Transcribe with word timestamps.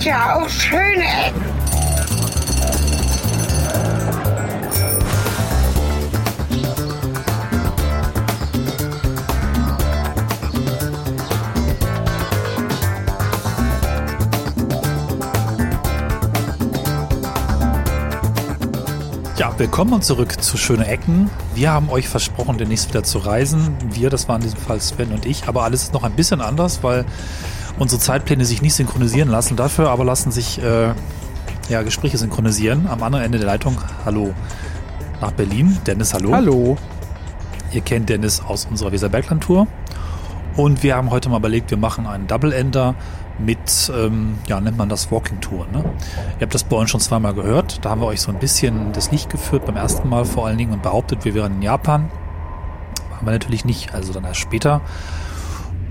gibt 0.00 0.12
ja 0.12 0.36
auch 0.36 0.48
schöne 0.48 1.02
Ecken. 1.02 1.44
Ja, 19.36 19.52
willkommen 19.58 20.00
zurück 20.00 20.42
zu 20.42 20.56
Schöne 20.56 20.86
Ecken. 20.86 21.28
Wir 21.54 21.72
haben 21.72 21.90
euch 21.90 22.08
versprochen, 22.08 22.56
demnächst 22.56 22.88
wieder 22.88 23.02
zu 23.02 23.18
reisen. 23.18 23.76
Wir, 23.90 24.08
das 24.08 24.28
waren 24.28 24.40
in 24.40 24.48
diesem 24.48 24.60
Fall 24.60 24.80
Sven 24.80 25.12
und 25.12 25.26
ich, 25.26 25.46
aber 25.46 25.64
alles 25.64 25.82
ist 25.82 25.92
noch 25.92 26.04
ein 26.04 26.12
bisschen 26.12 26.40
anders, 26.40 26.82
weil 26.82 27.04
unsere 27.78 28.00
Zeitpläne 28.00 28.44
sich 28.44 28.62
nicht 28.62 28.74
synchronisieren 28.74 29.28
lassen. 29.28 29.56
Dafür 29.56 29.90
aber 29.90 30.04
lassen 30.04 30.30
sich 30.30 30.62
äh, 30.62 30.92
ja, 31.68 31.82
Gespräche 31.82 32.18
synchronisieren. 32.18 32.86
Am 32.88 33.02
anderen 33.02 33.24
Ende 33.24 33.38
der 33.38 33.46
Leitung, 33.46 33.76
hallo 34.04 34.34
nach 35.20 35.32
Berlin. 35.32 35.78
Dennis, 35.86 36.14
hallo. 36.14 36.32
Hallo. 36.32 36.76
Ihr 37.72 37.82
kennt 37.82 38.08
Dennis 38.08 38.40
aus 38.40 38.66
unserer 38.66 38.92
Weserbergland-Tour. 38.92 39.66
Und 40.56 40.82
wir 40.82 40.96
haben 40.96 41.10
heute 41.10 41.28
mal 41.28 41.38
überlegt, 41.38 41.70
wir 41.70 41.78
machen 41.78 42.06
einen 42.06 42.26
Double-Ender 42.26 42.94
mit, 43.38 43.92
ähm, 43.96 44.38
ja, 44.46 44.60
nennt 44.60 44.76
man 44.76 44.88
das 44.88 45.10
Walking 45.10 45.40
Tour. 45.40 45.66
Ne? 45.72 45.84
Ihr 46.38 46.42
habt 46.42 46.54
das 46.54 46.64
bei 46.64 46.76
uns 46.76 46.90
schon 46.90 47.00
zweimal 47.00 47.34
gehört. 47.34 47.84
Da 47.84 47.90
haben 47.90 48.00
wir 48.00 48.06
euch 48.06 48.20
so 48.20 48.30
ein 48.30 48.38
bisschen 48.38 48.92
das 48.92 49.10
Licht 49.10 49.30
geführt 49.30 49.64
beim 49.66 49.76
ersten 49.76 50.08
Mal 50.08 50.24
vor 50.24 50.46
allen 50.46 50.58
Dingen 50.58 50.72
und 50.72 50.82
behauptet, 50.82 51.24
wir 51.24 51.34
wären 51.34 51.54
in 51.54 51.62
Japan. 51.62 52.10
Waren 53.10 53.26
wir 53.26 53.32
natürlich 53.32 53.64
nicht, 53.64 53.94
also 53.94 54.12
dann 54.12 54.24
erst 54.24 54.40
später. 54.40 54.80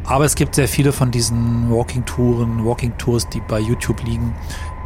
Aber 0.09 0.25
es 0.25 0.33
gibt 0.33 0.55
sehr 0.55 0.67
viele 0.67 0.91
von 0.91 1.11
diesen 1.11 1.69
Walking-Touren, 1.69 2.65
Walking-Tours, 2.65 3.29
die 3.29 3.41
bei 3.41 3.59
YouTube 3.59 4.03
liegen, 4.03 4.33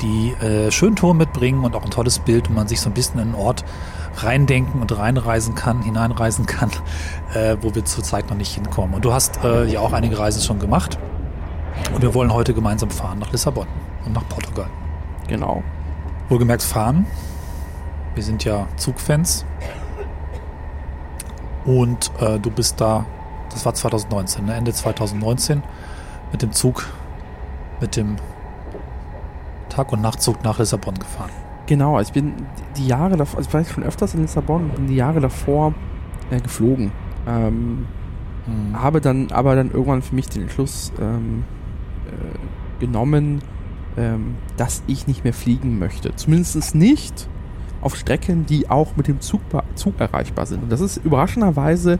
die 0.02 0.34
äh, 0.46 0.70
schön 0.70 0.98
Touren 0.98 1.16
mitbringen 1.16 1.64
und 1.64 1.78
auch 1.78 1.86
ein 1.86 1.90
tolles 1.90 2.20
Bild 2.20 2.50
und 2.50 2.56
man 2.56 2.68
sich 2.68 2.82
so 2.82 2.90
ein 2.90 2.94
bisschen 2.94 3.22
in 3.22 3.28
einen 3.28 3.36
Ort 3.36 3.64
reindenken 4.18 4.82
und 4.82 4.96
reinreisen 4.96 5.56
kann, 5.56 5.82
hineinreisen 5.82 6.46
kann, 6.46 6.72
äh, 7.34 7.56
wo 7.62 7.74
wir 7.74 7.86
zurzeit 7.86 8.30
noch 8.30 8.36
nicht 8.36 8.54
hinkommen. 8.54 8.96
Und 8.96 9.06
du 9.06 9.14
hast 9.14 9.42
äh, 9.46 9.64
ja 9.64 9.80
auch 9.80 9.94
einige 9.94 10.20
Reisen 10.20 10.42
schon 10.42 10.60
gemacht. 10.60 11.00
Und 11.96 12.02
wir 12.02 12.14
wollen 12.14 12.34
heute 12.34 12.54
gemeinsam 12.54 12.90
fahren 12.90 13.20
nach 13.20 13.32
Lissabon 13.32 13.68
und 14.06 14.12
nach 14.12 14.28
Portugal. 14.28 14.68
Genau. 15.30 15.64
Wohlgemerkt 16.28 16.64
fahren. 16.64 17.06
Wir 18.14 18.24
sind 18.24 18.44
ja 18.44 18.68
Zugfans. 18.76 19.46
Und 21.64 22.12
äh, 22.20 22.40
du 22.40 22.52
bist 22.52 22.82
da, 22.82 23.06
das 23.54 23.66
war 23.66 23.74
2019, 23.74 24.46
ne? 24.46 24.56
Ende 24.56 24.74
2019, 24.74 25.64
mit 26.32 26.42
dem 26.42 26.52
Zug, 26.52 26.86
mit 27.80 27.96
dem 27.96 28.18
Tag- 29.70 29.92
und 29.92 30.02
Nachtzug 30.02 30.44
nach 30.44 30.60
Lissabon 30.60 30.96
gefahren. 30.96 31.32
Genau, 31.66 31.98
also 31.98 32.10
ich 32.10 32.14
bin 32.14 32.34
die 32.78 32.88
Jahre 32.88 33.16
davor, 33.16 33.38
also 33.38 33.50
ich 33.50 33.54
war 33.54 33.64
schon 33.64 33.84
öfters 33.84 34.14
in 34.14 34.22
Lissabon 34.22 34.70
bin 34.70 34.88
die 34.88 34.96
Jahre 34.96 35.20
davor 35.20 35.74
äh, 36.30 36.40
geflogen. 36.40 36.92
Ähm, 37.28 37.86
hm. 38.46 38.82
Habe 38.82 39.00
dann 39.00 39.32
aber 39.32 39.56
dann 39.56 39.72
irgendwann 39.72 40.02
für 40.02 40.16
mich 40.16 40.28
den 40.28 40.44
Entschluss 40.44 40.92
ähm, 41.00 41.46
äh, 42.08 42.80
genommen, 42.80 43.42
ähm, 43.96 44.36
dass 44.58 44.84
ich 44.88 45.08
nicht 45.08 45.24
mehr 45.24 45.34
fliegen 45.34 45.80
möchte. 45.80 46.16
Zumindest 46.16 46.76
nicht 46.76 47.30
auf 47.82 47.96
Strecken, 47.96 48.46
die 48.46 48.70
auch 48.70 48.96
mit 48.96 49.08
dem 49.08 49.22
Zug, 49.22 49.42
Zug 49.76 50.00
erreichbar 50.00 50.46
sind. 50.46 50.64
Und 50.64 50.72
das 50.72 50.82
ist 50.82 50.98
überraschenderweise 50.98 52.00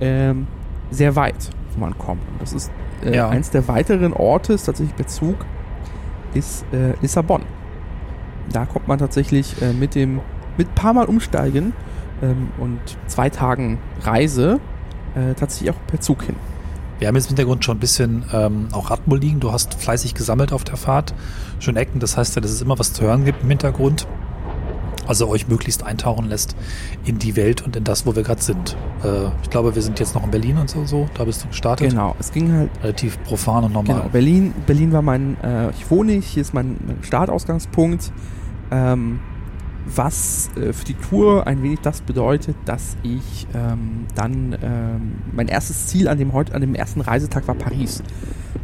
ähm, 0.00 0.46
sehr 0.90 1.16
weit, 1.16 1.50
wo 1.74 1.80
man 1.80 1.96
kommt. 1.98 2.22
Und 2.30 2.40
das 2.40 2.52
ist 2.52 2.70
äh, 3.04 3.16
ja. 3.16 3.28
eins 3.28 3.50
der 3.50 3.68
weiteren 3.68 4.12
Ortes, 4.12 4.64
tatsächlich 4.64 4.96
per 4.96 5.06
Zug, 5.06 5.36
ist 6.34 6.64
äh, 6.72 6.94
Lissabon. 7.00 7.42
Da 8.52 8.66
kommt 8.66 8.88
man 8.88 8.98
tatsächlich 8.98 9.60
äh, 9.62 9.72
mit 9.72 9.94
dem, 9.94 10.20
mit 10.56 10.68
ein 10.68 10.74
paar 10.74 10.92
Mal 10.92 11.06
umsteigen 11.06 11.72
ähm, 12.22 12.48
und 12.58 12.80
zwei 13.06 13.30
Tagen 13.30 13.78
Reise 14.02 14.60
äh, 15.14 15.34
tatsächlich 15.34 15.70
auch 15.70 15.86
per 15.86 16.00
Zug 16.00 16.22
hin. 16.24 16.36
Wir 16.98 17.08
haben 17.08 17.16
jetzt 17.16 17.26
im 17.26 17.36
Hintergrund 17.36 17.64
schon 17.64 17.76
ein 17.76 17.80
bisschen 17.80 18.24
ähm, 18.32 18.68
auch 18.72 18.90
Radmol 18.90 19.18
liegen. 19.18 19.40
Du 19.40 19.52
hast 19.52 19.74
fleißig 19.74 20.14
gesammelt 20.14 20.52
auf 20.52 20.64
der 20.64 20.76
Fahrt. 20.76 21.14
Schön 21.58 21.76
Ecken, 21.76 21.98
das 21.98 22.16
heißt 22.16 22.36
ja, 22.36 22.40
dass 22.40 22.52
es 22.52 22.62
immer 22.62 22.78
was 22.78 22.92
zu 22.92 23.02
hören 23.02 23.24
gibt 23.24 23.42
im 23.42 23.48
Hintergrund. 23.48 24.06
Also 25.06 25.28
euch 25.28 25.48
möglichst 25.48 25.82
eintauchen 25.82 26.28
lässt 26.28 26.56
in 27.04 27.18
die 27.18 27.36
Welt 27.36 27.62
und 27.62 27.76
in 27.76 27.84
das, 27.84 28.06
wo 28.06 28.16
wir 28.16 28.22
gerade 28.22 28.42
sind. 28.42 28.76
Äh, 29.02 29.26
ich 29.42 29.50
glaube, 29.50 29.74
wir 29.74 29.82
sind 29.82 30.00
jetzt 30.00 30.14
noch 30.14 30.24
in 30.24 30.30
Berlin 30.30 30.58
und 30.58 30.70
so, 30.70 30.84
so. 30.84 31.08
Da 31.14 31.24
bist 31.24 31.44
du 31.44 31.48
gestartet. 31.48 31.90
Genau, 31.90 32.16
es 32.18 32.32
ging 32.32 32.52
halt 32.52 32.70
relativ 32.82 33.22
profan 33.24 33.64
und 33.64 33.72
normal. 33.72 33.96
Genau, 33.96 34.08
Berlin, 34.08 34.54
Berlin 34.66 34.92
war 34.92 35.02
mein, 35.02 35.36
äh, 35.42 35.70
ich 35.70 35.90
wohne 35.90 36.12
nicht, 36.12 36.28
hier 36.28 36.40
ist 36.40 36.54
mein, 36.54 36.76
mein 36.86 36.98
Startausgangspunkt. 37.02 38.12
Ähm, 38.70 39.20
was 39.86 40.50
äh, 40.56 40.72
für 40.72 40.84
die 40.84 40.94
Tour 40.94 41.46
ein 41.46 41.62
wenig 41.62 41.80
das 41.80 42.00
bedeutet, 42.00 42.56
dass 42.64 42.96
ich 43.02 43.46
ähm, 43.54 44.06
dann 44.14 44.56
ähm, 44.62 45.12
mein 45.32 45.48
erstes 45.48 45.88
Ziel 45.88 46.08
an 46.08 46.18
dem 46.18 46.32
heute 46.32 46.54
an 46.54 46.62
dem 46.62 46.74
ersten 46.74 47.02
Reisetag 47.02 47.46
war 47.48 47.54
Paris, 47.54 48.02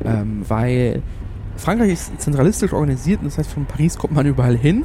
ähm, 0.03 0.43
weil 0.49 1.03
Frankreich 1.57 1.93
ist 1.93 2.21
zentralistisch 2.21 2.73
organisiert 2.73 3.21
und 3.21 3.27
das 3.27 3.37
heißt 3.37 3.53
von 3.53 3.67
Paris 3.67 3.99
kommt 3.99 4.15
man 4.15 4.25
überall 4.25 4.57
hin 4.57 4.85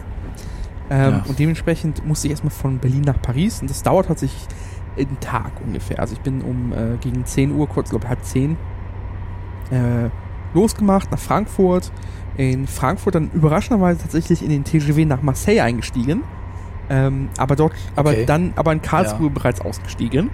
ähm, 0.89 1.13
ja. 1.13 1.23
und 1.27 1.39
dementsprechend 1.39 2.05
musste 2.05 2.27
ich 2.27 2.31
erstmal 2.31 2.51
von 2.51 2.79
Berlin 2.79 3.01
nach 3.01 3.21
Paris 3.21 3.61
und 3.61 3.69
das 3.69 3.83
dauert 3.83 4.07
tatsächlich 4.07 4.47
einen 4.97 5.19
Tag 5.19 5.51
ungefähr. 5.65 5.99
Also 5.99 6.13
ich 6.13 6.21
bin 6.21 6.41
um 6.41 6.71
äh, 6.71 6.97
gegen 7.01 7.25
10 7.25 7.51
Uhr, 7.51 7.67
kurz 7.67 7.89
glaube 7.89 8.07
halb 8.07 8.23
10 8.23 8.57
äh, 9.71 10.09
losgemacht 10.53 11.11
nach 11.11 11.19
Frankfurt, 11.19 11.91
in 12.37 12.67
Frankfurt 12.67 13.15
dann 13.15 13.31
überraschenderweise 13.31 14.01
tatsächlich 14.01 14.43
in 14.43 14.49
den 14.49 14.63
TGW 14.63 15.05
nach 15.05 15.21
Marseille 15.21 15.61
eingestiegen. 15.61 16.23
Ähm, 16.89 17.29
aber 17.37 17.55
dort, 17.55 17.73
aber 17.95 18.11
okay. 18.11 18.25
dann, 18.25 18.53
aber 18.55 18.71
in 18.71 18.81
Karlsruhe 18.81 19.27
ja. 19.27 19.33
bereits 19.33 19.61
ausgestiegen. 19.61 20.29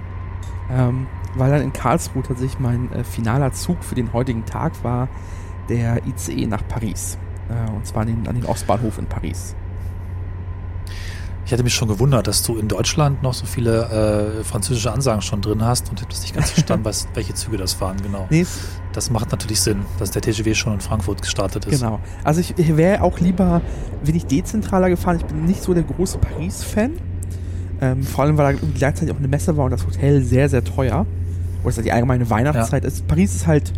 Ähm, 0.70 1.08
weil 1.36 1.50
dann 1.50 1.62
in 1.62 1.74
Karlsruhe 1.74 2.24
tatsächlich 2.24 2.60
mein 2.60 2.92
äh, 2.92 3.04
finaler 3.04 3.54
Zug 3.54 3.84
für 3.84 3.96
den 3.96 4.12
heutigen 4.14 4.46
Tag 4.46 4.84
war 4.84 5.08
der 5.70 6.06
ICE 6.06 6.48
nach 6.48 6.68
Paris. 6.68 7.18
Äh, 7.50 7.72
und 7.72 7.86
zwar 7.86 8.02
an 8.02 8.08
den, 8.08 8.28
an 8.28 8.36
den 8.36 8.46
Ostbahnhof 8.46 8.98
in 8.98 9.06
Paris. 9.06 9.56
Ich 11.52 11.54
hatte 11.54 11.66
mich 11.66 11.74
schon 11.74 11.90
gewundert, 11.90 12.28
dass 12.28 12.44
du 12.44 12.56
in 12.56 12.70
Deutschland 12.70 13.24
noch 13.24 13.34
so 13.34 13.46
viele 13.46 14.40
äh, 14.40 14.44
französische 14.46 14.90
Ansagen 14.90 15.22
schon 15.22 15.42
drin 15.42 15.66
hast 15.66 15.90
und 15.90 16.02
das 16.10 16.22
nicht 16.22 16.34
ganz 16.34 16.50
verstanden, 16.52 16.86
was, 16.86 17.10
welche 17.14 17.34
Züge 17.34 17.58
das 17.58 17.82
waren, 17.82 18.02
genau. 18.02 18.26
Nee. 18.30 18.46
Das 18.94 19.10
macht 19.10 19.32
natürlich 19.32 19.60
Sinn, 19.60 19.82
dass 20.00 20.12
der 20.12 20.22
TGW 20.22 20.56
schon 20.56 20.76
in 20.76 20.80
Frankfurt 20.80 21.22
gestartet 21.22 21.66
ist. 21.66 21.82
Genau. 21.82 22.00
Also 22.24 22.40
ich, 22.40 22.58
ich 22.58 22.78
wäre 22.78 23.02
auch 23.02 23.20
lieber 23.20 23.62
wenig 24.02 24.28
dezentraler 24.28 24.88
gefahren. 24.88 25.18
Ich 25.18 25.26
bin 25.26 25.44
nicht 25.44 25.62
so 25.62 25.74
der 25.74 25.84
große 25.84 26.20
Paris-Fan. 26.20 26.94
Ähm, 27.82 28.04
vor 28.04 28.24
allem, 28.24 28.38
weil 28.38 28.54
da 28.54 28.60
gleichzeitig 28.74 29.14
auch 29.14 29.20
eine 29.20 29.28
Messe 29.28 29.58
war 29.58 29.66
und 29.66 29.72
das 29.72 29.86
Hotel 29.86 30.24
sehr, 30.24 30.48
sehr 30.48 30.64
teuer. 30.64 31.06
Oder 31.64 31.70
es 31.70 31.76
halt 31.76 31.86
die 31.86 31.92
allgemeine 31.92 32.30
Weihnachtszeit 32.30 32.84
ja. 32.84 32.88
ist. 32.88 33.06
Paris 33.10 33.36
ist 33.36 33.46
halt 33.46 33.74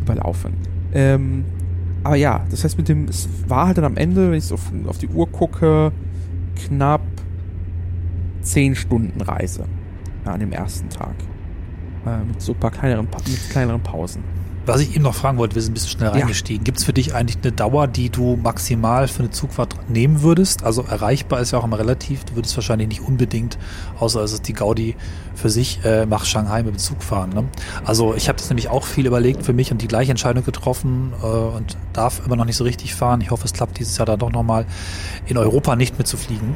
überlaufen. 0.00 0.54
Ähm, 0.94 1.44
aber 2.02 2.16
ja, 2.16 2.46
das 2.50 2.64
heißt 2.64 2.78
mit 2.78 2.88
dem, 2.88 3.08
es 3.08 3.28
war 3.46 3.66
halt 3.66 3.76
dann 3.76 3.84
am 3.84 3.98
Ende, 3.98 4.30
wenn 4.30 4.38
ich 4.38 4.46
so 4.46 4.54
auf, 4.54 4.72
auf 4.86 4.96
die 4.96 5.08
Uhr 5.08 5.30
gucke, 5.30 5.92
knapp 6.56 7.02
10 8.42 8.74
Stunden 8.74 9.20
Reise 9.20 9.66
an 10.24 10.40
dem 10.40 10.52
ersten 10.52 10.88
Tag. 10.88 11.14
Äh, 12.06 12.24
mit 12.24 12.40
so 12.40 12.52
ein 12.52 12.60
paar 12.60 12.70
kleineren, 12.70 13.08
mit 13.26 13.50
kleineren 13.50 13.82
Pausen. 13.82 14.22
Was 14.66 14.80
ich 14.80 14.94
eben 14.94 15.02
noch 15.02 15.14
fragen 15.14 15.36
wollte, 15.36 15.54
wir 15.54 15.62
sind 15.62 15.72
ein 15.72 15.74
bisschen 15.74 15.90
schnell 15.90 16.08
reingestiegen. 16.08 16.62
Ja. 16.62 16.64
Gibt 16.64 16.78
es 16.78 16.84
für 16.84 16.94
dich 16.94 17.14
eigentlich 17.14 17.38
eine 17.42 17.52
Dauer, 17.52 17.86
die 17.86 18.08
du 18.08 18.36
maximal 18.36 19.08
für 19.08 19.20
eine 19.20 19.30
Zugfahrt 19.30 19.76
nehmen 19.90 20.22
würdest? 20.22 20.64
Also 20.64 20.82
erreichbar 20.82 21.40
ist 21.40 21.50
ja 21.50 21.58
auch 21.58 21.64
immer 21.64 21.78
relativ. 21.78 22.24
Du 22.24 22.34
würdest 22.36 22.56
wahrscheinlich 22.56 22.88
nicht 22.88 23.02
unbedingt, 23.02 23.58
außer 23.98 24.22
es 24.22 24.32
ist 24.32 24.48
die 24.48 24.54
Gaudi 24.54 24.96
für 25.34 25.50
sich, 25.50 25.84
äh, 25.84 26.06
nach 26.06 26.24
Shanghai 26.24 26.62
mit 26.62 26.74
dem 26.74 26.78
Zug 26.78 27.02
fahren. 27.02 27.30
Ne? 27.30 27.44
Also 27.84 28.14
ich 28.14 28.28
habe 28.28 28.38
das 28.38 28.48
nämlich 28.48 28.68
auch 28.68 28.84
viel 28.84 29.06
überlegt 29.06 29.44
für 29.44 29.52
mich 29.52 29.70
und 29.70 29.82
die 29.82 29.88
gleiche 29.88 30.12
Entscheidung 30.12 30.44
getroffen 30.44 31.12
äh, 31.22 31.26
und 31.26 31.76
darf 31.92 32.24
immer 32.24 32.36
noch 32.36 32.46
nicht 32.46 32.56
so 32.56 32.64
richtig 32.64 32.94
fahren. 32.94 33.20
Ich 33.20 33.30
hoffe, 33.30 33.44
es 33.44 33.52
klappt 33.52 33.78
dieses 33.78 33.98
Jahr 33.98 34.06
dann 34.06 34.18
doch 34.18 34.32
nochmal 34.32 34.64
in 35.26 35.36
Europa 35.36 35.76
nicht 35.76 35.98
mehr 35.98 36.06
zu 36.06 36.16
fliegen. 36.16 36.54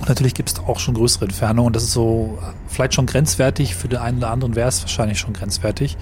Und 0.00 0.08
natürlich 0.08 0.34
gibt 0.34 0.50
es 0.50 0.58
auch 0.58 0.78
schon 0.78 0.94
größere 0.94 1.24
Entfernungen. 1.24 1.72
Das 1.72 1.82
ist 1.82 1.92
so 1.92 2.38
vielleicht 2.68 2.94
schon 2.94 3.06
grenzwertig. 3.06 3.74
Für 3.74 3.88
den 3.88 3.98
einen 3.98 4.18
oder 4.18 4.30
anderen 4.30 4.54
wäre 4.54 4.68
es 4.68 4.82
wahrscheinlich 4.82 5.18
schon 5.18 5.32
grenzwertig. 5.32 5.96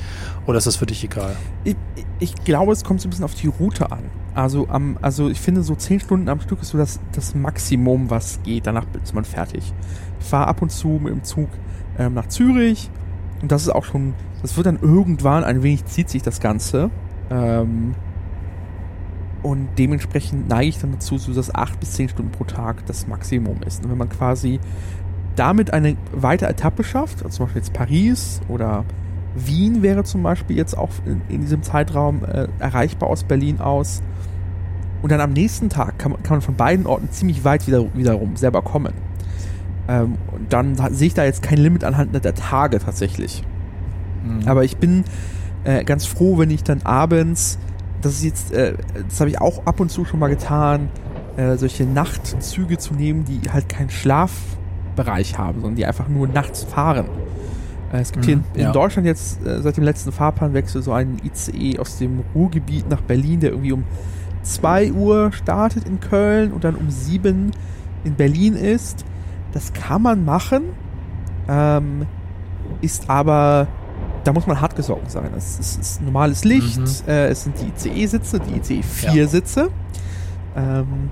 Oder 0.47 0.59
ist 0.59 0.67
das 0.67 0.77
für 0.77 0.87
dich 0.87 1.05
egal? 1.05 1.37
Ich, 1.63 1.77
ich 2.19 2.35
glaube, 2.45 2.73
es 2.73 2.83
kommt 2.83 3.01
so 3.01 3.09
ein 3.09 3.11
bisschen 3.11 3.25
auf 3.25 3.35
die 3.35 3.47
Route 3.47 3.93
an. 3.93 4.03
Also, 4.35 4.67
am, 4.69 4.99
also 5.01 5.29
ich 5.29 5.41
finde, 5.41 5.63
so 5.63 5.77
zehn 5.77 6.01
Stunden 6.01 6.29
am 6.29 6.41
Stück 6.41 6.61
ist 6.61 6.71
so 6.71 6.79
das, 6.79 6.99
das 7.13 7.37
Maximum, 7.37 8.11
was 8.11 8.41
geht. 8.43 8.67
Danach 8.67 8.85
ist 9.03 9.15
man 9.15 9.25
fertig. 9.25 9.73
Ich 10.19 10.27
fahre 10.27 10.49
ab 10.49 10.61
und 10.61 10.71
zu 10.71 10.89
mit 10.89 11.13
dem 11.13 11.23
Zug 11.23 11.49
ähm, 11.99 12.15
nach 12.15 12.27
Zürich. 12.27 12.91
Und 13.43 13.53
das 13.53 13.63
ist 13.63 13.69
auch 13.69 13.85
schon, 13.85 14.15
das 14.43 14.57
wird 14.57 14.67
dann 14.67 14.81
irgendwann, 14.81 15.45
ein 15.45 15.63
wenig 15.63 15.85
zieht 15.85 16.09
sich 16.09 16.23
das 16.23 16.41
Ganze. 16.41 16.91
Ähm, 17.31 17.95
und 19.45 19.69
dementsprechend 19.79 20.49
neige 20.49 20.71
ich 20.71 20.79
dann 20.79 20.91
dazu, 20.91 21.19
so 21.19 21.33
dass 21.33 21.55
acht 21.55 21.79
bis 21.79 21.93
zehn 21.93 22.09
Stunden 22.09 22.33
pro 22.33 22.45
Tag 22.45 22.85
das 22.87 23.07
Maximum 23.07 23.59
ist. 23.65 23.85
Und 23.85 23.91
wenn 23.91 23.99
man 23.99 24.09
quasi 24.09 24.59
damit 25.37 25.73
eine 25.73 25.97
weitere 26.13 26.51
Etappe 26.51 26.83
schafft, 26.83 27.23
also 27.23 27.37
zum 27.37 27.47
Beispiel 27.47 27.61
jetzt 27.61 27.73
Paris 27.73 28.41
oder 28.49 28.85
Wien 29.37 29.83
wäre 29.83 30.03
zum 30.05 30.23
Beispiel 30.23 30.57
jetzt 30.57 30.79
auch 30.79 30.91
in, 31.05 31.21
in 31.29 31.43
diesem 31.43 31.63
Zeitraum 31.63 32.25
äh, 32.25 32.49
erreichbar 32.59 33.11
aus 33.11 33.25
Berlin 33.25 33.61
aus, 33.61 34.03
Und 35.05 35.11
dann 35.11 35.21
am 35.21 35.35
nächsten 35.35 35.69
Tag 35.69 35.99
kann 35.99 36.13
man, 36.13 36.23
kann 36.23 36.37
man 36.37 36.41
von 36.41 36.55
beiden 36.55 36.87
Orten 36.87 37.11
ziemlich 37.11 37.45
weit 37.45 37.67
wieder, 37.67 37.85
wiederum 37.93 38.37
selber 38.37 38.63
kommen. 38.63 38.95
Ähm, 39.87 40.15
und 40.33 40.51
dann 40.51 40.77
sehe 40.95 41.09
ich 41.09 41.13
da 41.13 41.25
jetzt 41.25 41.43
kein 41.43 41.59
Limit 41.59 41.85
anhand 41.85 42.15
der 42.25 42.35
Tage 42.35 42.79
tatsächlich. 42.79 43.45
Mhm. 44.25 44.49
Aber 44.49 44.65
ich 44.65 44.79
bin 44.79 45.05
äh, 45.65 45.85
ganz 45.85 46.07
froh, 46.07 46.39
wenn 46.39 46.51
ich 46.51 46.65
dann 46.65 46.81
abends, 46.85 47.59
das 48.05 48.15
ist 48.15 48.25
jetzt, 48.25 48.53
äh, 48.53 48.75
das 49.09 49.21
habe 49.21 49.31
ich 49.31 49.41
auch 49.41 49.67
ab 49.67 49.81
und 49.81 49.91
zu 49.91 50.05
schon 50.05 50.21
mal 50.21 50.29
getan, 50.29 50.89
äh, 51.37 51.57
solche 51.57 51.85
Nachtzüge 51.85 52.79
zu 52.79 52.95
nehmen, 52.95 53.25
die 53.25 53.41
halt 53.51 53.69
keinen 53.69 53.91
Schlafbereich 53.91 55.39
haben, 55.39 55.61
sondern 55.61 55.77
die 55.77 55.87
einfach 55.87 56.09
nur 56.09 56.29
nachts 56.29 56.65
fahren. 56.65 57.07
Äh, 57.93 58.01
es 58.01 58.13
gibt 58.13 58.25
hier 58.25 58.35
in, 58.35 58.41
Mhm, 58.41 58.45
in 58.55 58.61
ja. 58.63 58.73
Deutschland 58.73 59.07
jetzt 59.07 59.45
äh, 59.47 59.61
seit 59.63 59.77
dem 59.77 59.85
letzten 59.85 60.13
Fahrplanwechsel 60.13 60.83
so 60.83 60.93
einen 60.93 61.21
ICE 61.25 61.79
aus 61.79 61.99
dem 61.99 62.23
Ruhrgebiet 62.35 62.89
nach 62.89 63.01
Berlin, 63.01 63.41
der 63.41 63.51
irgendwie 63.51 63.73
um 63.73 63.85
2 64.43 64.93
Uhr 64.93 65.33
startet 65.33 65.89
in 65.89 66.01
Köln 66.01 66.53
und 66.53 66.65
dann 66.65 66.75
um 66.75 66.91
7 66.91 67.53
in 68.05 68.15
Berlin 68.15 68.55
ist. 68.55 69.05
Das 69.53 69.73
kann 69.73 70.03
man 70.03 70.25
machen, 70.25 70.65
ähm, 71.49 72.07
ist 72.81 73.09
aber, 73.09 73.69
da 74.25 74.33
muss 74.33 74.47
man 74.47 74.61
hartgesogen 74.61 75.09
sein. 75.09 75.31
Es 75.37 75.59
ist, 75.59 75.81
ist 75.81 76.03
normales 76.03 76.45
Licht, 76.45 76.79
Mhm. 76.79 77.09
äh, 77.09 77.27
es 77.29 77.45
sind 77.45 77.57
die 77.61 77.67
ICE-Sitze, 77.89 78.41
die 78.41 78.57
ICE-4-Sitze. 78.57 79.69
Ähm, 80.57 81.11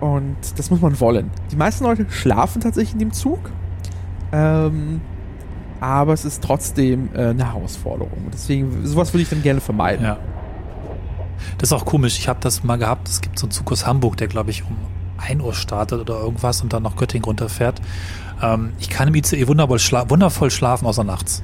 und 0.00 0.36
das 0.56 0.70
muss 0.70 0.80
man 0.80 0.98
wollen. 1.00 1.30
Die 1.50 1.56
meisten 1.56 1.84
Leute 1.84 2.06
schlafen 2.10 2.60
tatsächlich 2.60 2.94
in 2.94 2.98
dem 2.98 3.12
Zug. 3.12 3.38
Ähm, 4.32 5.00
aber 5.80 6.12
es 6.12 6.24
ist 6.24 6.42
trotzdem 6.42 7.10
äh, 7.14 7.28
eine 7.28 7.44
Herausforderung. 7.52 8.28
Deswegen, 8.32 8.86
sowas 8.86 9.12
würde 9.12 9.22
ich 9.22 9.28
dann 9.28 9.42
gerne 9.42 9.60
vermeiden. 9.60 10.04
Ja. 10.04 10.16
Das 11.58 11.68
ist 11.68 11.72
auch 11.72 11.84
komisch. 11.84 12.18
Ich 12.18 12.28
habe 12.28 12.38
das 12.40 12.62
mal 12.64 12.76
gehabt. 12.78 13.08
Es 13.08 13.20
gibt 13.20 13.38
so 13.38 13.46
einen 13.46 13.50
Zug 13.52 13.70
aus 13.72 13.86
Hamburg, 13.86 14.16
der, 14.16 14.28
glaube 14.28 14.50
ich, 14.50 14.64
um 14.64 14.76
1 15.18 15.42
Uhr 15.42 15.54
startet 15.54 16.00
oder 16.00 16.20
irgendwas 16.20 16.62
und 16.62 16.72
dann 16.72 16.82
nach 16.84 16.96
Göttingen 16.96 17.24
runterfährt. 17.24 17.80
Ähm, 18.40 18.72
ich 18.78 18.88
kann 18.90 19.08
im 19.08 19.14
ICE 19.14 19.46
wundervoll, 19.48 19.78
schla 19.78 20.08
wundervoll 20.08 20.50
schlafen, 20.50 20.86
außer 20.86 21.04
nachts. 21.04 21.42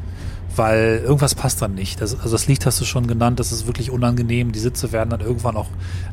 Weil 0.57 1.03
irgendwas 1.05 1.35
passt 1.35 1.63
dann 1.63 1.75
nicht. 1.75 2.01
Das, 2.01 2.19
also 2.19 2.31
das 2.31 2.49
Licht 2.49 2.67
hast 2.67 2.81
du 2.81 2.85
schon 2.85 3.07
genannt, 3.07 3.39
das 3.39 3.53
ist 3.53 3.67
wirklich 3.67 3.91
unangenehm. 3.91 4.51
Die 4.51 4.59
Sitze 4.59 4.91
werden 4.93 5.11
dann 5.11 5.21
irgendwann 5.21 5.57
auch, 5.57 5.69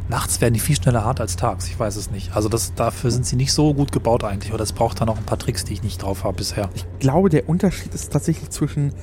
nachts 0.10 0.40
werden 0.42 0.54
die 0.54 0.60
viel 0.60 0.76
schneller 0.76 1.04
hart 1.04 1.20
als 1.20 1.36
tags. 1.36 1.68
Ich 1.68 1.80
weiß 1.80 1.96
es 1.96 2.12
nicht. 2.12 2.36
Also 2.36 2.48
das, 2.48 2.74
dafür 2.76 3.10
sind 3.12 3.26
sie 3.26 3.36
nicht 3.38 3.54
so 3.54 3.74
gut 3.74 3.92
gebaut 3.92 4.24
eigentlich. 4.24 4.54
Oder 4.54 4.64
es 4.64 4.74
braucht 4.74 5.02
dann 5.02 5.10
auch 5.10 5.18
ein 5.18 5.24
paar 5.24 5.40
Tricks, 5.40 5.64
die 5.64 5.74
ich 5.74 5.84
nicht 5.84 6.04
drauf 6.04 6.24
habe 6.24 6.38
bisher. 6.38 6.70
Ich 6.76 6.86
glaube, 7.00 7.30
der 7.30 7.50
Unterschied 7.50 7.94
ist 7.94 8.12
tatsächlich 8.14 8.50
zwischen 8.52 8.94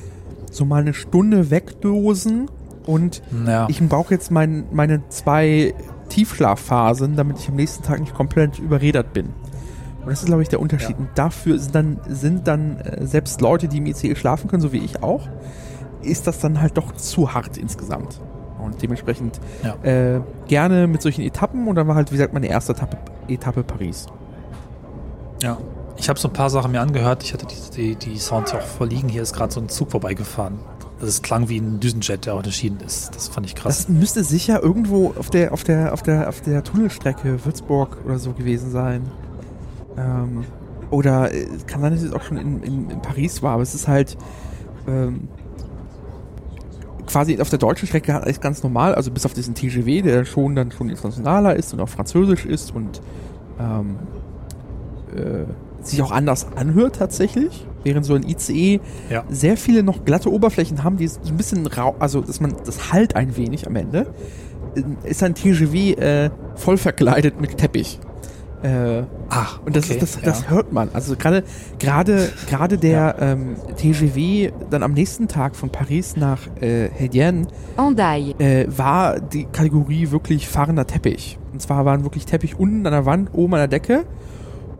so 0.50 0.64
mal 0.64 0.82
eine 0.82 0.94
Stunde 0.94 1.50
wegdosen 1.50 2.48
und 2.86 3.22
Ja. 3.46 3.66
ich 3.68 3.80
brauche 3.88 4.12
jetzt 4.14 4.30
mein, 4.30 4.64
meine 4.70 5.08
zwei 5.08 5.74
Tiefschlafphasen, 6.08 7.16
damit 7.16 7.38
ich 7.38 7.48
am 7.48 7.56
nächsten 7.56 7.82
Tag 7.82 8.00
nicht 8.00 8.14
komplett 8.14 8.58
überredet 8.58 9.12
bin. 9.12 9.30
Und 10.04 10.10
das 10.10 10.20
ist, 10.20 10.26
glaube 10.26 10.42
ich, 10.42 10.48
der 10.48 10.60
Unterschied. 10.60 10.90
Ja. 10.90 10.96
Und 10.96 11.08
dafür 11.14 11.58
sind 11.58 11.74
dann, 11.74 11.98
sind 12.08 12.46
dann 12.48 12.78
äh, 12.80 13.06
selbst 13.06 13.40
Leute, 13.40 13.68
die 13.68 13.78
im 13.78 13.86
ICE 13.86 14.14
schlafen 14.16 14.48
können, 14.50 14.62
so 14.62 14.72
wie 14.72 14.78
ich 14.78 15.02
auch, 15.02 15.28
ist 16.02 16.26
das 16.26 16.40
dann 16.40 16.60
halt 16.60 16.76
doch 16.76 16.92
zu 16.92 17.32
hart 17.34 17.56
insgesamt. 17.56 18.20
Und 18.58 18.82
dementsprechend 18.82 19.40
Ja. 19.62 19.74
äh, 19.84 20.20
gerne 20.48 20.86
mit 20.86 21.02
solchen 21.02 21.22
Etappen 21.22 21.66
und 21.68 21.74
dann 21.76 21.86
war 21.88 21.94
halt, 21.94 22.10
wie 22.10 22.16
gesagt, 22.16 22.32
meine 22.32 22.46
erste 22.48 22.72
Etappe, 22.72 22.96
Etappe 23.28 23.62
Paris. 23.62 24.06
Ja. 25.42 25.58
Ich 25.96 26.08
habe 26.08 26.18
so 26.18 26.28
ein 26.28 26.32
paar 26.32 26.50
Sachen 26.50 26.72
mir 26.72 26.80
angehört. 26.80 27.22
Ich 27.22 27.32
hatte 27.32 27.46
die, 27.46 27.96
die, 27.96 28.10
die 28.12 28.18
Sounds 28.18 28.54
auch 28.54 28.60
vorliegen. 28.62 29.08
Hier 29.08 29.22
ist 29.22 29.34
gerade 29.34 29.52
so 29.52 29.60
ein 29.60 29.68
Zug 29.68 29.90
vorbeigefahren. 29.90 30.58
Also 30.96 31.06
es 31.08 31.22
klang 31.22 31.48
wie 31.48 31.58
ein 31.58 31.80
Düsenjet, 31.80 32.26
der 32.26 32.34
unterschieden 32.34 32.78
ist. 32.84 33.14
Das 33.14 33.28
fand 33.28 33.46
ich 33.46 33.54
krass. 33.54 33.76
Das 33.78 33.88
müsste 33.88 34.24
sicher 34.24 34.62
irgendwo 34.62 35.12
auf 35.18 35.30
der, 35.30 35.52
auf 35.52 35.64
der, 35.64 35.92
auf 35.92 36.02
der, 36.02 36.28
auf 36.28 36.40
der 36.40 36.64
Tunnelstrecke 36.64 37.44
Würzburg 37.44 37.98
oder 38.04 38.18
so 38.18 38.32
gewesen 38.32 38.70
sein. 38.70 39.02
Ähm, 39.96 40.44
oder 40.90 41.32
äh, 41.32 41.46
kann 41.66 41.80
sein, 41.80 41.92
dass 41.92 42.02
es 42.02 42.12
auch 42.12 42.22
schon 42.22 42.36
in, 42.36 42.62
in, 42.62 42.90
in 42.90 43.02
Paris 43.02 43.42
war, 43.42 43.54
aber 43.54 43.62
es 43.62 43.74
ist 43.74 43.88
halt 43.88 44.16
ähm, 44.86 45.28
quasi 47.06 47.40
auf 47.40 47.50
der 47.50 47.58
deutschen 47.58 47.86
Strecke 47.86 48.12
ist 48.26 48.40
ganz 48.40 48.62
normal, 48.62 48.94
also 48.94 49.10
bis 49.10 49.26
auf 49.26 49.34
diesen 49.34 49.54
TGW, 49.54 50.02
der 50.02 50.24
schon 50.24 50.54
dann 50.54 50.70
schon 50.72 50.88
internationaler 50.88 51.56
ist 51.56 51.72
und 51.72 51.80
auch 51.80 51.88
französisch 51.88 52.46
ist 52.46 52.74
und 52.74 53.00
ähm, 53.58 53.96
äh, 55.14 55.44
sich 55.84 56.00
auch 56.02 56.10
anders 56.10 56.46
anhört 56.56 56.96
tatsächlich, 56.96 57.66
während 57.82 58.06
so 58.06 58.14
ein 58.14 58.22
ICE 58.22 58.80
ja. 59.10 59.24
sehr 59.28 59.56
viele 59.56 59.82
noch 59.82 60.04
glatte 60.04 60.32
Oberflächen 60.32 60.84
haben, 60.84 60.96
die 60.96 61.08
so 61.08 61.20
ein 61.26 61.36
bisschen 61.36 61.66
rau, 61.66 61.96
also 61.98 62.20
dass 62.20 62.40
man 62.40 62.54
das 62.64 62.92
halt 62.92 63.16
ein 63.16 63.36
wenig 63.36 63.66
am 63.66 63.76
Ende, 63.76 64.06
äh, 64.74 65.08
ist 65.08 65.22
ein 65.22 65.34
TGV 65.34 65.98
äh, 65.98 66.30
voll 66.54 66.76
verkleidet 66.76 67.40
mit 67.40 67.58
Teppich. 67.58 67.98
Äh, 68.62 69.02
Ach, 69.28 69.60
und 69.64 69.74
das, 69.74 69.86
okay, 69.86 69.94
ist, 69.94 70.02
das, 70.02 70.22
das 70.22 70.42
ja. 70.42 70.50
hört 70.50 70.72
man. 70.72 70.88
Also 70.92 71.16
gerade 71.16 71.42
gerade 71.78 72.30
gerade 72.48 72.78
der 72.78 73.16
ähm, 73.20 73.56
TGV 73.76 74.52
dann 74.70 74.82
am 74.82 74.92
nächsten 74.92 75.26
Tag 75.26 75.56
von 75.56 75.70
Paris 75.70 76.16
nach 76.16 76.46
äh, 76.60 76.88
Hédienne 76.88 77.48
Hendaye. 77.76 78.34
äh, 78.38 78.66
war 78.68 79.20
die 79.20 79.44
Kategorie 79.46 80.10
wirklich 80.10 80.48
fahrender 80.48 80.86
Teppich. 80.86 81.38
Und 81.52 81.60
zwar 81.60 81.84
waren 81.84 82.04
wirklich 82.04 82.24
Teppich 82.24 82.58
unten 82.58 82.86
an 82.86 82.92
der 82.92 83.04
Wand, 83.04 83.30
oben 83.32 83.54
an 83.54 83.60
der 83.60 83.68
Decke. 83.68 84.04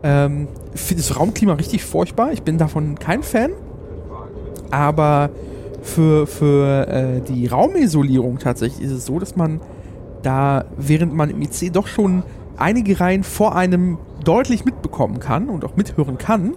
Ähm, 0.01 0.47
für 0.75 0.95
das 0.95 1.17
Raumklima 1.17 1.53
richtig 1.53 1.83
furchtbar. 1.83 2.31
Ich 2.31 2.43
bin 2.43 2.57
davon 2.57 2.97
kein 2.97 3.21
Fan. 3.23 3.51
Aber 4.71 5.29
für, 5.81 6.25
für 6.25 6.87
äh, 6.87 7.21
die 7.21 7.47
Raumisolierung 7.47 8.39
tatsächlich 8.39 8.85
ist 8.85 8.91
es 8.91 9.05
so, 9.05 9.19
dass 9.19 9.35
man 9.35 9.59
da, 10.23 10.65
während 10.77 11.13
man 11.13 11.29
im 11.29 11.41
IC 11.41 11.71
doch 11.73 11.87
schon 11.87 12.23
einige 12.57 12.99
Reihen 12.99 13.23
vor 13.23 13.55
einem 13.55 13.97
deutlich 14.23 14.65
mitbekommen 14.65 15.19
kann 15.19 15.49
und 15.49 15.65
auch 15.65 15.75
mithören 15.75 16.17
kann, 16.17 16.53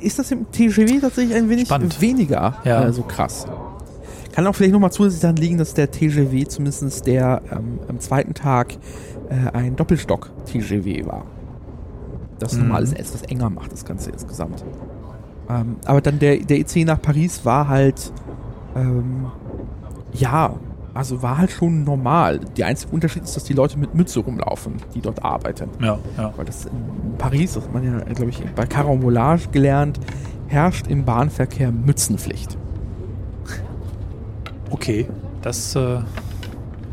ist 0.00 0.18
das 0.18 0.30
im 0.30 0.50
TGW 0.50 1.00
tatsächlich 1.00 1.36
ein 1.36 1.48
wenig 1.48 1.66
Spannend. 1.66 2.00
weniger 2.00 2.56
Ja. 2.64 2.84
äh, 2.84 2.92
so 2.92 3.02
krass. 3.02 3.46
Kann 4.32 4.46
auch 4.46 4.54
vielleicht 4.54 4.72
nochmal 4.72 4.92
zusätzlich 4.92 5.20
daran 5.22 5.36
liegen, 5.36 5.58
dass 5.58 5.74
der 5.74 5.90
TGW 5.90 6.44
zumindest 6.46 7.06
der 7.06 7.42
ähm, 7.50 7.78
am 7.88 7.98
zweiten 8.00 8.34
Tag 8.34 8.74
äh, 9.30 9.50
ein 9.56 9.76
Doppelstock-TGW 9.76 11.06
war. 11.06 11.24
Das 12.38 12.52
Mhm. 12.54 12.60
nochmal 12.60 12.76
alles 12.78 12.92
etwas 12.92 13.22
enger 13.22 13.50
macht, 13.50 13.72
das 13.72 13.84
Ganze 13.84 14.10
insgesamt. 14.10 14.64
Ähm, 15.50 15.76
aber 15.84 16.00
dann 16.00 16.18
der, 16.18 16.36
der 16.38 16.58
IC 16.60 16.84
nach 16.86 17.00
Paris 17.02 17.44
war 17.44 17.68
halt, 17.68 18.12
ähm, 18.76 19.26
ja, 20.12 20.54
also 20.94 21.22
war 21.22 21.38
halt 21.38 21.50
schon 21.50 21.84
normal. 21.84 22.40
Der 22.56 22.66
einzige 22.66 22.92
Unterschied 22.92 23.22
ist, 23.24 23.36
dass 23.36 23.44
die 23.44 23.52
Leute 23.52 23.78
mit 23.78 23.94
Mütze 23.94 24.20
rumlaufen, 24.20 24.74
die 24.94 25.00
dort 25.00 25.24
arbeiten. 25.24 25.68
Ja, 25.80 25.98
ja. 26.16 26.32
Weil 26.36 26.44
das 26.44 26.64
in 26.66 26.72
Paris, 27.18 27.54
das 27.54 27.64
hat 27.64 27.72
man 27.74 27.84
ja, 27.84 27.98
glaube 28.14 28.30
ich, 28.30 28.42
bei 28.56 28.66
Carambolage 28.66 29.48
gelernt, 29.52 30.00
herrscht 30.48 30.86
im 30.88 31.04
Bahnverkehr 31.04 31.70
Mützenpflicht. 31.70 32.56
Okay. 34.70 35.06
Das 35.42 35.74
äh, 35.76 35.98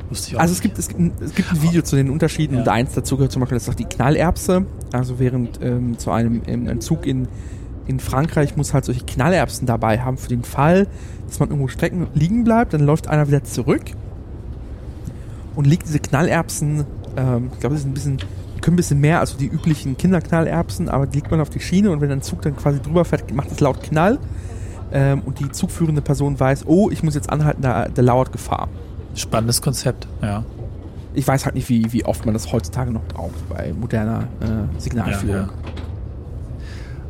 wusste 0.09 0.29
ich 0.29 0.35
auch 0.35 0.39
Also 0.41 0.53
es 0.53 0.59
nicht. 0.63 0.75
gibt, 0.75 0.79
es 0.79 0.87
gibt, 0.87 0.99
ein, 0.99 1.11
es 1.19 1.33
gibt 1.33 1.51
ein 1.51 1.61
Video 1.61 1.81
zu 1.81 1.95
den 1.95 2.09
Unterschieden 2.09 2.55
Ja. 2.55 2.61
und 2.61 2.69
eins 2.69 2.93
dazu 2.93 3.17
gehört 3.17 3.31
zum 3.31 3.39
Beispiel, 3.41 3.57
das 3.57 3.65
sagt 3.65 3.79
die 3.79 3.85
Knallerbse. 3.85 4.65
Also 4.91 5.19
während 5.19 5.59
ähm, 5.61 5.97
zu 5.97 6.11
einem 6.11 6.41
ähm, 6.47 6.79
Zug 6.79 7.05
in, 7.07 7.27
in 7.87 7.99
Frankreich 7.99 8.55
muss 8.55 8.73
halt 8.73 8.85
solche 8.85 9.05
Knallerbsen 9.05 9.67
dabei 9.67 9.99
haben 9.99 10.17
für 10.17 10.29
den 10.29 10.43
Fall, 10.43 10.87
dass 11.27 11.39
man 11.39 11.49
irgendwo 11.49 11.67
Strecken 11.67 12.07
liegen 12.13 12.43
bleibt, 12.43 12.73
dann 12.73 12.81
läuft 12.81 13.07
einer 13.07 13.27
wieder 13.27 13.43
zurück 13.43 13.83
und 15.55 15.65
legt 15.65 15.87
diese 15.87 15.99
Knallerbsen, 15.99 16.85
ähm, 17.17 17.49
ich 17.53 17.59
glaube, 17.59 17.75
das 17.75 17.81
ist 17.81 17.87
ein 17.87 17.93
bisschen, 17.93 18.17
die 18.17 18.61
können 18.61 18.75
ein 18.75 18.77
bisschen 18.77 18.99
mehr 18.99 19.19
als 19.19 19.37
die 19.37 19.47
üblichen 19.47 19.97
Kinderknallerbsen, 19.97 20.89
aber 20.89 21.07
die 21.07 21.17
legt 21.17 21.31
man 21.31 21.41
auf 21.41 21.49
die 21.49 21.59
Schiene 21.59 21.91
und 21.91 22.01
wenn 22.01 22.11
ein 22.11 22.21
Zug 22.21 22.41
dann 22.41 22.55
quasi 22.55 22.81
drüber 22.81 23.05
fährt, 23.05 23.33
macht 23.33 23.51
es 23.51 23.59
laut 23.59 23.81
Knall. 23.83 24.19
Ähm, 24.91 25.21
und 25.25 25.39
die 25.39 25.51
zugführende 25.51 26.01
Person 26.01 26.39
weiß, 26.39 26.65
oh, 26.67 26.89
ich 26.89 27.03
muss 27.03 27.15
jetzt 27.15 27.29
anhalten, 27.29 27.61
da, 27.61 27.87
da 27.93 28.01
lauert 28.01 28.31
Gefahr. 28.31 28.69
Spannendes 29.15 29.61
Konzept, 29.61 30.07
ja. 30.21 30.43
Ich 31.13 31.27
weiß 31.27 31.45
halt 31.45 31.55
nicht, 31.55 31.69
wie, 31.69 31.91
wie 31.93 32.05
oft 32.05 32.25
man 32.25 32.33
das 32.33 32.51
heutzutage 32.51 32.91
noch 32.91 33.03
braucht 33.03 33.49
bei 33.49 33.73
moderner 33.73 34.27
äh, 34.41 34.79
Signalführung. 34.79 35.35
Ja, 35.35 35.41
ja. 35.43 35.49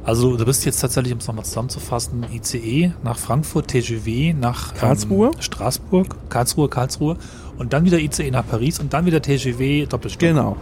Also 0.05 0.37
du 0.37 0.45
bist 0.45 0.63
jetzt 0.65 0.79
tatsächlich, 0.79 1.13
um 1.13 1.19
es 1.19 1.27
nochmal 1.27 1.45
zusammenzufassen, 1.45 2.25
ICE 2.31 2.91
nach 3.03 3.17
Frankfurt, 3.17 3.69
TGW 3.69 4.33
nach 4.33 4.75
Karlsruhe. 4.75 5.31
Ähm, 5.33 5.41
Straßburg, 5.41 6.29
Karlsruhe, 6.29 6.69
Karlsruhe 6.69 7.17
und 7.57 7.73
dann 7.73 7.85
wieder 7.85 7.97
ICE 7.97 8.29
nach 8.29 8.47
Paris 8.47 8.79
und 8.79 8.93
dann 8.93 9.07
wieder 9.07 9.19
TGW 9.19 9.87
Doppelstock. 9.87 10.19
Genau. 10.19 10.57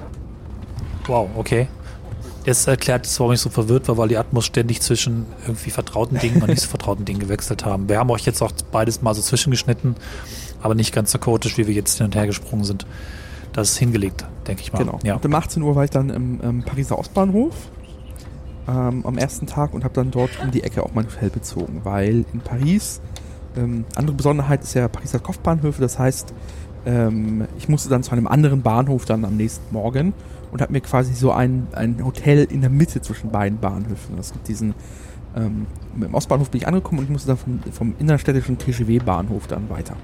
Wow, 1.07 1.29
okay. 1.35 1.67
Das 2.45 2.67
erklärt 2.67 3.05
jetzt, 3.05 3.19
warum 3.19 3.33
ich 3.33 3.41
so 3.41 3.49
verwirrt 3.49 3.89
war, 3.89 3.97
weil 3.97 4.07
die 4.07 4.17
Atmos 4.17 4.45
ständig 4.45 4.81
zwischen 4.81 5.25
irgendwie 5.45 5.71
vertrauten 5.71 6.19
Dingen 6.19 6.41
und 6.41 6.49
nicht 6.49 6.61
so 6.61 6.69
vertrauten 6.69 7.03
Dingen 7.03 7.19
gewechselt 7.19 7.65
haben. 7.65 7.89
Wir 7.89 7.99
haben 7.99 8.09
euch 8.11 8.25
jetzt 8.25 8.41
auch 8.41 8.51
beides 8.71 9.01
mal 9.01 9.13
so 9.13 9.21
zwischengeschnitten, 9.21 9.95
aber 10.61 10.75
nicht 10.75 10.93
ganz 10.93 11.11
so 11.11 11.19
chaotisch, 11.19 11.57
wie 11.57 11.67
wir 11.67 11.73
jetzt 11.73 11.97
hin 11.97 12.05
und 12.05 12.15
her 12.15 12.27
gesprungen 12.27 12.63
sind. 12.63 12.85
Das 13.51 13.71
ist 13.71 13.77
hingelegt, 13.77 14.25
denke 14.47 14.61
ich 14.61 14.71
mal. 14.71 14.79
Genau. 14.79 14.99
Ja. 15.03 15.15
Und 15.15 15.25
um 15.25 15.33
18 15.33 15.61
Uhr 15.63 15.75
war 15.75 15.83
ich 15.83 15.89
dann 15.89 16.09
im, 16.09 16.41
im 16.41 16.63
Pariser 16.63 16.97
Ostbahnhof 16.97 17.53
ähm, 18.67 19.05
am 19.05 19.17
ersten 19.17 19.47
Tag 19.47 19.73
und 19.73 19.83
habe 19.83 19.93
dann 19.93 20.11
dort 20.11 20.31
um 20.41 20.51
die 20.51 20.63
Ecke 20.63 20.83
auch 20.83 20.93
mein 20.93 21.05
Hotel 21.05 21.29
bezogen, 21.29 21.81
weil 21.83 22.25
in 22.33 22.39
Paris, 22.39 23.01
ähm, 23.57 23.85
andere 23.95 24.15
Besonderheit 24.15 24.63
ist 24.63 24.73
ja 24.73 24.87
Pariser 24.87 25.19
Kopfbahnhöfe, 25.19 25.81
das 25.81 25.99
heißt, 25.99 26.33
ähm, 26.85 27.47
ich 27.57 27.69
musste 27.69 27.89
dann 27.89 28.03
zu 28.03 28.11
einem 28.11 28.27
anderen 28.27 28.61
Bahnhof 28.61 29.05
dann 29.05 29.25
am 29.25 29.37
nächsten 29.37 29.73
Morgen 29.73 30.13
und 30.51 30.61
habe 30.61 30.71
mir 30.71 30.81
quasi 30.81 31.13
so 31.13 31.31
ein, 31.31 31.67
ein 31.73 32.03
Hotel 32.03 32.45
in 32.49 32.61
der 32.61 32.69
Mitte 32.69 33.01
zwischen 33.01 33.31
beiden 33.31 33.59
Bahnhöfen. 33.59 34.17
Es 34.19 34.31
gibt 34.33 34.47
diesen, 34.47 34.73
ähm, 35.35 35.65
im 35.99 36.13
Ostbahnhof 36.13 36.49
bin 36.49 36.61
ich 36.61 36.67
angekommen 36.67 36.99
und 36.99 37.05
ich 37.05 37.11
musste 37.11 37.27
dann 37.29 37.37
vom, 37.37 37.59
vom 37.71 37.95
innerstädtischen 37.99 38.57
TGW-Bahnhof 38.57 39.47
dann 39.47 39.69
weiter. 39.69 39.95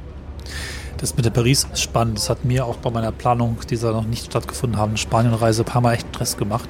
Das 1.00 1.16
mit 1.16 1.26
der 1.26 1.30
Paris 1.30 1.66
ist 1.72 1.82
spannend. 1.82 2.18
Das 2.18 2.30
hat 2.30 2.44
mir 2.44 2.66
auch 2.66 2.78
bei 2.78 2.92
meiner 2.92 3.12
Planung 3.12 3.58
dieser 3.70 3.94
noch 3.94 4.06
nicht 4.06 4.26
stattgefunden 4.26 4.78
haben 4.78 4.98
Spanienreise 4.98 5.62
ein 5.62 5.66
paar 5.66 5.82
Mal 5.82 5.94
echt 5.94 6.08
Stress 6.10 6.38
gemacht, 6.38 6.70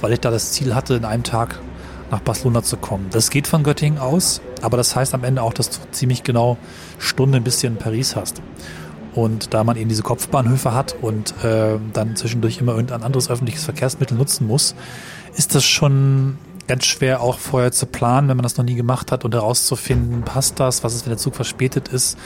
weil 0.00 0.12
ich 0.12 0.20
da 0.20 0.30
das 0.30 0.52
Ziel 0.52 0.74
hatte, 0.74 0.94
in 0.94 1.04
einem 1.04 1.22
Tag 1.22 1.60
nach 2.10 2.20
Barcelona 2.20 2.62
zu 2.62 2.76
kommen. 2.78 3.06
Das 3.10 3.30
geht 3.30 3.46
von 3.46 3.62
Göttingen 3.62 3.98
aus, 3.98 4.40
aber 4.62 4.76
das 4.76 4.96
heißt 4.96 5.12
am 5.12 5.24
Ende 5.24 5.42
auch, 5.42 5.52
dass 5.52 5.70
du 5.70 5.78
ziemlich 5.90 6.22
genau 6.22 6.56
Stunde 6.98 7.36
ein 7.36 7.44
bisschen 7.44 7.74
in 7.74 7.78
Paris 7.78 8.16
hast. 8.16 8.40
Und 9.14 9.52
da 9.54 9.64
man 9.64 9.76
eben 9.76 9.88
diese 9.88 10.02
Kopfbahnhöfe 10.02 10.74
hat 10.74 10.96
und 11.00 11.34
äh, 11.42 11.78
dann 11.92 12.16
zwischendurch 12.16 12.58
immer 12.58 12.72
irgendein 12.72 13.02
anderes 13.02 13.28
öffentliches 13.30 13.64
Verkehrsmittel 13.64 14.16
nutzen 14.16 14.46
muss, 14.46 14.74
ist 15.36 15.54
das 15.54 15.64
schon 15.64 16.38
ganz 16.66 16.84
schwer 16.84 17.20
auch 17.20 17.38
vorher 17.38 17.72
zu 17.72 17.86
planen, 17.86 18.28
wenn 18.28 18.36
man 18.36 18.42
das 18.42 18.56
noch 18.56 18.64
nie 18.64 18.74
gemacht 18.74 19.12
hat 19.12 19.24
und 19.24 19.34
herauszufinden, 19.34 20.22
passt 20.22 20.60
das, 20.60 20.84
was 20.84 20.94
ist, 20.94 21.06
wenn 21.06 21.10
der 21.10 21.18
Zug 21.18 21.34
verspätet 21.34 21.88
ist. 21.88 22.18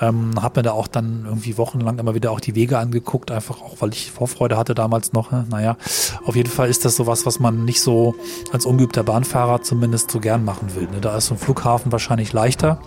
Ähm, 0.00 0.32
hab 0.40 0.56
mir 0.56 0.62
da 0.62 0.72
auch 0.72 0.88
dann 0.88 1.24
irgendwie 1.24 1.56
wochenlang 1.56 1.98
immer 1.98 2.14
wieder 2.14 2.30
auch 2.30 2.40
die 2.40 2.54
Wege 2.54 2.78
angeguckt, 2.78 3.30
einfach 3.30 3.60
auch, 3.62 3.76
weil 3.80 3.92
ich 3.92 4.10
Vorfreude 4.10 4.56
hatte 4.56 4.74
damals 4.74 5.12
noch. 5.12 5.30
Ne? 5.30 5.46
Naja, 5.50 5.76
auf 6.24 6.36
jeden 6.36 6.50
Fall 6.50 6.68
ist 6.68 6.84
das 6.84 6.96
sowas, 6.96 7.24
was 7.26 7.40
man 7.40 7.64
nicht 7.64 7.80
so 7.80 8.14
als 8.52 8.66
ungeübter 8.66 9.04
Bahnfahrer 9.04 9.62
zumindest 9.62 10.10
so 10.10 10.20
gern 10.20 10.44
machen 10.44 10.74
will. 10.74 10.84
Ne? 10.84 11.00
Da 11.00 11.16
ist 11.16 11.26
so 11.26 11.34
ein 11.34 11.38
Flughafen 11.38 11.92
wahrscheinlich 11.92 12.32
leichter. 12.32 12.80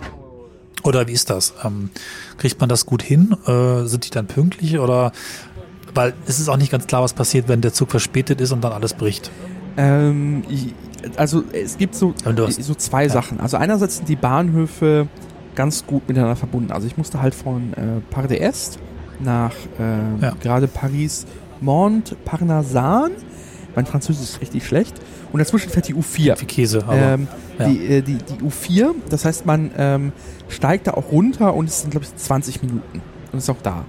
Oder 0.82 1.08
wie 1.08 1.12
ist 1.12 1.30
das? 1.30 1.54
Ähm, 1.64 1.90
kriegt 2.38 2.60
man 2.60 2.68
das 2.68 2.86
gut 2.86 3.02
hin? 3.02 3.36
Äh, 3.46 3.84
sind 3.86 4.06
die 4.06 4.10
dann 4.10 4.26
pünktlich 4.26 4.78
oder 4.78 5.12
weil 5.94 6.14
es 6.26 6.38
ist 6.38 6.48
auch 6.48 6.56
nicht 6.56 6.70
ganz 6.70 6.86
klar, 6.86 7.02
was 7.02 7.12
passiert, 7.12 7.48
wenn 7.48 7.60
der 7.60 7.72
Zug 7.72 7.90
verspätet 7.90 8.40
ist 8.40 8.52
und 8.52 8.62
dann 8.62 8.72
alles 8.72 8.94
bricht. 8.94 9.30
Ähm, 9.76 10.44
also 11.16 11.44
es 11.52 11.78
gibt 11.78 11.94
so, 11.94 12.14
so 12.48 12.74
zwei 12.74 13.04
ja. 13.04 13.08
Sachen. 13.08 13.40
Also 13.40 13.56
einerseits 13.56 13.96
sind 13.96 14.08
die 14.08 14.16
Bahnhöfe 14.16 15.08
ganz 15.60 15.84
gut 15.84 16.08
miteinander 16.08 16.36
verbunden. 16.36 16.72
Also 16.72 16.86
ich 16.86 16.96
musste 16.96 17.20
halt 17.20 17.34
von 17.34 17.74
äh, 17.74 18.00
Par 18.08 18.24
d'Est 18.24 18.78
nach 19.18 19.52
äh, 19.78 20.22
ja. 20.22 20.32
gerade 20.42 20.66
Paris 20.68 21.26
Montparnasse. 21.60 23.10
Mein 23.74 23.84
Französisch 23.84 24.30
ist 24.30 24.40
richtig 24.40 24.66
schlecht. 24.66 24.94
Und 25.30 25.38
dazwischen 25.38 25.68
fährt 25.68 25.86
die 25.86 25.94
U4. 25.94 26.40
Wie 26.40 26.46
Käse, 26.46 26.82
aber, 26.86 26.96
ähm, 26.96 27.28
ja. 27.58 27.68
die, 27.68 27.86
äh, 27.86 28.00
die, 28.00 28.16
die 28.16 28.42
U4, 28.42 28.94
das 29.10 29.26
heißt, 29.26 29.44
man 29.44 29.70
ähm, 29.76 30.12
steigt 30.48 30.86
da 30.86 30.92
auch 30.94 31.12
runter 31.12 31.52
und 31.52 31.68
es 31.68 31.82
sind, 31.82 31.90
glaube 31.90 32.06
ich, 32.06 32.16
20 32.16 32.62
Minuten. 32.62 33.02
Und 33.30 33.38
ist 33.38 33.50
auch 33.50 33.60
da. 33.62 33.84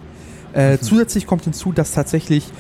Äh, 0.54 0.74
mhm. 0.74 0.82
Zusätzlich 0.82 1.26
kommt 1.26 1.46
hinzu, 1.46 1.72
dass 1.72 1.94
tatsächlich 1.94 2.52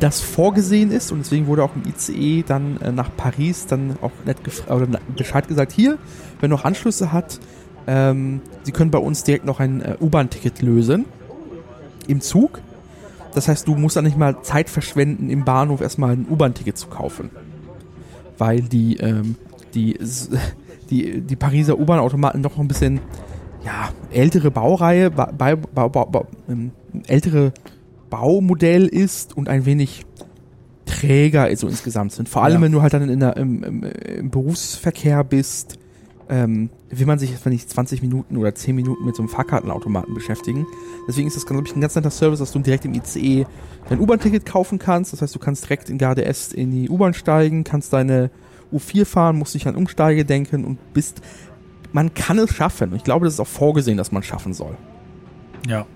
das 0.00 0.20
vorgesehen 0.20 0.90
ist 0.90 1.12
und 1.12 1.20
deswegen 1.20 1.46
wurde 1.46 1.64
auch 1.64 1.74
im 1.74 1.82
ICE 1.86 2.44
dann 2.46 2.78
äh, 2.82 2.92
nach 2.92 3.08
Paris 3.16 3.66
dann 3.66 3.96
auch 4.02 4.12
nett 4.26 4.36
oder 4.68 4.86
Bescheid 5.16 5.48
gesagt, 5.48 5.72
hier, 5.72 5.96
wer 6.40 6.50
noch 6.50 6.66
Anschlüsse 6.66 7.10
hat, 7.10 7.40
ähm, 7.86 8.40
Sie 8.62 8.72
können 8.72 8.90
bei 8.90 8.98
uns 8.98 9.24
direkt 9.24 9.44
noch 9.44 9.60
ein 9.60 9.82
äh, 9.82 9.96
U-Bahn-Ticket 10.00 10.62
lösen 10.62 11.04
im 12.06 12.20
Zug. 12.20 12.60
Das 13.34 13.48
heißt, 13.48 13.66
du 13.66 13.74
musst 13.74 13.96
dann 13.96 14.04
nicht 14.04 14.16
mal 14.16 14.42
Zeit 14.42 14.70
verschwenden, 14.70 15.28
im 15.28 15.44
Bahnhof 15.44 15.80
erstmal 15.80 16.12
ein 16.12 16.26
U-Bahn-Ticket 16.30 16.78
zu 16.78 16.88
kaufen. 16.88 17.30
Weil 18.38 18.62
die, 18.62 18.96
ähm, 18.96 19.36
die, 19.74 19.98
die, 20.90 21.20
die 21.20 21.36
Pariser 21.36 21.78
U-Bahn-Automaten 21.78 22.42
doch 22.42 22.52
noch 22.52 22.60
ein 22.60 22.68
bisschen 22.68 23.00
ja, 23.64 23.90
ältere 24.12 24.50
Baureihe, 24.50 25.10
ba, 25.10 25.32
ba, 25.32 25.56
ba, 25.88 26.24
ähm, 26.48 26.72
ältere 27.06 27.52
Baumodell 28.10 28.86
ist 28.86 29.36
und 29.36 29.48
ein 29.48 29.64
wenig 29.64 30.04
träger 30.84 31.54
so 31.56 31.66
insgesamt 31.66 32.12
sind. 32.12 32.28
Vor 32.28 32.44
allem, 32.44 32.56
ja. 32.56 32.62
wenn 32.62 32.72
du 32.72 32.82
halt 32.82 32.92
dann 32.92 33.08
in 33.08 33.20
der, 33.20 33.36
im, 33.36 33.64
im, 33.64 33.82
im 33.82 34.30
Berufsverkehr 34.30 35.24
bist, 35.24 35.78
ähm, 36.28 36.70
will 36.90 37.06
man 37.06 37.18
sich 37.18 37.30
jetzt 37.30 37.44
nicht 37.46 37.68
20 37.68 38.02
Minuten 38.02 38.36
oder 38.36 38.54
10 38.54 38.74
Minuten 38.74 39.04
mit 39.04 39.14
so 39.16 39.22
einem 39.22 39.28
Fahrkartenautomaten 39.28 40.14
beschäftigen. 40.14 40.66
Deswegen 41.06 41.28
ist 41.28 41.36
das, 41.36 41.46
glaube 41.46 41.64
ich, 41.66 41.76
ein 41.76 41.80
ganz 41.80 41.94
netter 41.94 42.10
Service, 42.10 42.38
dass 42.38 42.52
du 42.52 42.58
direkt 42.60 42.84
im 42.84 42.94
ICE 42.94 43.46
dein 43.88 44.00
U-Bahn-Ticket 44.00 44.46
kaufen 44.46 44.78
kannst. 44.78 45.12
Das 45.12 45.22
heißt, 45.22 45.34
du 45.34 45.38
kannst 45.38 45.64
direkt 45.64 45.90
in 45.90 45.98
Garde 45.98 46.24
S 46.24 46.52
in 46.52 46.70
die 46.70 46.88
U-Bahn 46.88 47.14
steigen, 47.14 47.64
kannst 47.64 47.92
deine 47.92 48.30
U4 48.72 49.04
fahren, 49.04 49.36
musst 49.36 49.54
nicht 49.54 49.66
an 49.66 49.76
Umsteige 49.76 50.24
denken 50.24 50.64
und 50.64 50.94
bist. 50.94 51.20
Man 51.92 52.14
kann 52.14 52.38
es 52.38 52.52
schaffen. 52.52 52.94
Ich 52.96 53.04
glaube, 53.04 53.26
das 53.26 53.34
ist 53.34 53.40
auch 53.40 53.46
vorgesehen, 53.46 53.96
dass 53.96 54.10
man 54.10 54.22
es 54.22 54.26
schaffen 54.26 54.52
soll. 54.52 54.76
Ja. 55.68 55.86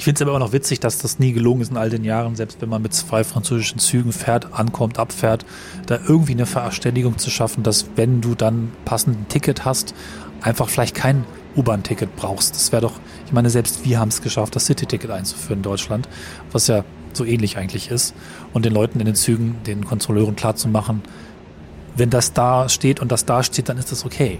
Ich 0.00 0.04
finde 0.04 0.16
es 0.16 0.22
aber 0.22 0.32
auch 0.32 0.38
noch 0.38 0.54
witzig, 0.54 0.80
dass 0.80 0.96
das 0.96 1.18
nie 1.18 1.34
gelungen 1.34 1.60
ist 1.60 1.72
in 1.72 1.76
all 1.76 1.90
den 1.90 2.04
Jahren, 2.04 2.34
selbst 2.34 2.62
wenn 2.62 2.70
man 2.70 2.80
mit 2.80 2.94
zwei 2.94 3.22
französischen 3.22 3.78
Zügen 3.78 4.14
fährt, 4.14 4.54
ankommt, 4.54 4.98
abfährt, 4.98 5.44
da 5.84 5.98
irgendwie 6.08 6.32
eine 6.32 6.46
Verständigung 6.46 7.18
zu 7.18 7.28
schaffen, 7.28 7.62
dass 7.62 7.84
wenn 7.96 8.22
du 8.22 8.34
dann 8.34 8.72
passend 8.86 9.20
ein 9.20 9.28
Ticket 9.28 9.66
hast, 9.66 9.94
einfach 10.40 10.70
vielleicht 10.70 10.94
kein 10.94 11.26
U-Bahn-Ticket 11.54 12.16
brauchst. 12.16 12.54
Das 12.54 12.72
wäre 12.72 12.80
doch, 12.80 12.94
ich 13.26 13.34
meine, 13.34 13.50
selbst 13.50 13.84
wir 13.84 14.00
haben 14.00 14.08
es 14.08 14.22
geschafft, 14.22 14.56
das 14.56 14.64
City-Ticket 14.64 15.10
einzuführen 15.10 15.58
in 15.58 15.64
Deutschland, 15.64 16.08
was 16.50 16.66
ja 16.66 16.82
so 17.12 17.26
ähnlich 17.26 17.58
eigentlich 17.58 17.90
ist. 17.90 18.14
Und 18.54 18.64
den 18.64 18.72
Leuten 18.72 19.00
in 19.00 19.04
den 19.04 19.16
Zügen, 19.16 19.58
den 19.66 19.84
Kontrolleuren 19.84 20.34
klarzumachen, 20.34 21.02
wenn 21.94 22.08
das 22.08 22.32
da 22.32 22.70
steht 22.70 23.00
und 23.00 23.12
das 23.12 23.26
da 23.26 23.42
steht, 23.42 23.68
dann 23.68 23.76
ist 23.76 23.92
das 23.92 24.06
okay. 24.06 24.38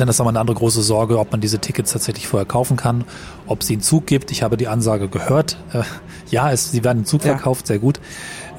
Dann 0.00 0.08
ist 0.08 0.18
aber 0.18 0.30
eine 0.30 0.40
andere 0.40 0.56
große 0.56 0.80
Sorge, 0.80 1.18
ob 1.18 1.30
man 1.30 1.42
diese 1.42 1.58
Tickets 1.58 1.92
tatsächlich 1.92 2.26
vorher 2.26 2.46
kaufen 2.46 2.78
kann, 2.78 3.04
ob 3.46 3.62
sie 3.62 3.74
einen 3.74 3.82
Zug 3.82 4.06
gibt. 4.06 4.30
Ich 4.30 4.42
habe 4.42 4.56
die 4.56 4.66
Ansage 4.66 5.08
gehört. 5.08 5.58
Äh, 5.74 5.82
ja, 6.30 6.50
es, 6.50 6.70
sie 6.70 6.82
werden 6.84 7.00
im 7.00 7.04
Zug 7.04 7.22
ja. 7.22 7.32
verkauft, 7.32 7.66
sehr 7.66 7.78
gut. 7.78 8.00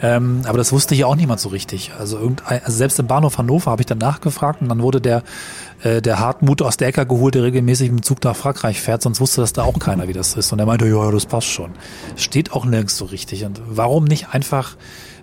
Ähm, 0.03 0.41
aber 0.45 0.59
das 0.59 0.71
wusste 0.71 0.93
hier 0.93 1.07
auch 1.07 1.15
niemand 1.15 1.39
so 1.39 1.49
richtig. 1.49 1.93
Also, 1.97 2.19
irgendein, 2.19 2.63
also 2.63 2.77
selbst 2.77 2.99
im 2.99 3.07
Bahnhof 3.07 3.39
Hannover 3.39 3.71
habe 3.71 3.81
ich 3.81 3.87
dann 3.87 3.97
nachgefragt 3.97 4.61
und 4.61 4.69
dann 4.69 4.83
wurde 4.83 5.01
der, 5.01 5.23
äh, 5.81 5.99
der 5.99 6.19
Hartmut 6.19 6.61
aus 6.61 6.77
der 6.77 6.89
Ecke 6.89 7.07
geholt, 7.07 7.33
der 7.33 7.41
regelmäßig 7.41 7.89
mit 7.89 8.01
dem 8.01 8.03
Zug 8.03 8.23
nach 8.23 8.35
Frankreich 8.35 8.79
fährt, 8.79 9.01
sonst 9.01 9.19
wusste 9.19 9.41
das 9.41 9.51
da 9.51 9.63
auch 9.63 9.79
keiner, 9.79 10.07
wie 10.07 10.13
das 10.13 10.35
ist. 10.35 10.53
Und 10.53 10.59
er 10.59 10.67
meinte, 10.67 10.87
ja, 10.87 11.09
das 11.09 11.25
passt 11.25 11.47
schon. 11.47 11.71
Steht 12.17 12.51
auch 12.51 12.65
nirgends 12.65 12.97
so 12.97 13.05
richtig. 13.05 13.45
Und 13.45 13.63
warum 13.67 14.03
nicht 14.03 14.27
einfach 14.31 14.77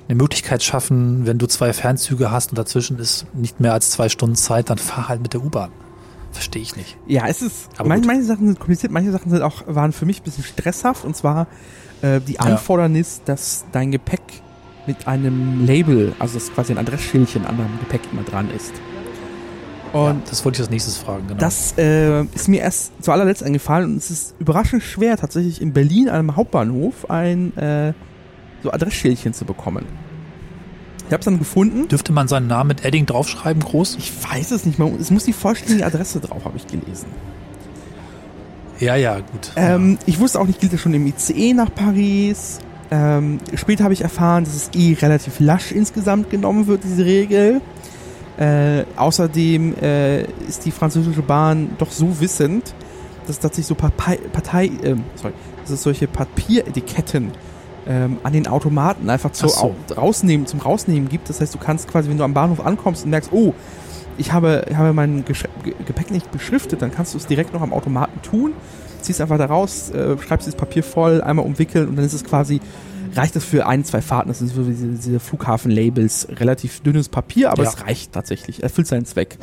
eine 0.09 0.17
Möglichkeit 0.17 0.65
schaffen, 0.65 1.27
wenn 1.27 1.39
du 1.39 1.47
zwei 1.47 1.73
Fernzüge 1.73 2.33
hast 2.33 2.51
und 2.51 2.59
dazwischen 2.59 2.99
ist 2.99 3.27
nicht 3.35 3.61
mehr 3.61 3.73
als 3.73 3.91
zwei 3.91 4.09
Stunden 4.09 4.35
Zeit, 4.35 4.69
dann 4.69 4.79
fahr 4.79 5.09
halt 5.09 5.23
mit 5.23 5.33
der 5.33 5.45
U-Bahn. 5.45 5.71
Verstehe 6.39 6.63
ich 6.63 6.77
nicht. 6.77 6.97
Ja, 7.09 7.27
es 7.27 7.43
ist. 7.43 7.69
Manche, 7.85 8.07
manche, 8.07 8.23
Sachen 8.23 8.47
sind 8.47 8.61
kompliziert, 8.61 8.93
manche 8.93 9.11
Sachen 9.11 9.29
sind 9.29 9.43
auch, 9.43 9.65
waren 9.67 9.91
für 9.91 10.07
mich 10.07 10.21
ein 10.21 10.23
bisschen 10.23 10.45
stresshaft 10.45 11.05
und 11.05 11.17
zwar 11.17 11.49
äh, 12.01 12.21
die 12.21 12.39
Anfordernis, 12.39 13.17
ja. 13.19 13.35
dass 13.35 13.65
dein 13.73 13.91
Gepäck 13.91 14.23
mit 14.87 15.09
einem 15.09 15.67
Label, 15.67 16.13
also 16.21 16.35
das 16.39 16.53
quasi 16.55 16.73
ein 16.73 16.79
Adressschildchen 16.79 17.45
an 17.45 17.59
deinem 17.59 17.77
Gepäck 17.81 18.03
immer 18.13 18.23
dran 18.23 18.53
ist. 18.55 18.73
Und 19.93 20.01
ja, 20.01 20.17
das 20.31 20.45
wollte 20.45 20.59
ich 20.59 20.61
als 20.61 20.71
nächstes 20.71 20.97
fragen, 20.97 21.27
genau. 21.27 21.41
Das 21.41 21.75
äh, 21.77 22.23
ist 22.23 22.47
mir 22.47 22.61
erst 22.61 22.93
zu 23.03 23.11
allerletzt 23.11 23.43
eingefallen 23.43 23.91
und 23.91 23.97
es 23.97 24.13
ist 24.13 24.37
überraschend 24.39 24.85
schwer, 24.85 25.17
tatsächlich 25.17 25.61
in 25.61 25.73
Berlin, 25.73 26.09
einem 26.09 26.37
Hauptbahnhof, 26.37 27.11
ein 27.11 27.57
äh, 27.57 27.95
so 28.63 28.71
Adressschildchen 28.71 29.35
zu 29.35 29.45
bekommen. 29.45 29.87
Ich 31.09 31.13
habe 31.15 31.21
es 31.21 31.25
dann 31.25 31.39
gefunden. 31.39 31.89
Dürfte 31.89 32.13
man 32.13 32.29
seinen 32.29 32.49
Namen 32.49 32.69
mit 32.69 32.85
Edding 32.85 33.07
draufschreiben, 33.07 33.63
groß? 33.63 33.97
Ich 33.99 34.13
weiß 34.31 34.51
es 34.51 34.67
nicht 34.67 34.79
mehr. 34.79 34.93
Es 35.01 35.11
muss 35.11 35.25
die 35.25 35.33
vollständige 35.33 35.87
Adresse 35.87 36.21
drauf, 36.21 36.45
habe 36.45 36.59
ich 36.59 36.67
gelesen. 36.67 37.07
Ja, 38.79 38.95
ja, 38.95 39.17
gut. 39.21 39.53
Ähm, 39.57 39.99
ich 40.05 40.21
wusste 40.21 40.39
auch 40.39 40.47
nicht, 40.47 40.61
gilt 40.61 40.75
das 40.75 40.81
schon 40.81 40.93
im 40.93 41.07
ICE 41.07 41.55
nach 41.55 41.75
Paris. 41.75 42.59
Ähm, 42.91 43.39
später 43.55 43.85
habe 43.85 43.95
ich 43.95 44.03
erfahren, 44.03 44.45
dass 44.45 44.55
es 44.55 44.71
eh 44.75 44.99
relativ 45.01 45.41
lasch 45.41 45.73
insgesamt 45.73 46.29
genommen 46.29 46.67
wird, 46.67 46.85
diese 46.85 47.07
Regel. 47.07 47.63
Äh, 48.37 48.85
außerdem 48.97 49.77
äh, 49.81 50.23
ist 50.47 50.67
die 50.67 50.71
französische 50.71 51.23
Bahn 51.23 51.71
doch 51.79 51.91
so 51.91 52.21
wissend, 52.21 52.75
dass 53.27 53.37
es 53.37 53.41
tatsächlich 53.41 53.67
so 53.67 53.75
Partei, 53.75 54.17
Partei 54.17 54.67
äh, 54.67 54.95
sorry, 55.17 55.33
dass 55.63 55.71
es 55.71 55.83
solche 55.83 56.07
Papieretiketten 56.07 57.33
ähm, 57.89 58.19
an 58.23 58.33
den 58.33 58.47
Automaten 58.47 59.09
einfach 59.09 59.33
zu, 59.33 59.49
so. 59.49 59.75
rausnehmen, 59.97 60.47
zum 60.47 60.61
Rausnehmen 60.61 61.09
gibt. 61.09 61.31
Das 61.31 61.41
heißt, 61.41 61.55
du 61.55 61.59
kannst 61.59 61.89
quasi, 61.89 62.11
wenn 62.11 62.19
du 62.19 62.25
am 62.25 62.35
Bahnhof 62.35 62.65
ankommst 62.65 63.05
und 63.05 63.11
merkst, 63.11 63.33
oh, 63.33 63.55
ich 64.19 64.33
habe, 64.33 64.67
ich 64.69 64.77
habe 64.77 64.93
mein 64.93 65.25
Gepäck 65.25 66.11
nicht 66.11 66.31
beschriftet, 66.31 66.83
dann 66.83 66.93
kannst 66.93 67.15
du 67.15 67.19
es 67.19 67.27
direkt 67.27 67.55
noch 67.55 67.63
am 67.63 67.73
Automaten 67.73 68.21
tun, 68.23 68.53
ziehst 69.01 69.21
einfach 69.21 69.39
da 69.39 69.47
raus, 69.47 69.91
äh, 69.91 70.19
schreibst 70.19 70.47
das 70.47 70.55
Papier 70.55 70.83
voll, 70.83 71.23
einmal 71.23 71.47
umwickeln 71.47 71.89
und 71.89 71.97
dann 71.97 72.05
ist 72.05 72.13
es 72.13 72.25
quasi, 72.25 72.61
reicht 73.15 73.37
das 73.37 73.45
für 73.45 73.67
ein, 73.67 73.85
zwei 73.85 74.03
Fahrten, 74.03 74.29
das 74.29 74.41
sind 74.41 74.49
so 74.49 74.65
diese, 74.65 74.89
diese 74.89 75.21
Flughafen-Labels, 75.21 76.29
relativ 76.37 76.81
dünnes 76.81 77.09
Papier, 77.09 77.51
aber 77.53 77.63
ja. 77.63 77.71
es 77.71 77.87
reicht 77.87 78.13
tatsächlich, 78.13 78.63
erfüllt 78.63 78.89
seinen 78.89 79.07
Zweck. 79.07 79.39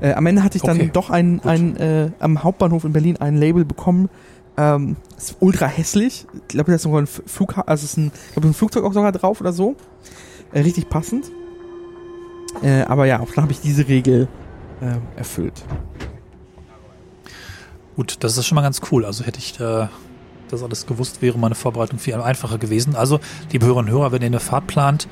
Äh, 0.00 0.14
am 0.14 0.26
Ende 0.26 0.42
hatte 0.42 0.56
ich 0.56 0.62
dann 0.62 0.78
okay. 0.78 0.90
doch 0.92 1.10
ein, 1.10 1.40
ein 1.44 1.76
äh, 1.76 2.10
am 2.18 2.42
Hauptbahnhof 2.42 2.84
in 2.84 2.92
Berlin 2.92 3.18
ein 3.18 3.36
Label 3.36 3.64
bekommen, 3.64 4.10
ähm, 4.56 4.96
ist 5.16 5.36
ultra 5.40 5.66
hässlich. 5.66 6.26
Ich 6.34 6.48
glaube, 6.48 6.70
da 6.70 6.76
ist 6.76 6.82
sogar 6.82 7.00
ein 7.00 7.06
Flug, 7.06 7.56
also 7.66 7.84
ist 7.84 7.96
ein, 7.96 8.12
ich 8.28 8.32
glaube, 8.32 8.48
ein 8.48 8.54
Flugzeug 8.54 8.84
auch 8.84 8.92
sogar 8.92 9.12
drauf 9.12 9.40
oder 9.40 9.52
so. 9.52 9.76
Äh, 10.52 10.60
richtig 10.60 10.88
passend. 10.88 11.30
Äh, 12.62 12.82
aber 12.82 13.06
ja, 13.06 13.20
auch 13.20 13.30
dann 13.34 13.44
habe 13.44 13.52
ich 13.52 13.60
diese 13.60 13.88
Regel 13.88 14.28
äh, 14.80 15.18
erfüllt. 15.18 15.64
Gut, 17.96 18.16
das 18.20 18.36
ist 18.36 18.46
schon 18.46 18.56
mal 18.56 18.62
ganz 18.62 18.80
cool. 18.90 19.04
Also 19.04 19.24
hätte 19.24 19.38
ich, 19.38 19.58
äh, 19.60 19.86
das 20.52 20.62
alles 20.62 20.86
gewusst, 20.86 21.22
wäre 21.22 21.38
meine 21.38 21.54
Vorbereitung 21.54 21.98
viel 21.98 22.14
einfacher 22.14 22.58
gewesen. 22.58 22.94
Also, 22.94 23.20
liebe 23.50 23.66
Hörerinnen 23.66 23.92
und 23.92 23.98
Hörer, 23.98 24.12
wenn 24.12 24.22
ihr 24.22 24.26
eine 24.26 24.40
Fahrt 24.40 24.66
plant, 24.66 25.08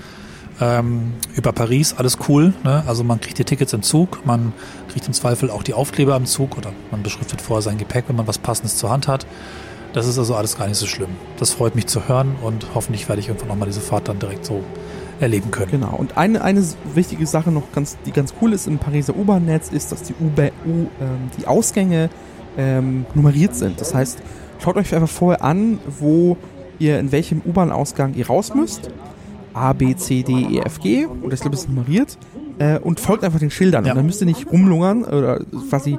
ähm, 0.60 1.14
über 1.34 1.52
Paris, 1.52 1.94
alles 1.96 2.18
cool. 2.28 2.52
Ne? 2.64 2.82
Also 2.86 3.02
man 3.04 3.20
kriegt 3.20 3.38
die 3.38 3.44
Tickets 3.44 3.72
im 3.72 3.82
Zug, 3.82 4.24
man 4.26 4.52
kriegt 4.88 5.06
im 5.06 5.12
Zweifel 5.12 5.50
auch 5.50 5.62
die 5.62 5.74
Aufkleber 5.74 6.16
im 6.16 6.26
Zug 6.26 6.56
oder 6.58 6.72
man 6.90 7.02
beschriftet 7.02 7.40
vorher 7.40 7.62
sein 7.62 7.78
Gepäck, 7.78 8.04
wenn 8.08 8.16
man 8.16 8.26
was 8.26 8.38
Passendes 8.38 8.76
zur 8.76 8.90
Hand 8.90 9.08
hat. 9.08 9.26
Das 9.92 10.06
ist 10.06 10.18
also 10.18 10.36
alles 10.36 10.56
gar 10.56 10.68
nicht 10.68 10.76
so 10.76 10.86
schlimm. 10.86 11.10
Das 11.38 11.52
freut 11.52 11.74
mich 11.74 11.86
zu 11.86 12.08
hören 12.08 12.36
und 12.42 12.66
hoffentlich 12.74 13.08
werde 13.08 13.20
ich 13.20 13.28
irgendwann 13.28 13.48
nochmal 13.48 13.68
diese 13.68 13.80
Fahrt 13.80 14.08
dann 14.08 14.18
direkt 14.18 14.44
so 14.44 14.62
erleben 15.18 15.50
können. 15.50 15.70
Genau. 15.70 15.94
Und 15.96 16.16
eine, 16.16 16.42
eine 16.42 16.64
wichtige 16.94 17.26
Sache 17.26 17.50
noch, 17.50 17.72
ganz, 17.72 17.96
die 18.06 18.12
ganz 18.12 18.34
cool 18.40 18.52
ist 18.52 18.66
im 18.66 18.78
Pariser 18.78 19.16
U-Bahn-Netz, 19.16 19.70
ist, 19.70 19.92
dass 19.92 20.02
die, 20.02 20.14
U 20.14 20.30
ähm, 20.36 20.88
die 21.38 21.46
Ausgänge 21.46 22.08
ähm, 22.56 23.04
nummeriert 23.14 23.54
sind. 23.54 23.80
Das 23.80 23.94
heißt, 23.94 24.18
schaut 24.62 24.76
euch 24.76 24.94
einfach 24.94 25.08
vorher 25.08 25.42
an, 25.42 25.78
wo 25.98 26.36
ihr 26.78 26.98
in 26.98 27.12
welchem 27.12 27.42
U-Bahn-Ausgang 27.44 28.14
ihr 28.14 28.26
raus 28.26 28.54
müsst. 28.54 28.90
A, 29.54 29.72
B, 29.72 29.94
C, 29.96 30.22
D, 30.22 30.32
E, 30.32 30.58
F, 30.60 30.80
G. 30.80 31.06
Und 31.06 31.32
ich 31.32 31.40
glaube, 31.40 31.56
es 31.56 31.62
ist 31.62 31.68
nummeriert. 31.68 32.18
Äh, 32.58 32.78
und 32.78 33.00
folgt 33.00 33.24
einfach 33.24 33.38
den 33.38 33.50
Schildern. 33.50 33.84
Ja. 33.84 33.92
Und 33.92 33.96
dann 33.96 34.06
müsst 34.06 34.20
ihr 34.20 34.26
nicht 34.26 34.50
rumlungern 34.52 35.04
oder 35.04 35.40
quasi 35.70 35.98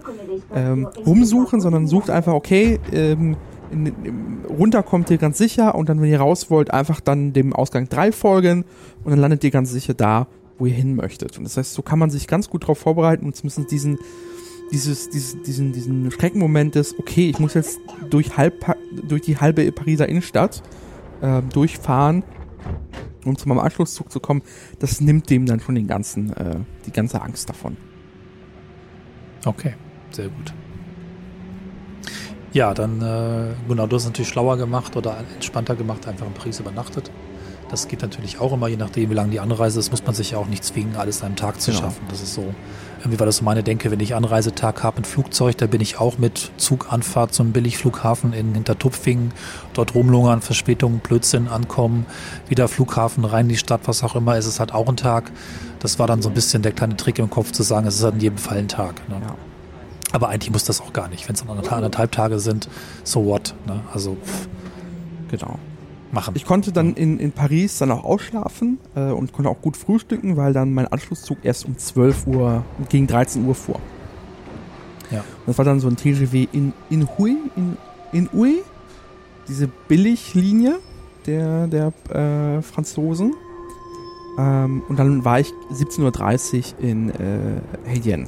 ähm, 0.54 0.88
rumsuchen, 1.06 1.60
sondern 1.60 1.88
sucht 1.88 2.10
einfach, 2.10 2.34
okay, 2.34 2.80
ähm, 2.92 3.36
in, 3.72 3.88
in, 3.88 4.46
runter 4.48 4.84
kommt 4.84 5.10
ihr 5.10 5.18
ganz 5.18 5.38
sicher 5.38 5.76
und 5.76 5.90
dann, 5.90 6.02
wenn 6.02 6.10
ihr 6.10 6.20
raus 6.20 6.50
wollt, 6.50 6.72
einfach 6.72 7.00
dann 7.00 7.34
dem 7.34 7.54
Ausgang 7.54 7.90
3 7.90 8.12
folgen 8.12 8.66
und 9.04 9.12
dann 9.12 9.20
landet 9.20 9.44
ihr 9.44 9.52
ganz 9.52 9.72
sicher 9.72 9.94
da, 9.94 10.28
wo 10.60 10.66
ihr 10.66 10.74
hin 10.74 10.96
möchtet. 10.96 11.38
Und 11.38 11.46
das 11.46 11.58
heißt, 11.58 11.74
so 11.74 11.82
kann 11.82 11.98
man 11.98 12.10
sich 12.10 12.28
ganz 12.28 12.50
gut 12.50 12.64
darauf 12.64 12.78
vorbereiten 12.78 13.26
und 13.26 13.36
zumindest 13.36 13.72
diesen, 13.72 13.98
dieses, 14.72 15.10
dieses, 15.10 15.42
diesen, 15.42 15.72
diesen 15.72 16.12
Schreckenmoment 16.12 16.76
des, 16.76 16.98
okay, 17.00 17.30
ich 17.30 17.40
muss 17.40 17.54
jetzt 17.54 17.80
durch, 18.10 18.38
halb, 18.38 18.76
durch 19.08 19.22
die 19.22 19.38
halbe 19.38 19.72
Pariser 19.72 20.08
Innenstadt 20.08 20.62
äh, 21.22 21.42
durchfahren, 21.54 22.24
um 23.26 23.38
zu 23.38 23.48
meinem 23.48 23.60
Anschlusszug 23.60 24.12
zu 24.12 24.20
kommen, 24.20 24.42
das 24.80 25.02
nimmt 25.02 25.30
dem 25.30 25.46
dann 25.46 25.60
schon 25.60 25.76
den 25.76 25.88
ganzen, 25.88 26.34
äh, 26.34 26.58
die 26.86 26.92
ganze 26.92 27.22
Angst 27.22 27.50
davon. 27.50 27.78
Okay, 29.46 29.76
sehr 30.12 30.30
gut. 30.30 30.54
Ja, 32.54 32.74
dann, 32.74 33.02
äh, 33.02 33.54
genau, 33.68 33.88
du 33.88 33.96
hast 33.96 34.06
natürlich 34.06 34.28
schlauer 34.30 34.58
gemacht 34.58 34.96
oder 34.98 35.24
entspannter 35.34 35.76
gemacht, 35.76 36.08
einfach 36.08 36.28
in 36.28 36.34
Paris 36.34 36.60
übernachtet. 36.60 37.10
Das 37.70 37.88
geht 37.88 38.02
natürlich 38.02 38.40
auch 38.40 38.52
immer, 38.52 38.68
je 38.68 38.76
nachdem, 38.76 39.10
wie 39.10 39.14
lang 39.14 39.32
die 39.32 39.40
Anreise 39.40 39.80
ist, 39.80 39.92
muss 39.92 40.04
man 40.06 40.14
sich 40.14 40.32
ja 40.32 40.38
auch 40.38 40.48
nicht 40.48 40.64
zwingen, 40.66 40.98
alles 40.98 41.20
in 41.22 41.28
einem 41.28 41.36
Tag 41.38 41.62
zu 41.62 41.72
Genau. 41.72 41.84
schaffen. 41.84 42.02
Das 42.10 42.22
ist 42.22 42.34
so, 42.34 42.54
irgendwie 43.02 43.20
war 43.20 43.26
das 43.26 43.38
so 43.38 43.44
meine 43.46 43.64
Denke, 43.64 43.92
wenn 43.92 44.00
ich 44.00 44.16
Anreisetag 44.16 44.84
habe, 44.84 44.98
ein 44.98 45.04
Flugzeug, 45.04 45.58
da 45.58 45.68
bin 45.68 45.82
ich 45.82 46.00
auch 46.00 46.18
mit 46.18 46.52
Zuganfahrt 46.58 47.34
zum 47.34 47.52
Billigflughafen 47.52 48.34
in 48.34 48.54
Hintertupfingen, 48.54 49.34
dort 49.74 49.96
rumlungern, 49.96 50.42
Verspätungen, 50.42 51.00
Blödsinn 51.00 51.48
ankommen, 51.48 52.06
wieder 52.48 52.68
Flughafen 52.68 53.26
rein 53.26 53.46
in 53.46 53.50
die 53.50 53.58
Stadt, 53.58 53.82
was 53.86 54.04
auch 54.04 54.16
immer, 54.16 54.38
ist 54.38 54.46
es 54.46 54.60
halt 54.60 54.74
auch 54.74 54.88
ein 54.88 54.98
Tag. 54.98 55.32
Das 55.80 56.00
war 56.00 56.08
dann 56.08 56.22
so 56.22 56.30
ein 56.30 56.36
bisschen 56.36 56.62
der 56.62 56.72
kleine 56.72 56.96
Trick 56.96 57.20
im 57.20 57.30
Kopf 57.30 57.52
zu 57.52 57.64
sagen, 57.64 57.88
es 57.88 57.96
ist 57.96 58.04
halt 58.04 58.16
in 58.16 58.22
jedem 58.22 58.38
Fall 58.38 58.58
ein 58.58 58.68
Tag. 58.68 59.08
Ne? 59.10 59.16
Ja. 59.22 59.36
Aber 60.14 60.30
eigentlich 60.30 60.52
muss 60.52 60.64
das 60.64 60.80
auch 60.82 60.94
gar 60.94 61.08
nicht. 61.10 61.28
Wenn 61.28 61.36
es 61.36 61.42
anderthalb, 61.42 61.74
anderthalb 61.74 62.12
Tage 62.12 62.40
sind, 62.40 62.70
so 63.04 63.26
what? 63.26 63.56
Ne? 63.66 63.82
Also 63.94 64.16
pff, 64.16 64.48
Genau. 65.32 65.58
Machen. 66.14 66.34
Ich 66.36 66.46
konnte 66.46 66.72
dann 66.72 66.94
in, 66.94 67.20
in 67.20 67.32
Paris 67.32 67.78
dann 67.78 67.92
auch 67.92 68.04
ausschlafen 68.04 68.80
äh, 68.96 69.12
und 69.12 69.34
konnte 69.34 69.50
auch 69.50 69.62
gut 69.62 69.78
frühstücken, 69.78 70.38
weil 70.38 70.54
dann 70.54 70.74
mein 70.74 70.88
Anschlusszug 70.88 71.40
erst 71.44 71.66
um 71.66 71.78
12 71.78 72.28
Uhr, 72.28 72.64
gegen 72.90 73.08
13 73.08 73.46
Uhr 73.46 73.56
fuhr. 73.56 73.80
Ja. 75.10 75.20
Und 75.20 75.48
das 75.48 75.58
war 75.58 75.66
dann 75.66 75.80
so 75.80 75.88
ein 75.88 75.98
TGV 75.98 76.48
in, 76.52 76.74
in 76.90 77.08
Hui, 77.18 77.38
in, 77.56 77.78
in 78.12 78.30
Ui, 78.34 78.62
diese 79.48 79.68
Billiglinie 79.88 80.80
der, 81.26 81.68
der 81.68 81.94
äh, 82.10 82.62
Franzosen. 82.62 83.34
Ähm, 84.38 84.84
und 84.88 84.98
dann 84.98 85.26
war 85.26 85.40
ich 85.40 85.54
17.30 85.74 86.58
Uhr 86.78 86.80
in 86.80 87.10
äh, 87.10 87.62
Haidian. 87.88 88.28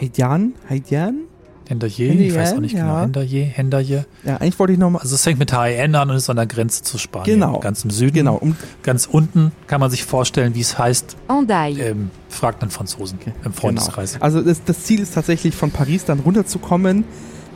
Haidian? 0.00 0.54
Haidian? 0.68 1.24
Hendaye, 1.68 2.12
ich 2.12 2.34
weiß 2.34 2.54
auch 2.54 2.60
nicht 2.60 2.74
ja. 2.74 2.82
genau. 2.82 3.00
Hendaye, 3.00 3.42
Hendaye. 3.42 4.04
Ja, 4.24 4.36
eigentlich 4.36 4.58
wollte 4.58 4.72
ich 4.72 4.78
nochmal. 4.78 5.02
Also 5.02 5.14
es 5.14 5.22
fängt 5.22 5.38
mit 5.38 5.52
HEN 5.52 5.94
an 5.94 6.10
und 6.10 6.16
ist 6.16 6.30
an 6.30 6.36
der 6.36 6.46
Grenze 6.46 6.82
zu 6.82 6.96
Spanien. 6.98 7.40
Genau. 7.40 7.58
Ganz 7.58 7.84
im 7.84 7.90
Süden. 7.90 8.14
Genau, 8.14 8.36
um, 8.36 8.56
Ganz 8.82 9.06
unten 9.06 9.52
kann 9.66 9.80
man 9.80 9.90
sich 9.90 10.04
vorstellen, 10.04 10.54
wie 10.54 10.60
es 10.60 10.78
heißt. 10.78 11.16
Andaille. 11.28 11.90
Ähm, 11.90 12.10
fragt 12.28 12.62
einen 12.62 12.70
Franzosen 12.70 13.18
im 13.44 13.52
Freundeskreis. 13.52 14.14
Genau. 14.14 14.24
Also 14.24 14.42
das, 14.42 14.62
das 14.64 14.84
Ziel 14.84 15.00
ist 15.00 15.14
tatsächlich 15.14 15.54
von 15.56 15.70
Paris 15.70 16.04
dann 16.04 16.20
runterzukommen, 16.20 17.04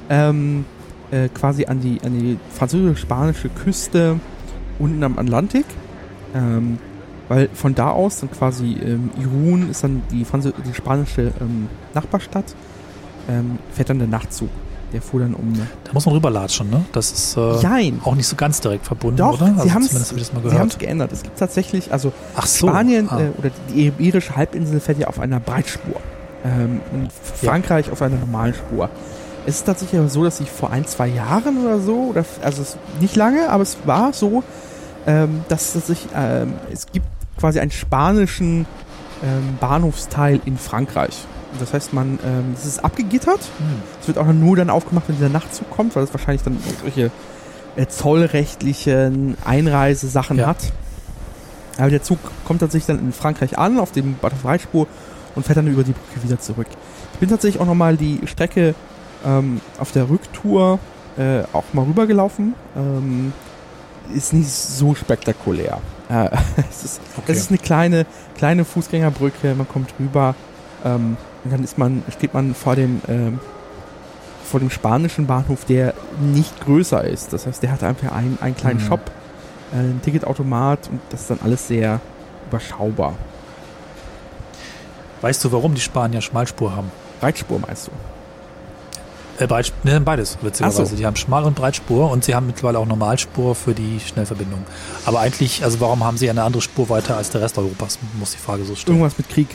ähm, 0.09 0.65
äh, 1.11 1.29
quasi 1.29 1.67
an 1.67 1.81
die, 1.81 2.01
an 2.05 2.19
die 2.19 2.39
französisch-spanische 2.53 3.49
Küste 3.49 4.19
unten 4.79 5.05
am 5.05 5.19
Atlantik. 5.19 5.67
Ähm, 6.35 6.79
weil 7.31 7.49
von 7.55 7.77
da 7.77 7.91
aus 7.91 8.19
dann 8.19 8.31
quasi 8.33 8.77
ähm, 8.85 9.11
Irun 9.17 9.71
ist 9.71 9.85
dann 9.85 10.03
die, 10.11 10.25
Franzö 10.25 10.51
die 10.67 10.75
spanische 10.75 11.33
ähm, 11.41 11.69
Nachbarstadt, 11.95 12.57
ähm, 13.31 13.59
fährt 13.73 13.91
dann 13.91 13.99
der 13.99 14.09
Nachtzug. 14.09 14.49
Der 14.93 15.01
fuhr 15.01 15.21
dann 15.21 15.35
um. 15.35 15.53
Da 15.85 15.93
muss 15.93 16.05
man 16.05 16.17
rüberlatschen, 16.17 16.69
ne? 16.69 16.85
Das 16.93 17.13
ist 17.13 17.37
äh, 17.37 17.93
auch 18.03 18.15
nicht 18.17 18.27
so 18.27 18.35
ganz 18.35 18.61
direkt 18.61 18.87
verbunden, 18.87 19.19
Doch, 19.19 19.41
oder? 19.41 19.47
Also 19.47 19.63
sie 19.63 19.73
haben 19.73 19.83
zumindest 19.83 20.11
habe 20.11 20.21
ich 20.21 20.29
das 20.29 20.43
mal 20.43 20.51
Sie 20.51 20.59
haben 20.59 20.69
es 20.69 20.79
geändert. 20.79 21.13
Es 21.13 21.23
gibt 21.23 21.39
tatsächlich, 21.39 21.93
also 21.93 22.13
so. 22.45 22.67
Spanien 22.67 23.09
ah. 23.09 23.21
äh, 23.21 23.29
oder 23.39 23.51
die 23.73 23.87
iberische 23.87 24.35
Halbinsel 24.35 24.81
fährt 24.81 24.99
ja 24.99 25.07
auf 25.07 25.21
einer 25.21 25.39
Breitspur. 25.39 26.01
Ähm, 26.45 26.81
Frankreich 27.41 27.91
auf 27.93 28.03
einer 28.03 28.17
normalen 28.17 28.55
Spur. 28.55 28.91
Es 29.47 29.57
ist 29.57 29.65
tatsächlich 29.65 30.01
aber 30.01 30.09
so, 30.09 30.25
dass 30.25 30.41
ich 30.41 30.51
vor 30.51 30.71
ein, 30.71 30.87
zwei 30.87 31.07
Jahren 31.07 31.65
oder 31.65 31.81
so, 31.81 32.09
oder 32.11 32.25
also 32.43 32.63
nicht 33.01 33.17
lange, 33.17 33.49
aber 33.49 33.63
es 33.63 33.79
war 33.85 34.13
so, 34.13 34.43
ähm, 35.07 35.43
dass, 35.49 35.73
dass 35.73 35.89
ich, 35.89 36.07
ähm, 36.15 36.55
es 36.73 36.87
gibt 36.87 37.07
quasi 37.39 37.61
einen 37.61 37.71
spanischen 37.71 38.67
ähm, 39.23 39.57
Bahnhofsteil 39.61 40.41
in 40.45 40.59
Frankreich. 40.59 41.25
Das 41.59 41.73
heißt, 41.75 41.93
man, 41.93 42.19
ähm, 42.25 42.55
es 42.57 42.65
ist 42.65 42.85
abgegittert. 42.85 43.41
Hm. 43.59 43.83
Es 44.01 44.07
wird 44.09 44.19
auch 44.19 44.27
nur 44.27 44.57
dann 44.57 44.71
aufgemacht, 44.71 45.09
wenn 45.09 45.17
dieser 45.17 45.29
Nachtzug 45.29 45.69
kommt, 45.71 45.97
weil 45.97 46.05
es 46.05 46.13
wahrscheinlich 46.15 46.43
dann 46.43 46.57
solche 46.81 47.11
äh, 47.77 47.87
zollrechtlichen 47.87 49.37
Einreisesachen 49.45 50.39
Ja. 50.39 50.47
hat. 50.49 50.59
Aber 51.79 51.91
der 51.91 52.03
Zug 52.03 52.19
kommt 52.45 52.61
tatsächlich 52.61 52.87
dann 52.87 52.99
in 53.05 53.13
Frankreich 53.13 53.59
an, 53.59 53.79
auf 53.79 53.93
dem 53.93 54.15
Butterfly-Spur 54.15 54.87
und 55.35 55.47
fährt 55.47 55.57
dann 55.59 55.67
über 55.67 55.83
die 55.83 55.93
Brücke 55.93 56.23
wieder 56.23 56.39
zurück. 56.39 56.67
Ich 57.15 57.19
bin 57.19 57.29
tatsächlich 57.29 57.61
auch 57.61 57.67
nochmal 57.67 57.97
die 57.97 58.21
Strecke 58.27 58.75
ähm, 59.25 59.61
auf 59.79 59.93
der 59.93 60.09
Rücktour 60.09 60.79
äh, 61.19 61.43
auch 61.53 61.65
mal 61.73 61.85
rübergelaufen. 61.85 62.55
Ähm, 62.77 63.33
ist 64.15 64.33
nicht 64.33 64.51
so 64.51 64.95
spektakulär. 64.95 65.79
Äh, 66.09 66.29
es, 66.71 66.85
ist, 66.85 67.01
Okay. 67.17 67.33
es 67.33 67.39
ist 67.39 67.51
eine 67.51 67.59
kleine, 67.59 68.07
kleine 68.37 68.65
Fußgängerbrücke, 68.65 69.55
man 69.55 69.69
kommt 69.69 69.93
rüber 70.01 70.35
ähm, 70.85 71.17
und 71.45 71.53
dann 71.53 71.65
ist 71.65 71.79
man, 71.79 72.03
steht 72.17 72.35
man 72.35 72.55
vor 72.55 72.77
dem, 72.77 73.01
ähm, 73.09 73.41
vor 74.45 74.61
dem 74.61 74.71
spanischen 74.71 75.27
Bahnhof, 75.27 75.65
der 75.65 75.95
nicht 76.21 76.61
größer 76.61 77.03
ist. 77.05 77.33
Das 77.33 77.47
heißt, 77.47 77.63
der 77.63 77.73
hat 77.73 77.83
einfach 77.83 78.13
einen, 78.13 78.39
einen 78.41 78.57
kleinen 78.57 78.81
Mhm. 78.83 78.87
Shop, 78.87 79.01
äh, 79.73 79.77
einen 79.77 80.01
Ticketautomat 80.03 80.89
und 80.91 81.01
das 81.11 81.23
ist 81.23 81.31
dann 81.31 81.39
alles 81.45 81.69
sehr 81.69 82.01
überschaubar. 82.49 83.15
Weißt 85.21 85.45
du, 85.45 85.53
warum 85.53 85.75
die 85.75 85.81
Spanier 85.81 86.21
Schmalspur 86.21 86.75
haben? 86.75 86.91
Breitspur 87.21 87.59
meinst 87.59 87.89
du? 87.89 87.91
Äh, 89.43 89.47
Breit, 89.47 89.73
ne, 89.85 90.01
beides, 90.01 90.37
witzigerweise. 90.43 90.85
So. 90.87 90.97
Die 90.97 91.07
haben 91.07 91.17
Schmal- 91.17 91.45
und 91.45 91.55
Breitspur 91.55 92.11
und 92.11 92.25
sie 92.25 92.35
haben 92.35 92.47
mittlerweile 92.47 92.79
auch 92.79 92.87
Normalspur 92.87 93.55
für 93.55 93.73
die 93.75 94.01
Schnellverbindung. 94.01 94.65
Aber 95.07 95.21
eigentlich, 95.21 95.65
also 95.65 95.81
warum 95.81 96.05
haben 96.05 96.17
sie 96.17 96.29
eine 96.29 96.43
andere 96.43 96.61
Spur 96.63 96.89
weiter 96.89 97.17
als 97.17 97.31
der 97.31 97.41
Rest 97.43 97.57
Europas? 97.57 97.99
Muss 98.19 98.33
die 98.33 98.39
Frage 98.39 98.65
so 98.65 98.75
stellen. 98.75 98.99
Irgendwas 98.99 99.17
mit 99.19 99.29
Krieg. 99.29 99.49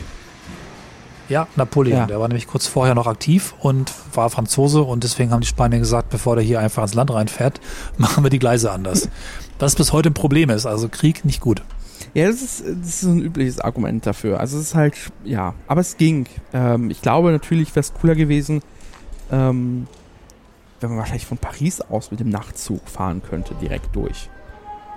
Ja, 1.30 1.48
Napoleon. 1.56 1.98
Ja. 2.00 2.06
Der 2.06 2.20
war 2.20 2.28
nämlich 2.28 2.48
kurz 2.48 2.68
vorher 2.68 2.96
noch 2.96 3.08
aktiv 3.08 3.56
und 3.60 3.92
war 4.14 4.30
Franzose 4.30 4.82
und 4.82 5.04
deswegen 5.04 5.32
haben 5.32 5.42
die 5.42 5.48
Spanier 5.48 5.80
gesagt, 5.80 6.10
bevor 6.10 6.36
der 6.36 6.46
hier 6.46 6.60
einfach 6.60 6.84
ins 6.84 6.94
Land 6.94 7.12
reinfährt, 7.12 7.60
machen 7.98 8.24
wir 8.24 8.30
die 8.30 8.40
Gleise 8.40 8.72
anders. 8.72 9.10
Was 9.60 9.76
bis 9.76 9.92
heute 9.94 10.10
ein 10.10 10.14
Problem 10.14 10.50
ist. 10.50 10.66
Also 10.66 10.88
Krieg 10.90 11.26
nicht 11.26 11.42
gut. 11.42 11.64
Ja, 12.14 12.28
das 12.28 12.42
ist, 12.42 12.64
das 12.66 12.88
ist 12.88 13.04
ein 13.04 13.22
übliches 13.22 13.60
Argument 13.60 14.06
dafür. 14.06 14.40
Also 14.40 14.58
es 14.58 14.68
ist 14.68 14.76
halt, 14.76 14.96
ja, 15.24 15.54
aber 15.68 15.82
es 15.82 15.98
ging. 15.98 16.28
Ähm, 16.54 16.90
ich 16.90 17.02
glaube, 17.02 17.32
natürlich 17.32 17.70
wäre 17.72 17.82
es 17.82 17.94
cooler 17.94 18.16
gewesen, 18.16 18.62
ähm, 19.32 19.88
wenn 20.80 20.90
man 20.90 21.00
wahrscheinlich 21.00 21.26
von 21.26 21.38
Paris 21.38 21.82
aus 21.82 22.12
mit 22.12 22.20
dem 22.20 22.30
Nachtzug 22.30 22.88
fahren 22.88 23.22
könnte, 23.28 23.56
direkt 23.56 23.96
durch. 23.96 24.30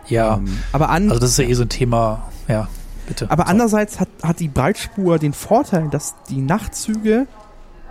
Ja, 0.07 0.37
Ähm, 0.37 0.59
aber 0.73 0.91
an, 0.91 1.09
also 1.09 1.21
das 1.21 1.31
ist 1.31 1.39
ja 1.39 1.45
eh 1.45 1.55
so 1.55 1.63
ein 1.63 1.69
Thema. 1.69 2.29
Ja, 2.47 2.69
bitte. 3.09 3.31
aber 3.31 3.49
andererseits 3.49 3.99
hat, 3.99 4.09
hat 4.23 4.41
die 4.41 4.49
Breitspur 4.49 5.19
den 5.19 5.33
Vorteil, 5.33 5.89
dass 5.89 6.15
die 6.29 6.41
Nachtzüge 6.41 7.27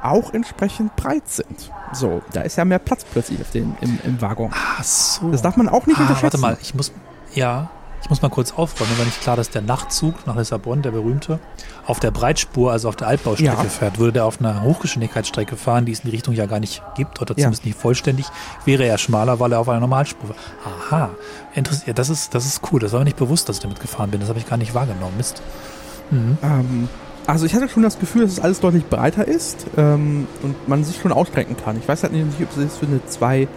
auch 0.02 0.34
entsprechend 0.34 0.96
breit 0.96 1.28
sind. 1.28 1.72
So, 1.92 2.22
da 2.32 2.42
ist 2.42 2.58
ja 2.58 2.66
mehr 2.66 2.80
Platz 2.80 3.04
plötzlich 3.04 3.42
auf 3.42 3.52
den, 3.52 3.76
im, 3.82 4.00
im 4.04 4.22
Waggon. 4.22 4.52
Ach 4.54 4.84
so. 4.84 5.32
Das 5.32 5.42
darf 5.42 5.58
man 5.58 5.70
auch 5.70 5.86
nicht 5.88 5.98
ah, 6.00 6.04
unterschätzen. 6.04 6.42
warte 6.42 6.56
mal, 6.56 6.58
ich 6.62 6.76
muss. 6.76 6.92
Ja. 7.34 7.70
Ich 8.02 8.10
muss 8.10 8.22
mal 8.22 8.30
kurz 8.30 8.54
aufräumen, 8.54 8.92
wenn 8.98 9.06
nicht 9.06 9.22
klar, 9.22 9.36
dass 9.36 9.50
der 9.50 9.62
Nachtzug 9.62 10.26
nach 10.28 10.36
Lissabon, 10.36 10.82
der 10.82 10.92
berühmte, 10.92 11.40
auf 11.86 12.00
der 12.00 12.12
Breitspur, 12.12 12.72
also 12.72 12.90
auf 12.90 12.96
der 12.96 13.08
Altbaustrecke 13.08 13.64
ja. 13.64 13.64
fährt. 13.64 14.00
Würde 14.00 14.14
der 14.14 14.26
auf 14.26 14.40
einer 14.40 14.62
Hochgeschwindigkeitsstrecke 14.62 15.58
fahren, 15.58 15.86
die 15.86 15.92
es 15.92 16.02
in 16.02 16.10
die 16.10 16.16
Richtung 16.16 16.34
ja 16.34 16.46
gar 16.46 16.60
nicht 16.60 16.82
gibt 16.96 17.22
oder 17.22 17.36
zumindest 17.36 17.64
ja. 17.64 17.70
nicht 17.70 17.80
vollständig, 17.80 18.28
wäre 18.66 18.86
er 18.86 18.98
schmaler, 18.98 19.40
weil 19.40 19.52
er 19.52 19.60
auf 19.60 19.70
einer 19.70 19.80
Normalspur 19.80 20.30
war. 20.30 20.36
Aha, 20.66 21.10
interessiert. 21.54 21.98
Das 22.00 22.10
ist, 22.10 22.34
das 22.34 22.46
ist 22.46 22.62
cool. 22.72 22.80
Das 22.80 22.94
war 22.94 23.00
mir 23.00 23.06
nicht 23.06 23.18
bewusst, 23.18 23.50
dass 23.50 23.58
ich 23.58 23.64
damit 23.64 23.80
gefahren 23.80 24.12
bin. 24.12 24.20
Das 24.20 24.30
habe 24.30 24.40
ich 24.40 24.48
gar 24.48 24.58
nicht 24.58 24.74
wahrgenommen. 24.74 25.18
Mist. 25.18 25.42
Mhm. 26.12 26.38
Ähm, 26.42 26.90
also 27.28 27.46
ich 27.46 27.54
hatte 27.54 27.68
schon 27.68 27.84
das 27.84 28.00
Gefühl, 28.00 28.22
dass 28.22 28.32
es 28.32 28.40
alles 28.40 28.62
deutlich 28.62 28.86
breiter 28.86 29.28
ist 29.28 29.68
ähm, 29.76 30.28
und 30.44 30.70
man 30.70 30.86
sich 30.86 31.02
schon 31.02 31.12
ausstrecken 31.12 31.58
kann. 31.58 31.78
Ich 31.78 31.86
weiß 31.86 32.04
halt 32.04 32.14
nicht, 32.14 32.26
ob 32.42 32.58
es 32.58 32.78
für 32.78 32.86
eine 32.86 33.06
2 33.06 33.50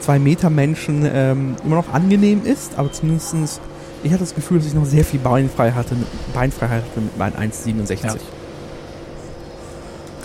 Zwei-Meter-Menschen 0.00 1.08
ähm, 1.12 1.56
immer 1.64 1.76
noch 1.76 1.92
angenehm 1.92 2.44
ist, 2.44 2.78
aber 2.78 2.92
zumindestens 2.92 3.60
ich 4.02 4.12
hatte 4.12 4.20
das 4.20 4.34
Gefühl, 4.34 4.58
dass 4.58 4.66
ich 4.66 4.74
noch 4.74 4.86
sehr 4.86 5.04
viel 5.04 5.20
Beinfreiheit 5.20 5.74
hatte 5.74 5.94
mit, 5.94 6.08
Beinfreiheit 6.32 6.84
hatte 6.84 7.00
mit 7.00 7.18
meinen 7.18 7.34
1,67. 7.36 8.04
Ja. 8.04 8.14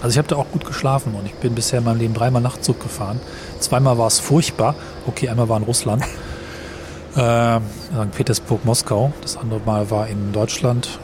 Also 0.02 0.10
ich 0.10 0.18
habe 0.18 0.28
da 0.28 0.36
auch 0.36 0.50
gut 0.52 0.66
geschlafen 0.66 1.16
und 1.16 1.26
ich 1.26 1.34
bin 1.36 1.56
bisher 1.56 1.80
in 1.80 1.86
meinem 1.86 2.00
Leben 2.00 2.14
dreimal 2.14 2.42
Nachtzug 2.42 2.80
gefahren. 2.80 3.20
Zweimal 3.60 3.98
war 3.98 4.08
es 4.08 4.20
furchtbar. 4.20 4.76
Okay, 5.08 5.30
einmal 5.30 5.50
war 5.50 5.58
in 5.58 5.64
Russland, 5.64 6.04
äh, 7.16 7.58
St. 7.58 8.12
Petersburg, 8.16 8.64
Moskau. 8.66 9.12
Das 9.22 9.36
andere 9.36 9.60
Mal 9.66 9.90
war 9.92 10.08
in 10.08 10.32
Deutschland 10.32 11.00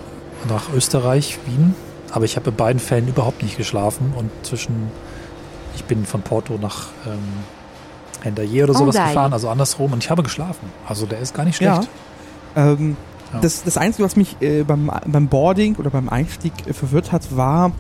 nach 0.48 0.72
Österreich, 0.74 1.40
Wien. 1.46 1.76
Aber 2.12 2.26
ich 2.26 2.36
habe 2.36 2.52
in 2.52 2.56
beiden 2.56 2.80
Fällen 2.80 3.08
überhaupt 3.08 3.42
nicht 3.42 3.58
geschlafen 3.58 4.14
und 4.16 4.30
zwischen, 4.44 4.92
ich 5.76 5.86
bin 5.86 6.06
von 6.06 6.22
Porto 6.22 6.58
nach 6.62 6.88
ähm, 7.06 7.20
Hendaye 8.22 8.64
oder 8.64 8.74
sowas 8.74 8.96
Hendaye. 8.96 9.10
gefahren, 9.14 9.34
also 9.34 9.50
andersrum 9.50 9.94
und 9.94 10.04
ich 10.04 10.10
habe 10.10 10.24
geschlafen. 10.24 10.68
Also 10.88 11.06
der 11.06 11.20
ist 11.20 11.34
gar 11.34 11.44
nicht 11.46 11.58
schlecht. 11.58 11.90
Ja. 12.56 12.72
Ähm, 12.74 12.96
Ja. 13.34 13.40
das, 13.40 13.64
das 13.64 13.78
Einzige, 13.78 14.04
was 14.04 14.16
mich 14.16 14.36
äh, 14.42 14.64
beim, 14.64 14.92
beim 15.08 15.28
Boarding 15.28 15.76
oder 15.78 15.90
beim 15.90 16.10
Einstieg 16.10 16.52
äh, 16.68 16.74
verwirrt 16.74 17.12
hat, 17.12 17.36
war, 17.36 17.72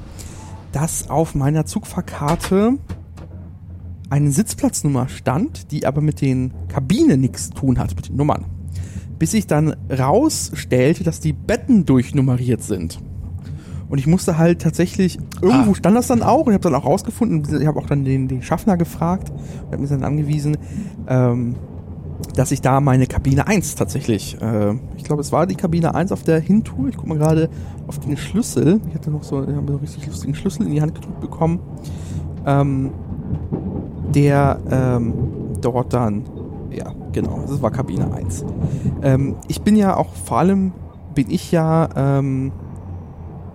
dass 0.71 1.09
auf 1.09 1.35
meiner 1.35 1.65
Zugfahrkarte 1.65 2.77
eine 4.09 4.31
Sitzplatznummer 4.31 5.09
stand, 5.09 5.71
die 5.71 5.85
aber 5.85 6.01
mit 6.01 6.21
den 6.21 6.53
Kabinen 6.69 7.19
nichts 7.21 7.47
zu 7.49 7.53
tun 7.53 7.79
hat, 7.79 7.95
mit 7.95 8.09
den 8.09 8.15
Nummern. 8.15 8.45
Bis 9.19 9.33
ich 9.33 9.45
dann 9.47 9.75
rausstellte, 9.89 11.03
dass 11.03 11.19
die 11.19 11.33
Betten 11.33 11.85
durchnummeriert 11.85 12.61
sind. 12.63 12.99
Und 13.91 13.97
ich 13.97 14.07
musste 14.07 14.37
halt 14.37 14.61
tatsächlich, 14.61 15.19
irgendwo 15.41 15.71
Ah. 15.71 15.75
stand 15.75 15.97
das 15.97 16.07
dann 16.07 16.23
auch 16.23 16.45
und 16.45 16.47
ich 16.47 16.53
habe 16.53 16.63
dann 16.63 16.75
auch 16.75 16.85
rausgefunden, 16.85 17.61
ich 17.61 17.67
habe 17.67 17.77
auch 17.77 17.85
dann 17.87 18.05
den, 18.05 18.27
den 18.29 18.41
Schaffner 18.41 18.77
gefragt 18.77 19.29
und 19.65 19.71
hat 19.73 19.79
mir 19.81 19.87
dann 19.87 20.03
angewiesen, 20.05 20.57
ähm, 21.07 21.55
dass 22.35 22.51
ich 22.51 22.61
da 22.61 22.79
meine 22.79 23.05
Kabine 23.05 23.47
1 23.47 23.75
tatsächlich, 23.75 24.37
äh, 24.41 24.75
ich 24.95 25.03
glaube, 25.03 25.21
es 25.21 25.31
war 25.33 25.45
die 25.45 25.55
Kabine 25.55 25.93
1 25.93 26.11
auf 26.13 26.23
der 26.23 26.39
Hintour. 26.39 26.87
Ich 26.87 26.95
gucke 26.95 27.09
mal 27.09 27.17
gerade 27.17 27.49
auf 27.87 27.99
den 27.99 28.15
Schlüssel. 28.15 28.79
Ich 28.87 28.95
hatte 28.95 29.11
noch 29.11 29.23
so, 29.23 29.41
ich 29.43 29.49
habe 29.55 29.67
so 29.67 29.73
einen 29.73 29.79
richtig 29.81 30.07
lustigen 30.07 30.35
Schlüssel 30.35 30.65
in 30.67 30.71
die 30.71 30.81
Hand 30.81 30.95
gedrückt 30.95 31.19
bekommen. 31.19 31.59
Ähm, 32.45 32.91
der 34.15 34.59
ähm, 34.71 35.13
dort 35.61 35.93
dann, 35.93 36.23
ja, 36.71 36.91
genau, 37.11 37.41
das 37.47 37.61
war 37.61 37.71
Kabine 37.71 38.13
1. 38.13 38.45
Ähm, 39.03 39.35
ich 39.49 39.61
bin 39.61 39.75
ja 39.75 39.97
auch, 39.97 40.13
vor 40.13 40.37
allem 40.39 40.71
bin 41.13 41.29
ich 41.29 41.51
ja 41.51 41.89
ähm, 41.95 42.51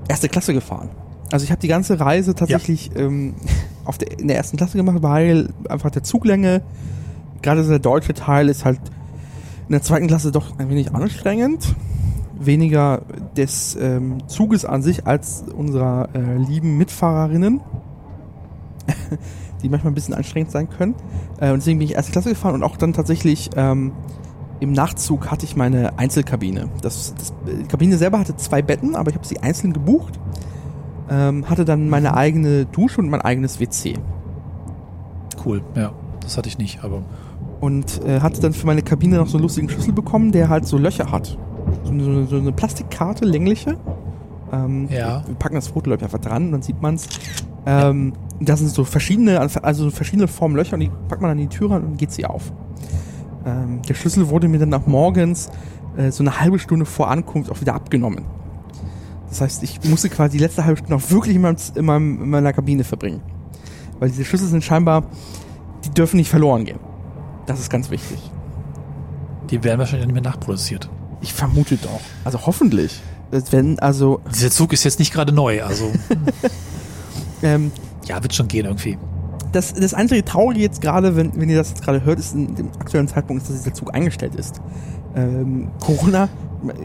erste 0.08 0.28
Klasse 0.28 0.54
gefahren. 0.54 0.90
Also 1.30 1.44
ich 1.44 1.50
habe 1.50 1.60
die 1.60 1.68
ganze 1.68 1.98
Reise 1.98 2.34
tatsächlich 2.34 2.90
ähm, 2.96 3.34
auf 3.84 3.98
der, 3.98 4.18
in 4.18 4.28
der 4.28 4.36
ersten 4.36 4.56
Klasse 4.56 4.76
gemacht, 4.76 4.98
weil 5.00 5.48
einfach 5.68 5.90
der 5.90 6.02
Zuglänge, 6.02 6.62
gerade 7.42 7.66
der 7.66 7.78
deutsche 7.78 8.14
Teil 8.14 8.48
ist 8.48 8.64
halt 8.64 8.80
in 9.68 9.72
der 9.72 9.82
zweiten 9.82 10.06
Klasse 10.06 10.30
doch 10.30 10.58
ein 10.58 10.68
wenig 10.70 10.94
anstrengend. 10.94 11.74
Weniger 12.38 13.02
des 13.36 13.76
ähm, 13.80 14.28
Zuges 14.28 14.64
an 14.64 14.82
sich 14.82 15.06
als 15.06 15.44
unserer 15.56 16.10
äh, 16.14 16.36
lieben 16.36 16.76
Mitfahrerinnen, 16.76 17.62
die 19.62 19.68
manchmal 19.70 19.92
ein 19.92 19.94
bisschen 19.94 20.12
anstrengend 20.12 20.50
sein 20.50 20.68
können. 20.68 20.94
Äh, 21.40 21.50
und 21.52 21.60
deswegen 21.60 21.78
bin 21.78 21.88
ich 21.88 21.94
erste 21.94 22.12
Klasse 22.12 22.28
gefahren 22.28 22.54
und 22.54 22.62
auch 22.62 22.76
dann 22.76 22.92
tatsächlich 22.92 23.50
ähm, 23.56 23.92
im 24.60 24.72
Nachtzug 24.72 25.30
hatte 25.30 25.44
ich 25.44 25.56
meine 25.56 25.98
Einzelkabine. 25.98 26.68
Das, 26.82 27.14
das, 27.16 27.32
die 27.46 27.66
Kabine 27.68 27.96
selber 27.96 28.18
hatte 28.18 28.36
zwei 28.36 28.62
Betten, 28.62 28.96
aber 28.96 29.10
ich 29.10 29.16
habe 29.16 29.26
sie 29.26 29.40
einzeln 29.40 29.72
gebucht. 29.72 30.18
Ähm, 31.08 31.48
hatte 31.48 31.64
dann 31.64 31.88
meine 31.88 32.16
eigene 32.16 32.66
Dusche 32.66 33.00
und 33.00 33.08
mein 33.10 33.20
eigenes 33.20 33.60
WC. 33.60 33.94
Cool, 35.44 35.62
ja. 35.74 35.92
Das 36.20 36.36
hatte 36.36 36.48
ich 36.48 36.58
nicht, 36.58 36.82
aber 36.82 37.02
und 37.60 38.02
äh, 38.04 38.20
hatte 38.20 38.40
dann 38.40 38.52
für 38.52 38.66
meine 38.66 38.82
Kabine 38.82 39.16
noch 39.16 39.28
so 39.28 39.36
einen 39.38 39.42
lustigen 39.42 39.68
Schlüssel 39.68 39.92
bekommen, 39.92 40.32
der 40.32 40.48
halt 40.48 40.66
so 40.66 40.78
Löcher 40.78 41.10
hat. 41.10 41.38
So 41.84 41.90
eine, 41.90 42.26
so 42.26 42.36
eine, 42.36 42.52
Plastikkarte, 42.52 43.24
längliche. 43.24 43.76
Ähm, 44.52 44.88
Ja. 44.90 45.22
Wir 45.26 45.34
packen 45.34 45.54
das 45.54 45.68
Foto 45.68 45.92
ich, 45.92 46.02
einfach 46.02 46.18
dran, 46.18 46.52
dann 46.52 46.62
sieht 46.62 46.80
man's. 46.82 47.08
Ähm, 47.64 48.12
da 48.40 48.56
sind 48.56 48.70
so 48.70 48.84
verschiedene, 48.84 49.40
also 49.40 49.90
verschiedene 49.90 50.28
Formen 50.28 50.56
Löcher 50.56 50.74
und 50.74 50.80
die 50.80 50.90
packt 51.08 51.22
man 51.22 51.30
an 51.32 51.38
die 51.38 51.48
Tür 51.48 51.70
ran 51.70 51.82
und 51.82 51.98
geht 51.98 52.12
sie 52.12 52.26
auf. 52.26 52.52
Ähm, 53.46 53.80
der 53.82 53.94
Schlüssel 53.94 54.28
wurde 54.28 54.48
mir 54.48 54.58
dann 54.58 54.68
nach 54.68 54.86
morgens 54.86 55.48
äh, 55.96 56.10
so 56.10 56.22
eine 56.22 56.40
halbe 56.40 56.58
Stunde 56.58 56.84
vor 56.84 57.08
Ankunft 57.08 57.50
auch 57.50 57.60
wieder 57.60 57.74
abgenommen. 57.74 58.24
Das 59.28 59.40
heißt, 59.40 59.62
ich 59.62 59.82
musste 59.84 60.08
quasi 60.08 60.36
die 60.36 60.42
letzte 60.42 60.64
halbe 60.64 60.78
Stunde 60.78 60.96
auch 60.96 61.10
wirklich 61.10 61.36
in, 61.36 61.42
meinem, 61.42 61.56
in, 61.74 61.84
meinem, 61.84 62.22
in 62.22 62.30
meiner 62.30 62.52
Kabine 62.52 62.84
verbringen. 62.84 63.22
Weil 63.98 64.10
diese 64.10 64.24
Schlüssel 64.24 64.48
sind 64.48 64.64
scheinbar, 64.64 65.04
die 65.84 65.90
dürfen 65.90 66.16
nicht 66.16 66.28
verloren 66.28 66.64
gehen. 66.64 66.80
Das 67.46 67.60
ist 67.60 67.70
ganz 67.70 67.90
wichtig. 67.90 68.18
die 69.50 69.62
werden 69.62 69.78
wahrscheinlich 69.78 70.06
nicht 70.06 70.14
mehr 70.14 70.22
nachproduziert. 70.22 70.90
Ich 71.20 71.32
vermute 71.32 71.76
doch. 71.76 72.00
Also 72.24 72.44
hoffentlich. 72.46 73.00
Wenn, 73.50 73.78
also, 73.78 74.20
Dieser 74.32 74.50
Zug 74.50 74.72
ist 74.72 74.84
jetzt 74.84 74.98
nicht 74.98 75.12
gerade 75.12 75.32
neu, 75.32 75.62
also 75.62 75.90
ähm, 77.42 77.72
ja, 78.06 78.22
wird 78.22 78.34
schon 78.34 78.46
gehen 78.46 78.66
irgendwie. 78.66 78.98
Das, 79.56 79.72
das 79.72 79.94
einzige 79.94 80.24
Traurige 80.24 80.60
jetzt 80.60 80.80
gerade, 80.80 81.16
wenn, 81.16 81.32
wenn 81.34 81.48
ihr 81.48 81.56
das 81.56 81.70
jetzt 81.70 81.82
gerade 81.82 82.04
hört, 82.04 82.18
ist 82.18 82.34
in 82.34 82.54
dem 82.54 82.68
aktuellen 82.78 83.08
Zeitpunkt, 83.08 83.42
ist, 83.42 83.50
dass 83.50 83.58
dieser 83.62 83.74
Zug 83.74 83.94
eingestellt 83.94 84.34
ist. 84.34 84.60
Ähm, 85.14 85.70
Corona, 85.80 86.28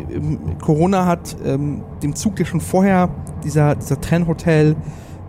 ähm, 0.10 0.40
Corona 0.62 1.06
hat 1.06 1.36
ähm, 1.46 1.84
dem 2.02 2.16
Zug, 2.16 2.38
der 2.38 2.46
schon 2.46 2.62
vorher, 2.62 3.10
dieser, 3.44 3.76
dieser 3.76 4.00
Trennhotel, 4.00 4.76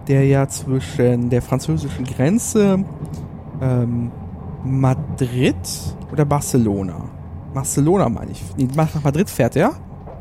der 0.08 0.24
ja 0.26 0.48
zwischen 0.48 1.30
der 1.30 1.42
französischen 1.42 2.04
Grenze 2.04 2.84
ähm, 3.60 4.10
Madrid 4.64 5.56
oder 6.12 6.24
Barcelona? 6.24 7.08
Barcelona 7.52 8.08
meine 8.08 8.30
ich. 8.30 8.42
Nee, 8.56 8.68
nach 8.74 9.02
Madrid 9.02 9.28
fährt 9.28 9.56
er. 9.56 9.72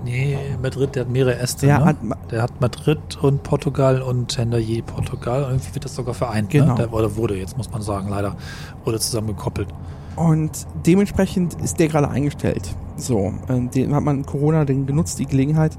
Nee, 0.04 0.38
Madrid, 0.62 0.96
der 0.96 1.04
hat 1.04 1.12
mehrere 1.12 1.38
Äste. 1.38 1.68
Der 1.68 1.80
ne? 1.80 1.86
hat 1.86 2.04
Ma- 2.04 2.18
der 2.32 2.42
hat 2.42 2.60
Madrid 2.60 3.00
und 3.22 3.44
Portugal 3.44 4.02
und 4.02 4.36
Hendaye 4.38 4.82
Portugal. 4.82 5.44
Irgendwie 5.44 5.74
wird 5.76 5.86
das 5.86 5.96
sogar 5.96 6.14
vereint. 6.14 6.50
Genau. 6.50 6.74
Ne? 6.74 6.76
Der, 6.76 6.94
oder 6.94 7.16
wurde, 7.16 7.38
jetzt 7.38 7.58
muss 7.58 7.72
man 7.72 7.82
sagen, 7.82 8.10
leider. 8.10 8.36
Wurde 8.84 9.00
zusammengekoppelt. 9.00 9.68
Und 10.16 10.68
dementsprechend 10.86 11.54
ist 11.62 11.80
der 11.80 11.88
gerade 11.88 12.10
eingestellt. 12.10 12.76
So, 12.98 13.34
ähm, 13.50 13.72
den 13.72 13.96
hat 13.96 14.04
man 14.04 14.26
Corona 14.26 14.66
den 14.66 14.86
genutzt, 14.86 15.20
die 15.20 15.26
Gelegenheit. 15.26 15.78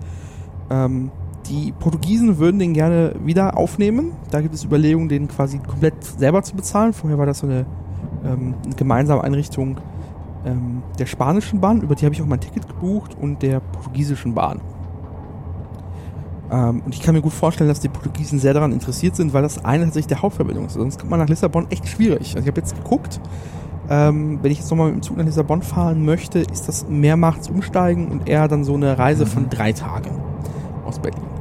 Ähm, 0.70 1.10
die 1.48 1.72
Portugiesen 1.72 2.38
würden 2.38 2.58
den 2.58 2.72
gerne 2.72 3.14
wieder 3.24 3.56
aufnehmen. 3.56 4.12
Da 4.30 4.40
gibt 4.40 4.54
es 4.54 4.64
Überlegungen, 4.64 5.08
den 5.08 5.28
quasi 5.28 5.58
komplett 5.58 6.02
selber 6.04 6.42
zu 6.42 6.54
bezahlen. 6.54 6.92
Vorher 6.92 7.18
war 7.18 7.26
das 7.26 7.40
so 7.40 7.46
eine, 7.46 7.66
ähm, 8.24 8.54
eine 8.64 8.74
gemeinsame 8.76 9.22
Einrichtung 9.24 9.78
ähm, 10.44 10.82
der 10.98 11.06
spanischen 11.06 11.60
Bahn, 11.60 11.80
über 11.82 11.94
die 11.94 12.04
habe 12.04 12.14
ich 12.14 12.22
auch 12.22 12.26
mein 12.26 12.40
Ticket 12.40 12.68
gebucht, 12.68 13.16
und 13.20 13.42
der 13.42 13.60
portugiesischen 13.60 14.34
Bahn. 14.34 14.60
Ähm, 16.50 16.82
und 16.84 16.94
ich 16.94 17.02
kann 17.02 17.14
mir 17.14 17.22
gut 17.22 17.32
vorstellen, 17.32 17.68
dass 17.68 17.80
die 17.80 17.88
Portugiesen 17.88 18.38
sehr 18.38 18.54
daran 18.54 18.72
interessiert 18.72 19.16
sind, 19.16 19.32
weil 19.32 19.42
das 19.42 19.64
eine 19.64 19.84
tatsächlich 19.84 20.08
der 20.08 20.22
Hauptverbindung 20.22 20.66
ist. 20.66 20.74
Sonst 20.74 20.98
kommt 20.98 21.10
man 21.10 21.20
nach 21.20 21.28
Lissabon 21.28 21.66
echt 21.70 21.88
schwierig. 21.88 22.34
Also 22.36 22.40
ich 22.40 22.48
habe 22.48 22.60
jetzt 22.60 22.76
geguckt, 22.76 23.20
ähm, 23.88 24.38
wenn 24.42 24.52
ich 24.52 24.58
jetzt 24.58 24.70
nochmal 24.70 24.88
mit 24.88 24.96
dem 24.96 25.02
Zug 25.02 25.16
nach 25.16 25.24
Lissabon 25.24 25.62
fahren 25.62 26.04
möchte, 26.04 26.40
ist 26.40 26.68
das 26.68 26.86
mehrmals 26.88 27.48
umsteigen 27.48 28.08
und 28.08 28.28
eher 28.28 28.48
dann 28.48 28.64
so 28.64 28.74
eine 28.74 28.98
Reise 28.98 29.26
von 29.26 29.48
drei 29.48 29.72
Tagen 29.72 30.10
aus 30.84 30.98
Berlin. 30.98 31.31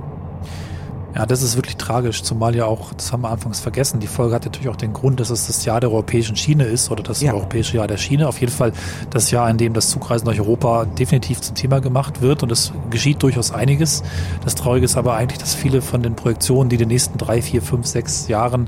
Ja, 1.21 1.27
das 1.27 1.43
ist 1.43 1.55
wirklich 1.55 1.77
tragisch, 1.77 2.23
zumal 2.23 2.55
ja 2.55 2.65
auch, 2.65 2.93
das 2.93 3.11
haben 3.13 3.21
wir 3.21 3.29
anfangs 3.29 3.59
vergessen, 3.59 3.99
die 3.99 4.07
Folge 4.07 4.33
hat 4.33 4.43
natürlich 4.45 4.69
auch 4.69 4.75
den 4.75 4.91
Grund, 4.91 5.19
dass 5.19 5.29
es 5.29 5.45
das 5.45 5.63
Jahr 5.65 5.79
der 5.79 5.91
europäischen 5.91 6.35
Schiene 6.35 6.63
ist 6.63 6.89
oder 6.89 7.03
das 7.03 7.21
Ja. 7.21 7.31
europäische 7.35 7.77
Jahr 7.77 7.85
der 7.85 7.97
Schiene. 7.97 8.27
Auf 8.27 8.41
jeden 8.41 8.51
Fall 8.51 8.73
das 9.11 9.29
Jahr, 9.29 9.47
in 9.47 9.57
dem 9.59 9.75
das 9.75 9.91
Zugreisen 9.91 10.25
durch 10.25 10.39
Europa 10.39 10.85
definitiv 10.85 11.39
zum 11.39 11.53
Thema 11.53 11.79
gemacht 11.79 12.21
wird 12.23 12.41
und 12.41 12.51
es 12.51 12.73
geschieht 12.89 13.21
durchaus 13.21 13.51
einiges. 13.51 14.01
Das 14.43 14.55
Traurige 14.55 14.85
ist 14.85 14.97
aber 14.97 15.13
eigentlich, 15.13 15.37
dass 15.37 15.53
viele 15.53 15.83
von 15.83 16.01
den 16.01 16.15
Projektionen, 16.15 16.69
die 16.69 16.77
in 16.77 16.79
den 16.79 16.87
nächsten 16.87 17.19
drei, 17.19 17.43
vier, 17.43 17.61
fünf, 17.61 17.85
sechs 17.85 18.27
Jahren 18.27 18.67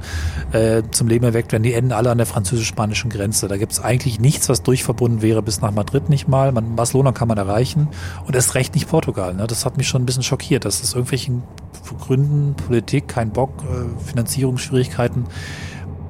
äh, 0.51 0.83
zum 0.91 1.07
Leben 1.07 1.25
erweckt 1.25 1.53
werden, 1.53 1.63
die 1.63 1.73
enden 1.73 1.91
alle 1.91 2.11
an 2.11 2.19
der 2.19 2.27
französisch-spanischen 2.27 3.09
Grenze. 3.09 3.47
Da 3.47 3.57
gibt 3.57 3.71
es 3.71 3.79
eigentlich 3.79 4.19
nichts, 4.19 4.47
was 4.47 4.61
durchverbunden 4.61 5.23
wäre 5.23 5.41
bis 5.41 5.59
nach 5.61 5.71
Madrid 5.71 6.07
nicht 6.07 6.27
mal. 6.27 6.51
Man, 6.51 6.75
Barcelona 6.75 7.13
kann 7.13 7.27
man 7.27 7.39
erreichen 7.39 7.87
und 8.27 8.35
erst 8.35 8.53
recht 8.53 8.75
nicht 8.75 8.87
Portugal. 8.87 9.33
Ne? 9.33 9.47
Das 9.47 9.65
hat 9.65 9.77
mich 9.77 9.87
schon 9.87 10.03
ein 10.03 10.05
bisschen 10.05 10.21
schockiert, 10.21 10.65
dass 10.65 10.83
es 10.83 10.93
irgendwelchen 10.93 11.41
Gründen, 11.83 12.55
Politik, 12.55 13.07
kein 13.07 13.31
Bock, 13.31 13.51
äh, 13.63 14.05
Finanzierungsschwierigkeiten, 14.05 15.25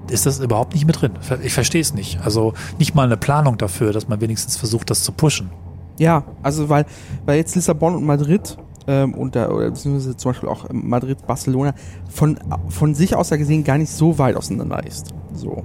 ist 0.09 0.25
das 0.25 0.39
überhaupt 0.39 0.73
nicht 0.73 0.85
mit 0.85 1.01
drin. 1.01 1.13
Ich 1.43 1.53
verstehe 1.53 1.81
es 1.81 1.93
nicht. 1.93 2.19
Also 2.23 2.53
nicht 2.77 2.93
mal 2.95 3.05
eine 3.05 3.17
Planung 3.17 3.57
dafür, 3.57 3.93
dass 3.93 4.07
man 4.07 4.21
wenigstens 4.21 4.57
versucht, 4.57 4.89
das 4.89 5.03
zu 5.03 5.11
pushen. 5.11 5.49
Ja, 5.97 6.23
also 6.41 6.69
weil, 6.69 6.85
weil 7.25 7.37
jetzt 7.37 7.55
Lissabon 7.55 7.95
und 7.95 8.05
Madrid 8.05 8.57
ähm, 8.87 9.13
und 9.13 9.35
da, 9.35 9.49
oder 9.49 9.69
beziehungsweise 9.69 10.17
zum 10.17 10.31
Beispiel 10.31 10.49
auch 10.49 10.69
ähm, 10.69 10.89
Madrid, 10.89 11.25
Barcelona 11.25 11.73
von, 12.09 12.37
von 12.69 12.95
sich 12.95 13.15
aus 13.15 13.29
gesehen 13.29 13.63
gar 13.63 13.77
nicht 13.77 13.91
so 13.91 14.17
weit 14.17 14.35
auseinander 14.35 14.85
ist. 14.85 15.13
So. 15.33 15.63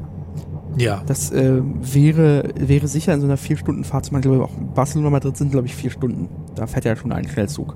Ja. 0.76 1.02
Das 1.06 1.32
äh, 1.32 1.60
wäre, 1.62 2.50
wäre 2.54 2.86
sicher 2.86 3.12
in 3.14 3.20
so 3.20 3.26
einer 3.26 3.36
Vier-Stunden-Fahrt, 3.36 4.06
zum 4.06 4.14
Beispiel 4.14 4.40
auch 4.40 4.52
Barcelona, 4.74 5.10
Madrid 5.10 5.36
sind, 5.36 5.50
glaube 5.50 5.66
ich, 5.66 5.74
vier 5.74 5.90
Stunden. 5.90 6.28
Da 6.54 6.66
fährt 6.66 6.84
ja 6.84 6.94
schon 6.94 7.12
ein 7.12 7.26
Schnellzug. 7.28 7.74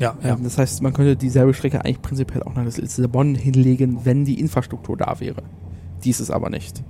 Ja, 0.00 0.16
ja. 0.22 0.34
Ähm, 0.34 0.44
das 0.44 0.58
heißt, 0.58 0.82
man 0.82 0.92
könnte 0.92 1.16
dieselbe 1.16 1.54
Strecke 1.54 1.84
eigentlich 1.84 2.02
prinzipiell 2.02 2.42
auch 2.42 2.54
nach 2.54 2.64
Lissabon 2.64 3.34
hinlegen, 3.34 4.04
wenn 4.04 4.24
die 4.24 4.38
Infrastruktur 4.40 4.96
da 4.96 5.20
wäre. 5.20 5.42
Dies 6.04 6.20
ist 6.20 6.30
aber 6.30 6.50
nicht. 6.50 6.82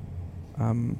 Ähm, 0.58 0.96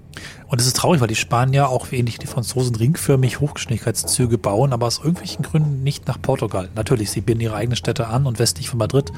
Und 0.49 0.61
es 0.61 0.67
ist 0.67 0.77
traurig, 0.77 1.01
weil 1.01 1.09
die 1.09 1.15
Spanier 1.17 1.69
auch 1.69 1.91
wie 1.91 1.97
ähnlich 1.97 2.19
die 2.19 2.27
Franzosen 2.27 2.75
ringförmig 2.77 3.41
Hochgeschwindigkeitszüge 3.41 4.39
bauen, 4.39 4.73
aber 4.73 4.87
aus 4.87 4.99
irgendwelchen 4.99 5.43
Gründen 5.43 5.83
nicht 5.83 6.07
nach 6.07 6.21
Portugal. 6.21 6.69
Natürlich, 6.75 7.11
sie 7.11 7.23
binden 7.23 7.43
ihre 7.43 7.57
eigenen 7.57 7.77
Städte 7.77 8.07
an 8.09 8.27
und 8.27 8.39
westlich 8.39 8.69
von 8.69 8.79
Madrid 8.79 9.13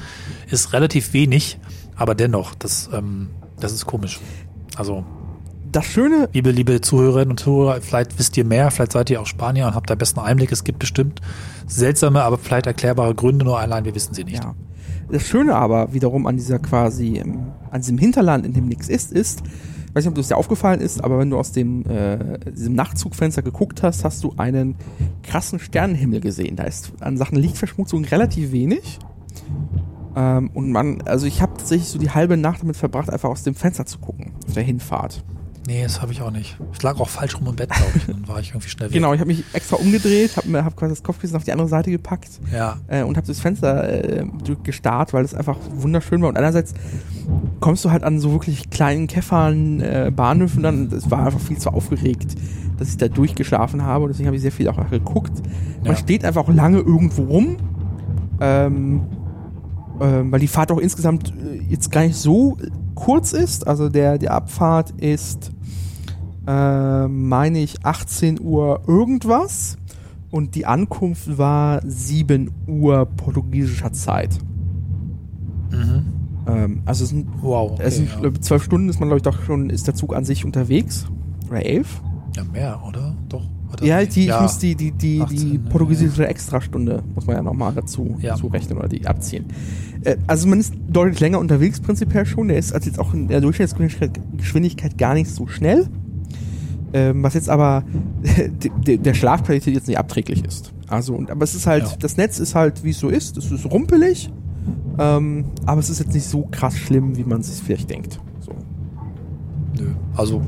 ist 0.49 0.73
relativ 0.73 1.13
wenig, 1.13 1.59
aber 1.95 2.15
dennoch, 2.15 2.55
das, 2.55 2.89
ähm, 2.93 3.29
das 3.59 3.73
ist 3.73 3.85
komisch. 3.85 4.19
Also, 4.77 5.03
das 5.71 5.85
Schöne, 5.85 6.29
liebe, 6.33 6.51
liebe 6.51 6.81
Zuhörerinnen 6.81 7.31
und 7.31 7.39
Zuhörer, 7.39 7.81
vielleicht 7.81 8.17
wisst 8.17 8.35
ihr 8.37 8.45
mehr, 8.45 8.71
vielleicht 8.71 8.93
seid 8.93 9.09
ihr 9.09 9.21
auch 9.21 9.25
Spanier 9.25 9.67
und 9.67 9.75
habt 9.75 9.89
da 9.89 9.95
besten 9.95 10.19
Einblick. 10.19 10.51
Es 10.51 10.63
gibt 10.63 10.79
bestimmt 10.79 11.21
seltsame, 11.67 12.23
aber 12.23 12.37
vielleicht 12.37 12.65
erklärbare 12.65 13.13
Gründe, 13.13 13.45
nur 13.45 13.59
allein 13.59 13.85
wir 13.85 13.95
wissen 13.95 14.13
sie 14.13 14.23
nicht. 14.23 14.43
ja. 14.43 14.55
Das 15.11 15.23
Schöne 15.23 15.55
aber 15.55 15.93
wiederum 15.93 16.27
an 16.27 16.37
dieser 16.37 16.59
quasi, 16.59 17.17
ähm, 17.17 17.47
an 17.71 17.81
diesem 17.81 17.97
Hinterland, 17.97 18.45
in 18.45 18.53
dem 18.53 18.67
nichts 18.67 18.89
ist, 18.89 19.11
ist, 19.11 19.41
ich 19.41 19.95
weiß 19.95 20.03
nicht, 20.03 20.09
ob 20.09 20.15
das 20.15 20.27
dir 20.27 20.37
aufgefallen 20.37 20.81
ist, 20.81 21.03
aber 21.03 21.17
wenn 21.17 21.31
du 21.31 21.37
aus 21.37 21.51
dem, 21.51 21.83
äh, 21.87 22.37
diesem 22.51 22.75
Nachtzugfenster 22.75 23.41
geguckt 23.41 23.81
hast, 23.81 24.05
hast 24.05 24.23
du 24.23 24.33
einen 24.37 24.75
krassen 25.23 25.57
Sternenhimmel 25.57 26.19
gesehen. 26.21 26.55
Da 26.55 26.63
ist 26.63 26.91
an 26.99 27.17
Sachen 27.17 27.39
Lichtverschmutzung 27.39 28.05
relativ 28.05 28.51
wenig. 28.51 28.99
Ähm, 30.15 30.51
und 30.53 30.71
man, 30.71 31.01
also 31.05 31.25
ich 31.25 31.41
habe 31.41 31.57
tatsächlich 31.57 31.89
so 31.89 31.97
die 31.97 32.11
halbe 32.11 32.37
Nacht 32.37 32.61
damit 32.61 32.77
verbracht, 32.77 33.09
einfach 33.09 33.29
aus 33.29 33.41
dem 33.41 33.55
Fenster 33.55 33.87
zu 33.87 33.97
gucken, 33.97 34.33
auf 34.47 34.53
der 34.53 34.63
Hinfahrt. 34.63 35.23
Nee, 35.69 35.83
das 35.83 36.01
habe 36.01 36.11
ich 36.11 36.19
auch 36.23 36.31
nicht. 36.31 36.57
Ich 36.73 36.81
lag 36.81 36.99
auch 36.99 37.07
falsch 37.09 37.37
rum 37.37 37.45
im 37.47 37.55
Bett, 37.55 37.69
glaube 37.69 37.91
ich. 37.95 38.05
Dann 38.07 38.27
war 38.27 38.39
ich 38.39 38.49
irgendwie 38.49 38.69
schnell 38.69 38.89
weg. 38.89 38.95
Genau, 38.95 39.13
ich 39.13 39.19
habe 39.19 39.27
mich 39.27 39.43
extra 39.53 39.75
umgedreht, 39.75 40.35
habe 40.35 40.63
hab 40.65 40.75
quasi 40.75 40.93
das 40.93 41.03
Kopfkissen 41.03 41.35
auf 41.37 41.43
die 41.43 41.51
andere 41.51 41.67
Seite 41.67 41.91
gepackt 41.91 42.39
Ja, 42.51 42.77
äh, 42.87 43.03
und 43.03 43.17
habe 43.17 43.27
das 43.27 43.39
Fenster 43.39 43.87
äh, 44.19 44.25
gestarrt, 44.63 45.13
weil 45.13 45.23
es 45.23 45.35
einfach 45.35 45.57
wunderschön 45.75 46.23
war. 46.23 46.29
Und 46.29 46.37
einerseits 46.37 46.73
kommst 47.59 47.85
du 47.85 47.91
halt 47.91 48.03
an 48.03 48.19
so 48.19 48.31
wirklich 48.31 48.71
kleinen 48.71 49.05
Käffern, 49.05 49.79
äh, 49.81 50.11
Bahnhöfen, 50.15 50.63
dann 50.63 50.87
es 50.91 51.11
war 51.11 51.23
einfach 51.27 51.39
viel 51.39 51.59
zu 51.59 51.69
aufgeregt, 51.69 52.33
dass 52.77 52.89
ich 52.89 52.97
da 52.97 53.07
durchgeschlafen 53.07 53.83
habe. 53.83 54.05
Und 54.05 54.09
deswegen 54.09 54.25
habe 54.25 54.37
ich 54.37 54.41
sehr 54.41 54.51
viel 54.51 54.67
auch 54.69 54.89
geguckt. 54.89 55.33
Man 55.83 55.91
Ja. 55.91 55.95
steht 55.97 56.25
einfach 56.25 56.41
auch 56.45 56.49
lange 56.51 56.79
irgendwo 56.79 57.25
rum, 57.25 57.57
ähm, 58.41 59.01
ähm, 60.01 60.31
weil 60.31 60.39
die 60.39 60.47
Fahrt 60.47 60.71
auch 60.71 60.79
insgesamt 60.79 61.29
äh, 61.31 61.61
jetzt 61.69 61.91
gar 61.91 62.01
nicht 62.01 62.15
so 62.15 62.57
kurz 62.95 63.33
ist. 63.33 63.67
Also 63.67 63.87
der 63.89 64.17
die 64.17 64.29
Abfahrt 64.29 64.91
ist, 64.99 65.51
äh, 66.49 67.07
meine 67.07 67.59
ich, 67.59 67.85
18 67.85 68.41
Uhr 68.41 68.81
irgendwas. 68.87 69.77
Und 70.31 70.55
die 70.55 70.65
Ankunft 70.65 71.37
war 71.37 71.81
7 71.85 72.51
Uhr 72.67 73.05
portugiesischer 73.05 73.93
Zeit. 73.93 74.37
Mhm. 75.71 76.05
Ähm, 76.47 76.81
also 76.85 77.03
es 77.03 77.11
sind, 77.11 77.27
Wow. 77.41 77.73
Okay, 77.73 77.83
es 77.85 77.95
sind 77.97 78.09
ja. 78.21 78.33
zwölf 78.41 78.63
Stunden 78.63 78.89
ist 78.89 78.99
man, 78.99 79.09
glaube 79.09 79.17
ich, 79.17 79.23
doch 79.23 79.41
schon, 79.43 79.69
ist 79.69 79.87
der 79.87 79.95
Zug 79.95 80.15
an 80.15 80.25
sich 80.25 80.45
unterwegs. 80.45 81.05
Oder 81.49 81.65
elf? 81.65 82.01
ja, 82.35 82.43
mehr, 82.43 82.79
oder? 82.87 83.15
Doch. 83.27 83.43
Oder? 83.73 83.85
Ja, 83.85 84.03
die, 84.03 84.25
ja. 84.25 84.35
ich 84.37 84.41
muss 84.41 84.57
die, 84.57 84.75
die, 84.75 84.91
die, 84.91 85.21
18, 85.21 85.37
die 85.37 85.55
ja, 85.55 85.69
portugiesische 85.69 86.27
Extrastunde, 86.27 87.03
muss 87.13 87.27
man 87.27 87.35
ja 87.35 87.41
nochmal 87.41 87.73
dazu, 87.73 88.17
Ja. 88.19 88.33
dazu 88.33 88.47
rechnen 88.47 88.77
oder 88.77 88.87
die 88.87 89.05
abziehen. 89.05 89.45
Äh, 90.03 90.17
also 90.27 90.47
man 90.47 90.59
ist 90.59 90.73
deutlich 90.87 91.19
länger 91.19 91.39
unterwegs 91.39 91.79
prinzipiell 91.79 92.25
schon. 92.25 92.47
Der 92.47 92.57
ist 92.57 92.73
also 92.73 92.87
jetzt 92.89 92.99
auch 92.99 93.13
in 93.13 93.27
der 93.27 93.41
Durchschnittsgeschwindigkeit 93.41 94.19
Geschwindigkeit 94.37 94.97
gar 94.97 95.13
nicht 95.13 95.29
so 95.29 95.47
schnell. 95.47 95.87
Ähm, 96.93 97.21
was 97.23 97.33
jetzt 97.35 97.49
aber 97.49 97.83
de- 98.23 98.71
de- 98.85 98.97
der 98.97 99.13
Schlafqualität 99.13 99.73
jetzt 99.75 99.87
nicht 99.87 99.97
abträglich 99.99 100.43
ist. 100.45 100.73
Also, 100.87 101.13
und, 101.15 101.29
aber 101.29 101.43
es 101.43 101.53
ist 101.53 101.67
halt, 101.67 101.83
Ja. 101.83 101.95
das 101.99 102.17
Netz 102.17 102.39
ist 102.39 102.55
halt, 102.55 102.83
wie 102.83 102.89
es 102.89 102.99
so 102.99 103.09
ist. 103.09 103.37
Es 103.37 103.51
ist 103.51 103.65
rumpelig. 103.69 104.31
Ähm, 104.97 105.45
aber 105.65 105.79
es 105.79 105.89
ist 105.89 105.99
jetzt 105.99 106.13
nicht 106.13 106.25
so 106.25 106.47
krass 106.51 106.75
schlimm, 106.77 107.15
wie 107.15 107.23
man 107.23 107.41
es 107.41 107.59
vielleicht 107.61 107.89
denkt. 107.89 108.19
So. 108.39 108.51
Nö. 109.79 109.91
Also, 110.15 110.41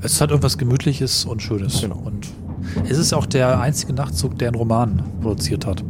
es 0.00 0.20
hat 0.20 0.30
irgendwas 0.30 0.58
Gemütliches 0.58 1.24
und 1.24 1.42
Schönes. 1.42 1.80
Genau. 1.80 2.00
Und 2.04 2.28
es 2.88 2.98
ist 2.98 3.12
auch 3.12 3.26
der 3.26 3.60
einzige 3.60 3.92
Nachtzug, 3.92 4.38
der 4.38 4.48
einen 4.48 4.56
Roman 4.56 5.02
produziert 5.20 5.66
hat. 5.66 5.84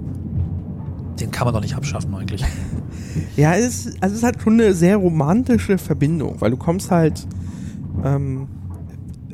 Den 1.21 1.31
kann 1.31 1.47
man 1.47 1.55
doch 1.55 1.61
nicht 1.61 1.75
abschaffen 1.77 2.15
eigentlich. 2.15 2.45
Ja, 3.37 3.55
es 3.55 3.87
ist, 3.87 4.03
also 4.03 4.13
es 4.13 4.19
ist 4.19 4.23
halt 4.25 4.43
schon 4.43 4.55
eine 4.55 4.75
sehr 4.75 4.97
romantische 4.97 5.79
Verbindung, 5.79 6.35
weil 6.41 6.51
du 6.51 6.57
kommst 6.57 6.91
halt, 6.91 7.27
ähm, 8.05 8.49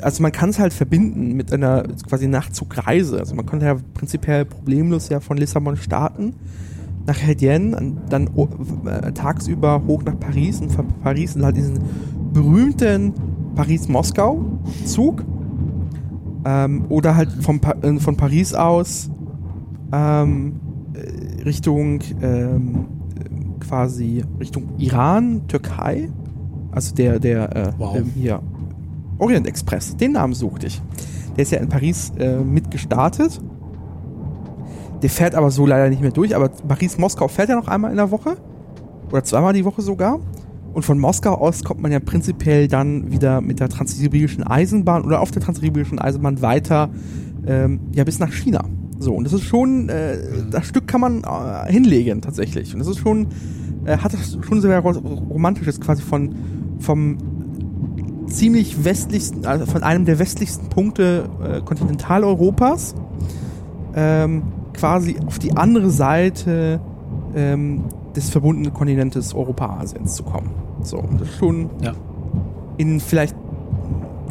also 0.03 0.23
man 0.23 0.33
kann 0.33 0.51
es 0.51 0.59
halt 0.59 0.73
verbinden 0.73 1.35
mit 1.37 1.53
einer 1.53 1.85
quasi 2.09 2.27
Nachtzugreise. 2.29 3.19
Also 3.19 3.35
man 3.35 3.47
konnte 3.47 3.67
ja 3.67 3.77
prinzipiell 3.95 4.45
problemlos 4.45 5.09
ja 5.09 5.21
von 5.21 5.37
Lissabon 5.37 5.77
starten 5.77 6.35
nach 7.07 7.17
Hedien, 7.21 7.75
an- 7.75 7.99
dann 8.09 8.29
äh, 8.87 9.13
tagsüber 9.13 9.83
hoch 9.87 10.03
nach 10.05 10.19
Paris 10.21 10.61
und 10.61 10.71
von 10.73 10.87
Paris 11.03 11.35
in 11.37 11.45
halt 11.45 11.57
diesen 11.57 11.79
berühmten 12.33 13.15
Paris-Moskau-Zug. 13.55 15.25
Ähm, 16.45 16.85
oder 16.89 17.17
halt 17.17 17.31
vom 17.41 17.61
pa 17.61 17.75
äh, 17.83 17.99
von 17.99 18.17
Paris 18.17 18.55
aus 18.55 19.11
ähm, 19.93 20.55
äh, 20.95 21.43
Richtung 21.43 22.01
ähm, 22.23 22.87
äh, 23.15 23.59
quasi 23.61 24.25
Richtung 24.39 24.65
Iran, 24.79 25.43
Türkei. 25.49 26.09
Also 26.73 26.95
der, 26.95 27.19
der 27.19 27.57
äh, 27.57 27.73
Wow. 27.77 27.97
ähm, 27.97 28.11
hier 28.15 28.41
Orient 29.21 29.47
Express, 29.47 29.97
den 29.97 30.13
Namen 30.13 30.35
suchte 30.35 30.67
ich. 30.67 30.81
Der 31.37 31.43
ist 31.43 31.53
ja 31.53 31.59
in 31.59 31.69
Paris 31.69 32.13
äh, 32.19 32.39
mit 32.39 32.71
gestartet. 32.71 33.41
Der 35.03 35.11
fährt 35.11 35.35
aber 35.35 35.51
so 35.51 35.65
leider 35.67 35.89
nicht 35.89 36.03
mehr 36.03 36.11
durch, 36.11 36.35
aber 36.35 36.49
Paris-Moskau 36.49 37.29
fährt 37.29 37.49
ja 37.49 37.57
noch 37.57 37.69
einmal 37.69 37.91
in 37.91 37.97
der 37.97 38.11
Woche. 38.11 38.37
Oder 39.11 39.25
zweimal 39.25 39.53
die 39.53 39.65
Woche 39.65 39.83
sogar. 39.83 40.21
Und 40.73 40.85
von 40.85 40.99
Moskau 40.99 41.35
aus 41.35 41.65
kommt 41.65 41.81
man 41.81 41.91
ja 41.91 42.01
prinzipiell 42.01 42.69
dann 42.69 43.11
wieder 43.11 43.41
mit 43.41 43.61
der 43.61 43.69
transsibirischen 43.69 44.45
Eisenbahn 44.45 45.05
oder 45.05 45.21
auf 45.21 45.31
der 45.31 45.43
transsibirischen 45.43 45.99
Eisenbahn 45.99 46.43
weiter 46.43 46.91
ähm, 47.47 47.81
ja 47.93 48.05
bis 48.05 48.19
nach 48.19 48.33
China. 48.33 48.65
So, 48.99 49.15
und 49.15 49.25
das 49.25 49.33
ist 49.33 49.43
schon, 49.43 49.89
äh, 49.89 50.19
das 50.51 50.67
Stück 50.67 50.87
kann 50.87 51.01
man 51.01 51.25
äh, 51.25 51.73
hinlegen 51.73 52.21
tatsächlich. 52.21 52.73
Und 52.75 52.81
das 52.81 52.89
ist 52.89 52.99
schon, 52.99 53.29
äh, 53.85 53.97
hat 53.97 54.13
das 54.13 54.39
schon 54.47 54.61
sehr 54.61 54.79
ro- 54.81 54.91
romantisches 55.31 55.81
quasi 55.81 56.03
von 56.03 56.35
vom 56.79 57.17
ziemlich 58.31 58.85
westlichsten, 58.85 59.45
also 59.47 59.67
von 59.67 59.83
einem 59.83 60.05
der 60.05 60.19
westlichsten 60.19 60.69
Punkte 60.69 61.29
äh, 61.43 61.61
Kontinentaleuropas 61.61 62.95
ähm, 63.95 64.43
quasi 64.73 65.17
auf 65.27 65.39
die 65.39 65.57
andere 65.57 65.91
Seite 65.91 66.81
ähm, 67.35 67.85
des 68.17 68.31
verbundenen 68.31 68.73
Kontinentes 68.73 69.35
Europa-Asiens 69.35 70.15
zu 70.15 70.23
kommen. 70.23 70.51
So, 70.83 70.99
und 70.99 71.21
das 71.21 71.29
ist 71.29 71.39
schon 71.39 71.71
Ja. 71.83 71.93
in 72.77 73.01
vielleicht 73.01 73.37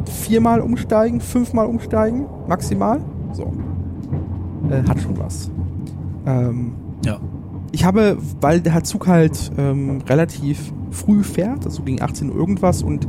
viermal 0.06 0.62
umsteigen, 0.62 1.22
fünfmal 1.22 1.68
umsteigen, 1.68 2.26
maximal. 2.48 3.00
So. 3.34 3.54
Äh, 4.70 4.88
hat 4.88 5.00
schon 5.02 5.18
was. 5.20 5.52
Ähm, 6.26 6.74
Ja. 7.06 7.20
ich 7.72 7.84
habe, 7.86 8.18
weil 8.42 8.62
der 8.62 8.84
Zug 8.84 9.08
halt 9.08 9.52
ähm, 9.58 10.00
relativ 10.08 10.74
früh 10.92 11.24
fährt, 11.24 11.66
also 11.66 11.84
gegen 11.84 12.02
18 12.02 12.30
Uhr 12.30 12.36
irgendwas 12.36 12.82
und 12.82 13.08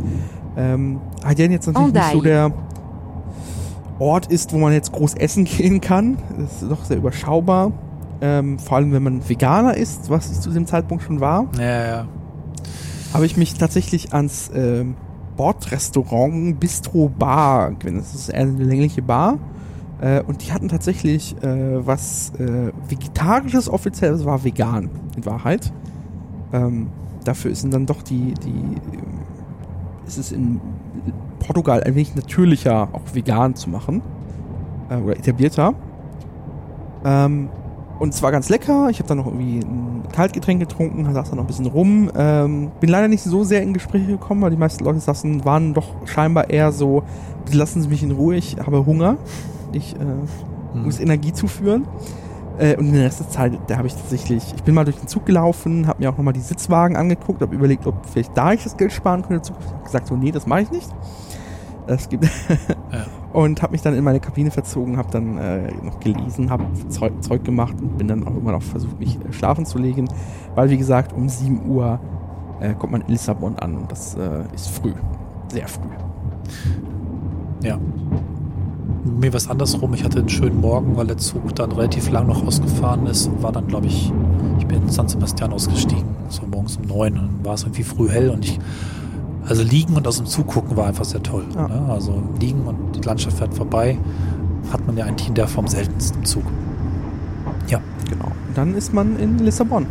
ähm, 0.60 1.00
Haydn 1.24 1.52
jetzt 1.52 1.66
natürlich 1.66 1.92
nicht 1.94 2.04
so 2.12 2.18
Ondai. 2.18 2.28
der 2.28 2.52
Ort 3.98 4.26
ist, 4.26 4.52
wo 4.52 4.58
man 4.58 4.72
jetzt 4.72 4.92
groß 4.92 5.14
essen 5.14 5.44
gehen 5.56 5.80
kann. 5.80 6.18
Das 6.38 6.62
ist 6.62 6.70
doch 6.70 6.84
sehr 6.84 6.96
überschaubar. 6.98 7.72
Ähm, 8.22 8.58
vor 8.58 8.76
allem, 8.78 8.92
wenn 8.92 9.02
man 9.02 9.28
Veganer 9.28 9.76
ist, 9.76 10.10
was 10.10 10.30
ich 10.30 10.40
zu 10.40 10.50
dem 10.50 10.66
Zeitpunkt 10.66 11.02
schon 11.04 11.20
war, 11.20 11.46
Ja, 11.58 11.86
ja. 11.86 12.06
habe 13.14 13.24
ich 13.26 13.36
mich 13.38 13.54
tatsächlich 13.54 14.12
ans 14.12 14.50
ähm, 14.54 14.94
Bordrestaurant 15.36 16.60
Bistro 16.60 17.08
Bar 17.08 17.72
gewendet. 17.72 18.04
Das 18.04 18.14
ist 18.14 18.34
eine 18.34 18.50
längliche 18.62 19.00
Bar. 19.02 19.38
Äh, 20.02 20.22
und 20.22 20.46
die 20.46 20.52
hatten 20.52 20.68
tatsächlich 20.68 21.34
äh, 21.42 21.86
was 21.86 22.32
äh, 22.38 22.72
Vegetarisches 22.88 23.68
offiziell, 23.70 24.12
es 24.12 24.24
war 24.24 24.44
vegan 24.44 24.90
in 25.16 25.24
Wahrheit. 25.24 25.72
Ähm, 26.52 26.88
dafür 27.24 27.54
sind 27.54 27.72
dann 27.72 27.86
doch 27.86 28.02
die, 28.02 28.34
die 28.44 28.76
ist 30.10 30.18
es 30.18 30.32
in 30.32 30.60
Portugal 31.38 31.82
ein 31.82 31.94
wenig 31.94 32.14
natürlicher, 32.14 32.88
auch 32.92 33.14
vegan 33.14 33.54
zu 33.54 33.70
machen. 33.70 34.02
Äh, 34.90 34.96
oder 34.96 35.16
etablierter. 35.16 35.74
Ähm, 37.04 37.48
und 37.98 38.14
es 38.14 38.22
war 38.22 38.32
ganz 38.32 38.48
lecker. 38.48 38.88
Ich 38.90 38.98
habe 38.98 39.08
dann 39.08 39.18
noch 39.18 39.26
irgendwie 39.26 39.60
ein 39.60 40.02
Kaltgetränk 40.12 40.58
getrunken, 40.60 41.04
saß 41.12 41.28
dann 41.28 41.36
noch 41.36 41.44
ein 41.44 41.46
bisschen 41.46 41.66
rum. 41.66 42.10
Ähm, 42.16 42.70
bin 42.80 42.90
leider 42.90 43.08
nicht 43.08 43.22
so 43.22 43.44
sehr 43.44 43.62
in 43.62 43.72
Gespräche 43.72 44.06
gekommen, 44.06 44.42
weil 44.42 44.50
die 44.50 44.56
meisten 44.56 44.84
Leute 44.84 45.00
saßen, 45.00 45.44
waren 45.44 45.74
doch 45.74 46.06
scheinbar 46.06 46.50
eher 46.50 46.72
so, 46.72 47.04
lassen 47.52 47.82
Sie 47.82 47.88
mich 47.88 48.02
in 48.02 48.10
Ruhe, 48.10 48.36
ich 48.36 48.56
habe 48.58 48.84
Hunger. 48.86 49.16
Ich 49.72 49.94
äh, 49.94 50.78
muss 50.78 50.98
Energie 50.98 51.32
zuführen. 51.32 51.86
Äh, 52.60 52.76
und 52.76 52.92
den 52.92 53.00
Rest 53.00 53.20
der 53.20 53.28
Zeit, 53.30 53.58
da 53.68 53.78
habe 53.78 53.86
ich 53.86 53.94
tatsächlich, 53.94 54.52
ich 54.54 54.62
bin 54.62 54.74
mal 54.74 54.84
durch 54.84 54.98
den 54.98 55.08
Zug 55.08 55.24
gelaufen, 55.24 55.86
habe 55.86 56.02
mir 56.02 56.10
auch 56.10 56.16
nochmal 56.18 56.34
die 56.34 56.40
Sitzwagen 56.40 56.94
angeguckt, 56.94 57.40
habe 57.40 57.54
überlegt, 57.54 57.86
ob 57.86 58.04
vielleicht 58.04 58.36
da 58.36 58.52
ich 58.52 58.62
das 58.62 58.76
Geld 58.76 58.92
sparen 58.92 59.22
könnte. 59.22 59.42
Zug 59.42 59.56
hab 59.72 59.84
gesagt 59.84 60.06
so, 60.06 60.14
nee, 60.14 60.30
das 60.30 60.46
mache 60.46 60.62
ich 60.62 60.70
nicht. 60.70 60.90
Das 61.86 62.08
gibt 62.10 62.24
Ja. 62.92 63.06
und 63.32 63.62
habe 63.62 63.72
mich 63.72 63.80
dann 63.80 63.94
in 63.94 64.04
meine 64.04 64.20
Kabine 64.20 64.50
verzogen, 64.50 64.98
habe 64.98 65.10
dann 65.10 65.38
äh, 65.38 65.72
noch 65.82 66.00
gelesen, 66.00 66.50
habe 66.50 66.64
Zeug, 66.90 67.12
Zeug 67.22 67.44
gemacht 67.44 67.74
und 67.80 67.96
bin 67.96 68.08
dann 68.08 68.26
auch 68.28 68.36
immer 68.36 68.52
noch 68.52 68.62
versucht, 68.62 68.98
mich 69.00 69.16
äh, 69.16 69.32
schlafen 69.32 69.64
zu 69.64 69.78
legen, 69.78 70.06
weil 70.54 70.68
wie 70.68 70.76
gesagt 70.76 71.14
um 71.14 71.28
7 71.30 71.66
Uhr 71.66 71.98
äh, 72.60 72.74
kommt 72.74 72.92
man 72.92 73.00
in 73.00 73.08
Lissabon 73.08 73.58
an 73.58 73.74
und 73.74 73.90
das 73.90 74.14
äh, 74.16 74.42
ist 74.54 74.68
früh, 74.68 74.92
sehr 75.50 75.66
früh. 75.66 75.88
Ja. 77.62 77.78
Mir 79.04 79.32
war 79.32 79.38
es 79.38 79.48
andersrum. 79.48 79.94
Ich 79.94 80.04
hatte 80.04 80.18
einen 80.18 80.28
schönen 80.28 80.60
Morgen, 80.60 80.96
weil 80.96 81.06
der 81.06 81.16
Zug 81.16 81.54
dann 81.54 81.72
relativ 81.72 82.10
lang 82.10 82.26
noch 82.26 82.46
ausgefahren 82.46 83.06
ist 83.06 83.26
und 83.26 83.42
war 83.42 83.52
dann, 83.52 83.66
glaube 83.66 83.86
ich, 83.86 84.12
ich 84.58 84.66
bin 84.66 84.82
in 84.82 84.88
San 84.88 85.08
Sebastian 85.08 85.52
ausgestiegen, 85.52 86.04
so 86.28 86.42
morgens 86.46 86.76
um 86.76 86.86
neun. 86.86 87.14
Und 87.14 87.22
dann 87.22 87.44
war 87.44 87.54
es 87.54 87.62
irgendwie 87.62 87.82
früh 87.82 88.08
hell 88.08 88.30
und 88.30 88.44
ich, 88.44 88.58
also 89.46 89.62
liegen 89.62 89.96
und 89.96 90.06
aus 90.06 90.18
dem 90.18 90.26
Zug 90.26 90.48
gucken 90.48 90.76
war 90.76 90.86
einfach 90.86 91.04
sehr 91.04 91.22
toll. 91.22 91.44
Ja. 91.54 91.66
Ne? 91.66 91.86
Also 91.88 92.22
liegen 92.38 92.62
und 92.66 92.96
die 92.96 93.00
Landschaft 93.00 93.38
fährt 93.38 93.54
vorbei, 93.54 93.98
hat 94.72 94.86
man 94.86 94.96
ja 94.96 95.06
eigentlich 95.06 95.28
in 95.28 95.34
der 95.34 95.48
Form 95.48 95.66
seltenst 95.66 96.16
im 96.16 96.24
Zug. 96.24 96.44
Ja. 97.68 97.80
Genau. 98.08 98.32
Dann 98.54 98.74
ist 98.74 98.92
man 98.92 99.18
in 99.18 99.38
Lissabon 99.38 99.86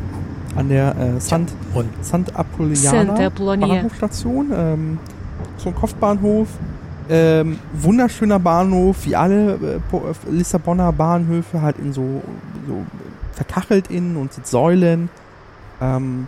an 0.55 0.69
der 0.69 0.95
äh, 0.97 1.19
Sant, 1.19 1.51
Und 1.73 1.87
Sant 2.01 2.35
Apolliana 2.35 3.05
Santa 3.05 3.25
Apollonia. 3.25 3.67
Bahnhofstation, 3.67 4.51
ähm, 4.53 4.97
so 5.57 5.69
ein 5.69 5.75
Kopfbahnhof. 5.75 6.47
Ähm, 7.09 7.57
wunderschöner 7.73 8.39
Bahnhof, 8.39 9.05
wie 9.05 9.15
alle 9.15 9.53
äh, 9.55 9.75
äh, 9.77 10.31
Lissabonner 10.31 10.91
Bahnhöfe, 10.93 11.61
halt 11.61 11.79
in 11.79 11.91
so, 11.91 12.21
so 12.67 12.85
verkachelt 13.33 13.89
innen 13.89 14.15
und 14.15 14.35
mit 14.37 14.45
Säulen. 14.45 15.09
Ähm, 15.81 16.27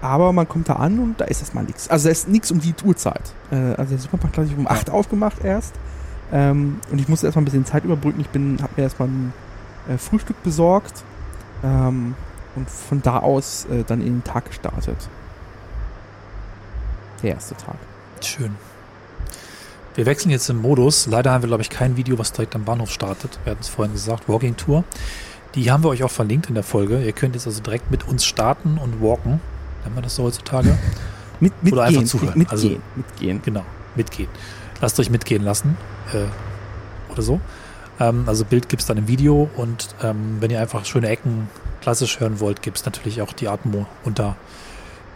aber 0.00 0.32
man 0.32 0.48
kommt 0.48 0.68
da 0.68 0.74
an 0.74 0.98
und 0.98 1.20
da 1.20 1.24
ist 1.26 1.40
erstmal 1.40 1.64
nichts. 1.64 1.88
Also 1.88 2.08
da 2.08 2.12
ist 2.12 2.28
nichts 2.28 2.50
um 2.50 2.60
die 2.60 2.74
Uhrzeit. 2.84 3.32
Äh, 3.50 3.74
also 3.76 3.90
der 3.90 3.98
Supermarkt 3.98 4.38
hat 4.38 4.46
sich 4.46 4.56
um 4.56 4.66
8 4.66 4.90
aufgemacht 4.90 5.44
erst. 5.44 5.74
Ähm, 6.32 6.80
und 6.90 7.00
ich 7.00 7.08
musste 7.08 7.26
erstmal 7.26 7.42
ein 7.42 7.46
bisschen 7.46 7.64
Zeit 7.64 7.84
überbrücken. 7.84 8.20
Ich 8.20 8.28
bin, 8.28 8.58
habe 8.60 8.72
mir 8.76 8.82
erstmal 8.82 9.08
ein 9.08 9.32
äh, 9.88 9.98
Frühstück 9.98 10.42
besorgt. 10.42 11.04
Ähm, 11.62 12.14
und 12.56 12.68
von 12.68 13.02
da 13.02 13.18
aus 13.18 13.66
äh, 13.70 13.84
dann 13.84 14.00
in 14.00 14.18
den 14.18 14.24
Tag 14.24 14.46
gestartet. 14.46 15.08
Der 17.22 17.34
erste 17.34 17.56
Tag. 17.56 17.76
schön. 18.20 18.54
Wir 19.98 20.06
wechseln 20.06 20.30
jetzt 20.30 20.48
im 20.48 20.62
Modus. 20.62 21.08
Leider 21.08 21.32
haben 21.32 21.42
wir, 21.42 21.48
glaube 21.48 21.62
ich, 21.62 21.70
kein 21.70 21.96
Video, 21.96 22.20
was 22.20 22.30
direkt 22.30 22.54
am 22.54 22.62
Bahnhof 22.62 22.88
startet. 22.88 23.40
Wir 23.42 23.50
hatten 23.50 23.62
es 23.62 23.68
vorhin 23.68 23.92
gesagt, 23.92 24.28
Walking 24.28 24.56
Tour. 24.56 24.84
Die 25.56 25.72
haben 25.72 25.82
wir 25.82 25.88
euch 25.88 26.04
auch 26.04 26.10
verlinkt 26.12 26.48
in 26.48 26.54
der 26.54 26.62
Folge. 26.62 27.02
Ihr 27.02 27.10
könnt 27.10 27.34
jetzt 27.34 27.48
also 27.48 27.60
direkt 27.60 27.90
mit 27.90 28.06
uns 28.06 28.24
starten 28.24 28.78
und 28.78 29.02
walken. 29.02 29.40
Nennen 29.82 29.96
wir 29.96 30.02
das 30.02 30.14
so 30.14 30.22
heutzutage? 30.22 30.78
Mit, 31.40 31.52
mitgehen. 31.64 31.72
Oder 31.72 31.82
einfach 31.82 32.04
zuhören. 32.04 32.38
Mitgehen. 32.38 32.48
Also- 32.48 32.80
mitgehen. 32.94 33.42
Genau, 33.44 33.64
mitgehen. 33.96 34.28
Lasst 34.80 35.00
euch 35.00 35.10
mitgehen 35.10 35.42
lassen. 35.42 35.76
Äh, 36.12 37.12
oder 37.12 37.22
so. 37.22 37.40
Ähm, 37.98 38.22
also 38.26 38.44
Bild 38.44 38.68
gibt's 38.68 38.86
dann 38.86 38.98
im 38.98 39.08
Video 39.08 39.50
und 39.56 39.88
ähm, 40.00 40.36
wenn 40.38 40.52
ihr 40.52 40.60
einfach 40.60 40.84
schöne 40.84 41.08
Ecken 41.08 41.48
klassisch 41.80 42.20
hören 42.20 42.38
wollt, 42.38 42.62
gibt's 42.62 42.84
natürlich 42.84 43.20
auch 43.20 43.32
die 43.32 43.48
Atmo 43.48 43.86
unter 44.04 44.36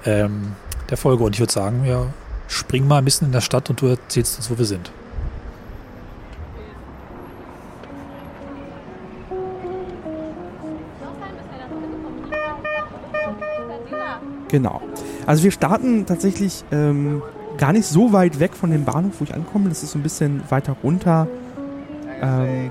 ähm, 0.05 0.55
der 0.90 0.97
Folge. 0.97 1.23
Und 1.23 1.35
ich 1.35 1.40
würde 1.40 1.53
sagen, 1.53 1.85
ja, 1.85 2.07
spring 2.52 2.86
mal 2.86 2.98
ein 2.98 3.04
bisschen 3.04 3.28
in 3.28 3.32
der 3.32 3.40
Stadt 3.40 3.70
und 3.70 3.80
du 3.80 3.86
erzählst 3.86 4.36
uns, 4.36 4.50
wo 4.50 4.58
wir 4.58 4.64
sind. 4.64 4.90
Genau. 14.48 14.82
Also 15.24 15.44
wir 15.44 15.50
starten 15.50 16.04
tatsächlich 16.04 16.62
ähm, 16.70 17.22
gar 17.56 17.72
nicht 17.72 17.86
so 17.86 18.12
weit 18.12 18.38
weg 18.38 18.54
von 18.54 18.70
dem 18.70 18.84
Bahnhof, 18.84 19.14
wo 19.18 19.24
ich 19.24 19.34
ankomme. 19.34 19.70
Das 19.70 19.82
ist 19.82 19.92
so 19.92 19.98
ein 19.98 20.02
bisschen 20.02 20.42
weiter 20.50 20.76
runter. 20.82 21.26
Ähm, 22.20 22.70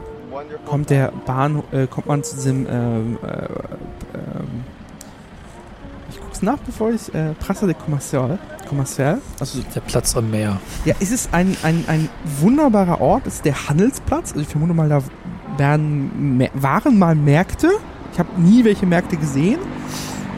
kommt 0.65 0.91
der 0.91 1.11
Bahn, 1.25 1.63
äh, 1.71 1.87
kommt 1.87 2.05
man 2.05 2.23
zu 2.23 2.35
diesem, 2.35 2.67
ähm, 2.69 3.17
äh, 3.23 3.45
ähm, 4.13 4.63
ich 6.11 6.21
guck's 6.21 6.43
nach, 6.43 6.59
bevor 6.59 6.91
ich, 6.91 7.13
äh, 7.15 7.33
Praça 7.43 7.65
de 7.65 7.73
Comercial, 7.73 8.37
Comercial, 8.71 9.19
also 9.37 9.59
Der 9.75 9.81
Platz 9.81 10.15
am 10.15 10.31
Meer. 10.31 10.57
Ja, 10.85 10.95
es 11.01 11.11
ist 11.11 11.33
ein, 11.33 11.57
ein, 11.61 11.83
ein 11.87 12.07
wunderbarer 12.39 13.01
Ort. 13.01 13.27
Es 13.27 13.35
ist 13.35 13.45
der 13.45 13.67
Handelsplatz. 13.67 14.31
Also 14.31 14.39
ich 14.39 14.47
vermute 14.47 14.73
mal, 14.73 14.87
da 14.87 15.03
werden, 15.57 16.49
waren 16.53 16.97
mal 16.97 17.13
Märkte. 17.13 17.69
Ich 18.13 18.19
habe 18.19 18.29
nie 18.39 18.63
welche 18.63 18.85
Märkte 18.85 19.17
gesehen. 19.17 19.59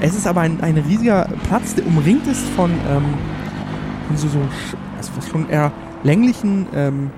Es 0.01 0.15
ist 0.15 0.25
aber 0.25 0.41
ein, 0.41 0.61
ein 0.61 0.77
riesiger 0.77 1.29
Platz, 1.47 1.75
der 1.75 1.85
umringt 1.85 2.25
ist 2.25 2.43
von, 2.55 2.71
ähm, 2.71 3.03
von 4.07 4.17
so, 4.17 4.27
so 4.27 4.39
also 4.97 5.11
schon 5.29 5.47
eher 5.47 5.71
länglichen, 6.01 6.65
ähm, 6.73 7.11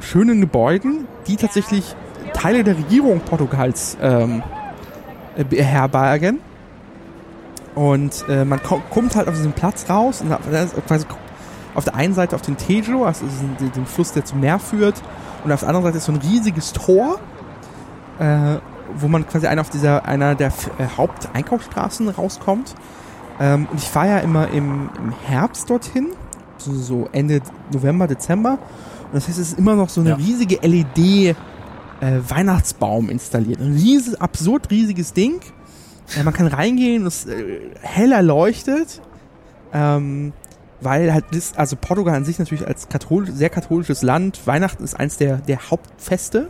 schönen 0.00 0.42
Gebäuden, 0.42 1.06
die 1.26 1.36
tatsächlich 1.36 1.96
Teile 2.34 2.64
der 2.64 2.76
Regierung 2.76 3.20
Portugals 3.20 3.96
ähm, 4.02 4.42
äh, 5.36 5.44
beherbergen. 5.44 6.40
Und 7.74 8.24
äh, 8.28 8.44
man 8.44 8.62
ko 8.62 8.82
kommt 8.90 9.14
halt 9.16 9.28
auf 9.28 9.34
diesen 9.34 9.52
Platz 9.52 9.88
raus 9.88 10.22
und 10.22 10.30
quasi 10.86 11.06
auf 11.74 11.84
der 11.84 11.94
einen 11.94 12.14
Seite 12.14 12.34
auf 12.34 12.42
den 12.42 12.56
Tejo, 12.56 13.04
also 13.04 13.24
den, 13.60 13.70
den 13.72 13.86
Fluss, 13.86 14.12
der 14.12 14.24
zum 14.24 14.40
Meer 14.40 14.58
führt, 14.58 15.00
und 15.44 15.52
auf 15.52 15.60
der 15.60 15.68
anderen 15.68 15.86
Seite 15.86 15.98
ist 15.98 16.04
so 16.04 16.12
ein 16.12 16.18
riesiges 16.18 16.72
Tor, 16.72 17.18
äh, 18.18 18.56
wo 18.96 19.08
man 19.08 19.26
quasi 19.26 19.46
einer 19.46 19.60
auf 19.60 19.70
dieser 19.70 20.04
einer 20.04 20.34
der 20.34 20.48
äh, 20.48 20.86
Haupteinkaufsstraßen 20.96 22.08
rauskommt. 22.08 22.74
Ähm, 23.38 23.68
und 23.70 23.78
ich 23.78 23.88
fahre 23.88 24.08
ja 24.08 24.18
immer 24.18 24.48
im, 24.48 24.90
im 24.98 25.12
Herbst 25.26 25.70
dorthin, 25.70 26.08
so, 26.58 26.74
so 26.74 27.08
Ende 27.12 27.40
November, 27.72 28.06
Dezember. 28.06 28.58
Und 29.04 29.14
das 29.14 29.28
heißt, 29.28 29.38
es 29.38 29.52
ist 29.52 29.58
immer 29.58 29.76
noch 29.76 29.88
so 29.88 30.00
eine 30.00 30.10
Ja. 30.10 30.16
riesige 30.16 30.56
LED 30.66 30.98
äh, 30.98 31.34
Weihnachtsbaum 32.28 33.08
installiert. 33.08 33.60
Ein 33.60 33.72
riesiges, 33.72 34.20
absurd 34.20 34.70
riesiges 34.70 35.12
Ding. 35.12 35.40
Äh, 36.16 36.22
man 36.22 36.34
kann 36.34 36.46
reingehen, 36.46 37.06
es 37.06 37.26
äh, 37.26 37.60
hell 37.80 38.12
erleuchtet. 38.12 39.00
Ähm, 39.72 40.32
weil 40.80 41.12
halt 41.12 41.26
das, 41.32 41.56
also 41.56 41.76
Portugal 41.76 42.14
an 42.14 42.24
sich 42.24 42.38
natürlich 42.38 42.66
als 42.66 42.88
katholisch, 42.88 43.30
sehr 43.30 43.50
katholisches 43.50 44.02
Land, 44.02 44.46
Weihnachten 44.46 44.82
ist 44.82 44.94
eins 44.94 45.18
der, 45.18 45.36
der 45.36 45.70
Hauptfeste. 45.70 46.48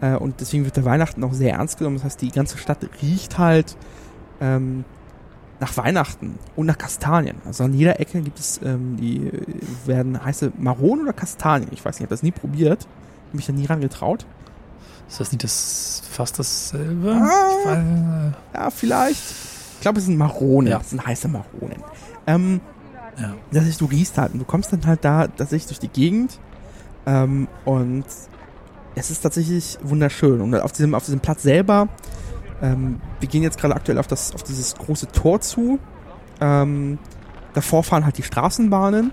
Äh, 0.00 0.16
und 0.16 0.40
deswegen 0.40 0.64
wird 0.64 0.76
der 0.76 0.84
Weihnachten 0.84 1.22
auch 1.24 1.32
sehr 1.32 1.54
ernst 1.54 1.78
genommen. 1.78 1.96
Das 1.96 2.04
heißt, 2.04 2.20
die 2.20 2.30
ganze 2.30 2.58
Stadt 2.58 2.78
riecht 3.02 3.38
halt 3.38 3.76
ähm, 4.40 4.84
nach 5.60 5.76
Weihnachten 5.76 6.38
und 6.56 6.66
nach 6.66 6.78
Kastanien. 6.78 7.36
Also 7.44 7.64
an 7.64 7.74
jeder 7.74 8.00
Ecke 8.00 8.20
gibt 8.20 8.38
es, 8.38 8.60
ähm, 8.64 8.96
die 8.96 9.28
äh, 9.28 9.42
werden 9.86 10.22
heiße 10.22 10.52
Maronen 10.58 11.04
oder 11.04 11.12
Kastanien. 11.12 11.70
Ich 11.72 11.84
weiß 11.84 11.96
nicht, 11.96 12.00
ich 12.00 12.06
habe 12.06 12.14
das 12.14 12.22
nie 12.22 12.32
probiert. 12.32 12.86
Mich 13.32 13.46
da 13.46 13.52
nie 13.52 13.66
ran 13.66 13.80
getraut. 13.80 14.26
Ist 15.08 15.20
das 15.20 15.32
nicht 15.32 15.44
das 15.44 16.02
fast 16.10 16.38
dasselbe? 16.38 17.12
Ah. 17.12 18.28
Ich 18.28 18.54
Ja, 18.54 18.70
vielleicht. 18.70 19.22
Ich 19.74 19.80
glaube, 19.80 19.98
es 19.98 20.06
sind 20.06 20.18
Maronen. 20.18 20.70
Ja. 20.70 20.78
Das 20.78 20.90
sind 20.90 21.04
heiße 21.04 21.28
Maronen. 21.28 21.82
Ähm, 22.26 22.60
äh, 23.16 23.22
ja. 23.22 23.34
das 23.52 23.64
heißt, 23.64 23.80
du 23.80 23.86
riechst 23.86 24.18
halt 24.18 24.32
und 24.32 24.40
du 24.40 24.44
kommst 24.44 24.72
dann 24.72 24.84
halt 24.86 25.04
da 25.04 25.28
tatsächlich 25.28 25.66
durch 25.66 25.78
die 25.78 25.88
Gegend 25.88 26.38
ähm, 27.06 27.48
und 27.64 28.04
es 28.96 29.10
ist 29.10 29.20
tatsächlich 29.20 29.78
wunderschön. 29.82 30.40
Und 30.40 30.54
auf 30.56 30.72
diesem, 30.72 30.94
auf 30.94 31.04
diesem 31.04 31.20
Platz 31.20 31.42
selber, 31.42 31.88
ähm, 32.60 33.00
wir 33.20 33.28
gehen 33.28 33.42
jetzt 33.42 33.58
gerade 33.58 33.74
aktuell 33.74 33.98
auf, 33.98 34.08
das, 34.08 34.34
auf 34.34 34.42
dieses 34.42 34.74
große 34.74 35.08
Tor 35.08 35.40
zu. 35.40 35.78
Ähm, 36.40 36.98
davor 37.54 37.82
fahren 37.82 38.04
halt 38.04 38.18
die 38.18 38.22
Straßenbahnen. 38.22 39.12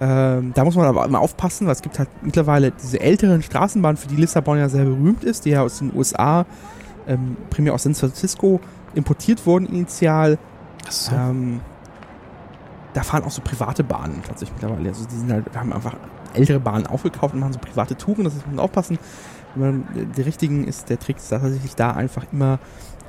Ähm, 0.00 0.52
da 0.54 0.64
muss 0.64 0.74
man 0.74 0.86
aber 0.86 1.04
immer 1.04 1.20
aufpassen, 1.20 1.66
weil 1.66 1.72
es 1.72 1.82
gibt 1.82 1.98
halt 1.98 2.08
mittlerweile 2.22 2.72
diese 2.72 3.00
älteren 3.00 3.42
Straßenbahnen, 3.42 3.96
für 3.96 4.08
die 4.08 4.16
Lissabon 4.16 4.58
ja 4.58 4.68
sehr 4.68 4.84
berühmt 4.84 5.24
ist, 5.24 5.44
die 5.44 5.50
ja 5.50 5.62
aus 5.62 5.78
den 5.78 5.94
USA, 5.94 6.46
ähm, 7.06 7.36
primär 7.50 7.74
aus 7.74 7.84
San 7.84 7.94
Francisco, 7.94 8.60
importiert 8.94 9.46
wurden 9.46 9.66
initial. 9.66 10.38
Ach 10.86 10.92
so. 10.92 11.14
Ähm, 11.14 11.60
da 12.92 13.02
fahren 13.02 13.24
auch 13.24 13.30
so 13.30 13.42
private 13.42 13.84
Bahnen 13.84 14.22
tatsächlich 14.26 14.60
mittlerweile. 14.60 14.88
Also 14.88 15.06
die 15.06 15.16
sind 15.16 15.32
halt, 15.32 15.44
haben 15.56 15.72
einfach 15.72 15.96
ältere 16.32 16.60
Bahnen 16.60 16.86
aufgekauft 16.86 17.34
und 17.34 17.40
machen 17.40 17.52
so 17.52 17.58
private 17.58 17.96
Touren, 17.96 18.24
das 18.24 18.34
muss 18.34 18.46
man 18.46 18.58
aufpassen. 18.58 18.98
Wenn 19.54 19.84
man, 19.84 20.12
der 20.16 20.26
richtigen 20.26 20.64
ist 20.66 20.90
der 20.90 20.98
Trick 20.98 21.16
tatsächlich 21.28 21.74
da 21.76 21.92
einfach 21.92 22.24
immer 22.32 22.58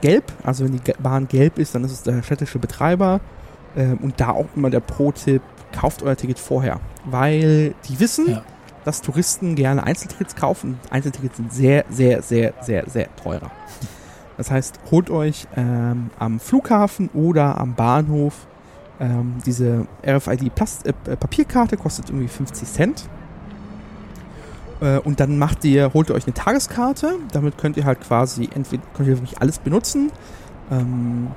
gelb. 0.01 0.31
Also 0.43 0.65
wenn 0.65 0.73
die 0.73 0.93
Bahn 1.01 1.27
gelb 1.27 1.57
ist, 1.57 1.73
dann 1.73 1.83
ist 1.83 1.91
es 1.91 2.03
der 2.03 2.21
städtische 2.23 2.59
Betreiber. 2.59 3.21
Ähm, 3.75 3.97
und 4.01 4.19
da 4.19 4.29
auch 4.29 4.47
immer 4.55 4.69
der 4.69 4.79
Pro-Tipp, 4.79 5.41
kauft 5.79 6.03
euer 6.03 6.15
Ticket 6.15 6.39
vorher. 6.39 6.79
Weil 7.05 7.75
die 7.87 7.99
wissen, 7.99 8.29
Ja. 8.29 8.43
dass 8.83 9.01
Touristen 9.01 9.55
gerne 9.55 9.83
Einzeltickets 9.83 10.35
kaufen. 10.35 10.79
Einzeltickets 10.89 11.37
sind 11.37 11.51
sehr, 11.53 11.85
sehr, 11.89 12.21
sehr, 12.21 12.53
sehr, 12.61 12.89
sehr 12.89 13.15
teurer. 13.15 13.51
Das 14.37 14.51
heißt, 14.51 14.79
holt 14.91 15.09
euch 15.09 15.47
ähm, 15.55 16.09
am 16.19 16.39
Flughafen 16.39 17.09
oder 17.13 17.57
am 17.59 17.73
Bahnhof 17.75 18.47
ähm, 18.99 19.35
diese 19.45 19.87
RFID 20.05 20.53
Plast 20.55 20.85
äh, 20.85 21.77
kostet 21.77 22.09
irgendwie 22.09 22.27
50 22.27 22.67
Cent. 22.67 23.09
Äh, 24.81 24.99
und 24.99 25.19
dann 25.19 25.37
macht 25.37 25.63
ihr, 25.65 25.93
holt 25.93 26.09
ihr 26.09 26.15
euch 26.15 26.25
eine 26.25 26.33
Tageskarte. 26.33 27.15
Damit 27.31 27.57
könnt 27.57 27.77
ihr 27.77 27.85
halt 27.85 28.01
quasi 28.01 28.49
entweder 28.53 28.83
könnt 28.93 29.07
ihr 29.09 29.17
wirklich 29.17 29.41
alles 29.41 29.59
benutzen. 29.59 30.11
Ähm, 30.71 31.27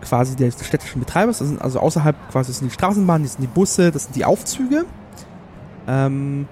quasi 0.00 0.36
des 0.36 0.64
städtischen 0.64 1.00
Betreibers. 1.00 1.38
Das 1.38 1.48
sind 1.48 1.60
also 1.60 1.80
außerhalb 1.80 2.16
quasi 2.30 2.50
das 2.50 2.58
sind 2.58 2.70
die 2.70 2.74
Straßenbahnen, 2.74 3.24
das 3.24 3.34
sind 3.34 3.42
die 3.42 3.52
Busse, 3.52 3.90
das 3.90 4.04
sind 4.04 4.16
die 4.16 4.24
Aufzüge. 4.24 4.84
Ähm, 5.86 6.46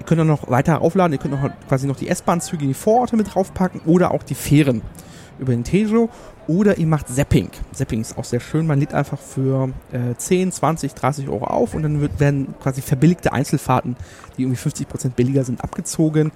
ihr 0.00 0.06
könnt 0.06 0.20
dann 0.20 0.26
noch 0.26 0.50
weiter 0.50 0.80
aufladen, 0.80 1.12
ihr 1.12 1.18
könnt 1.18 1.40
noch 1.40 1.50
quasi 1.68 1.86
noch 1.86 1.96
die 1.96 2.08
S-Bahn-Züge 2.08 2.62
in 2.62 2.68
die 2.68 2.74
Vororte 2.74 3.16
mit 3.16 3.34
draufpacken 3.34 3.82
oder 3.86 4.12
auch 4.12 4.22
die 4.22 4.34
Fähren 4.34 4.82
über 5.38 5.52
den 5.52 5.64
Tejo. 5.64 6.08
Oder 6.46 6.78
ihr 6.78 6.86
macht 6.86 7.08
Zapping. 7.08 7.50
Zapping 7.72 8.00
ist 8.00 8.16
auch 8.16 8.24
sehr 8.24 8.40
schön. 8.40 8.66
Man 8.66 8.80
lädt 8.80 8.94
einfach 8.94 9.18
für 9.18 9.68
äh, 9.92 10.14
10, 10.16 10.50
20, 10.50 10.94
30 10.94 11.28
Euro 11.28 11.44
auf 11.44 11.74
und 11.74 11.82
dann 11.82 12.00
wird, 12.00 12.20
werden 12.20 12.54
quasi 12.62 12.80
verbilligte 12.80 13.34
Einzelfahrten, 13.34 13.96
die 14.36 14.42
irgendwie 14.44 14.58
50% 14.58 15.10
billiger 15.10 15.44
sind, 15.44 15.62
abgezogen. 15.62 16.32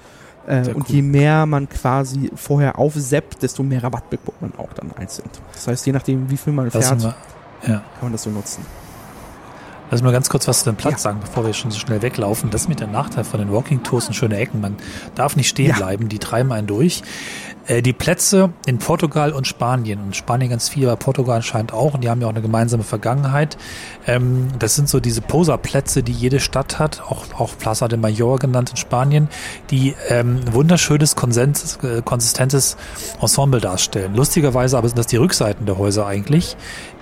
Äh, 0.47 0.68
und 0.68 0.76
cool. 0.76 0.82
je 0.88 1.03
mehr 1.03 1.47
man 1.47 1.68
quasi 1.68 2.30
vorher 2.34 2.78
aufseppt, 2.78 3.43
desto 3.43 3.62
mehr 3.62 3.82
Rabatt 3.82 4.11
bekommt 4.11 4.43
man 4.43 4.53
auch 4.59 4.72
dann 4.72 4.90
einzeln. 4.97 5.28
Das 5.53 5.68
heißt, 5.68 5.86
je 5.86 5.93
nachdem, 5.93 6.28
wie 6.30 6.36
viel 6.36 6.53
man 6.53 6.68
Lass 6.72 6.88
fährt, 6.88 7.03
mal, 7.03 7.14
ja. 7.66 7.74
kann 7.74 7.82
man 8.03 8.12
das 8.12 8.24
so 8.24 8.30
nutzen. 8.30 8.64
Lass 9.90 10.01
mal 10.03 10.11
ganz 10.11 10.30
kurz 10.30 10.49
was 10.49 10.61
zu 10.61 10.70
dem 10.70 10.76
Platz 10.76 10.93
Ja. 10.95 10.99
sagen, 10.99 11.18
bevor 11.20 11.45
wir 11.45 11.53
schon 11.53 11.70
so 11.70 11.78
schnell 11.78 12.01
weglaufen. 12.01 12.49
Das 12.51 12.62
ist 12.62 12.68
mit 12.68 12.80
der 12.80 12.86
Nachteil 12.88 13.24
von 13.24 13.38
den 13.40 13.53
Walking 13.53 13.82
Tours 13.82 14.09
und 14.09 14.14
schöne 14.14 14.38
Ecken. 14.38 14.61
Man 14.62 14.76
darf 15.14 15.36
nicht 15.36 15.49
stehen 15.49 15.68
Ja. 15.68 15.76
bleiben, 15.76 16.09
die 16.09 16.18
treiben 16.18 16.51
einen 16.51 16.66
durch. 16.66 17.03
Äh, 17.67 17.83
die 17.83 17.93
Plätze 17.93 18.53
in 18.67 18.79
Portugal 18.79 19.33
und 19.33 19.47
Spanien, 19.47 20.01
und 20.01 20.17
Spanien 20.17 20.51
ganz 20.51 20.69
viel, 20.69 20.89
aber 20.89 20.97
Portugal 20.97 21.37
anscheinend 21.37 21.73
auch, 21.73 21.95
und 21.95 22.03
die 22.03 22.11
haben 22.11 22.21
ja 22.21 22.27
auch 22.27 22.33
eine 22.33 22.43
gemeinsame 22.43 22.83
Vergangenheit. 22.83 23.57
Ähm, 24.07 24.49
das 24.59 24.75
sind 24.75 24.89
so 24.89 25.01
diese 25.01 25.21
Poserplätze, 25.21 26.03
die 26.03 26.13
jede 26.13 26.41
Stadt 26.41 26.79
hat, 26.79 27.03
auch, 27.03 27.27
auch 27.39 27.57
Plaza 27.59 27.89
de 27.89 27.99
Mayor 27.99 28.39
genannt 28.39 28.71
in 28.71 28.77
Spanien, 28.77 29.29
die 29.71 29.95
ähm, 30.09 30.41
wunderschönes, 30.53 31.15
konsens, 31.15 31.79
äh, 31.83 32.03
konsistentes 32.03 32.77
Ensemble 33.21 33.61
darstellen. 33.61 34.15
Lustigerweise 34.15 34.77
aber 34.77 34.89
sind 34.89 34.99
das 34.99 35.07
die 35.07 35.17
Rückseiten 35.17 35.67
der 35.67 35.79
Häuser 35.79 36.07
eigentlich. 36.07 36.57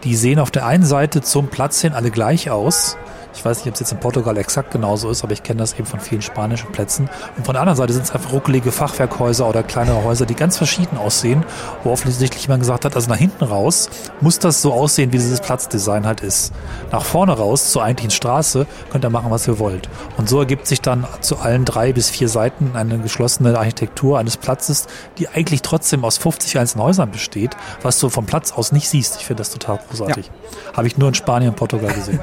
Die 0.05 0.15
sehen 0.15 0.39
auf 0.39 0.51
der 0.51 0.67
einen 0.67 0.85
Seite 0.85 1.23
zum 1.23 1.49
Platz 1.49 1.81
hin 1.81 1.93
alle 1.93 2.11
gleich 2.11 2.51
aus. 2.51 2.97
Ich 3.35 3.45
weiß 3.45 3.59
nicht, 3.59 3.69
ob 3.69 3.75
es 3.75 3.81
jetzt 3.81 3.93
in 3.93 4.01
Portugal 4.01 4.37
exakt 4.37 4.71
genauso 4.71 5.11
ist, 5.11 5.23
aber 5.23 5.33
ich 5.33 5.43
kenne 5.43 5.59
das 5.59 5.75
eben 5.75 5.87
von 5.87 6.01
vielen 6.01 6.23
spanischen 6.23 6.73
Plätzen. 6.73 7.09
Und 7.37 7.47
von 7.47 7.55
der 7.55 7.63
anderen 7.63 7.77
Seite 7.77 7.93
sind 7.93 8.05
es 8.05 8.11
einfach 8.11 8.33
ruckelige 8.33 8.73
Fachwerkhäuser 8.73 9.49
oder 9.49 9.63
kleinere 9.63 10.05
Häuser, 10.05 10.27
die 10.27 10.35
ganz 10.35 10.57
verschieden 10.57 10.99
aussehen, 10.99 11.45
wo 11.85 11.91
offensichtlich 11.91 12.43
jemand 12.43 12.63
gesagt 12.63 12.85
hat, 12.85 12.97
also 12.97 13.09
nach 13.09 13.17
hinten 13.17 13.45
raus 13.45 13.89
muss 14.21 14.39
das 14.39 14.63
so 14.63 14.73
aussehen, 14.73 15.13
wie 15.13 15.19
dieses 15.19 15.41
Platzdesign 15.41 16.07
halt 16.07 16.21
ist. 16.21 16.53
Nach 16.93 17.05
vorne 17.05 17.33
raus 17.33 17.71
zur 17.71 17.83
eigentlichen 17.83 18.11
Straße 18.11 18.67
könnt 18.91 19.05
ihr 19.05 19.11
machen, 19.11 19.31
was 19.31 19.47
ihr 19.47 19.59
wollt. 19.59 19.89
Und 20.17 20.29
so 20.29 20.39
ergibt 20.41 20.67
sich 20.67 20.81
dann 20.81 21.07
zu 21.21 21.39
allen 21.39 21.65
drei 21.65 21.93
bis 21.93 22.11
vier 22.11 22.29
Seiten 22.29 22.73
eine 22.75 22.99
geschlossene 22.99 23.59
Architektur 23.59 24.19
eines 24.19 24.37
Platzes, 24.37 24.87
die 25.19 25.29
eigentlich 25.29 25.63
trotzdem 25.63 26.05
aus 26.05 26.19
50 26.19 26.59
einzelnen 26.59 26.85
Häusern 26.85 27.11
besteht, 27.11 27.57
was 27.83 27.99
du 28.01 28.09
vom 28.09 28.27
Platz 28.27 28.53
aus 28.53 28.73
nicht 28.73 28.89
siehst. 28.89 29.17
Ich 29.17 29.27
finde 29.27 29.41
das 29.41 29.51
total 29.51 29.81
großartig. 29.89 30.31
Habe 30.77 30.87
ich 30.87 30.99
nur 30.99 31.09
in 31.09 31.15
Spanien 31.15 31.51
und 31.51 31.57
Portugal 31.57 31.93
gesehen. 31.93 32.21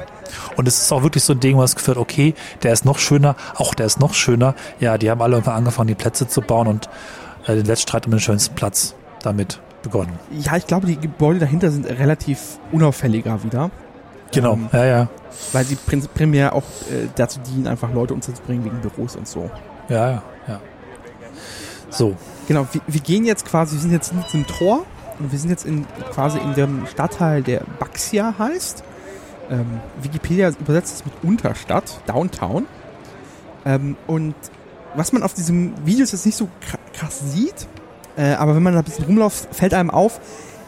Und 0.56 0.68
es 0.68 0.80
ist 0.80 0.92
auch 0.92 1.02
wirklich 1.02 1.24
so 1.24 1.32
ein 1.32 1.40
Ding, 1.40 1.56
wo 1.56 1.62
es 1.62 1.74
geführt, 1.76 1.96
okay, 1.98 2.34
der 2.62 2.72
ist 2.72 2.84
noch 2.84 2.98
schöner, 2.98 3.36
auch 3.56 3.74
der 3.74 3.86
ist 3.86 4.00
noch 4.00 4.14
schöner. 4.14 4.54
Ja, 4.80 4.98
die 4.98 5.10
haben 5.10 5.22
alle 5.22 5.34
irgendwann 5.36 5.56
angefangen, 5.56 5.88
die 5.88 5.94
Plätze 5.94 6.28
zu 6.28 6.40
bauen 6.40 6.66
und 6.68 6.88
äh, 7.46 7.54
den 7.54 7.66
Wettstreit 7.66 8.06
um 8.06 8.12
den 8.12 8.20
schönsten 8.20 8.54
Platz 8.54 8.94
damit 9.22 9.60
begonnen. 9.82 10.18
Ja, 10.30 10.56
ich 10.56 10.66
glaube, 10.66 10.86
die 10.86 10.98
Gebäude 10.98 11.38
dahinter 11.40 11.70
sind 11.70 11.86
relativ 11.86 12.58
unauffälliger 12.72 13.42
wieder. 13.44 13.70
Genau, 14.32 14.54
Ähm, 14.54 14.68
ja, 14.72 14.84
ja, 14.84 15.08
Weil 15.52 15.64
sie 15.64 15.76
primär 15.76 16.54
auch 16.54 16.64
äh, 16.90 17.08
dazu 17.14 17.40
dienen, 17.40 17.66
einfach 17.66 17.92
Leute 17.92 18.12
unterzubringen 18.14 18.64
wegen 18.64 18.80
Büros 18.80 19.16
und 19.16 19.26
so. 19.26 19.50
ja, 19.88 20.10
ja, 20.10 20.22
ja. 20.46 20.60
So, 21.90 22.14
Genau, 22.48 22.66
wir, 22.72 22.80
wir 22.86 23.00
gehen 23.02 23.26
jetzt 23.26 23.44
quasi, 23.44 23.74
wir 23.74 23.82
sind 23.82 23.92
jetzt 23.92 24.10
in 24.10 24.22
diesem 24.22 24.46
Tor 24.46 24.86
und 25.18 25.30
wir 25.30 25.38
sind 25.38 25.50
jetzt 25.50 25.66
in, 25.66 25.86
quasi 26.12 26.38
in 26.38 26.54
dem 26.54 26.86
Stadtteil, 26.86 27.42
der 27.42 27.60
Baxia 27.78 28.34
heißt. 28.38 28.82
Ähm, 29.50 29.80
Wikipedia 30.02 30.50
übersetzt 30.60 30.96
es 30.96 31.04
mit 31.04 31.14
Unterstadt, 31.22 32.00
Downtown. 32.06 32.66
Ähm, 33.64 33.96
und 34.06 34.34
was 34.94 35.12
man 35.12 35.22
auf 35.22 35.34
diesem 35.34 35.74
Video 35.86 36.04
jetzt 36.04 36.26
nicht 36.26 36.36
so 36.36 36.46
kra- 36.46 36.78
krass 36.98 37.20
sieht, 37.32 37.66
äh, 38.16 38.32
aber 38.34 38.54
wenn 38.56 38.62
man 38.62 38.72
da 38.74 38.80
ein 38.80 38.84
bisschen 38.84 39.04
rumläuft, 39.04 39.54
fällt 39.54 39.74
einem 39.74 39.90
auf, 39.90 40.20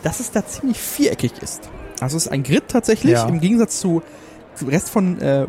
dass 0.03 0.21
es 0.21 0.31
da 0.31 0.47
ziemlich 0.47 0.79
viereckig 0.79 1.33
ist. 1.43 1.69
Also 2.01 2.17
es 2.17 2.27
ist 2.27 2.33
ein 2.33 2.43
Grid 2.43 2.69
tatsächlich, 2.69 3.13
Ja. 3.13 3.27
im 3.29 3.41
Gegensatz 3.41 3.81
zu, 3.81 4.03
zum 4.55 4.69
Rest 4.69 4.89
von 4.91 5.21
äh, 5.21 5.43
äh, 5.43 5.47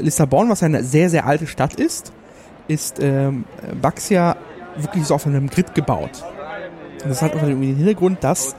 Lissabon, 0.00 0.48
was 0.48 0.62
eine 0.62 0.84
sehr, 0.84 1.10
sehr 1.10 1.26
alte 1.26 1.46
Stadt 1.46 1.74
ist, 1.74 2.12
ist 2.68 2.98
ähm, 3.00 3.44
Baxia 3.80 4.36
wirklich 4.76 5.04
so 5.06 5.14
auf 5.14 5.26
einem 5.26 5.48
Grid 5.48 5.74
gebaut. 5.74 6.22
Und 7.02 7.10
das 7.10 7.22
hat 7.22 7.34
irgendwie 7.34 7.68
den 7.68 7.76
Hintergrund, 7.76 8.22
dass 8.22 8.54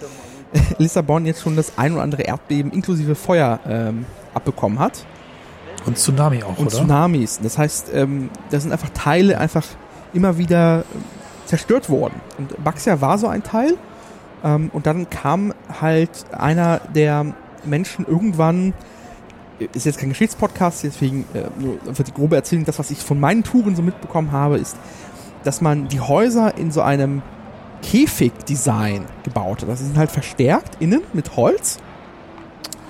Lissabon 0.77 1.25
jetzt 1.25 1.41
schon 1.41 1.55
das 1.55 1.77
ein 1.77 1.93
oder 1.93 2.01
andere 2.01 2.23
Erdbeben 2.23 2.71
inklusive 2.71 3.15
Feuer 3.15 3.59
ähm, 3.67 4.05
abbekommen 4.33 4.79
hat 4.79 5.05
und 5.85 5.97
Tsunami 5.97 6.43
auch, 6.43 6.57
und 6.57 6.67
oder? 6.67 6.69
Tsunamis. 6.69 7.39
Das 7.41 7.57
heißt, 7.57 7.91
ähm, 7.93 8.29
da 8.49 8.59
sind 8.59 8.71
einfach 8.71 8.89
Teile 8.89 9.37
einfach 9.37 9.65
immer 10.13 10.37
wieder 10.37 10.83
ähm, 10.93 11.03
zerstört 11.45 11.89
worden. 11.89 12.15
Und 12.37 12.63
Baxia 12.63 13.01
war 13.01 13.17
so 13.17 13.27
ein 13.27 13.43
Teil. 13.43 13.75
Ähm, 14.43 14.69
und 14.73 14.85
dann 14.85 15.09
kam 15.09 15.53
halt 15.81 16.09
einer 16.31 16.79
der 16.93 17.25
Menschen 17.65 18.05
irgendwann, 18.07 18.73
äh, 19.59 19.67
ist 19.73 19.85
jetzt 19.85 19.99
kein 19.99 20.09
Geschichtspodcast, 20.09 20.83
deswegen 20.83 21.25
äh, 21.33 21.43
nur 21.57 21.79
für 21.93 22.03
die 22.03 22.13
grobe 22.13 22.35
Erzählung, 22.35 22.65
das, 22.65 22.79
was 22.79 22.91
ich 22.91 22.99
von 22.99 23.19
meinen 23.19 23.43
Touren 23.43 23.75
so 23.75 23.81
mitbekommen 23.81 24.31
habe, 24.31 24.57
ist, 24.57 24.77
dass 25.43 25.61
man 25.61 25.87
die 25.87 26.01
Häuser 26.01 26.57
in 26.57 26.71
so 26.71 26.81
einem 26.81 27.21
Käfigdesign 27.81 29.05
gebaut 29.23 29.61
hat. 29.61 29.69
Das 29.69 29.79
sind 29.79 29.97
halt 29.97 30.11
verstärkt 30.11 30.77
innen 30.79 31.01
mit 31.13 31.35
Holz 31.35 31.77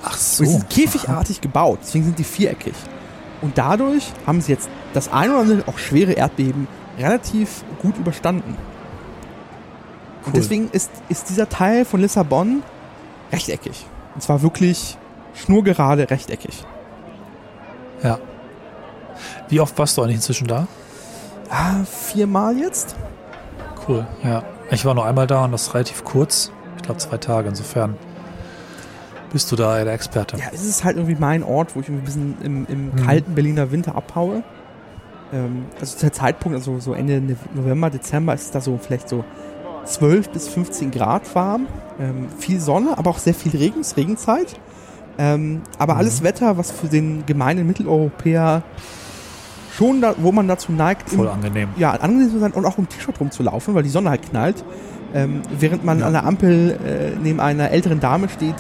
Ach 0.04 0.14
und 0.14 0.20
so. 0.20 0.44
die 0.44 0.50
sind 0.50 0.70
käfigartig 0.70 1.42
gebaut, 1.42 1.80
deswegen 1.82 2.06
sind 2.06 2.20
die 2.20 2.24
viereckig. 2.24 2.74
Und 3.42 3.58
dadurch 3.58 4.12
haben 4.28 4.42
sie 4.42 4.52
jetzt 4.52 4.70
das 4.94 5.12
ein 5.12 5.30
oder 5.30 5.40
andere, 5.40 5.68
auch 5.68 5.78
schwere 5.78 6.14
Erdbeben, 6.14 6.68
relativ 6.98 7.64
gut 7.82 7.98
überstanden. 7.98 8.58
Cool. 10.22 10.28
Und 10.28 10.36
deswegen 10.36 10.70
ist, 10.72 10.92
ist 11.08 11.30
dieser 11.30 11.48
Teil 11.48 11.86
von 11.86 12.02
Lissabon 12.02 12.64
rechteckig. 13.32 13.86
Und 14.16 14.22
zwar 14.22 14.42
wirklich 14.42 14.98
schnurgerade 15.34 16.10
rechteckig. 16.10 16.66
Ja. 18.04 18.20
Wie 19.48 19.60
oft 19.60 19.78
warst 19.78 19.98
du 19.98 20.02
eigentlich 20.02 20.18
inzwischen 20.18 20.48
da? 20.48 20.68
Ah, 21.50 21.84
viermal 21.84 22.58
jetzt? 22.58 22.96
Cool, 23.88 24.06
ja. 24.24 24.44
Ich 24.72 24.86
war 24.86 24.94
nur 24.94 25.06
einmal 25.06 25.28
da 25.28 25.46
und 25.46 25.52
das 25.52 25.74
relativ 25.74 26.04
kurz. 26.04 26.52
Ich 26.78 26.84
glaube 26.84 27.00
zwei 27.00 27.18
Tage. 27.18 27.50
Insofern 27.50 27.96
bist 29.32 29.52
du 29.52 29.56
da 29.56 29.84
der 29.84 29.94
Experte. 29.94 30.38
Ja, 30.38 30.46
es 30.54 30.64
ist 30.66 30.84
halt 30.84 30.98
irgendwie 30.98 31.18
mein 31.20 31.44
Ort, 31.44 31.76
wo 31.76 31.80
ich 31.82 31.90
ein 31.90 32.02
bisschen 32.02 32.38
im, 32.44 32.66
im 32.68 32.86
Mhm. 32.92 32.96
kalten 33.06 33.36
Berliner 33.36 33.72
Winter 33.72 33.96
abhaue. 33.96 34.44
Ähm, 35.34 35.66
also 35.80 36.00
der 36.00 36.14
Zeitpunkt, 36.14 36.56
also 36.58 36.80
so 36.80 36.94
Ende 36.94 37.22
November, 37.54 37.90
Dezember 37.90 38.34
ist 38.34 38.54
da 38.56 38.62
so 38.62 38.78
vielleicht 38.82 39.10
so 39.10 39.24
12 39.86 40.30
bis 40.30 40.48
15 40.48 40.92
Grad 40.92 41.34
warm. 41.36 41.68
Ähm, 42.00 42.28
viel 42.38 42.60
Sonne, 42.60 42.98
aber 42.98 43.10
auch 43.12 43.20
sehr 43.20 43.34
viel 43.34 43.52
Regen, 43.56 43.82
ist 43.82 43.98
Regenzeit. 43.98 44.60
Ähm, 45.18 45.62
aber 45.78 45.94
Mhm. 45.96 46.00
alles 46.00 46.24
Wetter, 46.24 46.58
was 46.58 46.72
für 46.72 46.88
den 46.88 47.26
gemeinen 47.26 47.68
Mitteleuropäer 47.68 48.64
schon, 49.80 50.02
da, 50.02 50.14
wo 50.18 50.32
man 50.34 50.48
dazu 50.48 50.72
neigt, 50.74 51.10
Voll 51.10 51.26
im, 51.28 51.32
angenehm. 51.32 51.70
ja, 51.78 51.92
angenehm 51.92 52.30
zu 52.32 52.40
sein 52.40 52.52
und 52.52 52.66
auch 52.66 52.78
im 52.78 52.88
T-Shirt 52.90 53.18
rumzulaufen, 53.20 53.74
weil 53.76 53.84
die 53.84 53.90
Sonne 53.90 54.10
halt 54.10 54.30
knallt. 54.30 54.64
Ähm, 55.14 55.42
während 55.58 55.84
man 55.86 56.00
Ja. 56.02 56.06
an 56.08 56.14
der 56.14 56.26
Ampel 56.26 56.78
äh, 56.86 57.18
neben 57.20 57.40
einer 57.40 57.72
älteren 57.72 58.00
Dame 58.00 58.28
steht, 58.30 58.56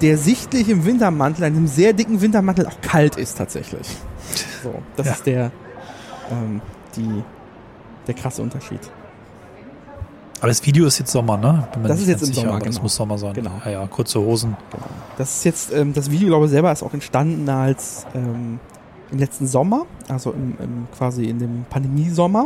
der 0.00 0.16
sichtlich 0.16 0.68
im 0.70 0.84
Wintermantel, 0.86 1.44
einem 1.44 1.66
sehr 1.66 1.92
dicken 1.92 2.20
Wintermantel, 2.22 2.66
auch 2.66 2.80
kalt 2.80 3.16
ist 3.16 3.36
tatsächlich. 3.38 3.86
So, 4.62 4.74
das 4.96 5.06
Ja. 5.06 5.12
ist 5.12 5.26
der, 5.26 5.50
ähm, 6.30 6.60
die, 6.96 7.22
der 8.06 8.14
krasse 8.14 8.40
Unterschied. 8.42 8.80
Aber 10.40 10.48
das 10.48 10.64
Video 10.64 10.86
ist 10.86 10.98
jetzt 10.98 11.12
Sommer, 11.12 11.36
ne? 11.36 11.68
Das 11.82 12.00
ist 12.00 12.08
jetzt 12.08 12.22
im 12.22 12.28
sicher, 12.28 12.40
Sommer, 12.40 12.54
aber 12.56 12.64
Das 12.64 12.74
genau. 12.76 12.82
muss 12.84 12.96
Sommer 12.96 13.18
sein. 13.18 13.34
Genau. 13.34 13.60
Ja, 13.66 13.70
ja, 13.72 13.86
kurze 13.86 14.18
Hosen. 14.20 14.56
Das 15.18 15.36
ist 15.36 15.44
jetzt, 15.44 15.72
ähm, 15.74 15.92
das 15.92 16.10
Video, 16.10 16.28
glaube 16.28 16.46
ich, 16.46 16.50
selber 16.50 16.72
ist 16.72 16.82
auch 16.82 16.94
entstanden 16.94 17.46
als 17.50 18.06
ähm, 18.14 18.58
im 19.12 19.18
letzten 19.18 19.46
Sommer, 19.46 19.86
also 20.08 20.32
im, 20.32 20.56
im, 20.62 20.86
quasi 20.96 21.24
in 21.24 21.38
dem 21.38 21.64
Pandemiesommer. 21.68 22.44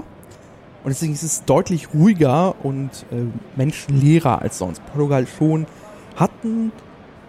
Und 0.82 0.90
deswegen 0.90 1.12
ist 1.14 1.22
es 1.22 1.44
deutlich 1.44 1.94
ruhiger 1.94 2.54
und 2.62 2.90
ähm, 3.10 3.32
menschenleerer 3.56 4.42
als 4.42 4.58
sonst. 4.58 4.84
Portugal 4.86 5.26
schon 5.26 5.66
hatten 6.16 6.72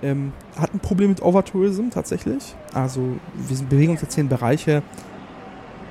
ähm, 0.04 0.34
hat 0.60 0.74
ein 0.74 0.80
Problem 0.80 1.10
mit 1.10 1.22
Overtourism 1.22 1.90
tatsächlich. 1.90 2.54
Also 2.74 3.02
wir 3.34 3.56
sind- 3.56 3.70
bewegen 3.70 3.92
uns 3.94 4.02
jetzt 4.02 4.14
hier 4.16 4.24
in 4.24 4.30
Bereiche, 4.30 4.84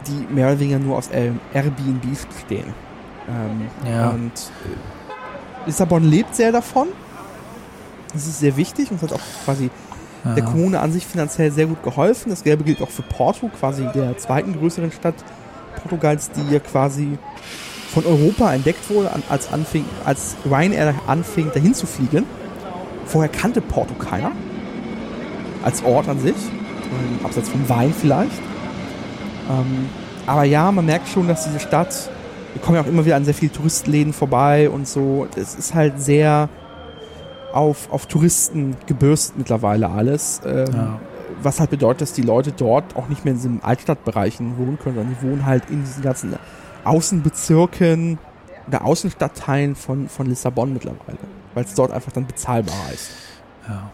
die 0.06 0.32
mehr 0.34 0.48
oder 0.48 0.60
weniger 0.60 0.78
nur 0.78 0.98
aus 0.98 1.08
ähm, 1.12 1.40
Airbnbs 1.54 2.26
bestehen. 2.26 2.74
Ähm, 3.28 3.90
Ja. 3.90 4.10
Und 4.10 4.32
äh, 4.32 5.66
Lissabon 5.66 6.04
lebt 6.04 6.34
sehr 6.34 6.52
davon. 6.52 6.88
Das 8.12 8.26
ist 8.26 8.40
sehr 8.40 8.56
wichtig 8.58 8.90
und 8.90 9.00
hat 9.00 9.12
auch 9.14 9.20
quasi 9.46 9.70
Ja. 10.24 10.34
der 10.34 10.44
Kommune 10.44 10.80
an 10.80 10.92
sich 10.92 11.06
finanziell 11.06 11.50
sehr 11.52 11.66
gut 11.66 11.82
geholfen. 11.82 12.30
Das 12.30 12.44
Gelbe 12.44 12.64
gilt 12.64 12.80
auch 12.80 12.90
für 12.90 13.02
Porto, 13.02 13.48
quasi 13.48 13.86
der 13.94 14.16
zweiten 14.16 14.58
größeren 14.58 14.90
Stadt 14.90 15.14
Portugals, 15.82 16.30
die 16.30 16.52
ja 16.52 16.60
quasi 16.60 17.18
von 17.92 18.06
Europa 18.06 18.52
entdeckt 18.52 18.88
wurde, 18.90 19.10
als, 19.28 19.52
anfing, 19.52 19.84
als 20.04 20.36
Ryanair 20.44 20.94
anfing, 21.06 21.50
dahin 21.52 21.74
zu 21.74 21.86
fliegen. 21.86 22.24
Vorher 23.06 23.30
kannte 23.30 23.60
Porto 23.60 23.94
keiner. 23.94 24.32
Als 25.62 25.84
Ort 25.84 26.08
an 26.08 26.18
sich. 26.18 26.34
Abseits 27.22 27.48
vom 27.48 27.68
Wein 27.68 27.92
vielleicht. 27.92 28.40
Ähm, 29.50 29.88
aber 30.26 30.44
ja, 30.44 30.70
man 30.72 30.86
merkt 30.86 31.08
schon, 31.08 31.28
dass 31.28 31.44
diese 31.44 31.60
Stadt, 31.60 32.08
wir 32.52 32.62
kommen 32.62 32.76
ja 32.76 32.82
auch 32.82 32.86
immer 32.86 33.04
wieder 33.04 33.16
an 33.16 33.24
sehr 33.24 33.34
viele 33.34 33.52
Touristenläden 33.52 34.12
vorbei 34.12 34.70
und 34.70 34.88
so. 34.88 35.26
Es 35.36 35.54
ist 35.54 35.74
halt 35.74 36.00
sehr 36.00 36.48
auf, 37.54 37.90
auf 37.92 38.06
Touristen 38.06 38.76
gebürstet 38.86 39.38
mittlerweile 39.38 39.90
alles. 39.90 40.40
Ähm, 40.44 40.66
Ja. 40.72 41.00
Was 41.42 41.60
halt 41.60 41.70
bedeutet, 41.70 42.02
dass 42.02 42.12
die 42.12 42.22
Leute 42.22 42.52
dort 42.52 42.96
auch 42.96 43.08
nicht 43.08 43.24
mehr 43.24 43.32
in 43.32 43.38
diesen 43.38 43.62
Altstadtbereichen 43.62 44.56
wohnen 44.56 44.78
können, 44.78 44.94
sondern 44.96 45.16
die 45.20 45.26
wohnen 45.26 45.44
halt 45.44 45.68
in 45.68 45.84
diesen 45.84 46.02
ganzen 46.02 46.34
Außenbezirken 46.84 48.18
oder 48.68 48.84
Außenstadtteilen 48.84 49.74
von, 49.74 50.08
von 50.08 50.26
Lissabon 50.26 50.72
mittlerweile. 50.72 51.18
Weil 51.54 51.64
es 51.64 51.74
dort 51.74 51.92
einfach 51.92 52.12
dann 52.12 52.26
bezahlbarer 52.26 52.92
ist. 52.92 53.10
Ja. 53.68 53.90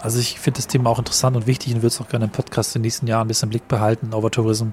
Also 0.00 0.18
ich 0.18 0.40
finde 0.40 0.58
das 0.58 0.66
Thema 0.66 0.90
auch 0.90 0.98
interessant 0.98 1.36
und 1.36 1.46
wichtig 1.46 1.74
und 1.74 1.82
würde 1.82 1.88
es 1.88 2.00
auch 2.00 2.08
gerne 2.08 2.24
im 2.24 2.30
Podcast 2.30 2.74
in 2.74 2.80
den 2.80 2.86
nächsten 2.86 3.06
Jahren 3.06 3.26
ein 3.26 3.28
bisschen 3.28 3.48
im 3.48 3.50
Blick 3.50 3.68
behalten, 3.68 4.12
Overtourism. 4.14 4.68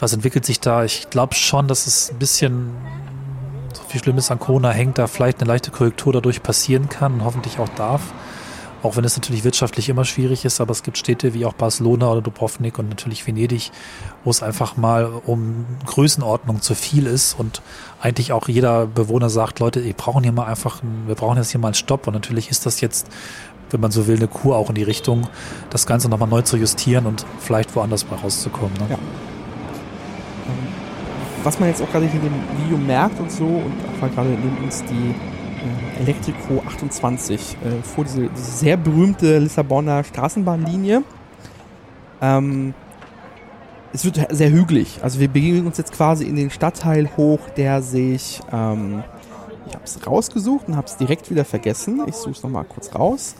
Was 0.00 0.12
entwickelt 0.12 0.44
sich 0.44 0.58
da? 0.60 0.84
Ich 0.84 1.10
glaube 1.10 1.34
schon, 1.34 1.68
dass 1.68 1.86
es 1.86 2.10
ein 2.10 2.18
bisschen 2.18 2.70
so 3.94 3.98
viel 3.98 4.04
Schlimmes 4.04 4.30
an 4.32 4.40
Corona 4.40 4.70
hängt, 4.70 4.98
da 4.98 5.06
vielleicht 5.06 5.40
eine 5.40 5.46
leichte 5.46 5.70
Korrektur 5.70 6.12
dadurch 6.12 6.42
passieren 6.42 6.88
kann 6.88 7.14
und 7.14 7.24
hoffentlich 7.24 7.60
auch 7.60 7.68
darf. 7.70 8.12
Auch 8.82 8.96
wenn 8.96 9.04
es 9.04 9.16
natürlich 9.16 9.44
wirtschaftlich 9.44 9.88
immer 9.88 10.04
schwierig 10.04 10.44
ist, 10.44 10.60
aber 10.60 10.72
es 10.72 10.82
gibt 10.82 10.98
Städte 10.98 11.32
wie 11.32 11.46
auch 11.46 11.54
Barcelona 11.54 12.10
oder 12.10 12.20
Dubrovnik 12.20 12.78
und 12.78 12.88
natürlich 12.88 13.24
Venedig, 13.26 13.70
wo 14.24 14.30
es 14.30 14.42
einfach 14.42 14.76
mal 14.76 15.04
um 15.24 15.64
Größenordnung 15.86 16.60
zu 16.60 16.74
viel 16.74 17.06
ist 17.06 17.38
und 17.38 17.62
eigentlich 18.02 18.32
auch 18.32 18.48
jeder 18.48 18.86
Bewohner 18.86 19.30
sagt, 19.30 19.60
Leute, 19.60 19.84
wir 19.84 19.94
brauchen 19.94 20.24
hier 20.24 20.32
mal 20.32 20.46
einfach, 20.46 20.82
wir 21.06 21.14
brauchen 21.14 21.38
jetzt 21.38 21.52
hier 21.52 21.60
mal 21.60 21.68
einen 21.68 21.74
Stopp 21.74 22.08
und 22.08 22.14
natürlich 22.14 22.50
ist 22.50 22.66
das 22.66 22.80
jetzt, 22.80 23.06
wenn 23.70 23.80
man 23.80 23.92
so 23.92 24.08
will, 24.08 24.16
eine 24.16 24.28
Kur 24.28 24.56
auch 24.56 24.70
in 24.70 24.74
die 24.74 24.82
Richtung, 24.82 25.28
das 25.70 25.86
Ganze 25.86 26.08
nochmal 26.08 26.28
neu 26.28 26.42
zu 26.42 26.56
justieren 26.56 27.06
und 27.06 27.24
vielleicht 27.38 27.76
woanders 27.76 28.04
rauszukommen. 28.10 28.74
Ne? 28.74 28.86
Ja. 28.90 28.98
Was 31.44 31.60
man 31.60 31.68
jetzt 31.68 31.82
auch 31.82 31.90
gerade 31.90 32.06
hier 32.06 32.22
in 32.22 32.30
dem 32.30 32.64
Video 32.64 32.78
merkt 32.78 33.20
und 33.20 33.30
so, 33.30 33.44
und 33.44 33.74
auch 34.02 34.14
gerade 34.14 34.30
neben 34.30 34.64
uns 34.64 34.82
die 34.84 35.14
äh, 35.94 36.02
Electrico 36.02 36.62
28 36.66 37.56
äh, 37.62 37.82
vor 37.82 38.04
diese, 38.04 38.28
diese 38.30 38.50
sehr 38.50 38.78
berühmte 38.78 39.38
Lissabonner 39.38 40.04
Straßenbahnlinie. 40.04 41.02
Ähm, 42.22 42.72
es 43.92 44.06
wird 44.06 44.26
sehr 44.30 44.50
hügelig. 44.50 45.00
Also 45.02 45.20
wir 45.20 45.28
bewegen 45.28 45.66
uns 45.66 45.76
jetzt 45.76 45.92
quasi 45.92 46.24
in 46.24 46.34
den 46.34 46.50
Stadtteil 46.50 47.10
hoch, 47.16 47.40
der 47.56 47.82
sich, 47.82 48.40
ähm, 48.50 49.04
ich 49.68 49.74
habe 49.74 49.84
es 49.84 50.06
rausgesucht 50.06 50.66
und 50.68 50.76
habe 50.76 50.86
es 50.86 50.96
direkt 50.96 51.30
wieder 51.30 51.44
vergessen. 51.44 52.00
Ich 52.06 52.16
suche 52.16 52.32
es 52.32 52.42
nochmal 52.42 52.64
kurz 52.64 52.94
raus. 52.94 53.34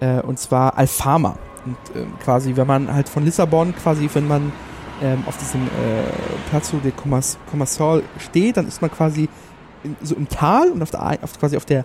Äh, 0.00 0.20
und 0.20 0.38
zwar 0.40 0.76
Alfama. 0.76 1.36
Und 1.64 1.76
ähm, 1.94 2.12
quasi, 2.24 2.56
wenn 2.56 2.66
man 2.66 2.92
halt 2.92 3.08
von 3.08 3.24
Lissabon, 3.24 3.72
quasi, 3.76 4.10
wenn 4.12 4.26
man 4.26 4.52
ähm, 5.02 5.22
auf 5.26 5.36
diesem 5.38 5.62
äh, 5.62 5.68
Plazo 6.50 6.76
de 6.78 6.92
Commas- 6.92 7.38
Commercial 7.50 8.02
steht, 8.18 8.56
dann 8.56 8.66
ist 8.68 8.80
man 8.82 8.90
quasi 8.90 9.28
in, 9.82 9.96
so 10.02 10.14
im 10.14 10.28
Tal 10.28 10.70
und 10.70 10.82
auf 10.82 10.90
der, 10.90 11.18
auf, 11.22 11.38
quasi 11.38 11.56
auf 11.56 11.64
der, 11.64 11.84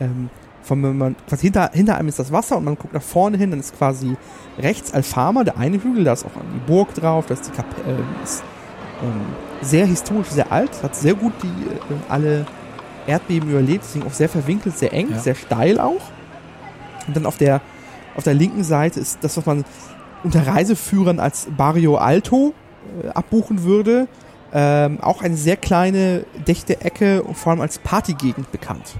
ähm, 0.00 0.28
von, 0.62 0.82
wenn 0.82 0.98
man, 0.98 1.16
quasi 1.28 1.42
hinter, 1.42 1.70
hinter 1.72 1.96
einem 1.96 2.08
ist 2.08 2.18
das 2.18 2.32
Wasser 2.32 2.56
und 2.56 2.64
man 2.64 2.74
guckt 2.76 2.92
nach 2.94 3.02
vorne 3.02 3.36
hin, 3.38 3.50
dann 3.50 3.60
ist 3.60 3.76
quasi 3.78 4.16
rechts 4.58 4.92
Alfama, 4.92 5.44
der 5.44 5.56
eine 5.56 5.82
Hügel, 5.82 6.04
da 6.04 6.12
ist 6.12 6.26
auch 6.26 6.30
die 6.54 6.66
Burg 6.70 6.94
drauf, 6.94 7.26
da 7.26 7.34
ist 7.34 7.46
die 7.46 7.52
Kapelle, 7.52 7.96
äh, 7.98 8.24
ist 8.24 8.42
ähm, 9.02 9.20
sehr 9.62 9.86
historisch, 9.86 10.28
sehr 10.28 10.50
alt, 10.52 10.70
hat 10.82 10.96
sehr 10.96 11.14
gut 11.14 11.32
die 11.42 11.46
äh, 11.46 11.96
alle 12.08 12.44
Erdbeben 13.06 13.50
überlebt, 13.50 13.84
deswegen 13.84 14.06
auch 14.06 14.12
sehr 14.12 14.28
verwinkelt, 14.28 14.76
sehr 14.76 14.92
eng, 14.92 15.10
Ja. 15.12 15.18
sehr 15.18 15.34
steil 15.34 15.78
auch. 15.80 16.02
Und 17.06 17.16
dann 17.16 17.24
auf 17.24 17.38
der, 17.38 17.60
auf 18.16 18.24
der 18.24 18.34
linken 18.34 18.64
Seite 18.64 19.00
ist 19.00 19.18
das, 19.22 19.36
was 19.36 19.46
man 19.46 19.64
unter 20.24 20.46
Reiseführern 20.46 21.20
als 21.20 21.48
Barrio 21.56 21.96
Alto 21.96 22.54
äh, 23.02 23.08
abbuchen 23.08 23.62
würde. 23.62 24.08
Ähm, 24.52 24.98
auch 25.00 25.22
eine 25.22 25.36
sehr 25.36 25.56
kleine, 25.56 26.24
dichte 26.46 26.80
Ecke 26.80 27.22
und 27.22 27.36
vor 27.36 27.52
allem 27.52 27.60
als 27.60 27.78
Partygegend 27.78 28.50
bekannt. 28.50 28.96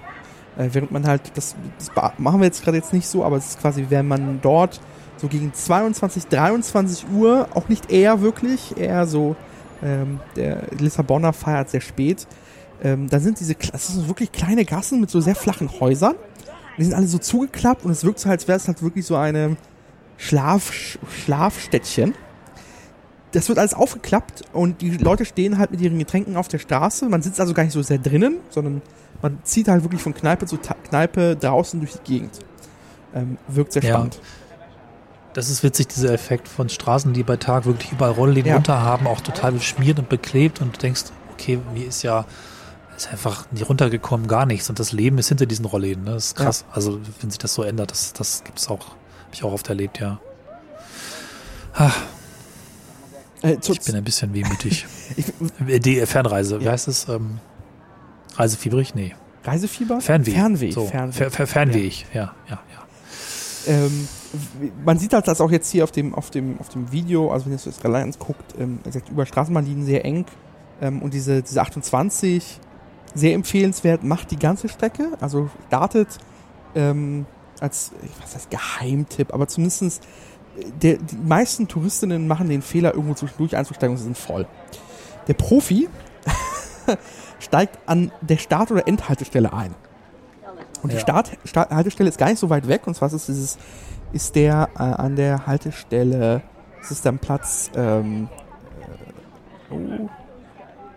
Äh, 0.59 0.69
während 0.73 0.91
man 0.91 1.07
halt, 1.07 1.23
das, 1.35 1.57
das 1.79 1.91
machen 2.19 2.41
wir 2.41 2.47
jetzt 2.47 2.63
gerade 2.63 2.77
jetzt 2.77 2.93
nicht 2.93 3.07
so, 3.07 3.25
aber 3.25 3.37
es 3.37 3.51
ist 3.51 3.61
quasi, 3.61 3.87
wenn 3.89 4.07
man 4.07 4.41
dort 4.43 4.81
so 5.17 5.29
gegen 5.29 5.53
22, 5.55 6.27
23 6.27 7.07
Uhr, 7.15 7.49
auch 7.55 7.69
nicht 7.69 7.91
eher 7.91 8.21
wirklich, 8.21 8.77
eher 8.77 9.07
so, 9.07 9.37
ähm, 9.83 10.21
der 10.37 10.65
Lissabonner 10.79 11.33
feiert 11.33 11.71
sehr 11.71 11.81
spät, 11.81 12.27
ähm, 12.83 13.09
dann 13.09 13.21
sind 13.21 13.41
diese, 13.41 13.55
das 13.55 13.89
sind 13.89 14.07
wirklich 14.07 14.33
kleine 14.33 14.65
Gassen 14.65 15.01
mit 15.01 15.11
so 15.11 15.21
sehr 15.21 15.35
flachen 15.35 15.71
Häusern. 15.81 16.15
Die 16.77 16.85
sind 16.85 16.95
alle 16.95 17.09
so 17.09 17.19
zugeklappt 17.19 17.85
und 17.85 17.91
es 17.91 18.05
wirkt 18.05 18.21
so, 18.21 18.29
als 18.29 18.47
wäre 18.47 18.57
es 18.57 18.69
halt 18.69 18.83
wirklich 18.83 19.05
so 19.05 19.17
eine 19.17 19.57
Schlaf, 20.19 20.71
Schlafstädtchen. 21.25 22.15
Das 23.33 23.49
wird 23.49 23.59
alles 23.59 23.73
aufgeklappt 23.75 24.43
und 24.53 24.81
die 24.83 24.91
Leute 24.97 25.25
stehen 25.25 25.59
halt 25.59 25.71
mit 25.71 25.81
ihren 25.81 25.99
Getränken 25.99 26.37
auf 26.37 26.49
der 26.49 26.59
Straße. 26.59 27.09
Man 27.09 27.23
sitzt 27.23 27.41
also 27.41 27.55
gar 27.55 27.63
nicht 27.63 27.73
so 27.73 27.83
sehr 27.83 27.99
drinnen, 27.99 28.39
sondern 28.51 28.83
man 29.23 29.39
zieht 29.45 29.69
halt 29.69 29.83
wirklich 29.83 30.03
von 30.03 30.15
Kneipe 30.15 30.45
zu 30.47 30.57
Ta 30.57 30.75
Kneipe 30.89 31.37
draußen 31.37 31.79
durch 31.81 31.93
die 31.93 32.13
Gegend. 32.13 32.39
Ähm, 33.15 33.39
wirkt 33.49 33.73
sehr 33.73 33.83
Ja. 33.83 33.95
spannend. 33.95 34.21
Das 35.35 35.51
ist 35.51 35.63
witzig, 35.63 35.89
dieser 35.89 36.13
Effekt 36.13 36.49
von 36.49 36.69
Straßen, 36.69 37.13
die 37.13 37.23
bei 37.23 37.37
Tag 37.37 37.65
wirklich 37.67 37.93
überall 37.93 38.13
Rollläden 38.13 38.49
Ja. 38.49 38.55
runter 38.57 38.83
haben, 38.83 39.07
auch 39.07 39.21
total 39.21 39.53
beschmiert 39.53 39.99
und 39.99 40.09
beklebt 40.09 40.61
und 40.61 40.75
du 40.77 40.81
denkst, 40.81 41.05
okay, 41.33 41.59
mir 41.75 41.87
ist 41.87 42.03
ja 42.03 42.25
ist 42.97 43.13
einfach 43.13 43.49
nicht 43.53 43.69
runtergekommen, 43.69 44.27
gar 44.27 44.45
nichts. 44.47 44.69
Und 44.69 44.81
das 44.81 44.91
Leben 44.91 45.19
ist 45.19 45.29
hinter 45.29 45.47
diesen 45.47 45.65
Rollläden. 45.67 46.03
Ne? 46.03 46.13
Das 46.15 46.27
ist 46.29 46.37
krass. 46.37 46.65
Also, 46.73 46.99
wenn 47.21 47.31
sich 47.31 47.39
das 47.39 47.55
so 47.55 47.63
ändert, 47.63 47.93
das, 47.93 48.13
das 48.13 48.43
gibt 48.43 48.59
es 48.59 48.67
auch, 48.69 48.97
habe 49.29 49.35
ich 49.35 49.45
auch 49.45 49.53
oft 49.53 49.69
erlebt, 49.69 50.01
ja. 50.01 50.21
Ah, 51.75 51.93
Äh, 53.43 53.57
ich 53.63 53.81
bin 53.83 53.95
ein 53.95 54.03
bisschen 54.05 54.35
wehmütig. 54.35 54.87
Äh, 55.69 55.79
Die 55.79 56.05
Fernreise, 56.07 56.61
wie 56.61 56.65
Ja. 56.65 56.73
heißt 56.73 56.89
es? 56.89 57.09
Ähm, 57.09 57.39
Reisefieberig? 58.37 58.95
Nee. 58.95 59.15
Reisefieber? 59.45 60.01
Fernweh. 60.01 60.33
Fernweh. 60.33 60.71
So, 60.73 60.87
Fernweh. 60.87 61.13
Fer, 61.13 61.31
Fer, 61.31 61.47
Fernweh, 61.47 61.91
ja, 62.13 62.35
ja, 62.49 62.61
ja. 63.67 63.73
Ähm, 63.73 64.09
man 64.85 64.99
sieht 64.99 65.13
halt 65.13 65.29
das 65.29 65.41
auch 65.41 65.51
jetzt 65.51 65.71
hier 65.71 65.85
auf 65.85 65.93
dem, 65.93 66.15
auf 66.15 66.31
dem, 66.31 66.59
auf 66.59 66.69
dem 66.69 66.91
Video, 66.91 67.31
also 67.31 67.47
wenn 67.47 67.53
ihr 67.53 67.57
es 67.57 67.65
jetzt 67.67 67.85
allein 67.85 68.05
anguckt, 68.13 68.55
ähm, 68.59 68.81
gesagt, 68.83 69.09
über 69.09 69.25
Straßenbahnlinien 69.25 69.87
sehr 69.87 70.05
eng 70.05 70.27
ähm, 70.81 71.01
und 71.03 71.15
diese, 71.15 71.43
diese 71.43 71.61
28 71.61 72.61
sehr 73.15 73.35
empfehlenswert, 73.35 74.03
macht 74.05 74.31
die 74.31 74.39
ganze 74.39 74.69
Strecke, 74.69 75.13
also 75.21 75.49
startet 75.69 76.09
ähm, 76.75 77.25
als, 77.61 77.93
was 78.21 78.35
heißt 78.35 78.51
Geheimtipp, 78.51 79.33
aber 79.35 79.49
zumindestens 79.49 80.01
der, 80.83 80.97
die 80.99 81.17
meisten 81.17 81.69
Touristinnen 81.69 82.27
machen 82.27 82.49
den 82.49 82.63
Fehler, 82.63 82.95
irgendwo 82.95 83.15
zwischendurch 83.15 83.57
einzusteigen 83.57 83.93
und 83.93 83.99
sie 83.99 84.05
sind 84.05 84.19
voll. 84.19 84.47
Der 85.29 85.35
Profi 85.35 85.89
steigt 87.39 87.79
an 87.87 88.11
der 88.21 88.39
Start- 88.39 88.71
oder 88.71 88.89
Endhaltestelle 88.89 89.53
ein. 89.53 89.75
Und 90.83 90.91
die 90.93 90.97
Ja. 90.97 91.03
Start, 91.03 91.31
Start 91.45 91.71
Haltestelle 91.71 92.09
ist 92.09 92.19
gar 92.19 92.29
nicht 92.29 92.39
so 92.39 92.51
weit 92.51 92.69
weg. 92.69 92.87
Und 92.87 92.95
zwar 92.95 93.09
ist 93.09 93.15
es 93.15 93.27
dieses, 93.27 93.59
ist 94.13 94.35
der 94.37 94.69
äh, 94.75 94.83
an 94.83 95.17
der 95.17 95.47
Haltestelle, 95.47 96.43
es 96.81 96.91
ist 96.91 97.05
dann 97.05 97.19
Platz, 97.19 97.71
ähm, 97.75 98.29
äh, 99.71 99.75
oh, 99.75 100.09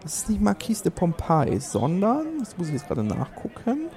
das 0.04 0.18
ist 0.18 0.30
nicht 0.30 0.42
Marquis 0.42 0.82
de 0.82 0.92
Pompey, 0.92 1.60
sondern, 1.60 2.40
das 2.40 2.58
muss 2.58 2.68
ich 2.68 2.74
jetzt 2.74 2.88
gerade 2.88 3.04
nachgucken. 3.04 3.90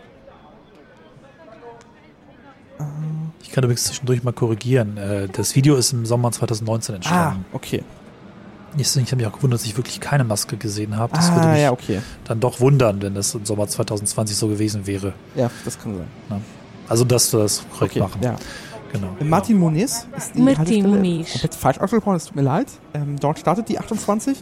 Ich 3.42 3.50
kann 3.52 3.62
übrigens 3.64 3.84
zwischendurch 3.84 4.22
mal 4.24 4.32
korrigieren. 4.32 4.96
Äh, 4.96 5.28
Das 5.32 5.54
Video 5.54 5.76
ist 5.76 5.92
im 5.92 6.06
Sommer 6.06 6.32
2019 6.32 6.94
Ah, 6.94 6.96
entstanden. 6.96 7.44
okay. 7.52 7.82
Deswegen 8.76 9.06
habe 9.06 9.20
ich 9.20 9.26
auch 9.28 9.32
gewundert, 9.32 9.60
dass 9.60 9.66
ich 9.66 9.76
wirklich 9.76 10.00
keine 10.00 10.24
Maske 10.24 10.56
gesehen 10.56 10.96
habe. 10.96 11.14
Das 11.14 11.30
würde 11.32 11.46
Ah, 11.46 11.52
mich 11.52 11.60
ja, 11.62 11.70
okay. 11.70 12.00
dann 12.24 12.40
doch 12.40 12.58
wundern, 12.58 13.00
wenn 13.02 13.14
das 13.14 13.32
im 13.34 13.44
Sommer 13.44 13.68
2020 13.68 14.36
so 14.36 14.48
gewesen 14.48 14.86
wäre. 14.86 15.12
Ja, 15.36 15.48
das 15.64 15.78
kann 15.78 15.96
sein. 15.96 16.40
Also, 16.88 17.04
dass 17.04 17.32
wir 17.32 17.40
das 17.40 17.62
korrekt 17.70 17.92
Okay, 17.92 18.00
machen. 18.00 18.20
ja. 18.22 18.34
Genau. 18.92 19.08
Martin 19.24 19.58
Moniz 19.58 20.06
ist 20.16 20.34
die 20.36 20.42
Martin 20.42 20.88
Moniz. 20.88 21.32
komplett 21.32 21.54
falsch 21.54 21.78
ausgesprochen, 21.78 22.16
es 22.16 22.26
tut 22.26 22.36
mir 22.36 22.42
leid. 22.42 22.66
Ähm, 22.94 23.16
dort 23.18 23.38
startet 23.40 23.68
die 23.68 23.78
28. 23.78 24.38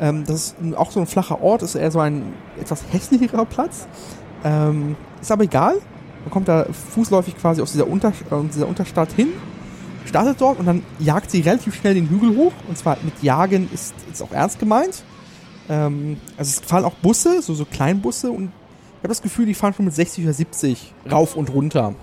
Ähm, 0.00 0.24
das 0.26 0.54
ist 0.62 0.76
auch 0.76 0.90
so 0.90 1.00
ein 1.00 1.06
flacher 1.06 1.42
Ort, 1.42 1.62
ist 1.62 1.74
eher 1.74 1.90
so 1.90 2.00
ein 2.00 2.32
etwas 2.58 2.82
hässlicherer 2.90 3.44
Platz. 3.44 3.86
Ähm, 4.44 4.96
ist 5.20 5.30
aber 5.30 5.44
egal. 5.44 5.74
Man 6.24 6.30
kommt 6.30 6.48
da 6.48 6.66
fußläufig 6.90 7.36
quasi 7.36 7.62
aus 7.62 7.72
dieser, 7.72 7.88
Unter 7.88 8.08
äh, 8.08 8.44
dieser 8.52 8.68
Unterstadt 8.68 9.12
hin, 9.12 9.28
startet 10.06 10.40
dort 10.40 10.58
und 10.58 10.66
dann 10.66 10.82
jagt 10.98 11.30
sie 11.30 11.40
relativ 11.40 11.74
schnell 11.74 11.94
den 11.94 12.08
Hügel 12.08 12.36
hoch. 12.36 12.52
Und 12.68 12.78
zwar 12.78 12.98
mit 13.02 13.22
Jagen 13.22 13.68
ist, 13.72 13.94
ist 14.10 14.22
auch 14.22 14.32
ernst 14.32 14.58
gemeint. 14.58 15.02
Ähm, 15.68 16.18
also 16.36 16.60
es 16.60 16.68
fahren 16.68 16.84
auch 16.84 16.94
Busse, 16.94 17.42
so, 17.42 17.54
so 17.54 17.64
Kleinbusse 17.64 18.30
und 18.30 18.44
ich 18.44 19.04
habe 19.04 19.08
das 19.08 19.22
Gefühl, 19.22 19.46
die 19.46 19.54
fahren 19.54 19.74
schon 19.74 19.84
mit 19.84 19.94
60 19.94 20.24
oder 20.24 20.32
70 20.32 20.94
rauf 21.10 21.34
und 21.34 21.50
runter. 21.52 21.94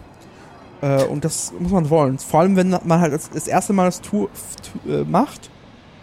Äh, 0.81 1.03
und 1.05 1.23
das 1.23 1.53
muss 1.57 1.71
man 1.71 1.89
wollen. 1.89 2.19
Vor 2.19 2.41
allem, 2.41 2.55
wenn 2.55 2.69
man 2.69 2.99
halt 2.99 3.13
das, 3.13 3.29
das 3.29 3.47
erste 3.47 3.71
Mal 3.71 3.85
das 3.85 4.01
Tour, 4.01 4.29
Tour 4.83 5.01
äh, 5.01 5.03
macht 5.03 5.49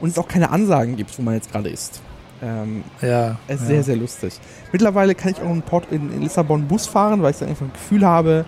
und 0.00 0.08
es 0.08 0.18
auch 0.18 0.28
keine 0.28 0.50
Ansagen 0.50 0.96
gibt, 0.96 1.18
wo 1.18 1.22
man 1.22 1.34
jetzt 1.34 1.52
gerade 1.52 1.68
ist. 1.68 2.00
Ähm, 2.42 2.84
Ja. 3.00 3.36
es 3.48 3.56
ist 3.56 3.62
ja. 3.62 3.66
sehr, 3.68 3.82
sehr 3.82 3.96
lustig. 3.96 4.38
Mittlerweile 4.72 5.14
kann 5.14 5.32
ich 5.32 5.40
auch 5.40 5.50
in, 5.50 5.62
Port 5.62 5.86
in, 5.90 6.12
in 6.12 6.22
Lissabon 6.22 6.66
Bus 6.68 6.86
fahren, 6.86 7.22
weil 7.22 7.30
ich 7.30 7.38
dann 7.38 7.48
einfach 7.48 7.64
ein 7.66 7.72
Gefühl 7.72 8.04
habe 8.04 8.44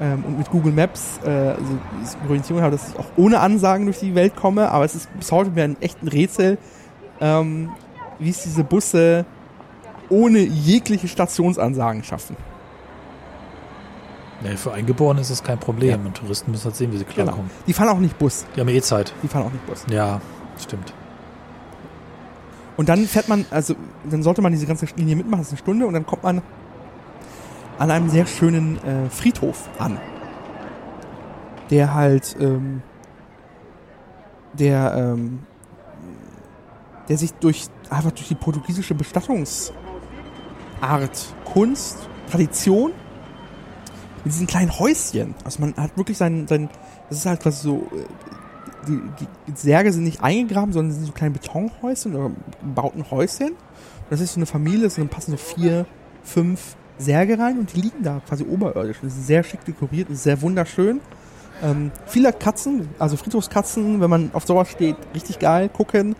ähm, 0.00 0.24
und 0.26 0.38
mit 0.38 0.50
Google 0.50 0.72
Maps 0.72 1.18
äh, 1.24 1.28
also 1.30 1.78
Orientierung 2.28 2.62
habe, 2.62 2.72
dass 2.76 2.90
ich 2.90 2.98
auch 2.98 3.06
ohne 3.16 3.40
Ansagen 3.40 3.86
durch 3.86 4.00
die 4.00 4.14
Welt 4.14 4.36
komme. 4.36 4.70
Aber 4.70 4.84
es 4.84 4.94
ist 4.94 5.08
bis 5.18 5.32
heute 5.32 5.50
mir 5.50 5.64
ein 5.64 5.76
echt 5.80 6.02
ein 6.02 6.08
Rätsel, 6.08 6.58
ähm, 7.20 7.70
wie 8.18 8.28
es 8.30 8.42
diese 8.42 8.64
Busse 8.64 9.24
ohne 10.10 10.38
jegliche 10.40 11.08
Stationsansagen 11.08 12.04
schaffen. 12.04 12.36
Nee, 14.42 14.56
für 14.56 14.72
Eingeborene 14.72 15.22
ist 15.22 15.30
es 15.30 15.42
kein 15.42 15.58
Problem. 15.58 15.88
Ja. 15.90 15.96
Und 15.96 16.14
Touristen 16.18 16.50
müssen 16.50 16.66
halt 16.66 16.76
sehen, 16.76 16.92
wie 16.92 16.98
sie 16.98 17.04
Genau. 17.04 17.24
klarkommen. 17.24 17.50
Die 17.66 17.72
fahren 17.72 17.88
auch 17.88 17.98
nicht 17.98 18.18
Bus. 18.18 18.44
Die 18.54 18.60
haben 18.60 18.68
eh 18.68 18.82
Zeit. 18.82 19.12
Die 19.22 19.28
fahren 19.28 19.44
auch 19.46 19.50
nicht 19.50 19.66
Bus. 19.66 19.84
Ja, 19.90 20.20
stimmt. 20.62 20.92
Und 22.76 22.88
dann 22.88 23.06
fährt 23.06 23.28
man, 23.28 23.46
also 23.50 23.74
dann 24.08 24.22
sollte 24.22 24.42
man 24.42 24.52
diese 24.52 24.66
ganze 24.66 24.86
Linie 24.96 25.16
mitmachen, 25.16 25.40
das 25.40 25.48
ist 25.48 25.52
eine 25.54 25.58
Stunde, 25.58 25.86
und 25.86 25.94
dann 25.94 26.06
kommt 26.06 26.22
man 26.22 26.42
an 27.78 27.90
einem 27.90 28.08
sehr 28.08 28.26
schönen 28.26 28.78
äh, 28.84 29.08
Friedhof 29.10 29.68
an. 29.78 29.98
Der 31.70 31.94
halt, 31.94 32.36
ähm, 32.38 32.82
der, 34.52 34.94
ähm, 34.94 35.40
der 37.08 37.18
sich 37.18 37.32
durch, 37.34 37.66
einfach 37.90 38.12
durch 38.12 38.28
die 38.28 38.34
portugiesische 38.34 38.94
Bestattungsart, 38.94 39.64
Kunst, 41.44 42.08
Tradition, 42.30 42.92
mit 44.24 44.34
diesen 44.34 44.46
kleinen 44.46 44.76
Häuschen, 44.76 45.34
also 45.44 45.60
man 45.60 45.74
hat 45.76 45.96
wirklich 45.96 46.18
sein, 46.18 46.48
sein 46.48 46.68
das 47.08 47.18
ist 47.18 47.26
halt 47.26 47.40
quasi 47.40 47.62
so, 47.62 47.88
äh, 47.92 48.04
die, 48.86 49.26
die 49.46 49.52
Särge 49.56 49.92
sind 49.92 50.04
nicht 50.04 50.22
eingegraben, 50.22 50.72
sondern 50.72 50.94
sind 50.94 51.06
so 51.06 51.12
kleine 51.12 51.32
Betonhäuschen 51.32 52.14
oder 52.14 52.30
gebauten 52.60 53.10
Häuschen. 53.10 53.48
Und 53.48 53.56
das 54.10 54.20
ist 54.20 54.34
so 54.34 54.38
eine 54.38 54.46
Familie, 54.46 54.88
sind- 54.90 55.10
passen 55.10 55.32
so 55.32 55.36
vier, 55.36 55.86
fünf 56.22 56.76
Särge 56.98 57.38
rein 57.38 57.58
und 57.58 57.74
die 57.74 57.80
liegen 57.82 58.02
da 58.02 58.20
quasi 58.26 58.44
oberirdisch. 58.44 58.98
Das 59.02 59.12
ist 59.14 59.26
sehr 59.26 59.42
schick 59.42 59.64
dekoriert, 59.64 60.08
ist 60.10 60.22
sehr 60.22 60.40
wunderschön. 60.42 61.00
Ähm, 61.62 61.90
viele 62.06 62.32
Katzen, 62.32 62.88
also 62.98 63.16
Friedhofskatzen, 63.16 64.00
wenn 64.00 64.10
man 64.10 64.30
auf 64.32 64.46
sowas 64.46 64.70
steht, 64.70 64.96
richtig 65.14 65.38
geil, 65.38 65.68
gucken. 65.68 66.14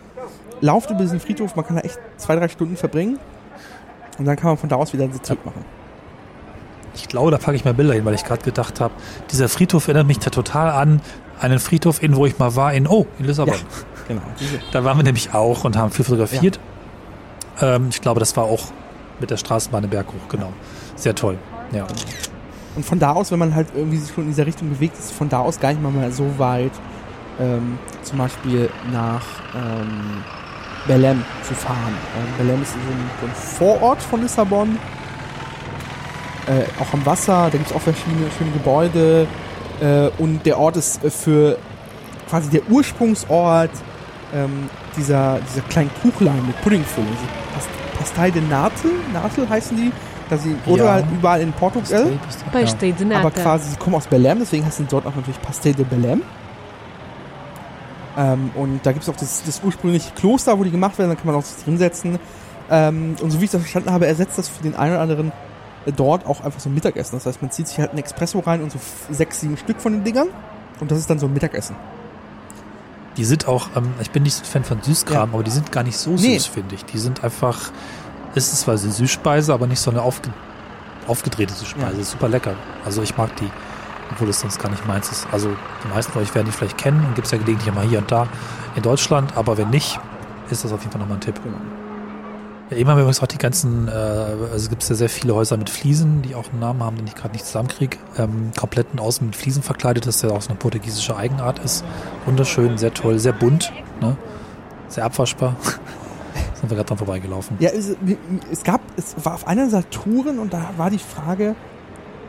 Lauft 0.61 0.91
über 0.91 1.01
diesen 1.01 1.21
Friedhof, 1.21 1.57
man 1.57 1.67
kann 1.67 1.77
da 1.77 1.83
echt 1.83 1.99
zwei, 2.17 2.37
drei 2.37 2.49
Stunden 2.49 2.77
verbringen. 2.77 3.19
Und 4.19 4.25
dann 4.25 4.37
kann 4.37 4.49
man 4.49 4.57
von 4.57 4.69
da 4.71 4.77
aus 4.77 4.93
wieder 4.95 5.05
einen 5.05 5.23
Trip 5.23 5.45
machen. 5.45 5.65
Ich 6.95 7.09
glaube, 7.09 7.31
da 7.31 7.37
packe 7.37 7.55
ich 7.57 7.65
mal 7.67 7.75
Bilder 7.75 7.93
hin, 7.93 8.07
weil 8.07 8.15
ich 8.15 8.25
gerade 8.25 8.43
gedacht 8.43 8.81
habe, 8.81 8.95
dieser 9.31 9.51
Friedhof 9.51 9.87
erinnert 9.89 10.07
mich 10.07 10.19
total 10.19 10.71
an 10.71 11.03
einen 11.41 11.59
Friedhof, 11.59 12.03
in 12.03 12.17
wo 12.17 12.27
ich 12.27 12.39
mal 12.39 12.57
war, 12.57 12.73
in, 12.73 12.87
oh, 12.87 13.07
in 13.19 13.27
Lissabon. 13.27 13.55
Ja. 13.55 13.61
Genau. 14.09 14.23
Da 14.71 14.85
waren 14.85 14.99
wir 14.99 15.03
nämlich 15.03 15.35
auch 15.35 15.65
und 15.65 15.77
haben 15.77 15.91
viel 15.91 16.05
fotografiert. 16.05 16.61
Ähm, 17.61 17.89
ich 17.91 18.01
glaube, 18.01 18.21
das 18.21 18.37
war 18.37 18.45
auch 18.45 18.67
mit 19.19 19.31
der 19.31 19.37
Straßenbahn 19.37 19.83
den 19.83 19.91
Berg 19.91 20.07
hoch, 20.07 20.29
genau. 20.29 20.53
Sehr 20.95 21.13
toll. 21.13 21.39
Ja. 21.73 21.89
Und 22.77 22.87
von 22.87 23.01
da 23.01 23.15
aus, 23.15 23.33
wenn 23.33 23.41
man 23.41 23.53
halt 23.55 23.67
irgendwie 23.75 23.97
sich 23.97 24.15
schon 24.15 24.23
in 24.23 24.31
dieser 24.31 24.47
Richtung 24.47 24.71
bewegt, 24.71 24.97
ist 24.97 25.11
von 25.11 25.29
da 25.29 25.41
aus 25.41 25.59
gar 25.59 25.71
nicht 25.71 25.83
mal, 25.83 25.91
mal 25.91 26.13
so 26.13 26.39
weit, 26.39 26.71
ähm, 27.41 27.81
zum 28.03 28.19
Beispiel 28.19 28.71
nach 28.93 29.25
ähm, 29.57 30.23
Belém 30.87 31.25
zu 31.43 31.55
fahren. 31.55 31.95
Ähm, 32.17 32.47
Belém 32.47 32.63
ist 32.63 32.75
so 32.75 32.79
ein, 32.79 33.11
so 33.21 33.27
ein 33.27 33.35
Vorort 33.35 34.03
von 34.03 34.23
Lissabon, 34.23 34.79
äh, 36.47 36.63
auch 36.81 36.93
am 36.93 37.05
Wasser, 37.05 37.49
da 37.51 37.59
gibt 37.59 37.67
es 37.67 37.73
auch 37.75 37.81
verschiedene 37.81 38.31
schöne 38.39 38.53
Gebäude 38.53 39.27
äh, 39.81 40.11
und 40.19 40.45
der 40.47 40.59
Ort 40.59 40.77
ist 40.77 41.05
äh, 41.05 41.11
für 41.11 41.59
quasi 42.29 42.51
der 42.51 42.63
Ursprungsort 42.69 43.71
ähm, 44.35 44.69
dieser, 44.97 45.39
dieser 45.49 45.63
kleinen 45.63 45.91
Kuchlein 46.03 46.45
mit 46.47 46.61
Puddingfüllung. 46.63 47.11
Past 47.55 47.69
Pastel 47.99 48.33
de 48.33 48.43
Natel, 48.43 48.91
Natel 49.13 49.49
heißen 49.49 49.77
die. 49.77 49.93
Da 50.29 50.37
sie, 50.37 50.57
oder 50.67 50.85
Ja. 50.87 50.93
halt 50.95 51.07
überall 51.13 51.41
in 51.41 51.53
Portugal. 51.53 52.11
Pastel 52.53 52.93
de 52.93 53.15
Aber 53.15 53.25
nata. 53.25 53.43
quasi, 53.43 53.71
sie 53.71 53.77
kommen 53.77 53.95
aus 53.95 54.09
Belém, 54.09 54.39
deswegen 54.41 54.67
heißen 54.67 54.85
sie 54.87 54.91
dort 54.91 55.07
auch 55.07 55.15
natürlich 55.15 55.41
Pastel 55.41 55.73
de 55.73 55.85
Belém. 55.85 56.23
Ähm, 58.19 58.51
und 58.55 58.81
da 58.85 58.93
gibt 58.93 59.03
es 59.05 59.09
auch 59.09 59.17
das, 59.17 59.43
das 59.45 59.61
ursprüngliche 59.63 60.11
Kloster, 60.15 60.59
wo 60.59 60.65
die 60.65 60.71
gemacht 60.71 60.99
werden, 60.99 61.11
da 61.11 61.15
kann 61.15 61.27
man 61.27 61.37
auch 61.37 61.45
sich 61.45 61.63
drinsetzen. 61.65 62.19
Ähm, 62.71 63.15
und 63.21 63.31
so 63.31 63.41
wie 63.41 63.45
ich 63.45 63.51
das 63.51 63.61
verstanden 63.61 63.93
habe, 63.93 64.07
ersetzt 64.07 64.39
das 64.39 64.49
für 64.49 64.63
den 64.63 64.75
einen 64.75 64.95
oder 64.95 65.03
anderen 65.03 65.33
dort 65.93 66.27
auch 66.27 66.41
einfach 66.43 66.61
so 66.61 66.69
ein 66.69 66.75
Mittagessen. 66.75 67.17
Das 67.17 67.27
heißt, 67.27 67.43
man 67.43 67.51
zieht 67.51 67.69
sich 67.69 67.79
halt 67.79 67.93
ein 67.93 67.99
Espresso 67.99 68.41
rein 68.41 68.63
und 68.63 68.73
so 68.73 68.79
sechs, 69.11 69.41
sieben 69.41 69.57
Stück 69.57 69.81
von 69.81 69.93
den 69.93 70.05
Dingern. 70.05 70.29
Und 70.81 70.91
das 70.91 70.99
ist 70.99 71.09
dann 71.09 71.19
so 71.19 71.27
ein 71.27 71.33
Mittagessen. 71.33 71.77
Die 73.17 73.25
sind 73.25 73.49
auch, 73.49 73.69
ähm, 73.77 73.95
ich 74.01 74.11
bin 74.11 74.23
nicht 74.25 74.35
so 74.35 74.43
ein 74.43 74.47
Fan 74.47 74.65
von 74.65 74.83
Süßkram, 74.83 75.15
Ja. 75.15 75.23
aber 75.35 75.43
die 75.43 75.51
sind 75.51 75.73
gar 75.73 75.83
nicht 75.83 75.97
so 75.97 76.11
Nee. 76.11 76.35
süß, 76.39 76.47
finde 76.47 76.75
ich. 76.75 76.85
Die 76.85 76.99
sind 76.99 77.25
einfach, 77.25 77.71
es 78.35 78.53
ist 78.53 78.61
zwar 78.63 78.75
eine 78.79 78.91
Süßspeise, 78.93 79.55
aber 79.55 79.67
nicht 79.67 79.81
so 79.81 79.91
eine 79.91 80.03
aufge, 80.03 80.29
aufgedrehte 81.07 81.55
Süßspeise. 81.55 81.97
Ja. 81.99 82.05
Super 82.05 82.29
lecker. 82.29 82.55
Also 82.85 83.01
ich 83.03 83.17
mag 83.17 83.35
die, 83.37 83.49
obwohl 84.13 84.29
es 84.29 84.41
sonst 84.41 84.59
gar 84.61 84.69
nicht 84.71 84.87
meins 84.87 85.11
ist. 85.11 85.27
Also 85.33 85.49
die 85.85 85.89
meisten 85.89 86.13
von 86.13 86.21
euch 86.23 86.35
werden 86.35 86.47
die 86.47 86.53
vielleicht 86.53 86.77
kennen 86.77 87.05
und 87.07 87.15
gibt 87.15 87.27
es 87.27 87.31
ja 87.33 87.39
gelegentlich 87.39 87.73
mal 87.75 87.87
hier 87.87 88.01
und 88.01 88.11
da 88.13 88.27
in 88.75 88.83
Deutschland, 88.83 89.35
aber 89.37 89.57
wenn 89.57 89.71
nicht, 89.71 89.99
ist 90.51 90.65
das 90.65 90.73
auf 90.73 90.81
jeden 90.81 90.93
Fall 90.93 91.01
nochmal 91.01 91.17
ein 91.17 91.21
Tipp. 91.23 91.41
Genau. 91.43 91.57
Ja, 92.71 92.77
eben 92.77 92.91
haben 92.91 92.97
wir 92.97 93.03
übrigens 93.03 93.23
auch 93.23 93.29
die 93.29 93.39
ganzen, 93.39 93.87
äh, 93.87 93.93
also 93.93 94.69
gibt 94.69 94.83
es 94.83 94.89
ja 94.89 94.97
sehr 94.97 95.09
viele 95.09 95.35
Häuser 95.35 95.57
mit 95.57 95.71
Fliesen, 95.71 96.23
die 96.23 96.35
auch 96.35 96.51
einen 96.51 96.59
Namen 96.59 96.83
haben, 96.83 96.97
den 96.97 97.07
ich 97.07 97.15
gerade 97.15 97.33
nicht 97.33 97.47
zusammenkriege. 97.47 97.99
Ähm, 98.19 98.51
komplett 98.59 98.89
und 98.93 99.01
außen 99.01 99.25
mit 99.25 99.37
Fliesen 99.37 99.63
verkleidet, 99.63 100.07
das 100.07 100.23
ja 100.23 100.31
auch 100.31 100.43
so 100.43 100.51
eine 100.51 100.59
portugiesische 100.59 101.17
Eigenart 101.17 101.61
ist. 101.61 101.85
Wunderschön, 102.25 102.77
sehr 102.77 102.93
toll, 102.93 103.21
sehr 103.21 103.33
bunt, 103.33 103.73
ne? 104.01 104.17
sehr 104.89 105.05
abwaschbar. 105.05 105.55
Sind 106.55 106.71
wir 106.71 106.77
gerade 106.77 106.89
dran 106.89 106.99
vorbeigelaufen. 106.99 107.57
Ja, 107.61 107.71
es, 107.71 107.95
es 108.51 108.65
gab, 108.65 108.81
es 108.97 109.15
war 109.25 109.35
auf 109.35 109.47
einer 109.47 109.67
dieser 109.67 109.89
Touren 109.89 110.39
und 110.41 110.53
da 110.53 110.71
war 110.77 110.91
die 110.91 110.99
Frage, 110.99 111.55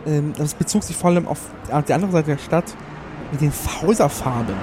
ähm, 0.05 0.33
das 0.37 0.53
bezog 0.53 0.83
sich 0.83 0.95
vor 0.95 1.09
allem 1.09 1.27
auf 1.27 1.39
die 1.87 1.93
andere 1.93 2.11
Seite 2.11 2.31
der 2.31 2.37
Stadt 2.37 2.75
mit 3.31 3.41
den 3.41 3.51
Häuserfarben. 3.81 4.55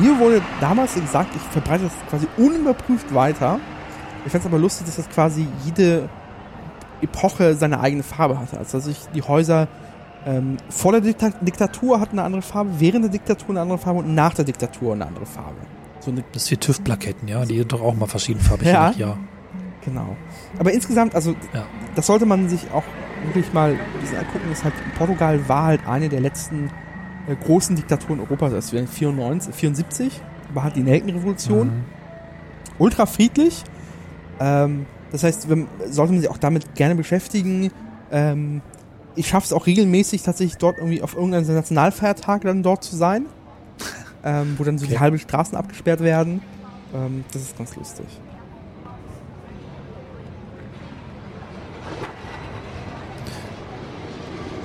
Mir 0.00 0.18
wurde 0.18 0.42
damals 0.60 0.94
gesagt, 0.94 1.30
ich 1.36 1.42
verbreite 1.52 1.84
das 1.84 1.92
quasi 2.10 2.26
unüberprüft 2.36 3.14
weiter. 3.14 3.60
Ich 4.26 4.32
fand 4.32 4.44
es 4.44 4.46
aber 4.50 4.58
lustig, 4.58 4.86
dass 4.86 4.96
das 4.96 5.08
quasi 5.08 5.46
jede 5.64 6.08
Epoche 7.00 7.54
seine 7.54 7.80
eigene 7.80 8.02
Farbe 8.02 8.38
hatte. 8.38 8.58
Also 8.58 8.78
dass 8.78 8.86
ich 8.86 8.98
die 9.14 9.22
Häuser 9.22 9.68
ähm, 10.26 10.56
vor 10.68 10.92
der 10.92 11.00
Dikta 11.00 11.30
Diktatur 11.40 12.00
hatten 12.00 12.18
eine 12.18 12.26
andere 12.26 12.42
Farbe, 12.42 12.70
während 12.78 13.04
der 13.04 13.12
Diktatur 13.12 13.50
eine 13.50 13.60
andere 13.60 13.78
Farbe 13.78 14.00
und 14.00 14.14
nach 14.14 14.34
der 14.34 14.44
Diktatur 14.44 14.94
eine 14.94 15.06
andere 15.06 15.26
Farbe. 15.26 15.56
So 16.00 16.10
eine 16.10 16.24
Das 16.32 16.44
ist 16.44 16.50
wie 16.50 16.56
TÜV-Plaketten, 16.56 17.28
ja, 17.28 17.44
die 17.44 17.58
sind 17.58 17.72
doch 17.72 17.80
auch 17.80 17.94
mal 17.94 18.06
verschiedenfarbig. 18.06 18.66
Ja. 18.66 18.90
ja. 18.96 19.16
Genau. 19.84 20.16
Aber 20.58 20.72
insgesamt, 20.72 21.14
also 21.14 21.36
Ja. 21.54 21.64
das 21.94 22.06
sollte 22.06 22.26
man 22.26 22.48
sich 22.48 22.66
auch 22.72 22.82
wirklich 23.24 23.52
mal 23.52 23.70
angucken. 24.18 24.50
Ist 24.50 24.64
halt, 24.64 24.74
Portugal 24.98 25.48
war 25.48 25.64
halt 25.64 25.86
eine 25.86 26.08
der 26.08 26.20
letzten 26.20 26.70
äh, 27.28 27.36
großen 27.36 27.76
Diktaturen 27.76 28.18
Europas. 28.20 28.52
Das 28.52 28.72
wäre 28.72 28.86
94, 28.86 29.54
74, 29.54 30.20
war 30.52 30.64
halt 30.64 30.74
die 30.76 30.82
Nelkenrevolution. 30.82 31.68
Mhm. 31.68 31.84
Ultra 32.78 33.06
friedlich. 33.06 33.62
Ähm, 34.40 34.86
das 35.12 35.22
heißt, 35.22 35.48
wenn, 35.48 35.66
sollte 35.88 36.12
man 36.12 36.20
sich 36.20 36.30
auch 36.30 36.38
damit 36.38 36.74
gerne 36.74 36.94
beschäftigen. 36.94 37.70
Ähm, 38.10 38.60
ich 39.14 39.28
schaffe 39.28 39.46
es 39.46 39.52
auch 39.52 39.66
regelmäßig 39.66 40.22
tatsächlich 40.22 40.58
dort 40.58 40.76
irgendwie 40.78 41.02
auf 41.02 41.14
irgendeinem 41.14 41.46
Nationalfeiertag 41.54 42.42
dann 42.42 42.62
dort 42.62 42.84
zu 42.84 42.96
sein. 42.96 43.26
Ähm, 44.24 44.54
wo 44.58 44.64
dann 44.64 44.76
so 44.76 44.86
die 44.86 44.94
Okay. 44.94 45.00
halben 45.00 45.18
Straßen 45.20 45.56
abgesperrt 45.56 46.00
werden. 46.00 46.42
Ähm, 46.92 47.24
das 47.32 47.42
ist 47.42 47.56
ganz 47.56 47.76
lustig. 47.76 48.06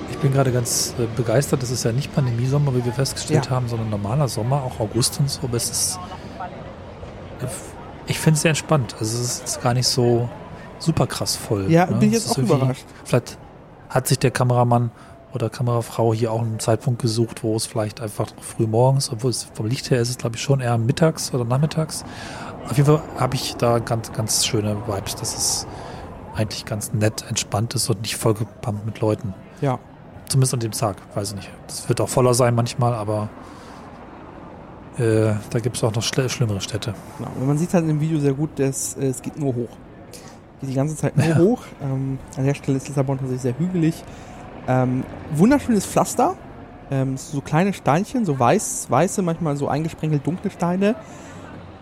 Ich 0.09 0.17
bin 0.17 0.32
gerade 0.34 0.51
ganz 0.51 0.93
äh, 0.99 1.05
begeistert. 1.15 1.61
Das 1.63 1.72
ist 1.72 1.84
ja 1.84 1.91
nicht 1.91 2.13
Pandemiesommer, 2.13 2.76
wie 2.76 2.84
wir 2.86 2.93
festgestellt 2.93 3.45
Ja. 3.45 3.51
haben, 3.51 3.67
sondern 3.67 3.89
normaler 3.89 4.28
Sommer, 4.28 4.63
auch 4.63 4.80
August 4.80 5.19
und 5.19 5.30
so. 5.30 5.41
Aber 5.43 5.57
es 5.57 5.69
ist, 5.69 5.99
ich 8.08 8.20
finde 8.20 8.36
es 8.36 8.41
sehr 8.41 8.49
entspannt. 8.49 8.95
Also 8.99 9.22
es 9.22 9.41
ist 9.41 9.62
gar 9.62 9.74
nicht 9.74 9.88
so 9.88 10.30
super 10.80 11.08
krass 11.08 11.36
voll. 11.36 11.72
Ja, 11.72 11.86
ne? 11.86 11.97
bin 11.97 12.10
ich 12.10 12.18
Es 12.18 12.26
jetzt 12.26 12.34
auch 12.34 12.38
überrascht. 12.39 12.86
Vielleicht 13.06 13.38
hat 13.89 14.08
sich 14.08 14.20
der 14.20 14.32
Kameramann 14.32 14.91
oder 15.34 15.49
Kamerafrau 15.49 16.14
hier 16.14 16.32
auch 16.32 16.41
einen 16.41 16.60
Zeitpunkt 16.60 17.02
gesucht, 17.02 17.43
wo 17.43 17.56
es 17.56 17.66
vielleicht 17.66 18.02
einfach 18.02 18.28
früh 18.41 18.68
morgens, 18.68 19.12
obwohl 19.12 19.32
es 19.32 19.43
vom 19.43 19.66
Licht 19.66 19.89
her 19.91 20.02
ist 20.02 20.10
es, 20.10 20.18
glaube 20.18 20.36
ich, 20.36 20.41
schon 20.41 20.60
eher 20.60 20.78
mittags 20.78 21.34
oder 21.34 21.45
nachmittags. 21.45 22.04
Auf 22.66 22.78
jeden 22.78 22.86
Fall 22.86 23.02
habe 23.18 23.36
ich 23.36 23.56
da 23.56 23.80
ganz, 23.80 24.12
ganz 24.12 24.45
schöne 24.45 24.76
Vibes, 24.88 25.16
dass 25.16 25.36
es 25.36 25.68
eigentlich 26.36 26.66
ganz 26.66 26.93
nett, 26.93 27.26
entspannt 27.28 27.76
ist 27.76 27.89
und 27.89 28.02
nicht 28.02 28.16
vollgepumpt 28.16 28.86
mit 28.86 28.99
Leuten. 28.99 29.34
Ja. 29.62 29.80
Zumindest 30.28 30.54
an 30.54 30.60
dem 30.62 30.72
Tag, 30.72 30.97
weiß 31.16 31.32
ich 31.32 31.36
nicht. 31.36 31.49
Das 31.68 31.89
wird 31.89 31.99
auch 31.99 32.10
voller 32.10 32.34
sein 32.34 32.56
manchmal, 32.56 32.93
aber 32.93 33.30
äh, 35.02 35.34
da 35.49 35.60
gibt 35.60 35.78
es 35.78 35.84
auch 35.84 35.93
noch 35.93 36.04
schl 36.04 36.30
schlimmere 36.30 36.62
Städte. 36.62 36.93
Genau. 37.18 37.32
Und 37.39 37.47
man 37.47 37.58
sieht 37.58 37.74
halt 37.74 37.89
im 37.89 37.99
Video 37.99 38.20
sehr 38.20 38.34
gut, 38.34 38.52
dass 38.58 38.95
äh, 38.97 39.08
es 39.08 39.22
geht 39.22 39.38
nur 39.39 39.56
hoch. 39.56 39.70
Geht 40.62 40.70
die 40.70 40.76
ganze 40.76 40.95
Zeit 40.95 41.18
nur 41.18 41.26
Ja. 41.26 41.38
hoch. 41.38 41.64
Ähm, 41.82 42.20
an 42.38 42.45
der 42.45 42.54
Stelle 42.54 42.78
ist 42.78 42.88
Lissabon 42.88 43.18
tatsächlich 43.18 43.41
sehr 43.41 43.58
hügelig. 43.58 44.04
Ähm, 44.68 45.04
wunderschönes 45.34 45.86
Pflaster. 45.86 46.36
Ähm, 46.91 47.18
so 47.18 47.41
kleine 47.41 47.74
Steinchen, 47.74 48.26
so 48.26 48.38
weiß, 48.38 48.88
weiße, 48.89 49.22
manchmal 49.22 49.58
so 49.58 49.68
eingesprenkelt 49.68 50.26
dunkle 50.26 50.52
Steine. 50.52 50.95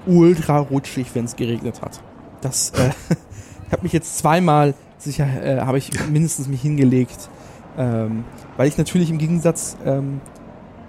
Ultra 0.05 0.59
rutschig, 0.59 1.13
wenn 1.13 1.25
es 1.25 1.35
geregnet 1.35 1.81
hat. 1.81 1.99
Das 2.41 2.71
äh, 2.71 2.89
ich 3.67 3.71
habe 3.71 3.83
mich 3.83 3.91
jetzt 3.93 4.17
zweimal 4.17 4.73
sicher 4.97 5.25
äh, 5.25 5.61
habe 5.61 5.77
ich 5.77 5.91
mindestens 6.09 6.47
mich 6.47 6.61
hingelegt, 6.61 7.29
ähm, 7.77 8.23
weil 8.57 8.67
ich 8.67 8.77
natürlich 8.77 9.09
im 9.09 9.17
Gegensatz 9.17 9.77
ähm, 9.85 10.21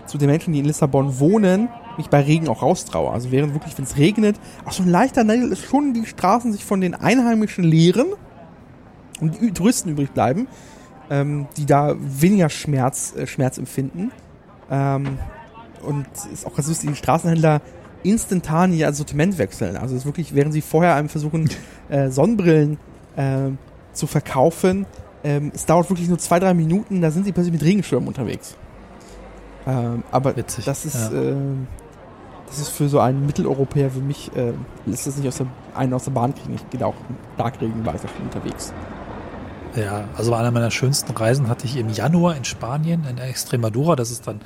zu 0.06 0.18
den 0.18 0.28
Menschen, 0.28 0.52
die 0.52 0.58
in 0.58 0.64
Lissabon 0.64 1.18
wohnen, 1.18 1.68
mich 1.96 2.08
bei 2.08 2.20
Regen 2.20 2.48
auch 2.48 2.62
raustraue. 2.62 3.10
Also 3.10 3.30
während 3.30 3.54
wirklich, 3.54 3.76
wenn 3.76 3.84
es 3.84 3.96
regnet, 3.96 4.36
auch 4.64 4.72
so 4.72 4.82
ein 4.82 4.88
leichter 4.88 5.24
Nebel 5.24 5.52
ist 5.52 5.64
schon, 5.64 5.92
die 5.92 6.06
Straßen 6.06 6.52
sich 6.52 6.64
von 6.64 6.80
den 6.80 6.94
Einheimischen 6.94 7.64
leeren 7.64 8.06
und 9.20 9.40
die 9.40 9.52
Touristen 9.52 9.90
übrig 9.90 10.12
bleiben, 10.12 10.48
ähm, 11.10 11.46
die 11.56 11.66
da 11.66 11.96
weniger 11.98 12.48
Schmerz, 12.48 13.14
äh, 13.16 13.26
Schmerz 13.26 13.58
empfinden. 13.58 14.12
Ähm, 14.70 15.18
und 15.82 16.06
ist 16.32 16.46
auch 16.46 16.54
ganz 16.54 16.68
lustig, 16.68 16.90
die 16.90 16.96
Straßenhändler 16.96 17.60
instantan 18.02 18.72
ihr 18.72 18.92
Sortiment 18.92 19.38
wechseln. 19.38 19.76
Also 19.76 19.94
es 19.94 20.02
ist 20.02 20.06
wirklich, 20.06 20.34
während 20.34 20.52
sie 20.52 20.62
vorher 20.62 20.94
einem 20.94 21.08
versuchen, 21.08 21.50
äh, 21.88 22.10
Sonnenbrillen 22.10 22.78
äh, 23.16 23.50
zu 23.92 24.06
verkaufen, 24.06 24.86
ähm, 25.22 25.52
es 25.54 25.66
dauert 25.66 25.90
wirklich 25.90 26.08
nur 26.08 26.18
zwei, 26.18 26.38
drei 26.38 26.54
Minuten, 26.54 27.02
da 27.02 27.10
sind 27.10 27.24
sie 27.24 27.32
plötzlich 27.32 27.52
mit 27.52 27.62
Regenschirmen 27.62 28.08
unterwegs. 28.08 28.56
Ähm, 29.70 30.04
aber 30.10 30.36
Witzig, 30.36 30.64
das 30.64 30.84
ist, 30.84 31.12
ja. 31.12 31.18
äh, 31.18 31.36
das 32.46 32.58
ist 32.58 32.70
für 32.70 32.88
so 32.88 32.98
einen 32.98 33.24
Mitteleuropäer 33.26 33.94
wie 33.94 34.00
mich, 34.00 34.34
äh, 34.36 34.52
lässt 34.86 35.06
das 35.06 35.16
nicht 35.16 35.28
aus 35.28 35.36
der, 35.36 35.46
einen 35.74 35.94
aus 35.94 36.04
der 36.04 36.10
Bahn 36.10 36.34
kriegen. 36.34 36.54
Ich 36.54 36.68
gehe 36.70 36.80
da 36.80 36.86
auch 36.86 36.96
im 37.08 37.16
Starkregen 37.34 37.86
weiter 37.86 38.08
schon 38.08 38.26
unterwegs. 38.26 38.72
Ja, 39.76 40.08
also 40.16 40.34
einer 40.34 40.50
meiner 40.50 40.72
schönsten 40.72 41.12
Reisen 41.12 41.48
hatte 41.48 41.66
ich 41.66 41.76
im 41.76 41.90
Januar 41.90 42.36
in 42.36 42.44
Spanien, 42.44 43.06
in 43.08 43.18
Extremadura. 43.18 43.94
Das 43.94 44.10
ist 44.10 44.26
dann 44.26 44.40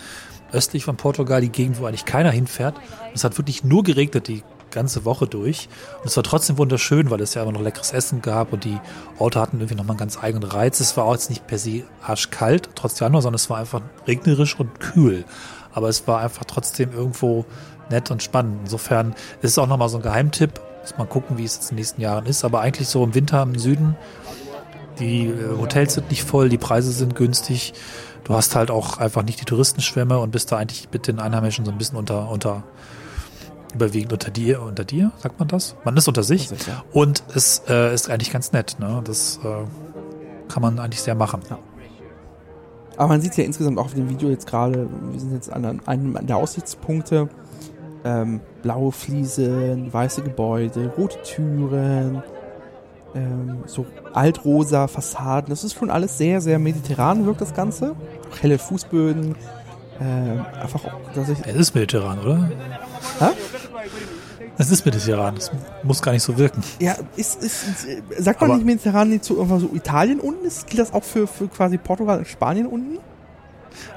östlich 0.52 0.84
von 0.84 0.96
Portugal, 0.96 1.40
die 1.40 1.48
Gegend, 1.48 1.80
wo 1.80 1.86
eigentlich 1.86 2.04
keiner 2.04 2.30
hinfährt. 2.30 2.74
Es 3.14 3.24
hat 3.24 3.38
wirklich 3.38 3.64
nur 3.64 3.82
geregnet 3.82 4.28
die 4.28 4.42
ganze 4.74 5.04
Woche 5.04 5.26
durch. 5.26 5.68
Und 6.00 6.06
es 6.06 6.16
war 6.16 6.22
trotzdem 6.22 6.58
wunderschön, 6.58 7.10
weil 7.10 7.20
es 7.20 7.34
ja 7.34 7.42
immer 7.42 7.52
noch 7.52 7.62
leckeres 7.62 7.92
Essen 7.92 8.20
gab 8.20 8.52
und 8.52 8.64
die 8.64 8.78
Orte 9.18 9.40
hatten 9.40 9.58
irgendwie 9.58 9.76
nochmal 9.76 9.92
einen 9.92 9.98
ganz 9.98 10.22
eigenen 10.22 10.48
Reiz. 10.48 10.80
Es 10.80 10.96
war 10.96 11.04
auch 11.04 11.14
jetzt 11.14 11.30
nicht 11.30 11.46
per 11.46 11.58
se 11.58 11.84
arschkalt, 12.02 12.70
trotz 12.74 12.98
Januar, 13.00 13.22
sondern 13.22 13.36
es 13.36 13.48
war 13.48 13.58
einfach 13.58 13.80
regnerisch 14.06 14.58
und 14.58 14.80
kühl. 14.80 15.24
Aber 15.72 15.88
es 15.88 16.06
war 16.06 16.20
einfach 16.20 16.44
trotzdem 16.44 16.92
irgendwo 16.92 17.44
nett 17.90 18.10
und 18.10 18.22
spannend. 18.22 18.60
Insofern 18.64 19.14
ist 19.42 19.52
es 19.52 19.58
auch 19.58 19.66
nochmal 19.66 19.88
so 19.88 19.98
ein 19.98 20.02
Geheimtipp. 20.02 20.60
Muss 20.82 20.98
mal 20.98 21.06
gucken, 21.06 21.38
wie 21.38 21.44
es 21.44 21.54
jetzt 21.54 21.70
in 21.70 21.76
den 21.76 21.80
nächsten 21.80 22.00
Jahren 22.00 22.26
ist. 22.26 22.44
Aber 22.44 22.60
eigentlich 22.60 22.88
so 22.88 23.02
im 23.02 23.14
Winter 23.14 23.42
im 23.42 23.58
Süden, 23.58 23.96
die 24.98 25.26
äh, 25.26 25.58
Hotels 25.58 25.94
sind 25.94 26.10
nicht 26.10 26.24
voll, 26.24 26.48
die 26.48 26.58
Preise 26.58 26.92
sind 26.92 27.16
günstig. 27.16 27.74
Du 28.24 28.34
hast 28.34 28.54
halt 28.54 28.70
auch 28.70 28.98
einfach 28.98 29.22
nicht 29.22 29.40
die 29.40 29.44
Touristenschwämme 29.44 30.18
und 30.18 30.30
bist 30.30 30.50
da 30.50 30.56
eigentlich 30.56 30.88
mit 30.92 31.06
den 31.06 31.18
Einheimischen 31.18 31.64
so 31.64 31.70
ein 31.70 31.78
bisschen 31.78 31.98
unter, 31.98 32.30
unter 32.30 32.62
überwiegend 33.74 34.12
unter 34.12 34.30
dir, 34.30 34.62
unter 34.62 34.84
dir, 34.84 35.12
sagt 35.18 35.38
man 35.38 35.48
das? 35.48 35.76
Man 35.84 35.96
ist 35.96 36.08
unter 36.08 36.22
sich. 36.22 36.48
Sich, 36.48 36.66
ja. 36.66 36.84
Und 36.92 37.22
es 37.34 37.62
äh, 37.68 37.92
ist 37.94 38.10
eigentlich 38.10 38.32
ganz 38.32 38.52
nett. 38.52 38.76
Ne? 38.78 39.02
Das 39.04 39.40
äh, 39.44 40.50
kann 40.50 40.62
man 40.62 40.78
eigentlich 40.78 41.02
sehr 41.02 41.14
machen. 41.14 41.40
Ja. 41.50 41.58
Aber 42.96 43.08
man 43.08 43.20
sieht 43.20 43.36
ja 43.36 43.44
insgesamt 43.44 43.78
auch 43.78 43.86
auf 43.86 43.94
dem 43.94 44.08
Video 44.08 44.30
jetzt 44.30 44.46
gerade, 44.46 44.88
wir 45.10 45.20
sind 45.20 45.32
jetzt 45.32 45.52
an 45.52 45.80
einem 45.86 46.26
der 46.26 46.36
Aussichtspunkte, 46.36 47.28
ähm, 48.04 48.40
blaue 48.62 48.92
Fliesen, 48.92 49.92
weiße 49.92 50.22
Gebäude, 50.22 50.92
rote 50.96 51.20
Türen, 51.22 52.22
ähm, 53.14 53.64
so 53.66 53.86
altrosa 54.12 54.86
Fassaden. 54.86 55.50
Das 55.50 55.64
ist 55.64 55.74
schon 55.74 55.90
alles 55.90 56.18
sehr, 56.18 56.40
sehr 56.40 56.58
mediterran 56.58 57.26
wirkt 57.26 57.40
das 57.40 57.54
Ganze. 57.54 57.94
Auch 58.30 58.42
helle 58.42 58.58
Fußböden. 58.58 59.34
Ähm, 60.00 60.44
einfach 60.60 60.84
auch, 60.84 61.12
dass 61.14 61.28
ich, 61.28 61.38
Es 61.46 61.54
ist 61.54 61.74
mediterran, 61.74 62.18
oder? 62.18 62.50
Hä? 63.20 63.26
Es 64.58 64.70
ist 64.70 64.84
mediterran. 64.86 65.34
Das 65.34 65.50
muss 65.82 66.00
gar 66.02 66.12
nicht 66.12 66.22
so 66.22 66.36
wirken. 66.38 66.62
ja, 66.78 66.94
ist, 67.16 67.42
ist, 67.42 67.64
ist 67.64 67.86
sagt 68.24 68.40
man 68.40 68.50
Aber- 68.50 68.56
nicht 68.58 68.66
mediterran 68.66 69.10
nicht 69.10 69.24
so 69.24 69.34
irgendwas 69.36 69.62
so 69.62 69.70
Italien 69.74 70.20
unten? 70.20 70.44
Ist, 70.44 70.66
gilt 70.66 70.80
das 70.80 70.92
auch 70.92 71.02
für, 71.04 71.26
für 71.26 71.48
quasi 71.48 71.76
Portugal 71.78 72.18
und 72.18 72.28
Spanien 72.28 72.66
unten? 72.66 72.98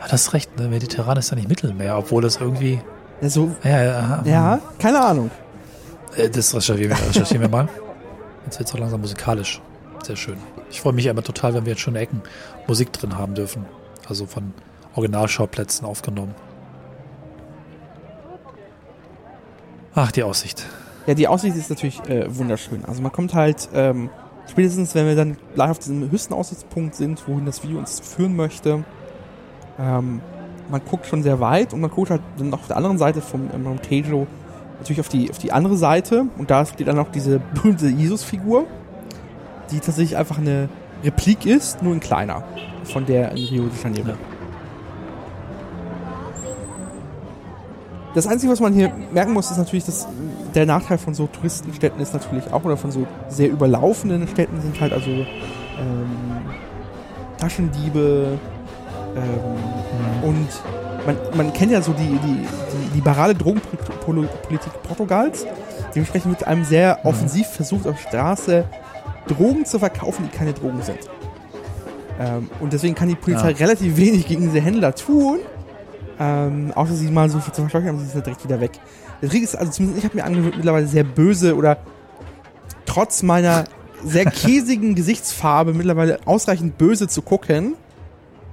Ah, 0.01 0.07
das 0.09 0.23
ist 0.23 0.33
recht. 0.33 0.57
Ne? 0.59 0.67
Mediterran 0.67 1.17
ist 1.17 1.29
ja 1.29 1.35
nicht 1.35 1.49
Mittelmeer, 1.49 1.97
obwohl 1.97 2.21
das 2.23 2.37
irgendwie. 2.37 2.81
Ja, 3.21 3.29
so, 3.29 3.51
Ja, 3.63 3.83
ja, 3.83 4.21
ja, 4.25 4.59
keine 4.79 4.99
Ahnung. 5.03 5.29
Äh, 6.15 6.29
Das 6.29 6.53
recherchieren 6.55 6.89
wir, 6.97 7.07
recherchieren 7.09 7.41
wir 7.41 7.49
mal. 7.49 7.67
Jetzt 8.45 8.59
wird 8.59 8.67
es 8.67 8.71
so 8.73 8.77
langsam 8.79 9.01
musikalisch. 9.01 9.61
Sehr 10.05 10.15
schön. 10.15 10.37
Ich 10.71 10.81
freue 10.81 10.93
mich 10.93 11.05
ja 11.05 11.11
immer 11.11 11.23
total, 11.23 11.53
wenn 11.53 11.65
wir 11.65 11.73
jetzt 11.73 11.81
schöne 11.81 11.99
Ecken 11.99 12.21
Musik 12.67 12.91
drin 12.93 13.17
haben 13.17 13.35
dürfen. 13.35 13.65
Also 14.09 14.25
von 14.25 14.53
Originalschauplätzen 14.95 15.85
aufgenommen. 15.85 16.33
Ach, 19.99 20.11
die 20.11 20.21
Aussicht. 20.21 20.63
Ja, 21.07 21.15
die 21.15 21.27
Aussicht 21.27 21.57
ist 21.57 21.71
natürlich 21.71 21.99
äh, 22.07 22.27
wunderschön. 22.37 22.85
Also 22.85 23.01
man 23.01 23.11
kommt 23.11 23.33
halt, 23.33 23.67
ähm, 23.73 24.11
spätestens 24.47 24.93
wenn 24.93 25.07
wir 25.07 25.15
dann 25.15 25.37
gleich 25.55 25.71
auf 25.71 25.79
diesem 25.79 26.11
höchsten 26.11 26.35
Aussichtspunkt 26.35 26.93
sind, 26.93 27.27
wohin 27.27 27.47
das 27.47 27.63
Video 27.63 27.79
uns 27.79 27.99
führen 27.99 28.35
möchte, 28.35 28.83
ähm, 29.79 30.21
man 30.69 30.81
guckt 30.87 31.07
schon 31.07 31.23
sehr 31.23 31.39
weit 31.39 31.73
und 31.73 31.81
man 31.81 31.89
guckt 31.89 32.11
halt 32.11 32.21
dann 32.37 32.53
auf 32.53 32.67
der 32.67 32.77
anderen 32.77 32.99
Seite 32.99 33.21
vom 33.21 33.49
äh, 33.49 33.57
Mount 33.57 33.81
Tejo 33.81 34.27
natürlich 34.77 34.99
auf 34.99 35.09
die, 35.09 35.31
auf 35.31 35.39
die 35.39 35.51
andere 35.51 35.77
Seite 35.77 36.27
und 36.37 36.51
da 36.51 36.63
steht 36.63 36.87
dann 36.87 36.99
auch 36.99 37.09
diese 37.09 37.39
berühmte 37.55 37.87
Jesus-Figur, 37.87 38.67
die 39.71 39.79
tatsächlich 39.79 40.15
einfach 40.15 40.37
eine 40.37 40.69
Replik 41.03 41.47
ist, 41.47 41.81
nur 41.81 41.93
in 41.93 42.01
kleiner, 42.01 42.43
von 42.83 43.07
der 43.07 43.31
in 43.31 43.45
Rio 43.45 43.63
de 43.63 43.83
Janeiro. 43.83 44.09
Ja. 44.09 44.36
Das 48.17 48.25
Einzige, 48.25 48.51
was 48.51 48.59
man 48.59 48.73
hier 48.73 48.91
merken 49.13 49.31
muss, 49.31 49.51
ist 49.51 49.59
natürlich, 49.59 49.85
dass 49.85 50.07
der 50.55 50.65
Nachteil 50.65 50.97
von 50.97 51.13
so 51.13 51.27
Touristenstädten 51.27 52.01
ist 52.01 52.15
natürlich 52.15 52.51
auch, 52.51 52.63
oder 52.63 52.75
von 52.75 52.89
so 52.89 53.05
sehr 53.29 53.47
überlaufenden 53.47 54.27
Städten 54.27 54.59
sind 54.59 54.81
halt 54.81 54.91
also 54.91 55.11
ähm, 55.11 55.27
Taschendiebe 57.37 58.39
ähm, 59.15 60.27
und 60.27 60.47
man, 61.05 61.15
man 61.35 61.53
kennt 61.53 61.71
ja 61.71 61.79
so 61.79 61.93
die, 61.93 62.07
die, 62.07 62.47
die 62.91 62.95
liberale 62.95 63.35
Drogenpolitik 63.35 64.73
Portugals. 64.81 65.45
Dementsprechend 65.93 66.31
wird 66.31 66.47
einem 66.47 66.63
sehr 66.63 66.97
offensiv 67.03 67.45
versucht, 67.45 67.85
auf 67.85 67.99
Straße 67.99 68.65
Drogen 69.27 69.63
zu 69.63 69.77
verkaufen, 69.77 70.27
die 70.27 70.35
keine 70.35 70.53
Drogen 70.53 70.81
sind. 70.81 70.97
Ähm, 72.19 72.49
und 72.59 72.73
deswegen 72.73 72.95
kann 72.95 73.09
die 73.09 73.15
Polizei 73.15 73.51
Ja. 73.51 73.57
relativ 73.57 73.95
wenig 73.95 74.27
gegen 74.27 74.41
diese 74.41 74.59
Händler 74.59 74.95
tun. 74.95 75.37
Ähm, 76.19 76.71
außer 76.73 76.95
sie 76.95 77.11
mal 77.11 77.29
so 77.29 77.39
zu 77.39 77.51
verscheuchen, 77.51 77.89
aber 77.89 77.99
sie 77.99 78.07
sind 78.07 78.25
direkt 78.25 78.43
wieder 78.43 78.59
weg. 78.59 78.71
Der 79.21 79.29
Trick 79.29 79.43
ist, 79.43 79.55
also 79.55 79.71
zumindest 79.71 79.99
ich 79.99 80.05
habe 80.05 80.15
mir 80.17 80.23
angewöhnt, 80.25 80.55
mittlerweile 80.55 80.87
sehr 80.87 81.03
böse 81.03 81.55
oder 81.55 81.77
trotz 82.85 83.21
meiner 83.23 83.65
sehr 84.03 84.25
käsigen 84.25 84.95
Gesichtsfarbe 84.95 85.73
mittlerweile 85.73 86.19
ausreichend 86.25 86.77
böse 86.77 87.07
zu 87.07 87.21
gucken 87.21 87.75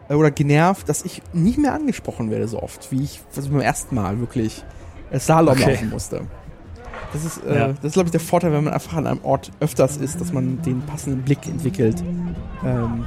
äh, 0.09 0.15
oder 0.15 0.31
genervt, 0.31 0.89
dass 0.89 1.05
ich 1.05 1.23
nicht 1.33 1.59
mehr 1.59 1.73
angesprochen 1.73 2.31
werde 2.31 2.49
so 2.49 2.63
oft, 2.63 2.93
wie 2.93 3.03
ich 3.03 3.21
also 3.35 3.49
beim 3.51 3.61
ersten 3.61 3.95
Mal 3.95 4.21
wirklich 4.21 4.63
äh, 5.11 5.19
Slalom 5.19 5.55
Okay. 5.55 5.73
laufen 5.73 5.89
musste. 5.91 6.23
Das 7.15 7.25
ist, 7.25 7.41
äh, 7.47 7.55
Ja. 7.59 7.69
das 7.69 7.85
ist 7.85 7.93
glaube 7.95 8.09
ich, 8.09 8.11
der 8.11 8.21
Vorteil, 8.21 8.53
wenn 8.53 8.65
man 8.65 8.75
einfach 8.75 8.97
an 8.99 9.07
einem 9.07 9.21
Ort 9.23 9.51
öfters 9.61 9.97
ist, 9.97 10.21
dass 10.21 10.33
man 10.33 10.61
den 10.63 10.83
passenden 10.83 11.23
Blick 11.23 11.47
entwickelt. 11.47 12.03
Ähm, 12.67 13.07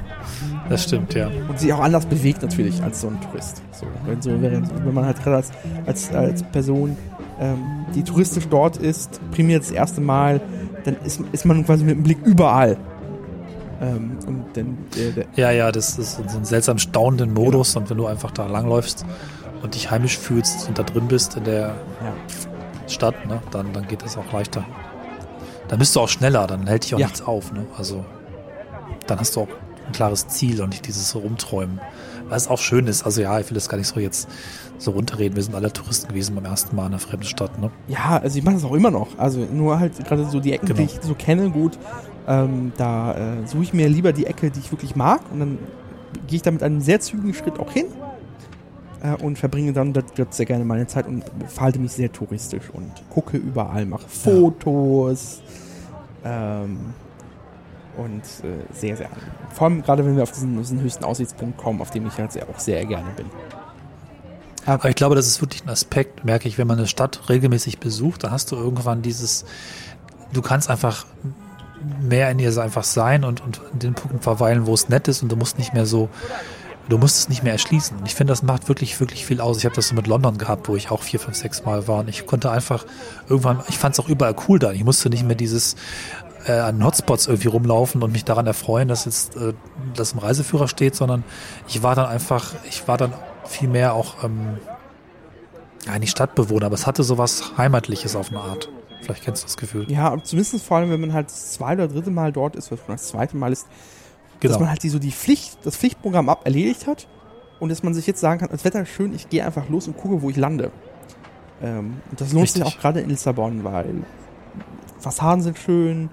Das 0.69 0.83
stimmt, 0.83 1.13
ja. 1.13 1.29
und 1.47 1.59
sich 1.59 1.71
auch 1.73 1.79
anders 1.81 2.05
bewegt 2.07 2.41
natürlich 2.41 2.81
als 2.81 3.01
so 3.01 3.07
ein 3.09 3.19
Tourist. 3.21 3.61
So, 3.71 3.85
wenn, 4.05 4.21
so, 4.21 4.31
wenn 4.31 4.93
man 4.93 5.05
halt 5.05 5.21
gerade 5.23 5.35
als, 5.37 5.51
als, 5.85 6.11
als 6.13 6.43
Person, 6.43 6.97
ähm, 7.39 7.59
die 7.93 8.03
touristisch 8.03 8.47
dort 8.49 8.77
ist, 8.77 9.19
primär 9.31 9.59
das 9.59 9.71
erste 9.71 10.01
Mal, 10.01 10.41
dann 10.85 10.95
ist, 11.05 11.21
ist 11.31 11.45
man 11.45 11.65
quasi 11.65 11.83
mit 11.83 11.95
dem 11.97 12.03
Blick 12.03 12.17
überall. 12.25 12.77
Ähm, 13.81 14.17
und 14.25 14.45
dann 14.53 14.77
der, 14.95 15.11
der, 15.11 15.25
Ja, 15.35 15.51
ja, 15.51 15.71
das 15.71 15.99
ist 15.99 16.15
so 16.27 16.37
ein 16.37 16.45
seltsam 16.45 16.77
staunenden 16.79 17.33
Modus 17.33 17.75
und 17.75 17.89
wenn 17.89 17.97
du 17.97 18.07
einfach 18.07 18.31
da 18.31 18.47
langläufst 18.47 19.05
und 19.61 19.75
dich 19.75 19.91
heimisch 19.91 20.17
fühlst 20.17 20.67
und 20.67 20.79
da 20.79 20.83
drin 20.83 21.07
bist 21.07 21.35
in 21.37 21.43
der 21.43 21.59
ja. 21.61 22.13
Stadt, 22.87 23.25
ne, 23.27 23.41
dann, 23.51 23.73
dann 23.73 23.87
geht 23.87 24.03
das 24.03 24.17
auch 24.17 24.31
leichter. 24.31 24.63
Dann 25.67 25.79
bist 25.79 25.95
du 25.95 25.99
auch 25.99 26.09
schneller, 26.09 26.47
dann 26.47 26.65
hält 26.67 26.85
dich 26.85 26.95
auch 26.95 26.99
Ja. 26.99 27.07
nichts 27.07 27.21
auf, 27.21 27.51
ne? 27.51 27.65
Also 27.77 28.05
dann 29.07 29.19
hast 29.19 29.35
du 29.35 29.41
auch 29.41 29.47
ein 29.85 29.91
klares 29.93 30.27
Ziel 30.27 30.61
und 30.61 30.69
nicht 30.69 30.87
dieses 30.87 31.13
Rumträumen. 31.15 31.79
Was 32.29 32.49
auch 32.49 32.59
schön 32.59 32.87
ist, 32.87 33.03
also 33.03 33.21
ja, 33.21 33.39
ich 33.39 33.49
will 33.49 33.55
das 33.55 33.69
gar 33.69 33.77
nicht 33.77 33.87
so 33.87 33.99
jetzt 33.99 34.27
so 34.77 34.91
runterreden. 34.91 35.35
Wir 35.37 35.43
sind 35.43 35.55
alle 35.55 35.71
Touristen 35.71 36.09
gewesen 36.09 36.35
beim 36.35 36.43
ersten 36.45 36.75
Mal 36.75 36.83
in 36.83 36.87
einer 36.93 36.99
fremden 36.99 37.25
Stadt, 37.25 37.57
ne? 37.59 37.71
ja, 37.87 38.17
also 38.21 38.37
ich 38.37 38.43
mache 38.43 38.55
das 38.55 38.65
auch 38.65 38.73
immer 38.73 38.91
noch. 38.91 39.07
Also 39.17 39.39
nur 39.39 39.79
halt 39.79 39.97
gerade 40.05 40.25
so 40.25 40.39
die 40.41 40.51
Ecken, 40.53 40.65
Genau. 40.67 40.79
die 40.79 40.83
ich 40.85 40.99
so 41.01 41.15
kenne, 41.15 41.49
gut, 41.51 41.77
ähm, 42.27 42.73
da 42.77 43.13
äh, 43.13 43.47
suche 43.47 43.63
ich 43.63 43.73
mir 43.73 43.87
lieber 43.87 44.11
die 44.13 44.25
Ecke, 44.25 44.51
die 44.51 44.59
ich 44.59 44.71
wirklich 44.71 44.95
mag 44.95 45.21
und 45.31 45.39
dann 45.39 45.57
gehe 46.27 46.35
ich 46.37 46.41
da 46.41 46.51
mit 46.51 46.63
einem 46.63 46.81
sehr 46.81 46.99
zügigen 46.99 47.33
Schritt 47.33 47.57
auch 47.59 47.71
hin 47.71 47.85
äh, 49.07 49.23
und 49.23 49.37
verbringe 49.37 49.73
dann 49.73 49.93
dort, 49.93 50.33
sehr 50.33 50.45
gerne 50.45 50.65
meine 50.65 50.87
Zeit 50.87 51.07
und 51.07 51.23
verhalte 51.47 51.79
mich 51.79 51.93
sehr 51.93 52.11
touristisch 52.11 52.69
und 52.73 52.91
gucke 53.09 53.37
überall, 53.37 53.85
mache 53.85 54.07
Fotos 54.07 55.41
ähm, 56.23 56.93
und 57.97 58.21
äh, 58.21 58.73
sehr, 58.73 58.97
sehr 58.97 59.07
angenehm. 59.07 59.31
Vor 59.53 59.67
allem 59.67 59.81
gerade, 59.81 60.05
wenn 60.05 60.15
wir 60.15 60.23
auf 60.23 60.31
diesen, 60.31 60.57
diesen 60.57 60.81
höchsten 60.81 61.03
Aussichtspunkt 61.03 61.57
kommen, 61.57 61.81
auf 61.81 61.91
dem 61.91 62.07
ich 62.07 62.17
halt 62.17 62.31
sehr, 62.31 62.47
auch 62.49 62.59
sehr 62.59 62.85
gerne 62.85 63.09
bin. 63.15 63.25
Aber 64.65 64.89
ich 64.89 64.95
glaube, 64.95 65.15
das 65.15 65.27
ist 65.27 65.41
wirklich 65.41 65.63
ein 65.63 65.69
Aspekt, 65.69 66.25
merke 66.25 66.47
ich, 66.49 66.57
wenn 66.57 66.67
man 66.67 66.77
eine 66.77 66.87
Stadt 66.87 67.29
regelmäßig 67.29 67.79
besucht, 67.79 68.25
dann 68.25 68.31
hast 68.31 68.51
du 68.51 68.57
irgendwann 68.57 69.01
dieses, 69.01 69.45
du 70.33 70.41
kannst 70.41 70.69
einfach 70.69 71.05
mehr 72.01 72.29
in 72.31 72.39
ihr 72.39 72.55
einfach 72.57 72.83
sein 72.83 73.23
und, 73.23 73.41
und 73.41 73.61
in 73.71 73.79
den 73.79 73.93
Punkten 73.93 74.19
verweilen, 74.19 74.65
wo 74.65 74.73
es 74.73 74.89
nett 74.89 75.07
ist 75.07 75.23
und 75.23 75.31
du 75.31 75.37
musst 75.37 75.57
nicht 75.57 75.73
mehr 75.73 75.85
so, 75.85 76.09
du 76.89 76.97
musst 76.97 77.17
es 77.17 77.29
nicht 77.29 77.43
mehr 77.43 77.53
erschließen. 77.53 77.97
Und 77.97 78.05
ich 78.05 78.15
finde, 78.15 78.31
das 78.31 78.43
macht 78.43 78.67
wirklich, 78.67 78.99
wirklich 78.99 79.25
viel 79.25 79.41
aus. 79.41 79.57
Ich 79.57 79.65
habe 79.65 79.75
das 79.75 79.89
so 79.89 79.95
mit 79.95 80.07
London 80.07 80.37
gehabt, 80.37 80.67
wo 80.67 80.75
ich 80.75 80.91
auch 80.91 81.01
vier, 81.01 81.19
fünf, 81.19 81.35
sechs 81.35 81.65
Mal 81.65 81.87
war 81.87 81.99
und 81.99 82.09
ich 82.09 82.25
konnte 82.25 82.51
einfach 82.51 82.85
irgendwann, 83.27 83.61
ich 83.69 83.77
fand 83.77 83.93
es 83.93 83.99
auch 83.99 84.09
überall 84.09 84.35
cool 84.47 84.59
da. 84.59 84.71
Ich 84.71 84.83
musste 84.83 85.09
nicht 85.09 85.25
mehr 85.25 85.35
dieses 85.35 85.75
äh, 86.45 86.53
an 86.53 86.83
Hotspots 86.83 87.27
irgendwie 87.27 87.49
rumlaufen 87.49 88.01
und 88.03 88.11
mich 88.11 88.25
daran 88.25 88.47
erfreuen, 88.47 88.87
dass 88.87 89.05
jetzt 89.05 89.35
äh, 89.35 89.53
das 89.95 90.13
im 90.13 90.19
Reiseführer 90.19 90.67
steht, 90.67 90.95
sondern 90.95 91.23
ich 91.67 91.83
war 91.83 91.95
dann 91.95 92.05
einfach, 92.05 92.53
ich 92.69 92.87
war 92.87 92.97
dann 92.97 93.13
viel 93.45 93.69
mehr 93.69 93.93
auch 93.93 94.23
ähm, 94.23 94.57
ja, 95.85 95.99
nicht 95.99 96.11
Stadtbewohner, 96.11 96.67
aber 96.67 96.75
es 96.75 96.87
hatte 96.87 97.03
sowas 97.03 97.53
Heimatliches 97.57 98.15
auf 98.15 98.29
eine 98.29 98.39
Art. 98.39 98.69
Vielleicht 99.01 99.23
kennst 99.23 99.43
du 99.43 99.47
das 99.47 99.57
Gefühl. 99.57 99.89
Ja, 99.89 100.17
zumindest 100.21 100.61
vor 100.63 100.77
allem, 100.77 100.89
wenn 100.89 100.99
man 100.99 101.13
halt 101.13 101.27
das 101.27 101.53
zweite 101.53 101.83
oder 101.83 101.93
dritte 101.93 102.11
Mal 102.11 102.31
dort 102.31 102.55
ist, 102.55 102.71
was 102.71 102.79
schon 102.79 102.95
das 102.95 103.07
zweite 103.07 103.37
Mal 103.37 103.53
ist, 103.53 103.67
Genau. 104.39 104.53
dass 104.53 104.59
man 104.59 104.69
halt 104.69 104.83
die, 104.83 104.89
so 104.89 104.99
die 104.99 105.11
Pflicht, 105.11 105.57
das 105.63 105.77
Pflichtprogramm 105.77 106.29
ab 106.29 106.41
erledigt 106.45 106.87
hat 106.87 107.07
und 107.59 107.69
dass 107.69 107.83
man 107.83 107.93
sich 107.93 108.05
jetzt 108.05 108.19
sagen 108.19 108.39
kann, 108.39 108.49
das 108.51 108.63
Wetter 108.65 108.81
ist 108.81 108.89
schön, 108.89 109.13
ich 109.13 109.29
gehe 109.29 109.45
einfach 109.45 109.67
los 109.69 109.87
und 109.87 109.97
gucke, 109.97 110.21
wo 110.21 110.29
ich 110.29 110.37
lande. 110.37 110.71
Ähm, 111.61 112.01
und 112.11 112.21
das 112.21 112.33
lohnt 112.33 112.49
sich 112.49 112.61
Richtig. 112.61 112.77
auch 112.77 112.81
gerade 112.81 112.99
in 113.01 113.09
Lissabon, 113.09 113.63
weil 113.63 114.03
Fassaden 114.99 115.41
sind 115.41 115.57
schön, 115.57 116.09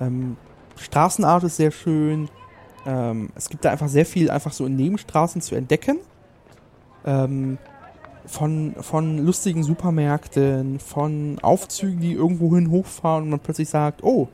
ähm, 0.00 0.36
Straßenart 0.76 1.44
ist 1.44 1.56
sehr 1.56 1.70
schön, 1.70 2.28
ähm, 2.86 3.30
es 3.34 3.48
gibt 3.48 3.64
da 3.64 3.70
einfach 3.70 3.88
sehr 3.88 4.06
viel 4.06 4.30
einfach 4.30 4.52
so 4.52 4.64
in 4.64 4.76
Nebenstraßen 4.76 5.42
zu 5.42 5.54
entdecken. 5.54 5.98
Ähm, 7.04 7.58
von, 8.28 8.74
von 8.80 9.18
lustigen 9.18 9.62
Supermärkten, 9.62 10.78
von 10.80 11.38
Aufzügen, 11.40 12.00
die 12.00 12.12
irgendwohin 12.12 12.70
hochfahren 12.70 13.24
und 13.24 13.30
man 13.30 13.40
plötzlich 13.40 13.68
sagt, 13.68 14.02
oh, 14.04 14.28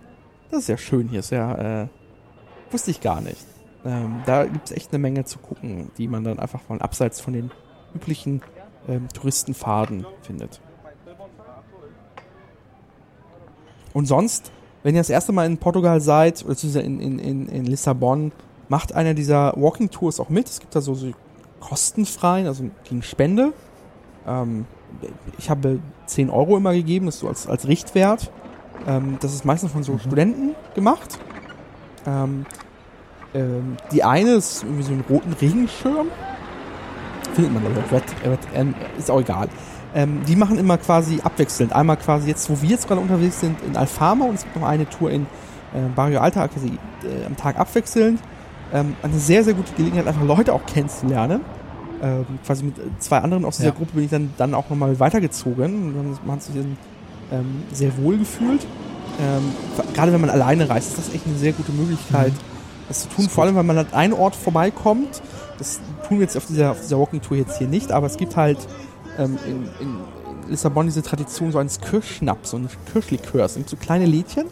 das 0.50 0.62
ist 0.62 0.68
ja 0.68 0.76
schön 0.76 1.08
hier, 1.08 1.20
ist 1.20 1.30
ja, 1.30 1.82
äh, 1.82 1.88
wusste 2.74 2.90
ich 2.90 3.00
gar 3.00 3.20
nicht. 3.20 3.46
Ähm, 3.86 4.22
da 4.26 4.44
gibt 4.44 4.66
es 4.66 4.76
echt 4.76 4.92
eine 4.92 4.98
Menge 4.98 5.24
zu 5.24 5.38
gucken, 5.38 5.90
die 5.96 6.08
man 6.08 6.24
dann 6.24 6.38
einfach 6.38 6.60
mal 6.68 6.80
abseits 6.80 7.20
von 7.20 7.32
den 7.32 7.50
üblichen 7.94 8.42
ähm, 8.88 9.08
Touristenfaden 9.08 10.04
findet. 10.22 10.60
Und 13.92 14.06
sonst, 14.06 14.50
wenn 14.82 14.94
ihr 14.94 15.00
das 15.00 15.10
erste 15.10 15.32
Mal 15.32 15.46
in 15.46 15.58
Portugal 15.58 16.00
seid, 16.00 16.44
oder 16.44 16.56
in, 16.82 17.00
in, 17.00 17.18
in, 17.18 17.48
in 17.48 17.64
Lissabon, 17.64 18.32
macht 18.68 18.92
einer 18.92 19.14
dieser 19.14 19.54
Walking 19.56 19.90
Tours 19.90 20.18
auch 20.18 20.28
mit. 20.28 20.48
Es 20.48 20.58
gibt 20.58 20.74
da 20.74 20.80
so, 20.80 20.94
so 20.94 21.12
kostenfreien, 21.60 22.46
also 22.46 22.64
gegen 22.82 23.02
Spende. 23.02 23.52
Ähm, 24.26 24.66
ich 25.38 25.48
habe 25.48 25.78
10 26.06 26.28
Euro 26.28 26.56
immer 26.56 26.72
gegeben, 26.72 27.06
das 27.06 27.16
ist 27.16 27.20
so 27.20 27.28
als, 27.28 27.46
als 27.46 27.68
Richtwert. 27.68 28.32
Ähm, 28.86 29.18
das 29.20 29.32
ist 29.32 29.44
meistens 29.44 29.72
von 29.72 29.82
so 29.84 29.98
Studenten 29.98 30.54
gemacht. 30.74 31.18
Ähm, 32.06 32.46
ähm, 33.34 33.76
die 33.92 34.02
eine 34.04 34.30
ist 34.34 34.62
irgendwie 34.62 34.82
so 34.82 34.92
einen 34.92 35.04
roten 35.08 35.32
Regenschirm. 35.32 36.06
Findet 37.34 37.52
man 37.52 37.64
aber, 37.66 37.90
wird, 37.90 38.04
wird, 38.24 38.40
ähm, 38.54 38.74
ist 38.98 39.10
auch 39.10 39.20
egal. 39.20 39.48
Ähm, 39.94 40.20
die 40.26 40.36
machen 40.36 40.58
immer 40.58 40.78
quasi 40.78 41.20
abwechselnd. 41.22 41.72
Einmal 41.72 41.96
quasi 41.96 42.28
jetzt, 42.28 42.48
wo 42.50 42.60
wir 42.62 42.68
jetzt 42.70 42.86
gerade 42.88 43.00
unterwegs 43.00 43.40
sind, 43.40 43.56
in 43.66 43.76
Alfama 43.76 44.24
und 44.26 44.34
es 44.34 44.42
gibt 44.42 44.56
noch 44.56 44.66
eine 44.66 44.88
Tour 44.88 45.10
in 45.10 45.22
äh, 45.22 45.88
Barrio 45.94 46.20
Alta, 46.20 46.46
quasi 46.48 46.68
äh, 46.68 47.26
am 47.26 47.36
Tag 47.36 47.58
abwechselnd. 47.58 48.20
Ähm, 48.72 48.96
eine 49.02 49.18
sehr, 49.18 49.44
sehr 49.44 49.54
gute 49.54 49.72
Gelegenheit, 49.74 50.06
einfach 50.06 50.24
Leute 50.24 50.52
auch 50.52 50.64
kennenzulernen. 50.66 51.40
Ähm, 52.02 52.26
quasi 52.44 52.64
mit 52.64 52.74
zwei 52.98 53.18
anderen 53.18 53.44
aus 53.44 53.56
dieser 53.56 53.70
Ja. 53.70 53.74
Gruppe 53.74 53.92
bin 53.94 54.04
ich 54.04 54.10
dann, 54.10 54.32
dann 54.36 54.54
auch 54.54 54.68
nochmal 54.68 54.98
weitergezogen. 54.98 56.18
Man 56.24 56.36
hat 56.36 56.42
sich 56.42 56.54
dann, 56.54 56.76
ähm, 57.32 57.62
sehr 57.72 57.96
wohl 57.98 58.18
gefühlt. 58.18 58.66
Ähm, 59.20 59.52
gerade 59.94 60.12
wenn 60.12 60.20
man 60.20 60.30
alleine 60.30 60.68
reist, 60.68 60.88
ist 60.90 60.98
das 60.98 61.14
echt 61.14 61.26
eine 61.26 61.36
sehr 61.36 61.52
gute 61.52 61.72
Möglichkeit, 61.72 62.32
das 62.88 63.02
zu 63.02 63.08
tun. 63.08 63.24
Ist 63.26 63.32
Vor 63.32 63.44
allem, 63.44 63.56
wenn 63.56 63.66
man 63.66 63.78
an 63.78 63.92
einen 63.92 64.12
Ort 64.12 64.36
vorbeikommt. 64.36 65.22
Das 65.58 65.80
tun 66.08 66.18
wir 66.18 66.24
jetzt 66.24 66.36
auf 66.36 66.46
dieser, 66.46 66.72
auf 66.72 66.80
dieser 66.80 66.98
Walking 66.98 67.22
Tour 67.22 67.36
jetzt 67.36 67.58
hier 67.58 67.68
nicht, 67.68 67.92
aber 67.92 68.06
es 68.06 68.16
gibt 68.16 68.36
halt 68.36 68.58
ähm, 69.18 69.38
in, 69.46 69.62
in 69.80 70.00
Lissabon 70.48 70.86
diese 70.86 71.02
Tradition 71.02 71.52
so 71.52 71.58
eines 71.58 71.80
Kirschschnaps, 71.80 72.50
so 72.50 72.56
eines 72.56 72.72
Kirschlikörs. 72.92 73.54
Gibt 73.54 73.70
so 73.70 73.76
kleine 73.76 74.06
Lädchen, 74.06 74.46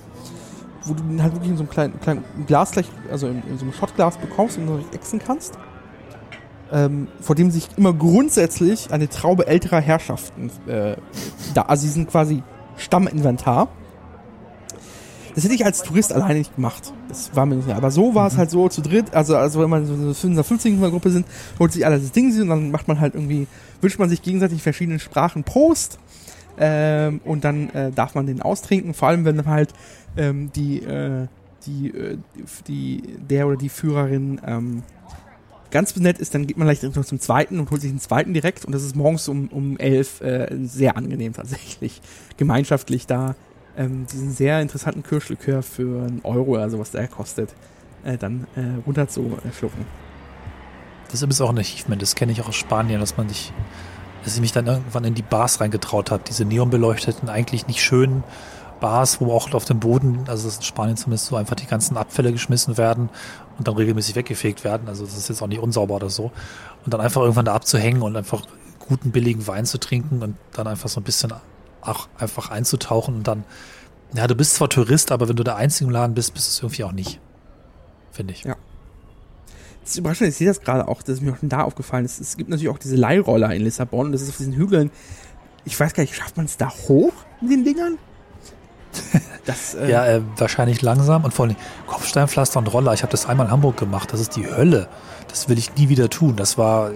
wo 0.84 0.94
du 0.94 1.02
den 1.02 1.22
halt 1.22 1.34
wirklich 1.34 1.50
in 1.50 1.56
so 1.56 1.62
einem 1.62 1.70
kleinen, 1.70 2.00
kleinen 2.00 2.24
Glas 2.46 2.72
gleich, 2.72 2.86
also 3.10 3.26
in, 3.26 3.42
in 3.48 3.58
so 3.58 3.64
einem 3.64 3.72
Schottglas 3.72 4.16
bekommst 4.16 4.58
und 4.58 4.66
dann 4.66 4.84
exen 4.92 5.18
kannst. 5.18 5.54
Ähm, 6.70 7.08
vor 7.20 7.34
dem 7.34 7.50
sich 7.50 7.68
immer 7.76 7.92
grundsätzlich 7.92 8.92
eine 8.92 9.08
Traube 9.08 9.46
älterer 9.46 9.80
Herrschaften 9.80 10.50
äh, 10.66 10.96
da, 11.52 11.62
also 11.62 11.82
sie 11.82 11.92
sind 11.92 12.08
quasi 12.10 12.42
Stamminventar. 12.78 13.68
Das 15.34 15.44
hätte 15.44 15.54
ich 15.54 15.64
als 15.64 15.82
Tourist 15.82 16.12
alleine 16.12 16.40
nicht 16.40 16.54
gemacht. 16.54 16.92
Das 17.08 17.34
war 17.34 17.46
mir 17.46 17.56
nicht. 17.56 17.68
Aber 17.70 17.90
so 17.90 18.14
war 18.14 18.26
es 18.26 18.36
halt 18.36 18.50
so 18.50 18.68
zu 18.68 18.82
dritt. 18.82 19.14
Also, 19.14 19.36
also 19.36 19.60
wenn 19.60 19.70
man 19.70 19.86
so 19.86 19.94
in 20.26 20.32
einer 20.34 20.44
50 20.44 20.78
Gruppe 20.78 21.10
sind, 21.10 21.26
holt 21.58 21.72
sich 21.72 21.86
alle 21.86 21.98
das 21.98 22.12
Ding 22.12 22.38
und 22.40 22.48
dann 22.48 22.70
macht 22.70 22.88
man 22.88 23.00
halt 23.00 23.14
irgendwie, 23.14 23.46
wünscht 23.80 23.98
man 23.98 24.08
sich 24.08 24.22
gegenseitig 24.22 24.62
verschiedenen 24.62 24.98
Sprachen 24.98 25.44
Prost. 25.44 25.98
Ähm, 26.58 27.20
und 27.24 27.44
dann 27.44 27.70
äh, 27.70 27.90
darf 27.92 28.14
man 28.14 28.26
den 28.26 28.42
austrinken. 28.42 28.92
Vor 28.92 29.08
allem, 29.08 29.24
wenn 29.24 29.46
halt 29.46 29.72
ähm, 30.18 30.52
die, 30.54 30.82
äh, 30.82 31.26
die, 31.66 31.88
äh, 31.88 32.18
die, 32.68 33.02
der 33.18 33.46
oder 33.46 33.56
die 33.56 33.70
Führerin 33.70 34.38
ähm, 34.46 34.82
ganz 35.70 35.96
nett 35.96 36.18
ist, 36.18 36.34
dann 36.34 36.46
geht 36.46 36.58
man 36.58 36.68
gleich 36.68 36.82
noch 36.82 37.04
zum 37.04 37.20
zweiten 37.20 37.58
und 37.58 37.70
holt 37.70 37.80
sich 37.80 37.90
den 37.90 38.00
zweiten 38.00 38.34
direkt. 38.34 38.66
Und 38.66 38.72
das 38.72 38.82
ist 38.82 38.94
morgens 38.94 39.28
um, 39.28 39.48
um 39.48 39.78
elf 39.78 40.20
äh, 40.20 40.48
sehr 40.62 40.96
angenehm 40.98 41.32
tatsächlich. 41.32 42.02
Gemeinschaftlich 42.36 43.06
da 43.06 43.34
ähm, 43.76 44.06
diesen 44.06 44.32
sehr 44.32 44.60
interessanten 44.60 45.02
Kirschlikör 45.02 45.62
für 45.62 46.02
einen 46.02 46.20
Euro 46.24 46.52
oder 46.52 46.70
sowas, 46.70 46.90
der 46.90 47.08
kostet, 47.08 47.54
äh, 48.04 48.16
dann 48.16 48.46
äh, 48.56 48.84
runter 48.86 49.08
zu 49.08 49.38
äh, 49.44 49.52
schlucken. 49.52 49.86
Das 51.06 51.14
ist 51.14 51.22
übrigens 51.22 51.40
auch 51.40 51.50
ein 51.50 51.58
Achievement, 51.58 52.00
das 52.00 52.14
kenne 52.14 52.32
ich 52.32 52.40
auch 52.40 52.48
aus 52.48 52.56
Spanien, 52.56 53.00
dass 53.00 53.16
man 53.16 53.28
sich, 53.28 53.52
dass 54.24 54.34
ich 54.34 54.40
mich 54.40 54.52
dann 54.52 54.66
irgendwann 54.66 55.04
in 55.04 55.14
die 55.14 55.22
Bars 55.22 55.60
reingetraut 55.60 56.10
habe. 56.10 56.22
Diese 56.26 56.44
neonbeleuchteten, 56.44 57.28
eigentlich 57.28 57.66
nicht 57.66 57.82
schönen 57.82 58.24
Bars, 58.80 59.20
wo 59.20 59.32
auch 59.32 59.52
auf 59.54 59.64
dem 59.64 59.78
Boden, 59.78 60.24
also 60.26 60.46
das 60.46 60.54
ist 60.54 60.56
in 60.58 60.64
Spanien 60.64 60.96
zumindest 60.96 61.26
so, 61.26 61.36
einfach 61.36 61.54
die 61.54 61.66
ganzen 61.66 61.96
Abfälle 61.96 62.32
geschmissen 62.32 62.78
werden 62.78 63.10
und 63.58 63.68
dann 63.68 63.76
regelmäßig 63.76 64.16
weggefegt 64.16 64.64
werden. 64.64 64.88
Also 64.88 65.04
das 65.04 65.16
ist 65.16 65.28
jetzt 65.28 65.42
auch 65.42 65.46
nicht 65.46 65.60
unsauber 65.60 65.94
oder 65.94 66.10
so. 66.10 66.32
Und 66.84 66.92
dann 66.92 67.00
einfach 67.00 67.20
irgendwann 67.20 67.44
da 67.44 67.54
abzuhängen 67.54 68.02
und 68.02 68.16
einfach 68.16 68.42
guten, 68.80 69.12
billigen 69.12 69.46
Wein 69.46 69.66
zu 69.66 69.78
trinken 69.78 70.22
und 70.22 70.36
dann 70.52 70.66
einfach 70.66 70.88
so 70.88 71.00
ein 71.00 71.04
bisschen 71.04 71.32
auch 71.82 72.08
einfach 72.18 72.50
einzutauchen 72.50 73.16
und 73.16 73.28
dann, 73.28 73.44
ja, 74.14 74.26
du 74.26 74.34
bist 74.34 74.54
zwar 74.54 74.68
Tourist, 74.68 75.12
aber 75.12 75.28
wenn 75.28 75.36
du 75.36 75.44
der 75.44 75.56
Einzige 75.56 75.86
im 75.86 75.90
Laden 75.90 76.14
bist, 76.14 76.34
bist 76.34 76.46
du 76.46 76.50
es 76.50 76.62
irgendwie 76.62 76.84
auch 76.84 76.92
nicht. 76.92 77.20
Finde 78.10 78.34
ich. 78.34 78.44
Ja. 78.44 78.56
Das 79.82 79.90
ist 79.90 79.98
überraschend, 79.98 80.28
ich 80.28 80.36
sehe 80.36 80.46
das 80.46 80.60
gerade 80.60 80.86
auch, 80.86 81.02
das 81.02 81.16
ist 81.16 81.22
mir 81.22 81.32
auch 81.32 81.38
schon 81.38 81.48
da 81.48 81.62
aufgefallen. 81.62 82.04
Es, 82.04 82.20
es 82.20 82.36
gibt 82.36 82.50
natürlich 82.50 82.68
auch 82.68 82.78
diese 82.78 82.96
Leihroller 82.96 83.52
in 83.54 83.62
Lissabon, 83.62 84.12
das 84.12 84.22
ist 84.22 84.28
auf 84.30 84.36
diesen 84.36 84.52
Hügeln. 84.52 84.90
Ich 85.64 85.78
weiß 85.78 85.94
gar 85.94 86.02
nicht, 86.02 86.14
schafft 86.14 86.36
man 86.36 86.46
es 86.46 86.56
da 86.56 86.70
hoch 86.70 87.12
in 87.40 87.48
den 87.48 87.64
Dingern? 87.64 87.98
Das, 89.44 89.74
äh, 89.74 89.90
Ja, 89.90 90.06
äh, 90.06 90.22
wahrscheinlich 90.36 90.82
langsam 90.82 91.24
und 91.24 91.34
vor 91.34 91.46
allem 91.46 91.56
Kopfsteinpflaster 91.88 92.60
und 92.60 92.68
Roller. 92.68 92.92
Ich 92.94 93.02
habe 93.02 93.10
das 93.10 93.26
einmal 93.26 93.46
in 93.46 93.52
Hamburg 93.52 93.76
gemacht. 93.76 94.12
Das 94.12 94.20
ist 94.20 94.36
die 94.36 94.46
Hölle. 94.46 94.88
Das 95.26 95.48
will 95.48 95.58
ich 95.58 95.74
nie 95.74 95.88
wieder 95.88 96.08
tun. 96.08 96.36
Das 96.36 96.58
war. 96.58 96.92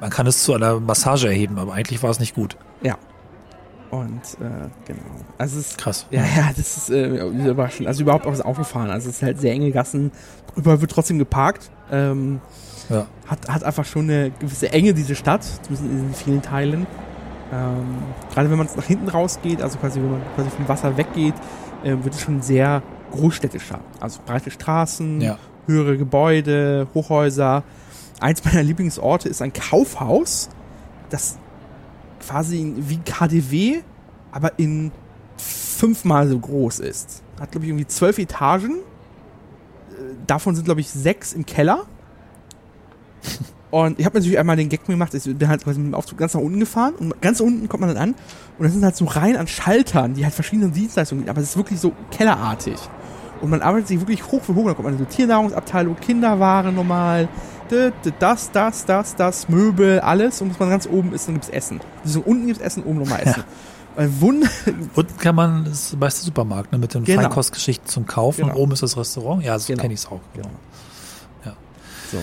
Man 0.00 0.10
kann 0.10 0.26
es 0.26 0.42
zu 0.42 0.52
einer 0.52 0.80
Massage 0.80 1.28
erheben, 1.28 1.58
aber 1.58 1.74
eigentlich 1.74 2.02
war 2.02 2.10
es 2.10 2.18
nicht 2.18 2.34
gut. 2.34 2.56
ja. 2.82 2.98
Und 3.90 4.20
äh, 4.40 4.68
genau. 4.86 5.00
Also 5.36 5.58
es 5.58 5.70
ist 5.72 5.78
Krass. 5.78 6.06
Ja, 6.10 6.22
ja, 6.22 6.50
das 6.56 6.76
ist 6.76 6.90
äh, 6.90 7.08
überraschend. 7.26 7.88
Also 7.88 8.02
überhaupt 8.02 8.26
auch 8.26 8.40
aufgefahren. 8.40 8.90
Also 8.90 9.08
es 9.08 9.16
ist 9.16 9.22
halt 9.22 9.40
sehr 9.40 9.52
enge 9.52 9.72
Gassen. 9.72 10.12
Überall 10.54 10.80
wird 10.80 10.90
trotzdem 10.92 11.18
geparkt. 11.18 11.70
Ähm, 11.90 12.40
Ja. 12.88 13.06
hat, 13.26 13.48
hat 13.48 13.64
einfach 13.64 13.84
schon 13.84 14.04
eine 14.04 14.30
gewisse 14.30 14.72
Enge, 14.72 14.94
diese 14.94 15.14
Stadt, 15.16 15.42
zumindest 15.62 15.84
in 15.90 16.14
vielen 16.14 16.42
Teilen. 16.42 16.86
Ähm, 17.52 17.84
gerade 18.32 18.48
wenn 18.48 18.58
man 18.58 18.68
es 18.68 18.76
nach 18.76 18.84
hinten 18.84 19.08
rausgeht, 19.08 19.60
also 19.60 19.76
quasi 19.78 20.00
wenn 20.00 20.12
man 20.12 20.20
quasi 20.36 20.50
vom 20.50 20.68
Wasser 20.68 20.96
weggeht, 20.96 21.34
äh, 21.82 21.96
wird 22.04 22.14
es 22.14 22.20
schon 22.20 22.42
sehr 22.42 22.80
großstädtischer. 23.10 23.80
Also 23.98 24.20
breite 24.24 24.52
Straßen, 24.52 25.20
Ja. 25.20 25.36
höhere 25.66 25.96
Gebäude, 25.98 26.86
Hochhäuser. 26.94 27.64
Eins 28.20 28.44
meiner 28.44 28.62
Lieblingsorte 28.62 29.28
ist 29.28 29.42
ein 29.42 29.52
Kaufhaus, 29.52 30.48
das 31.08 31.38
quasi 32.20 32.74
wie 32.76 32.98
KDW, 32.98 33.80
aber 34.32 34.58
in 34.58 34.92
fünfmal 35.36 36.28
so 36.28 36.38
groß 36.38 36.80
ist. 36.80 37.22
Hat, 37.40 37.50
glaube 37.52 37.64
ich, 37.64 37.70
irgendwie 37.70 37.86
zwölf 37.86 38.18
Etagen. 38.18 38.76
Äh, 39.90 40.14
Davon 40.26 40.54
sind, 40.54 40.64
glaube 40.64 40.80
ich, 40.80 40.90
sechs 40.90 41.32
im 41.32 41.46
Keller. 41.46 41.86
Und 43.70 44.00
ich 44.00 44.04
habe 44.04 44.18
natürlich 44.18 44.38
einmal 44.38 44.56
den 44.56 44.68
Gag 44.68 44.84
gemacht, 44.84 45.14
ich 45.14 45.24
bin 45.24 45.48
halt 45.48 45.62
quasi 45.62 45.78
mit 45.78 45.92
dem 45.92 45.94
Aufzug 45.94 46.18
ganz 46.18 46.34
nach 46.34 46.40
unten 46.40 46.58
gefahren 46.58 46.94
und 46.94 47.22
ganz 47.22 47.38
unten 47.38 47.68
kommt 47.68 47.82
man 47.82 47.94
dann 47.94 48.02
an 48.02 48.14
und 48.58 48.64
das 48.64 48.72
sind 48.72 48.82
halt 48.82 48.96
so 48.96 49.04
Reihen 49.04 49.36
an 49.36 49.46
Schaltern, 49.46 50.14
die 50.14 50.24
halt 50.24 50.34
verschiedene 50.34 50.70
Dienstleistungen 50.70 51.22
bieten, 51.22 51.30
aber 51.30 51.40
es 51.40 51.50
ist 51.50 51.56
wirklich 51.56 51.78
so 51.78 51.92
kellerartig. 52.10 52.74
Und 53.40 53.50
man 53.50 53.62
arbeitet 53.62 53.86
sich 53.88 54.00
wirklich 54.00 54.26
hoch 54.26 54.42
für 54.42 54.56
hoch, 54.56 54.66
da 54.66 54.74
kommt 54.74 54.88
man 54.88 54.98
so 54.98 55.04
Tiernahrungsabteilung, 55.04 55.94
Kinderwaren 55.96 56.74
normal, 56.74 57.28
das, 57.70 58.50
das, 58.52 58.84
das, 58.84 59.16
das, 59.16 59.48
Möbel, 59.48 60.00
alles 60.00 60.40
und 60.42 60.48
bis 60.48 60.58
man 60.58 60.70
ganz 60.70 60.86
oben 60.86 61.12
ist, 61.12 61.26
dann 61.28 61.34
gibt's 61.34 61.48
Essen. 61.48 61.80
Also 62.04 62.20
unten 62.20 62.46
gibt's 62.46 62.62
Essen, 62.62 62.82
oben 62.84 62.98
nochmal 63.00 63.20
Essen. 63.20 63.44
Ein 63.96 64.20
Wund 64.20 64.48
Unten 64.94 65.16
kann 65.18 65.34
man, 65.34 65.64
das 65.64 65.86
ist 65.92 65.98
meist 65.98 66.18
der 66.18 66.24
Supermarkt, 66.26 66.72
ne, 66.72 66.78
mit 66.78 66.94
den 66.94 67.04
Genau. 67.04 67.22
Feinkostgeschichten 67.22 67.88
zum 67.88 68.06
Kaufen 68.06 68.42
Genau. 68.42 68.54
und 68.54 68.60
oben 68.62 68.72
ist 68.72 68.82
das 68.82 68.96
Restaurant. 68.96 69.42
Ja, 69.44 69.58
so 69.58 69.66
Genau. 69.68 69.82
kenne 69.82 69.94
ich 69.94 70.00
es 70.00 70.06
auch. 70.06 70.20
Genau. 70.34 70.48
Ja. 71.44 71.52
So, 72.10 72.18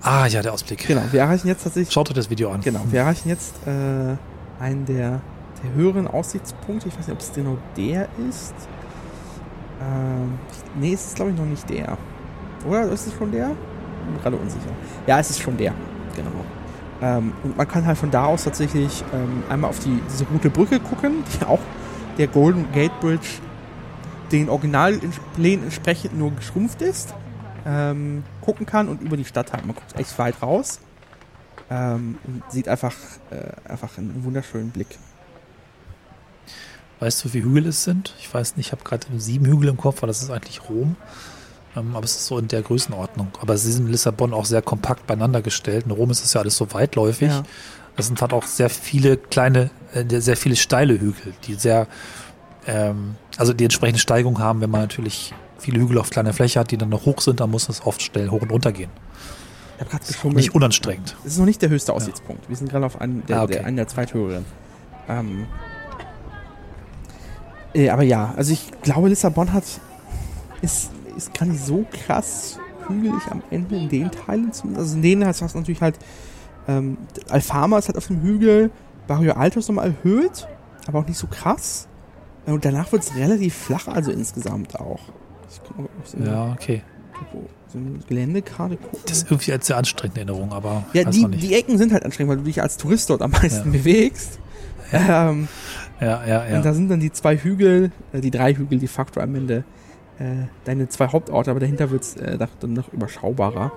Ah, 0.00 0.26
ja, 0.26 0.42
der 0.42 0.52
Ausblick. 0.52 0.86
genau. 0.86 1.02
Wir 1.10 1.20
erreichen 1.22 1.48
jetzt 1.48 1.64
tatsächlich 1.64 1.92
Schaut 1.92 2.08
euch 2.08 2.14
das 2.16 2.30
Video 2.30 2.50
an. 2.52 2.60
Genau, 2.60 2.80
wir 2.90 3.00
erreichen 3.00 3.28
jetzt 3.28 3.54
äh, 3.66 4.16
einen 4.62 4.86
der, 4.86 5.20
der 5.62 5.72
höheren 5.74 6.06
Aussichtspunkte. 6.06 6.88
Ich 6.88 6.96
weiß 6.96 7.08
nicht, 7.08 7.14
ob 7.16 7.20
es 7.20 7.32
genau 7.32 7.58
der 7.76 8.08
ist. 8.30 8.54
Ähm, 9.82 10.38
nee, 10.80 10.92
es 10.94 11.04
ist 11.06 11.16
glaube 11.16 11.32
ich 11.32 11.36
noch 11.36 11.44
nicht 11.46 11.68
der. 11.68 11.98
Oder 12.66 12.88
ist 12.92 13.06
es 13.08 13.14
schon 13.14 13.32
der? 13.32 13.50
Bin 14.06 14.22
gerade 14.22 14.36
unsicher. 14.36 14.70
Ja, 15.06 15.18
es 15.18 15.30
ist 15.30 15.40
schon 15.40 15.56
der. 15.56 15.74
Genau. 16.16 16.30
Ähm, 17.00 17.32
und 17.44 17.56
man 17.56 17.68
kann 17.68 17.86
halt 17.86 17.98
von 17.98 18.10
da 18.10 18.24
aus 18.24 18.44
tatsächlich 18.44 19.04
ähm, 19.12 19.42
einmal 19.48 19.70
auf 19.70 19.78
die, 19.78 20.00
diese 20.10 20.24
rote 20.24 20.50
Brücke 20.50 20.80
gucken, 20.80 21.22
die 21.32 21.44
auch 21.44 21.60
der 22.18 22.26
Golden 22.26 22.70
Gate 22.72 22.98
Bridge 23.00 23.28
den 24.32 24.48
Originaljahlen 24.48 25.62
entsprechend 25.64 26.18
nur 26.18 26.32
geschrumpft 26.32 26.82
ist. 26.82 27.14
Ähm, 27.66 28.24
gucken 28.40 28.66
kann 28.66 28.88
und 28.88 29.02
über 29.02 29.16
die 29.16 29.24
Stadt 29.24 29.52
halt. 29.52 29.66
Man 29.66 29.74
guckt 29.74 29.98
echt 29.98 30.18
weit 30.18 30.42
raus. 30.42 30.80
Ähm, 31.70 32.18
und 32.24 32.42
sieht 32.50 32.68
einfach, 32.68 32.94
äh, 33.30 33.70
einfach 33.70 33.98
einen 33.98 34.24
wunderschönen 34.24 34.70
Blick. 34.70 34.98
Weißt 37.00 37.22
du, 37.22 37.28
wie 37.28 37.32
viele 37.32 37.44
Hügel 37.44 37.66
es 37.66 37.84
sind? 37.84 38.14
Ich 38.18 38.32
weiß 38.32 38.56
nicht, 38.56 38.66
ich 38.66 38.72
habe 38.72 38.82
gerade 38.82 39.06
sieben 39.18 39.46
Hügel 39.46 39.68
im 39.68 39.76
Kopf, 39.76 40.02
weil 40.02 40.08
das 40.08 40.22
ist 40.22 40.30
eigentlich 40.30 40.68
Rom. 40.68 40.96
Ähm, 41.78 41.94
aber 41.96 42.04
es 42.04 42.12
ist 42.16 42.26
so 42.26 42.38
in 42.38 42.48
der 42.48 42.62
Größenordnung. 42.62 43.28
Aber 43.40 43.56
sie 43.56 43.72
sind 43.72 43.86
in 43.86 43.92
Lissabon 43.92 44.32
auch 44.32 44.44
sehr 44.44 44.62
kompakt 44.62 45.06
beieinander 45.06 45.42
gestellt. 45.42 45.84
In 45.86 45.92
Rom 45.92 46.10
ist 46.10 46.24
es 46.24 46.32
ja 46.34 46.40
alles 46.40 46.56
so 46.56 46.72
weitläufig. 46.72 47.28
Ja. 47.28 47.42
Das 47.96 48.06
sind 48.06 48.20
halt 48.20 48.32
auch 48.32 48.44
sehr 48.44 48.70
viele 48.70 49.16
kleine, 49.16 49.70
äh, 49.92 50.20
sehr 50.20 50.36
viele 50.36 50.56
steile 50.56 50.94
Hügel, 51.00 51.34
die 51.46 51.54
sehr, 51.54 51.86
ähm, 52.66 53.16
also 53.36 53.52
die 53.52 53.64
entsprechende 53.64 53.98
Steigung 54.00 54.38
haben, 54.38 54.60
wenn 54.60 54.70
man 54.70 54.82
natürlich 54.82 55.34
viele 55.58 55.80
Hügel 55.80 55.98
auf 55.98 56.10
kleiner 56.10 56.32
Fläche 56.32 56.60
hat, 56.60 56.70
die 56.70 56.76
dann 56.76 56.88
noch 56.90 57.04
hoch 57.06 57.20
sind, 57.20 57.40
dann 57.40 57.50
muss 57.50 57.68
es 57.68 57.84
oft 57.84 58.00
schnell 58.00 58.28
hoch 58.28 58.42
und 58.42 58.52
runter 58.52 58.70
gehen. 58.70 58.90
Ich 59.74 59.80
habe 59.80 59.90
gerade 59.90 60.04
Nicht 60.04 60.14
geschummelt. 60.14 60.54
unanstrengend. 60.54 61.16
Das 61.24 61.32
ist 61.32 61.38
noch 61.38 61.46
nicht 61.46 61.60
der 61.62 61.68
höchste 61.70 61.92
Aussichtspunkt. 61.92 62.48
Wir 62.48 62.56
sind 62.56 62.70
gerade 62.70 62.86
auf 62.86 63.00
einem 63.00 63.26
der, 63.26 63.38
Ah, 63.40 63.42
okay. 63.44 63.54
der, 63.54 63.66
einen 63.66 63.76
der 63.76 63.88
zweithöheren. 63.88 64.44
Ähm, 65.08 65.46
äh, 67.74 67.88
aber 67.90 68.02
ja, 68.02 68.32
also 68.36 68.52
ich 68.52 68.70
glaube, 68.82 69.08
Lissabon 69.08 69.52
hat 69.52 69.64
ist, 70.62 70.90
ist 71.18 71.34
gar 71.34 71.46
nicht 71.46 71.64
so 71.64 71.84
krass 72.06 72.58
hügelig 72.88 73.22
am 73.30 73.42
Ende 73.50 73.76
in 73.76 73.88
den 73.88 74.10
Teilen. 74.10 74.52
zumindest. 74.52 74.84
Also 74.86 74.96
in 74.96 75.02
denen 75.02 75.26
hast 75.26 75.40
du 75.42 75.44
natürlich 75.58 75.82
halt 75.82 75.98
ähm, 76.66 76.96
Alfama 77.30 77.78
ist 77.78 77.88
halt 77.88 77.96
auf 77.96 78.06
dem 78.06 78.20
Hügel, 78.22 78.70
Barrio 79.06 79.32
Alto 79.34 79.58
ist 79.58 79.68
nochmal 79.68 79.86
erhöht, 80.04 80.46
aber 80.86 80.98
auch 81.00 81.06
nicht 81.06 81.18
so 81.18 81.26
krass. 81.26 81.88
Äh, 82.46 82.50
Und 82.52 82.64
danach 82.64 82.92
wird 82.92 83.02
es 83.02 83.14
relativ 83.16 83.54
flach, 83.54 83.88
also 83.88 84.10
insgesamt 84.10 84.78
auch. 84.78 85.00
So 86.04 86.18
Ja, 86.22 86.52
okay. 86.52 86.82
so 87.72 87.78
eine 87.78 87.98
Geländekarte 88.06 88.76
gucke. 88.76 88.98
Das 89.06 89.18
ist 89.18 89.30
irgendwie 89.30 89.52
als 89.52 89.66
sehr 89.66 89.78
anstrengende 89.78 90.20
Erinnerung, 90.20 90.52
aber 90.52 90.84
Ja, 90.92 91.04
die, 91.04 91.26
die 91.28 91.54
Ecken 91.54 91.78
sind 91.78 91.92
halt 91.92 92.04
anstrengend, 92.04 92.30
weil 92.30 92.36
du 92.38 92.44
dich 92.44 92.60
als 92.62 92.76
Tourist 92.76 93.08
dort 93.08 93.22
am 93.22 93.30
meisten 93.30 93.72
Ja. 93.72 93.78
bewegst. 93.78 94.38
Ähm, 94.92 95.48
ja, 96.00 96.24
ja, 96.26 96.46
ja. 96.48 96.56
Und 96.56 96.64
da 96.64 96.72
sind 96.74 96.90
dann 96.90 97.00
die 97.00 97.12
zwei 97.12 97.36
Hügel, 97.36 97.92
äh, 98.12 98.20
die 98.20 98.30
drei 98.30 98.54
Hügel 98.54 98.78
de 98.78 98.88
facto 98.88 99.20
am 99.20 99.34
Ende 99.34 99.64
deine 100.64 100.88
zwei 100.88 101.08
Hauptorte, 101.08 101.50
aber 101.50 101.60
dahinter 101.60 101.90
wird 101.90 102.02
es 102.02 102.16
äh, 102.16 102.38
dann 102.60 102.72
noch 102.72 102.92
überschaubarer. 102.92 103.72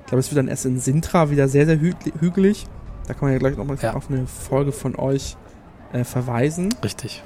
Ich 0.00 0.06
glaube, 0.06 0.20
es 0.20 0.30
wird 0.30 0.38
dann 0.38 0.48
erst 0.48 0.66
in 0.66 0.78
Sintra 0.78 1.30
wieder 1.30 1.48
sehr, 1.48 1.66
sehr 1.66 1.80
hü 1.80 1.92
hügelig. 2.20 2.66
Da 3.06 3.14
kann 3.14 3.22
man 3.26 3.32
ja 3.32 3.38
gleich 3.38 3.56
nochmal 3.56 3.76
Ja. 3.80 3.94
auf 3.94 4.10
eine 4.10 4.26
Folge 4.26 4.72
von 4.72 4.96
euch 4.96 5.36
äh, 5.92 6.04
verweisen. 6.04 6.74
Richtig. 6.82 7.22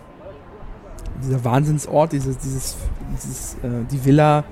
Dieser 1.23 1.45
Wahnsinnsort, 1.45 2.13
dieses, 2.13 2.39
dieses, 2.39 2.77
dieses 3.15 3.55
äh, 3.63 3.85
die 3.91 4.05
Villa 4.05 4.45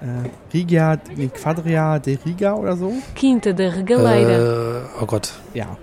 äh, 0.00 0.28
Riga, 0.52 0.98
nee, 1.16 1.28
Quadria 1.28 1.98
de 1.98 2.18
Riga 2.24 2.54
oder 2.54 2.76
so. 2.76 2.92
Quinta 3.14 3.52
da 3.52 3.68
Regaleira. 3.68 4.78
Äh, 4.78 4.80
oh 5.00 5.06
Gott. 5.06 5.32
Ja, 5.54 5.76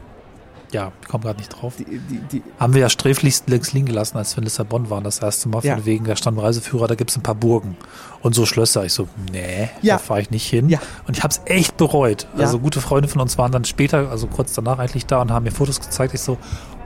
Ja, 0.72 0.91
ich 1.01 1.07
komme 1.07 1.24
gerade 1.26 1.38
nicht 1.39 1.49
drauf. 1.49 1.74
die, 1.78 1.86
die, 1.86 2.17
die, 2.32 2.43
Haben 2.59 2.74
wir 2.74 2.82
ja 2.82 2.89
sträflichst 2.89 3.49
links 3.49 3.74
liegen 3.74 3.88
gelassen, 3.88 4.17
als 4.17 4.36
wir 4.36 4.39
in 4.39 4.45
Lissabon 4.45 4.89
waren, 4.89 5.03
das 5.03 5.19
erste 5.19 5.49
Mal. 5.49 5.63
Ja. 5.65 5.76
Von 5.76 5.86
wegen, 5.86 6.05
da 6.05 6.15
stand 6.15 6.38
ein 6.38 6.39
Reiseführer, 6.41 6.88
da 6.88 6.95
gibt's 6.95 7.17
ein 7.17 7.24
paar 7.24 7.36
Burgen 7.36 7.76
und 8.22 8.34
so 8.36 8.45
Schlösser. 8.45 8.86
Ich 8.86 8.93
so, 8.93 9.07
nee, 9.32 9.69
Ja. 9.82 9.95
da 9.95 9.99
fahre 9.99 10.22
ich 10.22 10.32
nicht 10.32 10.47
hin. 10.49 10.69
Ja. 10.69 10.80
Und 11.07 11.17
ich 11.17 11.24
habe 11.24 11.32
es 11.34 11.41
echt 11.45 11.76
bereut. 11.78 12.28
Also 12.38 12.57
gute 12.59 12.80
Freunde 12.80 13.07
von 13.09 13.19
uns 13.22 13.38
waren 13.38 13.51
dann 13.51 13.65
später, 13.65 14.09
also 14.09 14.28
kurz 14.28 14.53
danach 14.53 14.80
eigentlich 14.80 15.05
da 15.05 15.22
und 15.22 15.32
haben 15.32 15.43
mir 15.43 15.51
Fotos 15.51 15.80
gezeigt. 15.82 16.13
Ich 16.13 16.22
so, 16.22 16.38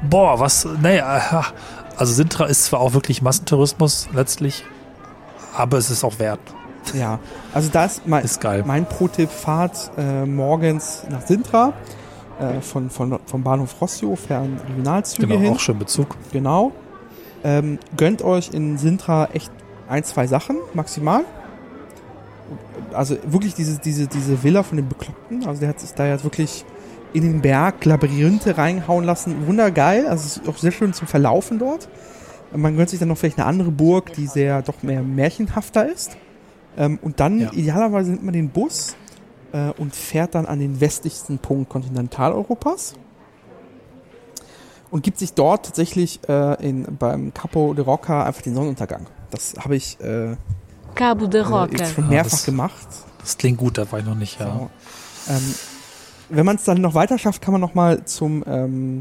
boah, 0.09 0.39
was, 0.39 0.67
nee, 0.81 0.99
also 0.99 2.11
Sintra 2.13 2.45
ist 2.45 2.65
zwar 2.65 2.79
auch 2.79 2.93
wirklich 2.93 3.21
Massentourismus 3.21 4.07
letztlich, 4.13 4.63
aber 5.55 5.77
es 5.77 5.91
ist 5.91 6.03
auch 6.03 6.17
wert. 6.19 6.39
ja. 6.93 7.19
Also 7.53 7.69
da 7.71 7.85
ist 7.85 8.05
mein, 8.07 8.25
Ist 8.25 8.41
geil. 8.41 8.63
Mein 8.65 8.85
Pro-Tipp, 8.87 9.29
fahrt 9.29 9.91
äh, 9.97 10.25
morgens 10.25 11.03
nach 11.09 11.21
Sintra, 11.25 11.73
äh, 12.39 12.61
von, 12.61 12.89
von, 12.89 13.19
vom 13.25 13.43
Bahnhof 13.43 13.79
Rossio, 13.81 14.15
fern 14.15 14.59
Regionalzüge 14.69 15.27
Genau, 15.27 15.39
hin. 15.39 15.53
auch 15.53 15.59
schön 15.59 15.79
Bezug. 15.79 16.15
Genau. 16.31 16.71
Ähm, 17.43 17.79
gönnt 17.95 18.21
euch 18.23 18.51
in 18.53 18.77
Sintra 18.77 19.29
echt 19.33 19.51
ein, 19.87 20.03
zwei 20.03 20.27
Sachen 20.27 20.57
maximal. 20.73 21.23
Also 22.93 23.17
wirklich 23.25 23.53
diese, 23.53 23.79
diese, 23.79 24.07
diese 24.07 24.43
Villa 24.43 24.63
von 24.63 24.77
den 24.77 24.87
Bekloppten. 24.87 25.45
Also 25.47 25.59
der 25.59 25.69
hat 25.69 25.79
sich 25.79 25.91
da 25.93 26.07
jetzt 26.07 26.23
wirklich 26.23 26.63
in 27.13 27.23
den 27.23 27.41
Berg 27.41 27.83
Labyrinthe 27.85 28.57
reinhauen 28.57 29.03
lassen. 29.05 29.47
Wundergeil. 29.47 30.07
Also 30.07 30.25
es 30.25 30.37
ist 30.37 30.49
auch 30.49 30.57
sehr 30.57 30.71
schön 30.71 30.93
zum 30.93 31.07
Verlaufen 31.07 31.59
dort. 31.59 31.87
Man 32.55 32.77
gönnt 32.77 32.89
sich 32.89 32.99
dann 32.99 33.09
noch 33.09 33.17
vielleicht 33.17 33.37
eine 33.37 33.47
andere 33.47 33.71
Burg, 33.71 34.13
die 34.13 34.27
sehr 34.27 34.61
doch 34.61 34.81
mehr 34.83 35.01
märchenhafter 35.01 35.89
ist. 35.91 36.17
Ähm, 36.77 36.99
und 37.01 37.19
dann 37.19 37.39
Ja. 37.39 37.51
idealerweise 37.53 38.11
nimmt 38.11 38.23
man 38.23 38.33
den 38.33 38.49
Bus 38.49 38.95
äh, 39.55 39.71
und 39.79 39.95
fährt 39.95 40.35
dann 40.35 40.45
an 40.45 40.59
den 40.59 40.81
westlichsten 40.81 41.37
Punkt 41.39 41.69
Kontinentaleuropas 41.69 42.93
und 44.91 45.03
gibt 45.03 45.19
sich 45.19 45.33
dort 45.33 45.65
tatsächlich 45.65 46.19
äh, 46.27 46.67
in, 46.67 46.97
beim 46.97 47.33
Capo 47.33 47.73
de 47.73 47.83
Roca 47.83 48.23
einfach 48.23 48.41
den 48.41 48.55
Sonnenuntergang. 48.55 49.07
Das 49.31 49.53
habe 49.59 49.75
ich 49.75 49.99
äh, 50.01 50.35
Cabo 50.93 51.25
äh, 51.25 51.39
Roca. 51.39 51.67
jetzt 51.71 51.93
schon 51.93 52.05
Ja, 52.05 52.09
mehrfach 52.11 52.31
das- 52.31 52.45
gemacht. 52.45 52.87
Das 53.19 53.37
klingt 53.37 53.57
gut, 53.57 53.77
da 53.79 53.91
war 53.91 53.99
ich 53.99 54.05
noch 54.05 54.15
nicht, 54.15 54.39
ja. 54.39 54.45
So. 55.25 55.31
Ähm, 55.33 55.55
wenn 56.29 56.45
man 56.45 56.57
es 56.57 56.63
dann 56.63 56.79
noch 56.81 56.93
weiter 56.93 57.17
schafft, 57.17 57.41
kann 57.41 57.51
man 57.53 57.61
noch 57.61 57.73
mal 57.73 58.05
zum 58.05 58.43
ähm, 58.47 58.99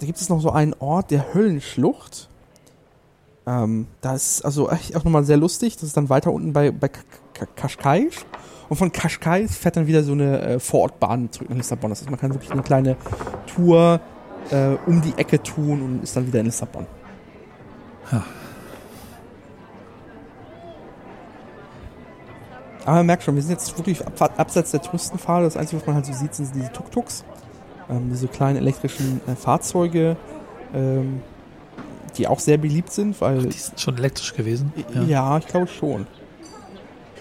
da 0.00 0.06
gibt 0.06 0.18
es 0.20 0.28
noch 0.28 0.40
so 0.40 0.50
einen 0.50 0.74
Ort, 0.78 1.10
der 1.10 1.34
Höllenschlucht. 1.34 2.28
Ähm, 3.46 3.86
da 4.00 4.14
ist 4.14 4.44
also 4.44 4.70
echt 4.70 4.96
auch 4.96 5.04
nochmal 5.04 5.24
sehr 5.24 5.36
lustig. 5.36 5.74
Das 5.76 5.84
ist 5.84 5.96
dann 5.96 6.08
weiter 6.08 6.32
unten 6.32 6.52
bei, 6.52 6.70
bei 6.70 6.88
K- 6.88 7.00
K- 7.34 7.46
Cascais. 7.54 8.24
Und 8.70 8.76
von 8.76 8.92
Cascais 8.92 9.56
fährt 9.56 9.76
dann 9.76 9.88
wieder 9.88 10.04
so 10.04 10.12
eine 10.12 10.40
äh, 10.42 10.60
Vorortbahn 10.60 11.30
zurück 11.32 11.50
nach 11.50 11.56
Lissabon. 11.56 11.90
Das 11.90 12.00
heißt, 12.00 12.10
man 12.10 12.20
kann 12.20 12.32
wirklich 12.32 12.52
eine 12.52 12.62
kleine 12.62 12.96
Tour 13.52 14.00
äh, 14.52 14.76
um 14.86 15.02
die 15.02 15.12
Ecke 15.18 15.42
tun 15.42 15.82
und 15.82 16.04
ist 16.04 16.16
dann 16.16 16.24
wieder 16.28 16.38
in 16.38 16.46
Lissabon. 16.46 16.86
Ja. 18.12 18.24
Aber 22.84 22.96
man 22.98 23.06
merkt 23.06 23.24
schon, 23.24 23.34
wir 23.34 23.42
sind 23.42 23.50
jetzt 23.50 23.76
wirklich 23.76 24.06
ab, 24.06 24.38
abseits 24.38 24.70
der 24.70 24.80
Touristenpfade. 24.80 25.44
Das 25.44 25.56
Einzige, 25.56 25.80
was 25.80 25.86
man 25.88 25.96
halt 25.96 26.06
so 26.06 26.12
sieht, 26.12 26.32
sind 26.32 26.54
diese 26.54 26.72
Tuk-Tuks. 26.72 27.24
Ähm, 27.90 28.08
diese 28.12 28.28
kleinen 28.28 28.56
elektrischen 28.56 29.20
äh, 29.26 29.34
Fahrzeuge, 29.34 30.16
ähm, 30.72 31.22
die 32.16 32.28
auch 32.28 32.38
sehr 32.38 32.56
beliebt 32.56 32.92
sind, 32.92 33.20
weil. 33.20 33.46
Die 33.46 33.58
sind 33.58 33.80
schon 33.80 33.98
elektrisch 33.98 34.32
gewesen. 34.32 34.72
ja. 35.08 35.38
ich 35.38 35.46
glaube 35.48 35.66
schon. 35.66 36.06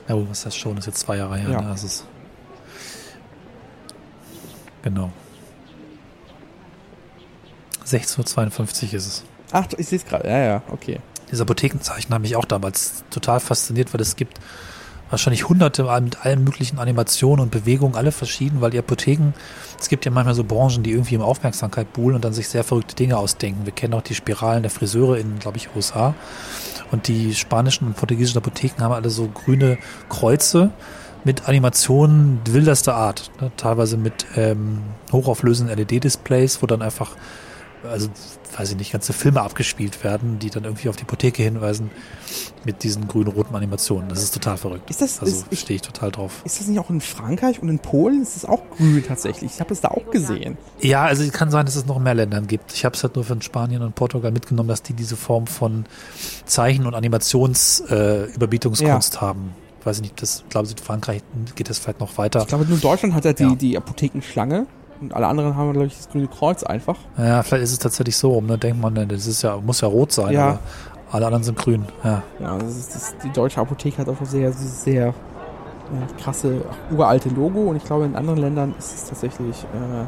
Ja, 0.10 0.16
gut, 0.16 0.30
was 0.30 0.44
das 0.44 0.56
schon 0.56 0.76
ist 0.78 0.88
jetzt 0.88 1.00
zwei 1.00 1.18
Jahre 1.18 1.38
her. 1.38 1.52
Ja. 1.52 1.62
Ne? 1.62 1.68
Das 1.70 1.84
ist 1.84 2.04
genau. 4.82 5.12
16.52 7.86 8.88
Uhr 8.88 8.94
ist 8.94 9.08
es. 9.08 9.24
Ach, 9.52 9.66
ich 9.78 9.88
sehe 9.88 10.00
es 10.00 10.06
gerade. 10.06 10.28
Ja, 10.28 10.38
ja, 10.38 10.62
okay. 10.72 11.00
Diese 11.32 11.44
Apothekenzeichen 11.44 12.14
haben 12.14 12.24
mich 12.24 12.36
auch 12.36 12.46
damals 12.46 13.04
total 13.12 13.40
fasziniert, 13.40 13.94
weil 13.94 14.02
es 14.02 14.16
gibt 14.16 14.40
wahrscheinlich 15.10 15.48
hunderte 15.48 15.84
mit 16.02 16.24
allen 16.24 16.44
möglichen 16.44 16.80
Animationen 16.80 17.44
und 17.44 17.52
Bewegungen, 17.52 17.96
alle 17.96 18.12
verschieden, 18.12 18.62
weil 18.62 18.72
die 18.72 18.80
Apotheken, 18.80 19.34
es 19.80 19.90
gibt 19.90 20.06
ja 20.06 20.12
manchmal 20.12 20.36
so 20.36 20.44
Branchen, 20.44 20.84
die 20.84 20.92
irgendwie 20.92 21.18
um 21.18 21.24
Aufmerksamkeit 21.24 21.94
buhlen 21.94 22.16
und 22.16 22.26
dann 22.26 22.34
sich 22.34 22.48
sehr 22.48 22.64
verrückte 22.64 22.96
Dinge 22.96 23.18
ausdenken. 23.18 23.66
Wir 23.66 23.74
kennen 23.74 23.94
auch 23.94 24.02
die 24.02 24.16
Spiralen 24.16 24.64
der 24.64 24.72
Friseure 24.72 25.18
in, 25.18 25.40
glaube 25.40 25.58
ich, 25.58 25.76
USA. 25.76 26.14
Und 26.92 27.08
die 27.08 27.36
spanischen 27.36 27.88
und 27.88 27.96
portugiesischen 27.96 28.40
Apotheken 28.40 28.84
haben 28.84 28.94
alle 28.94 29.10
so 29.10 29.28
grüne 29.28 29.78
Kreuze 30.10 30.72
mit 31.24 31.48
Animationen 31.48 32.40
wilderster 32.50 32.96
Art. 32.96 33.32
Ne? 33.42 33.52
Teilweise 33.58 33.98
mit 33.98 34.26
ähm, 34.36 34.82
hochauflösenden 35.12 35.78
LED-Displays, 35.78 36.62
wo 36.62 36.66
dann 36.66 36.82
einfach 36.82 37.16
also 37.84 38.10
weiß 38.58 38.72
ich 38.72 38.78
nicht, 38.78 38.92
ganze 38.92 39.14
Filme 39.14 39.42
abgespielt 39.42 40.04
werden, 40.04 40.40
die 40.40 40.50
dann 40.50 40.64
irgendwie 40.64 40.90
auf 40.90 40.96
die 40.96 41.04
Apotheke 41.04 41.44
hinweisen 41.44 41.92
mit 42.66 42.84
diesen 42.84 43.08
grün-roten 43.08 43.56
Animationen. 43.56 44.10
Das 44.10 44.24
ist 44.24 44.34
total 44.34 44.58
verrückt. 44.58 44.90
Ist 44.90 45.02
das, 45.02 45.22
also 45.22 45.46
stehe 45.54 45.76
ich 45.76 45.82
total 45.82 46.12
drauf. 46.12 46.42
Ist 46.44 46.60
das 46.60 46.68
nicht 46.68 46.80
auch 46.80 46.90
in 46.90 47.00
Frankreich 47.02 47.62
und 47.62 47.70
in 47.70 47.80
Polen? 47.80 48.22
Ist 48.22 48.36
das 48.36 48.46
auch 48.46 48.62
grün 48.78 49.04
tatsächlich? 49.08 49.52
Ich 49.54 49.60
habe 49.60 49.74
es 49.74 49.82
da 49.82 49.90
auch 49.90 50.10
gesehen. 50.12 50.58
Ja, 50.82 51.06
also 51.06 51.24
es 51.24 51.32
kann 51.32 51.50
sein, 51.52 51.66
dass 51.66 51.76
es 51.76 51.86
noch 51.86 52.00
mehr 52.00 52.16
Ländern 52.16 52.48
gibt. 52.48 52.74
Ich 52.74 52.86
habe 52.86 52.96
es 52.96 53.04
halt 53.04 53.16
nur 53.16 53.24
von 53.24 53.42
Spanien 53.42 53.82
und 53.82 53.96
Portugal 53.96 54.32
mitgenommen, 54.32 54.70
dass 54.70 54.84
die 54.84 54.94
diese 54.94 55.16
Form 55.16 55.48
von 55.48 55.86
Zeichen- 56.46 56.86
und 56.86 56.96
Animationsüberbietungskunst 56.96 59.14
äh, 59.14 59.16
ja. 59.16 59.22
haben. 59.22 59.56
Weiß 59.84 59.98
ich 59.98 60.04
nicht, 60.04 60.22
das 60.22 60.44
glaube 60.50 60.68
ich, 60.68 60.74
in 60.74 60.78
Frankreich 60.78 61.24
geht 61.56 61.70
das 61.70 61.80
vielleicht 61.80 62.02
noch 62.02 62.18
weiter. 62.18 62.42
Ich 62.42 62.48
glaube, 62.48 62.66
nur 62.66 62.78
Deutschland 62.78 63.14
hat 63.14 63.26
ja 63.26 63.34
die, 63.34 63.44
ja. 63.44 63.56
die 63.56 63.78
Apothekenschlange. 63.78 64.68
Und 65.02 65.14
alle 65.14 65.28
anderen 65.28 65.56
haben, 65.56 65.72
glaube 65.72 65.88
ich, 65.88 65.96
das 65.96 66.10
grüne 66.10 66.28
Kreuz 66.28 66.64
einfach. 66.64 66.98
Ja, 67.18 67.42
vielleicht 67.42 67.64
ist 67.64 67.72
es 67.72 67.80
tatsächlich 67.80 68.18
so 68.18 68.32
rum, 68.32 68.48
ne? 68.48 68.58
Denkt 68.58 68.82
man, 68.82 68.96
das 69.08 69.28
ist 69.28 69.42
ja, 69.42 69.58
muss 69.58 69.82
ja 69.82 69.88
rot 69.88 70.12
sein, 70.12 70.34
ja. 70.34 70.48
aber 70.48 70.60
alle 71.12 71.26
anderen 71.26 71.44
sind 71.44 71.58
grün. 71.58 71.86
Ja, 72.04 72.22
ja 72.40 72.58
das 72.58 72.78
ist, 72.78 72.96
das, 72.96 73.16
die 73.24 73.32
deutsche 73.32 73.62
Apotheke 73.62 74.00
hat 74.00 74.10
auch 74.10 74.18
sehr, 74.24 74.52
sehr 74.52 75.08
äh, 75.08 76.22
krasse, 76.22 76.62
uralte 76.92 77.30
Logo 77.30 77.70
und 77.70 77.78
ich 77.78 77.86
glaube, 77.86 78.06
in 78.06 78.16
anderen 78.16 78.40
Ländern 78.40 78.76
ist 78.78 78.94
es 78.94 79.06
tatsächlich. 79.06 79.64
Äh, 79.74 80.02
äh, 80.02 80.06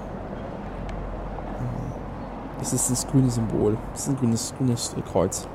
es 2.61 2.73
ist 2.73 2.91
das 2.91 3.07
grüne 3.07 3.31
Symbol. 3.31 3.77
Es 3.95 4.01
ist 4.01 4.09
ein 4.09 4.17
grünes, 4.17 4.53
grünes 4.57 4.95
Kreuz. 5.11 5.47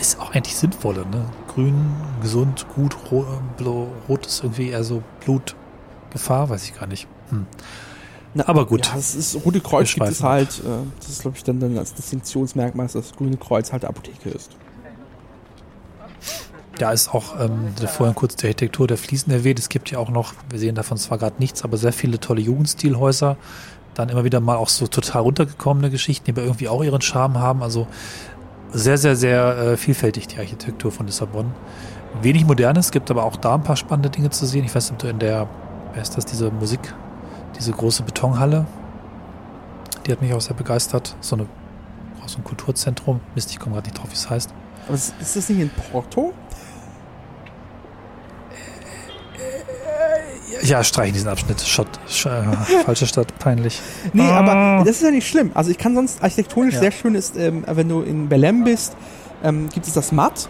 Ist 0.00 0.20
auch 0.20 0.32
eigentlich 0.32 0.56
sinnvoller, 0.56 1.04
ne? 1.04 1.24
Grün, 1.52 1.94
gesund, 2.22 2.66
gut, 2.74 2.96
rot, 3.10 3.26
rot 4.08 4.26
ist 4.26 4.42
irgendwie 4.42 4.70
eher 4.70 4.84
so 4.84 5.02
Blutgefahr, 5.24 6.48
weiß 6.48 6.64
ich 6.64 6.78
gar 6.78 6.86
nicht. 6.86 7.08
Hm. 7.30 7.46
Na, 8.34 8.48
aber 8.48 8.66
gut. 8.66 8.86
Ja, 8.86 8.94
das 8.94 9.14
ist, 9.14 9.36
Rote 9.44 9.60
Kreuz 9.60 9.94
gibt 9.94 10.08
es 10.08 10.22
halt, 10.22 10.58
äh, 10.58 10.62
das 10.98 11.08
ist 11.08 11.22
glaube 11.22 11.36
ich 11.36 11.44
dann, 11.44 11.60
dann 11.60 11.78
als 11.78 11.94
Distinktionsmerkmal, 11.94 12.86
dass 12.86 12.94
das 12.94 13.12
Grüne 13.16 13.36
Kreuz 13.36 13.72
halt 13.72 13.84
Apotheke 13.84 14.30
ist. 14.30 14.50
Da 16.78 16.90
ist 16.90 17.14
auch 17.14 17.38
ähm, 17.38 17.72
vorhin 17.86 18.16
kurz 18.16 18.34
die 18.34 18.46
Architektur 18.46 18.88
der 18.88 18.96
Fliesen 18.96 19.32
erwähnt. 19.32 19.60
Es 19.60 19.68
gibt 19.68 19.92
ja 19.92 19.98
auch 19.98 20.10
noch, 20.10 20.34
wir 20.50 20.58
sehen 20.58 20.74
davon 20.74 20.98
zwar 20.98 21.18
gerade 21.18 21.36
nichts, 21.38 21.62
aber 21.62 21.76
sehr 21.76 21.92
viele 21.92 22.18
tolle 22.18 22.40
Jugendstilhäuser. 22.40 23.36
Dann 23.94 24.08
immer 24.08 24.24
wieder 24.24 24.40
mal 24.40 24.56
auch 24.56 24.68
so 24.68 24.88
total 24.88 25.22
runtergekommene 25.22 25.90
Geschichten, 25.90 26.24
die 26.24 26.32
aber 26.32 26.42
irgendwie 26.42 26.68
auch 26.68 26.82
ihren 26.82 27.00
Charme 27.00 27.38
haben. 27.38 27.62
Also 27.62 27.86
sehr, 28.72 28.98
sehr, 28.98 29.14
sehr 29.14 29.56
äh, 29.56 29.76
vielfältig 29.76 30.26
die 30.26 30.38
Architektur 30.38 30.90
von 30.90 31.06
Lissabon. 31.06 31.52
Wenig 32.22 32.44
modernes, 32.44 32.90
gibt 32.90 33.08
aber 33.10 33.24
auch 33.24 33.36
da 33.36 33.54
ein 33.54 33.62
paar 33.62 33.76
spannende 33.76 34.10
Dinge 34.10 34.30
zu 34.30 34.44
sehen. 34.44 34.64
Ich 34.64 34.74
weiß 34.74 34.90
nicht, 34.90 34.94
ob 34.94 34.98
du 34.98 35.08
in 35.08 35.20
der, 35.20 35.48
wer 35.92 36.02
ist 36.02 36.16
das, 36.16 36.24
diese 36.26 36.50
Musik, 36.50 36.80
diese 37.58 37.72
große 37.72 38.02
Betonhalle. 38.02 38.66
Die 40.06 40.12
hat 40.12 40.20
mich 40.20 40.32
auch 40.34 40.40
sehr 40.40 40.56
begeistert. 40.56 41.16
So, 41.20 41.36
eine, 41.36 41.46
so 42.26 42.38
ein 42.38 42.44
Kulturzentrum. 42.44 43.20
Mist, 43.34 43.50
ich 43.50 43.58
komme 43.58 43.74
gerade 43.74 43.88
nicht 43.88 43.98
drauf, 43.98 44.10
wie 44.10 44.14
es 44.14 44.28
heißt. 44.28 44.52
Aber 44.86 44.94
ist 44.94 45.14
das 45.18 45.48
nicht 45.48 45.60
in 45.60 45.70
Porto? 45.70 46.34
Ja, 50.62 50.82
streichen 50.82 51.12
diesen 51.12 51.28
Abschnitt. 51.28 51.60
Schott, 51.60 51.88
sch, 52.08 52.26
äh, 52.26 52.42
falsche 52.84 53.06
Stadt, 53.06 53.38
peinlich. 53.38 53.80
Nee, 54.12 54.22
ah. 54.22 54.38
aber 54.38 54.84
das 54.84 54.96
ist 54.96 55.02
ja 55.02 55.10
nicht 55.10 55.28
schlimm. 55.28 55.50
Also 55.54 55.70
ich 55.70 55.78
kann 55.78 55.94
sonst 55.94 56.22
architektonisch 56.22 56.74
ja. 56.74 56.80
sehr 56.80 56.90
schön 56.90 57.14
ist, 57.14 57.36
ähm, 57.36 57.64
wenn 57.68 57.88
du 57.88 58.00
in 58.00 58.28
Belém 58.28 58.64
bist, 58.64 58.96
ähm, 59.42 59.68
gibt 59.68 59.86
es 59.86 59.92
das 59.92 60.12
Matt. 60.12 60.48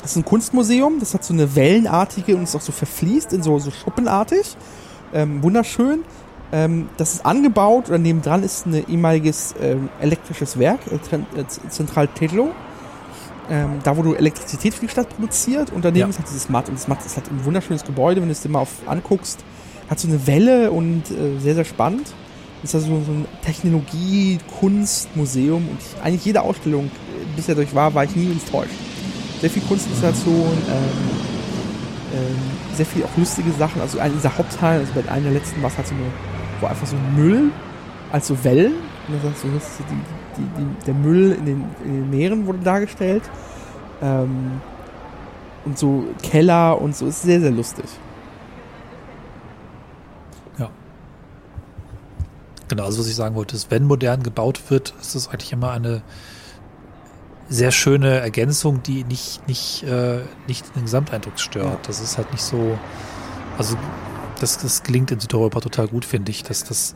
Das 0.00 0.12
ist 0.12 0.16
ein 0.16 0.24
Kunstmuseum, 0.24 1.00
das 1.00 1.14
hat 1.14 1.24
so 1.24 1.34
eine 1.34 1.54
wellenartige 1.54 2.36
und 2.36 2.44
ist 2.44 2.56
auch 2.56 2.60
so 2.60 2.72
verfließt 2.72 3.32
in 3.32 3.42
so, 3.42 3.58
so 3.58 3.70
schuppenartig. 3.70 4.56
Ähm, 5.12 5.42
wunderschön. 5.42 6.04
Ähm, 6.50 6.88
das 6.96 7.12
ist 7.14 7.26
angebaut 7.26 7.88
oder 7.88 7.98
nebendran 7.98 8.42
ist 8.42 8.66
ein 8.66 8.88
ehemaliges 8.88 9.54
ähm, 9.60 9.90
elektrisches 10.00 10.58
Werk, 10.58 10.80
äh, 10.90 10.94
äh 11.38 11.44
Zentral 11.68 12.08
Tedlo. 12.08 12.52
Ähm, 13.50 13.78
da, 13.82 13.96
wo 13.96 14.02
du 14.02 14.12
Elektrizität 14.14 14.74
für 14.74 14.82
die 14.82 14.90
Stadt 14.90 15.08
produziert. 15.08 15.72
Und 15.72 15.82
daneben 15.84 16.00
ja. 16.00 16.08
ist 16.08 16.18
halt 16.18 16.28
dieses 16.28 16.50
Matt. 16.50 16.68
Und 16.68 16.78
das 16.78 16.86
Matt 16.86 17.04
ist 17.06 17.16
halt 17.16 17.30
ein 17.30 17.42
wunderschönes 17.44 17.82
Gebäude, 17.84 18.20
wenn 18.20 18.28
du 18.28 18.32
es 18.32 18.42
dir 18.42 18.50
mal 18.50 18.60
auf, 18.60 18.86
anguckst. 18.86 19.42
Hat 19.88 19.98
so 19.98 20.06
eine 20.06 20.26
Welle 20.26 20.70
und 20.70 21.10
äh, 21.10 21.38
sehr, 21.38 21.54
sehr 21.54 21.64
spannend. 21.64 22.14
Ist 22.62 22.74
also 22.74 22.88
so 22.88 23.10
ein 23.10 23.24
Technologie-Kunstmuseum. 23.42 25.66
Und 25.66 25.78
ich, 25.80 25.96
eigentlich 26.02 26.26
jede 26.26 26.42
Ausstellung, 26.42 26.86
äh, 26.86 26.90
bisher 27.36 27.54
durch 27.54 27.74
war, 27.74 27.94
war 27.94 28.04
ich 28.04 28.14
nie 28.14 28.30
enttäuscht. 28.30 28.74
Sehr 29.40 29.48
viel 29.48 29.62
Kunstinstallation, 29.62 30.58
ähm, 30.68 30.84
ähm, 32.12 32.36
sehr 32.78 32.86
viel 32.86 33.04
auch 33.04 33.16
lustige 33.16 33.52
Sachen. 33.52 33.82
Also 33.82 33.98
einer 33.98 34.14
dieser 34.14 34.36
Hauptteile, 34.36 34.80
also 34.80 34.92
bei 34.94 35.08
einer 35.10 35.24
der 35.24 35.32
letzten 35.32 35.62
war 35.62 35.70
es 35.70 35.76
halt 35.76 35.86
so 35.86 35.94
eine, 35.94 36.04
wo 36.60 36.66
einfach 36.66 36.86
so 36.86 36.96
Müll 37.14 37.50
als 38.10 38.26
so 38.26 38.42
Wellen, 38.44 38.72
und 39.08 39.24
dann 39.24 39.34
so, 39.34 39.48
das 39.54 39.64
ist 39.64 39.80
die, 39.90 40.42
die, 40.42 40.48
die, 40.58 40.84
der 40.84 40.94
Müll 40.94 41.32
in 41.32 41.46
den, 41.46 41.64
in 41.84 41.94
den 41.94 42.10
Meeren 42.10 42.46
wurde 42.46 42.58
dargestellt. 42.58 43.22
Ähm, 44.02 44.60
und 45.64 45.78
so 45.78 46.04
Keller 46.22 46.80
und 46.80 46.96
so, 46.96 47.06
ist 47.06 47.22
sehr, 47.22 47.40
sehr 47.40 47.50
lustig. 47.50 47.86
Ja. 50.58 50.70
Genau, 52.68 52.84
also 52.84 53.00
was 53.00 53.08
ich 53.08 53.16
sagen 53.16 53.34
wollte, 53.34 53.56
ist, 53.56 53.70
wenn 53.70 53.84
modern 53.84 54.22
gebaut 54.22 54.62
wird, 54.68 54.94
ist 55.00 55.14
es 55.14 55.28
eigentlich 55.28 55.52
immer 55.52 55.72
eine 55.72 56.02
sehr 57.48 57.70
schöne 57.70 58.18
Ergänzung, 58.18 58.82
die 58.82 59.04
nicht, 59.04 59.46
nicht, 59.48 59.82
äh, 59.84 60.20
nicht 60.46 60.74
den 60.76 60.82
Gesamteindruck 60.82 61.38
stört. 61.38 61.64
Ja. 61.64 61.78
Das 61.86 62.00
ist 62.00 62.18
halt 62.18 62.30
nicht 62.32 62.42
so, 62.42 62.78
also 63.56 63.76
das, 64.40 64.58
das 64.58 64.82
gelingt 64.82 65.10
in 65.10 65.20
Südeuropa 65.20 65.60
total 65.60 65.88
gut, 65.88 66.04
finde 66.04 66.30
ich, 66.30 66.42
dass 66.42 66.64
das 66.64 66.94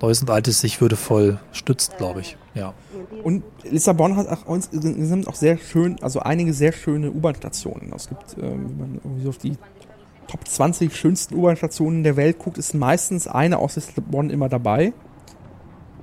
Neues 0.00 0.20
und 0.20 0.30
Altes 0.30 0.60
sich 0.60 0.80
würdevoll 0.80 1.38
stützt, 1.52 1.96
glaube 1.96 2.20
ich. 2.20 2.36
Ja. 2.54 2.74
Und 3.22 3.44
Lissabon 3.62 4.16
hat 4.16 4.28
auch 4.28 4.46
insgesamt 4.46 5.26
auch 5.26 5.34
sehr 5.34 5.56
schön, 5.56 5.96
also 6.02 6.20
einige 6.20 6.52
sehr 6.52 6.72
schöne 6.72 7.10
U-Bahn-Stationen. 7.10 7.92
Es 7.94 8.08
gibt, 8.08 8.36
ähm, 8.38 8.68
wenn 8.68 8.78
man 8.78 8.94
irgendwie 9.02 9.22
so 9.22 9.28
auf 9.30 9.38
die 9.38 9.56
Top 10.28 10.46
20 10.46 10.94
schönsten 10.94 11.36
U-Bahn-Stationen 11.36 12.02
der 12.02 12.16
Welt 12.16 12.38
guckt, 12.38 12.58
ist 12.58 12.74
meistens 12.74 13.26
eine 13.26 13.58
aus 13.58 13.76
Lissabon 13.76 14.30
immer 14.30 14.48
dabei. 14.48 14.92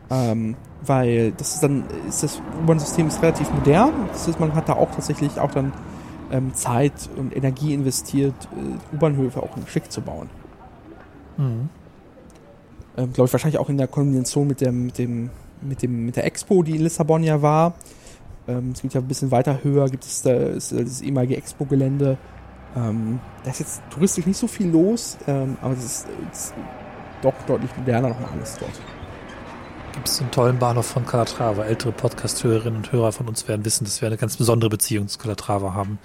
Ähm, 0.10 0.56
weil 0.86 1.32
das 1.32 1.56
ist 1.56 1.64
dann, 1.64 1.84
ist 2.08 2.24
das 2.24 2.42
U-Bahn-System 2.62 3.08
ist 3.08 3.22
relativ 3.22 3.52
modern. 3.52 3.94
Das 4.12 4.28
heißt, 4.28 4.40
man 4.40 4.54
hat 4.56 4.70
da 4.70 4.74
auch 4.74 4.92
tatsächlich 4.92 5.40
auch 5.40 5.52
dann 5.52 5.74
ähm, 6.32 6.54
Zeit 6.54 7.10
und 7.16 7.36
Energie 7.36 7.74
investiert, 7.74 8.34
äh, 8.52 8.96
U-Bahnhöfe 8.96 9.42
auch 9.42 9.50
schick 9.68 9.92
zu 9.92 10.02
bauen. 10.02 10.30
Mhm. 11.38 11.70
Ähm, 12.98 13.14
Glaube 13.14 13.28
ich 13.28 13.34
wahrscheinlich 13.34 13.60
auch 13.60 13.70
in 13.70 13.78
der 13.78 13.88
Kombination 13.88 14.48
mit 14.48 14.62
dem, 14.62 14.86
mit 14.86 14.98
dem, 14.98 15.30
mit 15.62 15.82
dem, 15.82 16.06
mit 16.06 16.16
der 16.16 16.26
Expo, 16.26 16.64
die 16.64 16.76
in 16.76 16.82
Lissabon 16.84 17.24
ja 17.24 17.42
war. 17.42 17.74
Ähm, 18.48 18.72
es 18.74 18.82
gibt 18.82 18.94
ja 18.94 19.02
ein 19.02 19.08
bisschen 19.08 19.32
weiter 19.32 19.64
höher, 19.64 19.90
gibt 19.90 20.04
es 20.04 20.22
da, 20.22 20.34
ist 20.34 20.72
das 20.72 21.02
ehemalige 21.02 21.38
Expo-Gelände. 21.38 22.18
Ähm, 22.76 23.20
da 23.44 23.52
ist 23.52 23.60
jetzt 23.60 23.82
touristisch 23.90 24.26
nicht 24.26 24.38
so 24.38 24.48
viel 24.48 24.68
los, 24.68 25.18
ähm, 25.28 25.58
aber 25.62 25.74
es 25.74 25.86
ist, 25.86 26.08
ist, 26.32 26.54
doch 27.22 27.34
deutlich 27.48 27.72
moderner 27.78 28.10
noch 28.10 28.20
mal 28.20 28.30
alles 28.36 28.58
dort 28.60 28.82
gibt 29.94 30.10
es 30.10 30.20
einen 30.20 30.32
tollen 30.32 30.60
Bahnhof 30.60 30.88
von 30.88 31.06
Calatrava. 31.06 31.64
Ältere 31.64 31.92
Podcast-Hörerinnen 31.92 32.78
und 32.78 32.92
Hörer 32.92 33.12
von 33.12 33.28
uns 33.28 33.48
werden 33.48 33.64
wissen, 33.64 33.86
dass 33.86 34.02
wir 34.02 34.08
eine 34.08 34.18
ganz 34.18 34.36
besondere 34.36 34.70
Beziehung 34.70 35.08
zu 35.08 35.20
Calatrava 35.20 35.74
haben, 35.74 36.00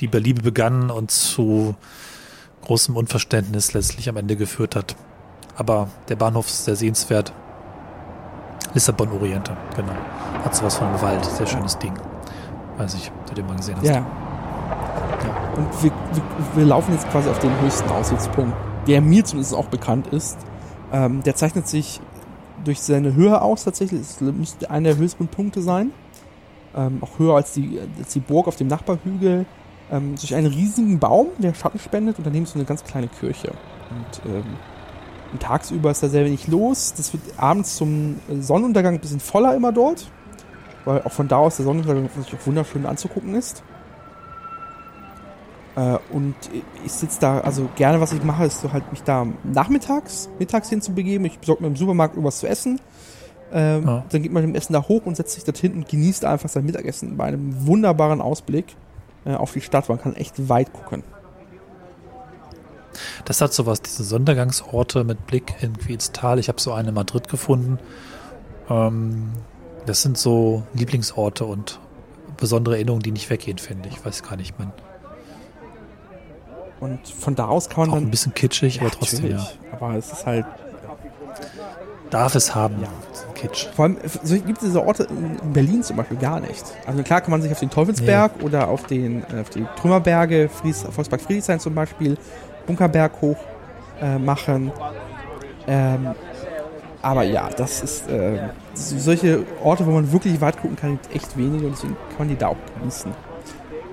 die 0.00 0.08
bei 0.08 0.18
Liebe 0.18 0.42
begann 0.42 0.90
und 0.90 1.10
zu 1.10 1.76
großem 2.62 2.96
Unverständnis 2.96 3.74
letztlich 3.74 4.08
am 4.08 4.16
Ende 4.16 4.36
geführt 4.36 4.74
hat. 4.74 4.96
Aber 5.56 5.88
der 6.08 6.16
Bahnhof 6.16 6.46
ist 6.46 6.64
sehr 6.64 6.76
sehenswert. 6.76 7.32
Lissabon 8.74 9.10
Oriente, 9.12 9.56
genau. 9.76 9.92
Hat 10.44 10.54
sowas 10.54 10.76
von 10.76 10.88
einem 10.88 11.00
Wald, 11.02 11.24
sehr 11.24 11.46
schönes 11.46 11.78
Ding. 11.78 11.94
Weiß 12.78 12.94
ich, 12.94 13.10
ob 13.10 13.26
du 13.26 13.34
den 13.34 13.46
mal 13.46 13.56
gesehen 13.56 13.76
hast. 13.76 13.86
Ja. 13.86 13.94
ja. 13.94 14.06
Und 15.56 15.82
wir, 15.82 15.90
wir, 15.90 16.22
wir, 16.54 16.64
laufen 16.64 16.92
jetzt 16.92 17.08
quasi 17.10 17.28
auf 17.28 17.38
den 17.40 17.58
höchsten 17.60 17.88
Aussichtspunkt, 17.90 18.56
der 18.86 19.00
mir 19.00 19.24
zumindest 19.24 19.54
auch 19.54 19.66
bekannt 19.66 20.08
ist. 20.08 20.38
Ähm, 20.92 21.22
der 21.22 21.34
zeichnet 21.34 21.68
sich 21.68 22.00
durch 22.64 22.80
seine 22.80 23.14
Höhe 23.14 23.40
aus 23.40 23.64
tatsächlich. 23.64 24.00
Es 24.00 24.20
müsste 24.20 24.70
einer 24.70 24.90
der 24.90 24.98
höchsten 24.98 25.28
Punkte 25.28 25.62
sein. 25.62 25.92
Ähm, 26.76 26.98
auch 27.00 27.18
höher 27.18 27.34
als 27.34 27.52
die, 27.52 27.80
als 27.98 28.12
die 28.12 28.20
Burg 28.20 28.46
auf 28.46 28.56
dem 28.56 28.68
Nachbarhügel. 28.68 29.46
Ähm, 29.90 30.14
durch 30.16 30.34
einen 30.34 30.46
riesigen 30.46 30.98
Baum, 30.98 31.28
der 31.38 31.54
Schatten 31.54 31.78
spendet 31.78 32.18
und 32.18 32.26
daneben 32.26 32.44
ist 32.44 32.52
so 32.52 32.58
eine 32.58 32.66
ganz 32.66 32.84
kleine 32.84 33.08
Kirche. 33.08 33.52
Und, 33.90 34.32
ähm, 34.32 34.44
und 35.32 35.42
tagsüber 35.42 35.90
ist 35.90 36.02
da 36.02 36.08
sehr 36.08 36.24
wenig 36.24 36.46
los. 36.46 36.94
Das 36.96 37.12
wird 37.12 37.22
abends 37.36 37.76
zum 37.76 38.16
Sonnenuntergang 38.40 38.94
ein 38.94 39.00
bisschen 39.00 39.20
voller 39.20 39.54
immer 39.54 39.72
dort. 39.72 40.10
Weil 40.84 41.02
auch 41.02 41.12
von 41.12 41.28
da 41.28 41.36
aus 41.36 41.56
der 41.56 41.64
Sonnenuntergang 41.64 42.06
auch 42.06 42.46
wunderschön 42.46 42.86
anzugucken 42.86 43.34
ist. 43.34 43.62
Äh, 45.78 45.98
und 46.10 46.34
ich 46.84 46.92
sitze 46.92 47.20
da, 47.20 47.38
also 47.40 47.68
gerne, 47.76 48.00
was 48.00 48.12
ich 48.12 48.22
mache, 48.24 48.44
ist 48.44 48.60
so 48.60 48.72
halt 48.72 48.90
mich 48.90 49.04
da 49.04 49.26
nachmittags, 49.44 50.28
mittags 50.40 50.68
hinzubegeben. 50.68 51.24
Ich 51.26 51.38
besorge 51.38 51.62
mir 51.62 51.68
im 51.68 51.76
Supermarkt 51.76 52.14
irgendwas 52.14 52.40
zu 52.40 52.48
essen. 52.48 52.80
Ähm, 53.52 53.86
ja. 53.86 54.04
Dann 54.08 54.22
geht 54.22 54.32
man 54.32 54.42
mit 54.44 54.54
dem 54.54 54.56
Essen 54.56 54.72
da 54.72 54.82
hoch 54.82 55.06
und 55.06 55.16
setzt 55.16 55.34
sich 55.34 55.44
da 55.44 55.52
hinten 55.52 55.78
und 55.78 55.88
genießt 55.88 56.24
einfach 56.24 56.48
sein 56.48 56.64
Mittagessen 56.64 57.16
bei 57.16 57.26
einem 57.26 57.66
wunderbaren 57.66 58.20
Ausblick 58.20 58.76
äh, 59.24 59.34
auf 59.34 59.52
die 59.52 59.60
Stadt. 59.60 59.88
Man 59.88 60.00
kann 60.00 60.16
echt 60.16 60.48
weit 60.48 60.72
gucken. 60.72 61.04
Das 63.24 63.40
hat 63.40 63.52
sowas, 63.52 63.80
diese 63.80 64.02
Sondergangsorte 64.02 65.04
mit 65.04 65.26
Blick 65.26 65.54
irgendwie 65.60 65.94
ins 65.94 66.10
Tal. 66.10 66.40
Ich 66.40 66.48
habe 66.48 66.60
so 66.60 66.72
eine 66.72 66.88
in 66.88 66.94
Madrid 66.94 67.28
gefunden. 67.28 67.78
Ähm, 68.68 69.30
Das 69.86 70.02
sind 70.02 70.18
so 70.18 70.64
Lieblingsorte 70.74 71.44
und 71.44 71.78
besondere 72.36 72.74
Erinnerungen, 72.74 73.02
die 73.02 73.12
nicht 73.12 73.30
weggehen, 73.30 73.58
finde 73.58 73.88
ich. 73.88 74.04
Weiß 74.04 74.22
gar 74.24 74.36
nicht, 74.36 74.58
man. 74.58 74.72
Und 76.80 77.00
von 77.08 77.34
da 77.34 77.46
aus 77.46 77.68
kann 77.68 77.80
man 77.80 77.90
Auch 77.90 77.94
dann. 77.94 78.04
ein 78.04 78.10
bisschen 78.10 78.34
kitschig, 78.34 78.80
aber 78.80 78.90
trotzdem, 78.90 79.30
ja. 79.32 79.46
Aber 79.72 79.94
es 79.94 80.12
ist 80.12 80.26
halt. 80.26 80.46
Darf 82.10 82.34
es 82.34 82.54
haben, 82.54 82.76
Ja. 82.80 82.88
Kitsch. 83.34 83.66
Vor 83.76 83.84
allem 83.84 83.98
so 84.24 84.34
gibt 84.34 84.58
es 84.58 84.64
diese 84.68 84.84
Orte 84.84 85.04
in 85.04 85.38
in 85.38 85.52
Berlin 85.52 85.82
zum 85.82 85.96
Beispiel 85.96 86.16
gar 86.16 86.40
nicht. 86.40 86.64
Also 86.86 87.02
klar 87.02 87.20
kann 87.20 87.30
man 87.30 87.42
sich 87.42 87.52
auf 87.52 87.60
den 87.60 87.70
Teufelsberg 87.70 88.32
oder 88.42 88.66
auf 88.68 88.84
den 88.84 89.22
äh, 89.32 89.40
auf 89.42 89.50
die 89.50 89.64
Trümmerberge, 89.80 90.48
Fries, 90.48 90.82
Volkspark 90.90 91.20
Friedrichshain 91.20 91.60
zum 91.60 91.74
Beispiel, 91.74 92.16
Bunkerberg 92.66 93.12
hoch 93.20 93.36
äh, 94.00 94.18
machen. 94.18 94.72
Ähm, 95.68 96.08
aber 97.02 97.22
ja, 97.24 97.48
das 97.56 97.82
ist 97.82 98.08
äh, 98.08 98.48
so- 98.74 98.98
solche 98.98 99.44
Orte, 99.62 99.86
wo 99.86 99.90
man 99.92 100.10
wirklich 100.10 100.40
weit 100.40 100.60
gucken 100.60 100.76
kann, 100.76 100.92
gibt 101.02 101.14
echt 101.14 101.36
wenige 101.36 101.66
und 101.66 101.72
deswegen 101.76 101.94
kann 102.08 102.18
man 102.20 102.28
die 102.28 102.36
da 102.36 102.48
auch 102.48 102.56
genießen. 102.80 103.12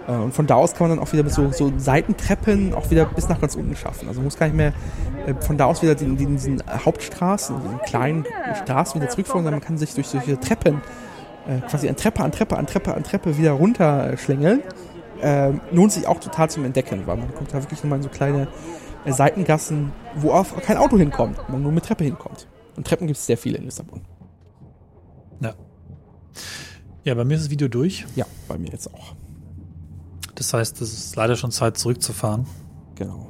Äh, 0.08 0.12
und 0.12 0.34
von 0.34 0.48
da 0.48 0.56
aus 0.56 0.74
kann 0.74 0.88
man 0.88 0.98
dann 0.98 1.06
auch 1.06 1.12
wieder 1.14 1.24
mit 1.24 1.34
so, 1.34 1.52
so 1.52 1.72
Seitentreppen 1.78 2.74
auch 2.74 2.90
wieder 2.92 3.06
bis 3.06 3.30
nach 3.30 3.40
ganz 3.40 3.56
unten 3.56 3.76
schaffen. 3.76 4.08
Also 4.08 4.20
man 4.20 4.26
muss 4.26 4.38
gar 4.38 4.48
nicht 4.48 4.56
mehr 4.56 4.74
äh, 5.26 5.34
von 5.42 5.58
da 5.58 5.66
aus 5.66 5.82
wieder 5.82 6.00
in, 6.00 6.18
diesen 6.18 6.62
Hauptstraßen, 6.68 7.56
in 7.56 7.70
den 7.70 7.80
kleinen 7.82 8.26
Straßen 8.64 9.00
wieder 9.00 9.10
zurückfahren, 9.10 9.44
sondern 9.44 9.60
man 9.60 9.66
kann 9.66 9.78
sich 9.78 9.94
durch 9.94 10.08
solche 10.08 10.40
Treppen 10.40 10.82
äh, 11.48 11.60
quasi 11.68 11.90
an 11.90 11.96
Treppe 11.96 12.24
an 12.24 12.32
Treppe 12.32 12.58
an 12.58 12.68
Treppe 12.68 12.94
an 12.94 13.04
Treppe 13.04 13.38
wieder 13.38 13.52
runterschlängeln. 13.52 14.62
Ähm, 15.22 15.62
lohnt 15.72 15.94
sich 15.94 16.08
auch 16.08 16.20
total 16.20 16.50
zum 16.50 16.66
Entdecken, 16.66 17.08
weil 17.08 17.18
man 17.18 17.34
kommt 17.34 17.54
da 17.54 17.62
wirklich 17.62 17.82
nochmal 17.84 18.00
in 18.00 18.04
so 18.04 18.10
kleine 18.10 18.48
äh, 19.06 19.14
Seitengassen, 19.14 19.92
wo 20.16 20.32
auch 20.32 20.46
kein 20.62 20.78
Auto 20.78 20.98
hinkommt, 20.98 21.38
man 21.50 21.64
nur 21.64 21.72
mit 21.72 21.86
Treppe 21.86 22.04
hinkommt. 22.04 22.48
Und 22.76 22.86
Treppen 22.86 23.08
gibt 23.08 23.18
es 23.18 23.26
sehr 23.26 23.38
viele 23.38 23.58
in 23.58 23.64
Lissabon. 23.64 24.02
Ja. 25.40 25.54
Ja, 27.04 27.14
bei 27.14 27.24
mir 27.24 27.36
ist 27.36 27.46
das 27.46 27.50
Video 27.50 27.68
durch. 27.68 28.06
Ja, 28.16 28.26
bei 28.48 28.58
mir 28.58 28.72
jetzt 28.72 28.94
auch. 28.94 29.16
Das 30.36 30.54
heißt, 30.54 30.82
es 30.82 30.94
ist 30.94 31.16
leider 31.16 31.36
schon 31.36 31.52
Zeit, 31.52 31.78
zurückzufahren. 31.78 32.46
Genau. 32.96 33.28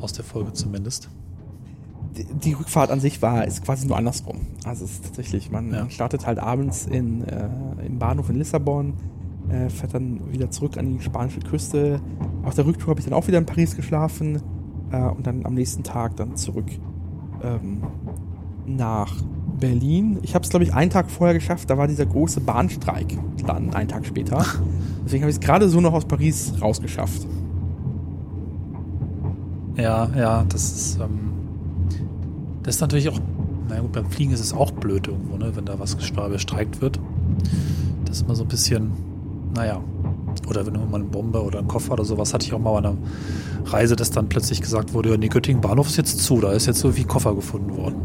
Aus 0.00 0.12
der 0.12 0.24
Folge 0.24 0.52
zumindest. 0.52 1.08
die, 2.16 2.24
die 2.24 2.52
Rückfahrt 2.52 2.90
an 2.90 3.00
sich 3.00 3.22
war 3.22 3.46
ist 3.46 3.64
quasi 3.64 3.86
nur 3.86 3.96
andersrum. 3.96 4.38
Also 4.64 4.84
es 4.84 4.92
ist 4.92 5.04
tatsächlich, 5.04 5.50
man, 5.50 5.72
Ja. 5.72 5.90
startet 5.90 6.26
halt 6.26 6.38
abends 6.38 6.86
in, 6.86 7.22
äh, 7.24 7.48
im 7.86 7.98
Bahnhof 7.98 8.28
in 8.28 8.36
Lissabon, 8.36 8.94
äh, 9.48 9.68
fährt 9.70 9.94
dann 9.94 10.32
wieder 10.32 10.50
zurück 10.50 10.76
an 10.76 10.98
die 10.98 11.00
spanische 11.04 11.40
Küste. 11.40 12.00
Auf 12.44 12.54
der 12.54 12.66
Rücktour 12.66 12.88
habe 12.90 13.00
ich 13.00 13.06
dann 13.06 13.14
auch 13.14 13.26
wieder 13.28 13.38
in 13.38 13.46
Paris 13.46 13.76
geschlafen 13.76 14.42
äh, 14.90 15.00
und 15.02 15.26
dann 15.26 15.46
am 15.46 15.54
nächsten 15.54 15.82
Tag 15.84 16.16
dann 16.16 16.36
zurück 16.36 16.66
ähm, 17.42 17.82
nach 18.66 19.14
Berlin. 19.58 20.18
Ich 20.22 20.34
habe 20.34 20.44
es, 20.44 20.50
glaube 20.50 20.64
ich, 20.64 20.74
einen 20.74 20.90
Tag 20.90 21.10
vorher 21.10 21.34
geschafft, 21.34 21.70
da 21.70 21.78
war 21.78 21.86
dieser 21.86 22.06
große 22.06 22.40
Bahnstreik 22.40 23.18
dann 23.46 23.74
einen 23.74 23.88
Tag 23.88 24.06
später. 24.06 24.44
Deswegen 25.04 25.22
habe 25.22 25.30
ich 25.30 25.36
es 25.36 25.40
gerade 25.40 25.68
so 25.68 25.80
noch 25.80 25.92
aus 25.92 26.04
Paris 26.04 26.52
rausgeschafft. 26.60 27.26
Ja, 29.76 30.10
ja, 30.16 30.44
das 30.48 30.72
ist, 30.72 31.00
ähm, 31.00 31.30
das 32.62 32.76
ist 32.76 32.80
natürlich 32.80 33.08
auch, 33.08 33.20
na 33.68 33.80
gut, 33.80 33.92
beim 33.92 34.10
Fliegen 34.10 34.32
ist 34.32 34.40
es 34.40 34.52
auch 34.52 34.72
blöd 34.72 35.06
irgendwo, 35.06 35.36
ne, 35.36 35.52
wenn 35.54 35.64
da 35.64 35.78
was 35.78 35.94
bestreikt 35.94 36.80
wird. 36.80 36.98
Das 38.04 38.16
ist 38.16 38.22
immer 38.24 38.34
so 38.34 38.42
ein 38.44 38.48
bisschen, 38.48 38.90
naja. 39.54 39.80
Oder 40.48 40.66
wenn 40.66 40.74
mal 40.74 40.94
eine 40.94 41.04
Bombe 41.04 41.42
oder 41.42 41.58
ein 41.58 41.68
Koffer 41.68 41.92
oder 41.92 42.04
sowas, 42.04 42.34
hatte 42.34 42.46
ich 42.46 42.52
auch 42.52 42.58
mal 42.58 42.72
bei 42.72 42.78
einer 42.78 42.96
Reise, 43.66 43.96
dass 43.96 44.10
dann 44.10 44.28
plötzlich 44.28 44.60
gesagt 44.60 44.94
wurde, 44.94 45.10
ja, 45.10 45.16
nee, 45.16 45.28
Göttingen 45.28 45.60
Bahnhof 45.60 45.88
ist 45.88 45.96
jetzt 45.96 46.20
zu, 46.20 46.40
da 46.40 46.52
ist 46.52 46.66
jetzt 46.66 46.80
so 46.80 46.96
wie 46.96 47.02
ein 47.02 47.08
Koffer 47.08 47.34
gefunden 47.34 47.76
worden. 47.76 47.96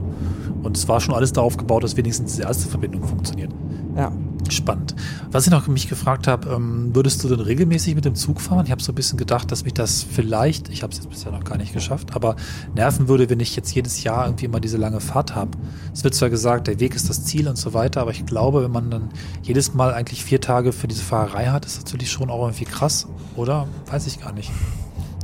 Und 0.64 0.78
es 0.78 0.88
war 0.88 1.00
schon 1.02 1.14
alles 1.14 1.34
darauf 1.34 1.58
gebaut, 1.58 1.84
dass 1.84 1.98
wenigstens 1.98 2.32
diese 2.32 2.44
erste 2.44 2.68
Verbindung 2.70 3.04
funktioniert. 3.04 3.52
Ja. 3.96 4.12
Spannend. 4.50 4.96
Was 5.32 5.46
ich 5.46 5.52
noch 5.52 5.68
mich 5.68 5.88
gefragt 5.88 6.28
habe, 6.28 6.50
ähm, 6.50 6.94
würdest 6.94 7.24
du 7.24 7.30
denn 7.30 7.40
regelmäßig 7.40 7.96
mit 7.96 8.04
dem 8.06 8.16
Zug 8.16 8.42
fahren? 8.42 8.66
Ich 8.66 8.72
habe 8.72 8.84
so 8.84 8.92
ein 8.92 8.96
bisschen 8.96 9.18
gedacht, 9.18 9.52
dass 9.52 9.64
mich 9.64 9.74
das 9.74 10.04
vielleicht, 10.04 10.68
ich 10.70 10.84
habe 10.84 10.92
es 10.92 10.98
jetzt 11.00 11.10
bisher 11.10 11.32
noch 11.32 11.44
gar 11.46 11.58
nicht 11.58 11.74
geschafft, 11.74 12.14
aber 12.16 12.36
nerven 12.76 13.08
würde, 13.08 13.30
wenn 13.30 13.40
ich 13.40 13.56
jetzt 13.56 13.74
jedes 13.74 14.04
Jahr 14.04 14.26
irgendwie 14.26 14.48
mal 14.50 14.60
diese 14.60 14.78
lange 14.78 15.00
Fahrt 15.00 15.34
habe. 15.36 15.52
Es 15.94 16.04
wird 16.04 16.14
zwar 16.14 16.30
gesagt, 16.30 16.68
der 16.68 16.80
Weg 16.80 16.94
ist 16.96 17.10
das 17.10 17.24
Ziel 17.24 17.48
und 17.48 17.58
so 17.58 17.74
weiter, 17.74 18.02
aber 18.02 18.12
ich 18.12 18.26
glaube, 18.26 18.64
wenn 18.64 18.72
man 18.72 18.92
dann 18.92 19.10
jedes 19.44 19.74
Mal 19.74 19.94
eigentlich 19.94 20.24
vier 20.26 20.42
Tage 20.42 20.74
für 20.74 20.88
diese 20.88 21.04
Fahrerei 21.04 21.48
hat, 21.48 21.66
ist 21.66 21.78
das 21.78 21.86
natürlich 21.86 22.12
schon 22.12 22.30
auch 22.30 22.42
irgendwie 22.42 22.66
krass, 22.66 23.08
oder? 23.38 23.68
Weiß 23.90 24.08
ich 24.08 24.20
gar 24.22 24.34
nicht. 24.34 24.52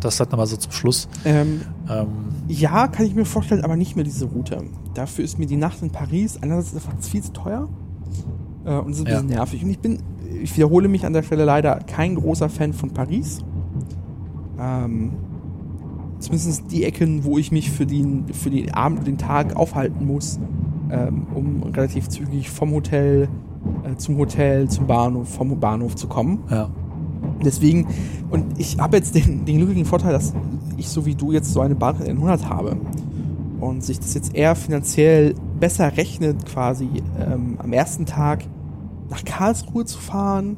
Das 0.01 0.19
hat 0.21 0.31
nochmal 0.31 0.47
so 0.47 0.55
zum 0.55 0.71
Schluss. 0.71 1.09
Ähm, 1.25 1.61
Ähm, 1.89 2.07
Ja, 2.47 2.87
kann 2.87 3.05
ich 3.05 3.15
mir 3.15 3.25
vorstellen, 3.25 3.65
aber 3.65 3.75
nicht 3.75 3.95
mehr 3.95 4.05
diese 4.05 4.25
Route. 4.25 4.63
Dafür 4.99 5.23
ist 5.23 5.39
mir 5.39 5.45
die 5.45 5.55
Nacht 5.55 5.81
in 5.81 5.91
Paris 5.91 6.37
einerseits 6.41 6.75
einfach 6.75 6.91
viel 7.01 7.23
zu 7.23 7.31
teuer 7.31 7.69
äh, 8.65 8.73
und 8.79 8.91
es 8.91 8.97
ist 8.99 9.05
ein 9.05 9.11
Ja. 9.11 9.21
bisschen 9.21 9.27
nervig. 9.29 9.63
Und 9.63 9.69
ich 9.69 9.79
bin, 9.79 9.99
ich 10.43 10.53
wiederhole 10.57 10.89
mich 10.89 11.05
an 11.05 11.13
der 11.13 11.23
Stelle 11.23 11.45
leider, 11.45 11.79
kein 11.87 12.15
großer 12.15 12.49
Fan 12.49 12.73
von 12.73 12.89
Paris. 12.91 13.39
Ähm, 14.59 15.11
zumindest 16.19 16.69
die 16.69 16.83
Ecken, 16.83 17.23
wo 17.23 17.37
ich 17.37 17.53
mich 17.53 17.71
für 17.71 17.85
den, 17.85 18.25
für 18.33 18.49
den 18.49 18.73
Abend 18.73 18.99
und 18.99 19.07
den 19.07 19.17
Tag 19.17 19.55
aufhalten 19.55 20.05
muss, 20.05 20.37
ähm, 20.91 21.27
um 21.33 21.63
relativ 21.71 22.09
zügig 22.09 22.49
vom 22.49 22.71
Hotel 22.71 23.29
äh, 23.85 23.95
zum 23.95 24.17
Hotel, 24.17 24.67
zum 24.67 24.85
Bahnhof, 24.85 25.29
vom 25.29 25.57
Bahnhof 25.61 25.95
zu 25.95 26.07
kommen. 26.07 26.39
ja. 26.49 26.69
Deswegen, 27.45 27.87
und 28.31 28.59
ich 28.59 28.79
habe 28.79 28.97
jetzt 28.97 29.15
den, 29.15 29.45
den 29.45 29.57
glücklichen 29.59 29.85
Vorteil, 29.85 30.11
dass 30.11 30.33
ich 30.75 30.89
so 30.89 31.05
wie 31.05 31.15
du 31.15 31.31
jetzt 31.31 31.53
so 31.53 31.61
eine 31.61 31.73
Bahn 31.75 31.95
100 31.95 32.49
habe 32.49 32.75
und 33.59 33.83
sich 33.83 33.99
das 33.99 34.13
jetzt 34.13 34.35
eher 34.35 34.55
finanziell 34.55 35.35
besser 35.59 35.97
rechnet, 35.97 36.45
quasi 36.45 36.87
ähm, 37.19 37.57
am 37.57 37.73
ersten 37.73 38.05
Tag 38.05 38.43
nach 39.09 39.23
Karlsruhe 39.25 39.85
zu 39.85 39.99
fahren 39.99 40.57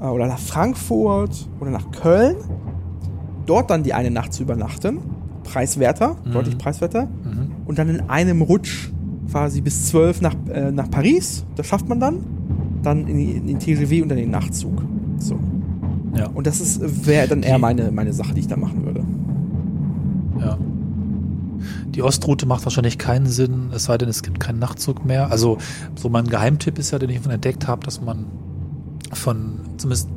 äh, 0.00 0.06
oder 0.06 0.26
nach 0.26 0.38
Frankfurt 0.38 1.48
oder 1.60 1.70
nach 1.70 1.90
Köln, 1.92 2.36
dort 3.46 3.70
dann 3.70 3.82
die 3.82 3.94
eine 3.94 4.10
Nacht 4.10 4.32
zu 4.32 4.42
übernachten, 4.42 4.98
preiswerter, 5.44 6.16
Mhm. 6.24 6.32
deutlich 6.32 6.58
preiswerter, 6.58 7.04
Mhm. 7.04 7.50
und 7.66 7.78
dann 7.78 7.88
in 7.88 8.00
einem 8.08 8.42
Rutsch 8.42 8.90
quasi 9.30 9.60
bis 9.60 9.86
12 9.86 10.20
nach, 10.20 10.34
äh, 10.52 10.70
nach 10.72 10.90
Paris, 10.90 11.44
das 11.56 11.66
schafft 11.66 11.88
man 11.88 12.00
dann, 12.00 12.18
dann 12.82 13.06
in, 13.06 13.18
in 13.36 13.46
den 13.46 13.58
TGW 13.58 14.02
und 14.02 14.08
dann 14.08 14.18
den 14.18 14.30
Nachtzug. 14.30 14.82
So. 15.18 15.38
Ja. 16.16 16.26
Und 16.34 16.46
das 16.46 16.60
ist 16.60 17.06
wäre 17.06 17.28
dann 17.28 17.42
eher 17.42 17.58
meine, 17.58 17.90
meine 17.92 18.12
Sache, 18.12 18.34
die 18.34 18.40
ich 18.40 18.48
da 18.48 18.56
machen 18.56 18.84
würde. 18.84 19.01
Die 21.94 22.02
Ostroute 22.02 22.46
macht 22.46 22.64
wahrscheinlich 22.64 22.98
keinen 22.98 23.26
Sinn, 23.26 23.70
es 23.74 23.84
sei 23.84 23.98
denn, 23.98 24.08
es 24.08 24.22
gibt 24.22 24.40
keinen 24.40 24.58
Nachtzug 24.58 25.04
mehr. 25.04 25.30
Also, 25.30 25.58
so 25.94 26.08
mein 26.08 26.26
Geheimtipp 26.26 26.78
ist 26.78 26.90
ja, 26.90 26.98
den 26.98 27.10
ich 27.10 27.20
von 27.20 27.30
entdeckt 27.30 27.68
habe, 27.68 27.84
dass 27.84 28.00
man 28.00 28.26
von, 29.12 29.60
zumindest 29.76 30.08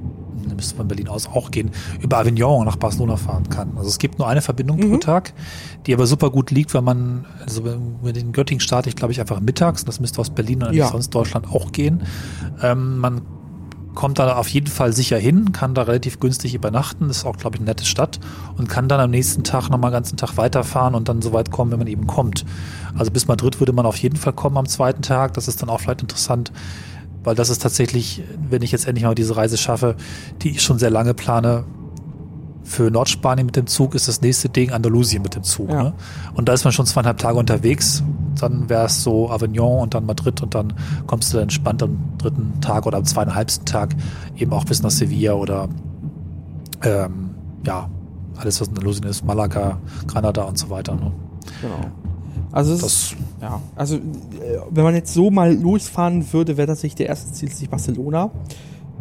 müsste 0.56 0.76
von 0.78 0.88
Berlin 0.88 1.10
aus 1.10 1.28
auch 1.28 1.52
gehen, 1.52 1.72
über 2.02 2.18
Avignon 2.20 2.66
nach 2.66 2.78
Barcelona 2.78 3.18
fahren 3.18 3.50
kann. 3.50 3.72
Also 3.78 3.90
es 3.90 3.98
gibt 3.98 4.20
nur 4.20 4.28
eine 4.28 4.42
Verbindung 4.42 4.78
pro 4.80 4.88
Mhm. 4.88 5.00
Tag, 5.02 5.34
die 5.86 5.94
aber 5.94 6.06
super 6.08 6.30
gut 6.30 6.50
liegt, 6.52 6.74
weil 6.74 6.82
man, 6.82 7.26
also 7.44 7.62
mit 8.02 8.16
den 8.16 8.32
Göttingen 8.32 8.62
starte 8.62 8.88
ich 8.88 8.96
glaube 8.96 9.12
ich 9.12 9.20
einfach 9.20 9.42
mittags, 9.42 9.84
das 9.84 10.00
müsste 10.00 10.22
aus 10.22 10.30
Berlin 10.30 10.64
oder 10.64 10.72
Ja. 10.72 10.88
sonst 10.88 11.10
Deutschland 11.10 11.48
auch 11.52 11.72
gehen. 11.74 12.04
Ähm, 12.62 13.00
man 13.00 13.22
kommt 13.96 14.20
da 14.20 14.36
auf 14.36 14.48
jeden 14.50 14.68
Fall 14.68 14.94
sicher 14.94 15.18
hin, 15.18 15.52
kann 15.52 15.74
da 15.74 15.84
relativ 15.84 16.20
günstig 16.20 16.54
übernachten, 16.54 17.10
ist 17.10 17.26
auch, 17.26 17.38
glaube 17.38 17.56
ich, 17.56 17.62
eine 17.62 17.72
nette 17.72 17.86
Stadt 17.86 18.20
und 18.58 18.70
kann 18.70 18.88
dann 18.88 19.00
am 19.00 19.10
nächsten 19.10 19.44
Tag 19.44 19.70
nochmal 19.70 19.90
einen 19.90 20.04
ganzen 20.04 20.18
Tag 20.18 20.38
weiterfahren 20.38 20.94
und 20.94 21.10
dann 21.10 21.22
so 21.22 21.34
weit 21.34 21.52
kommen, 21.52 21.72
wenn 21.72 21.80
man 21.80 21.88
eben 21.88 22.06
kommt. 22.06 22.46
Also 22.98 23.12
bis 23.12 23.28
Madrid 23.28 23.60
würde 23.60 23.74
man 23.74 23.86
auf 23.86 23.98
jeden 23.98 24.18
Fall 24.18 24.34
kommen 24.34 24.58
am 24.58 24.68
zweiten 24.68 25.02
Tag. 25.02 25.34
Das 25.34 25.48
ist 25.48 25.62
dann 25.62 25.70
auch 25.70 25.82
vielleicht 25.82 26.02
interessant, 26.02 26.52
weil 27.24 27.36
das 27.36 27.50
ist 27.50 27.62
tatsächlich, 27.62 28.24
wenn 28.50 28.62
ich 28.62 28.72
jetzt 28.72 28.88
endlich 28.88 29.06
mal 29.06 29.16
diese 29.16 29.36
Reise 29.36 29.58
schaffe, 29.58 29.96
die 30.42 30.52
ich 30.52 30.62
schon 30.62 30.78
sehr 30.78 30.92
lange 30.92 31.14
plane, 31.14 31.66
für 32.66 32.90
Nordspanien 32.90 33.46
mit 33.46 33.56
dem 33.56 33.68
Zug 33.68 33.96
ist 33.96 34.08
das 34.08 34.22
nächste 34.22 34.50
Ding 34.50 34.72
Andalusien 34.72 35.22
mit 35.22 35.36
dem 35.36 35.44
Zug. 35.44 35.70
Ja. 35.70 35.84
Ne? 35.84 35.94
Und 36.34 36.50
da 36.50 36.54
ist 36.54 36.64
man 36.64 36.74
schon 36.74 36.86
zweieinhalb 36.86 37.20
Tage 37.20 37.38
unterwegs. 37.38 38.04
Dann 38.42 38.70
wäre 38.70 38.86
es 38.86 39.04
so 39.04 39.30
Avignon 39.30 39.82
und 39.82 39.94
dann 39.94 40.06
Madrid 40.06 40.42
und 40.42 40.56
dann 40.56 40.74
kommst 41.08 41.34
du 41.34 41.38
entspannt 41.38 41.84
am 41.84 41.98
dritten 42.18 42.60
Tag 42.62 42.86
oder 42.86 42.98
am 42.98 43.06
zweieinhalbsten 43.06 43.66
Tag 43.66 43.96
eben 44.38 44.54
auch 44.54 44.66
bis 44.66 44.82
nach 44.82 44.92
Sevilla 44.92 45.34
oder 45.34 45.70
ähm, 46.84 47.32
ja, 47.66 47.90
alles 48.38 48.62
was 48.62 48.68
in 48.68 48.76
Andalusien 48.76 49.06
ist, 49.06 49.26
Malaga, 49.26 49.80
Granada 50.08 50.44
und 50.44 50.58
so 50.58 50.70
weiter. 50.70 50.96
Ne? 50.96 51.12
Genau. 51.62 51.92
Also 52.52 52.74
es 52.74 52.84
ist, 52.84 53.12
Das, 53.12 53.16
ja, 53.42 53.62
also 53.76 53.96
äh, 53.96 54.00
wenn 54.70 54.84
man 54.84 54.96
jetzt 54.96 55.14
so 55.14 55.30
mal 55.30 55.54
losfahren 55.54 56.32
würde, 56.34 56.58
wäre 56.58 56.68
tatsächlich 56.68 56.96
der 56.96 57.08
erste 57.08 57.32
Ziel 57.34 57.52
sich 57.52 57.70
Barcelona. 57.70 58.32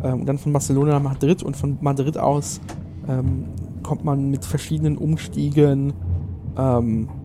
Ähm, 0.02 0.20
und 0.20 0.26
dann 0.26 0.38
von 0.38 0.52
Barcelona 0.52 0.92
nach 0.92 1.02
Madrid 1.02 1.42
und 1.42 1.56
von 1.56 1.78
Madrid 1.80 2.18
aus 2.18 2.60
ähm, 3.08 3.46
kommt 3.82 4.04
man 4.04 4.30
mit 4.30 4.44
verschiedenen 4.44 4.98
Umstiegen 4.98 5.92
ähm, 6.56 7.08
äh, 7.08 7.23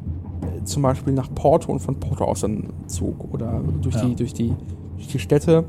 zum 0.63 0.83
Beispiel 0.83 1.13
nach 1.13 1.33
Porto 1.33 1.71
und 1.71 1.79
von 1.79 1.99
Porto 1.99 2.25
aus 2.25 2.41
dann 2.41 2.69
Zug 2.87 3.33
oder 3.33 3.61
durch 3.81 3.95
Ja. 3.95 4.05
die 4.05 4.15
durch 4.15 4.33
die 4.33 4.53
durch 4.95 5.07
die 5.07 5.19
Städte. 5.19 5.65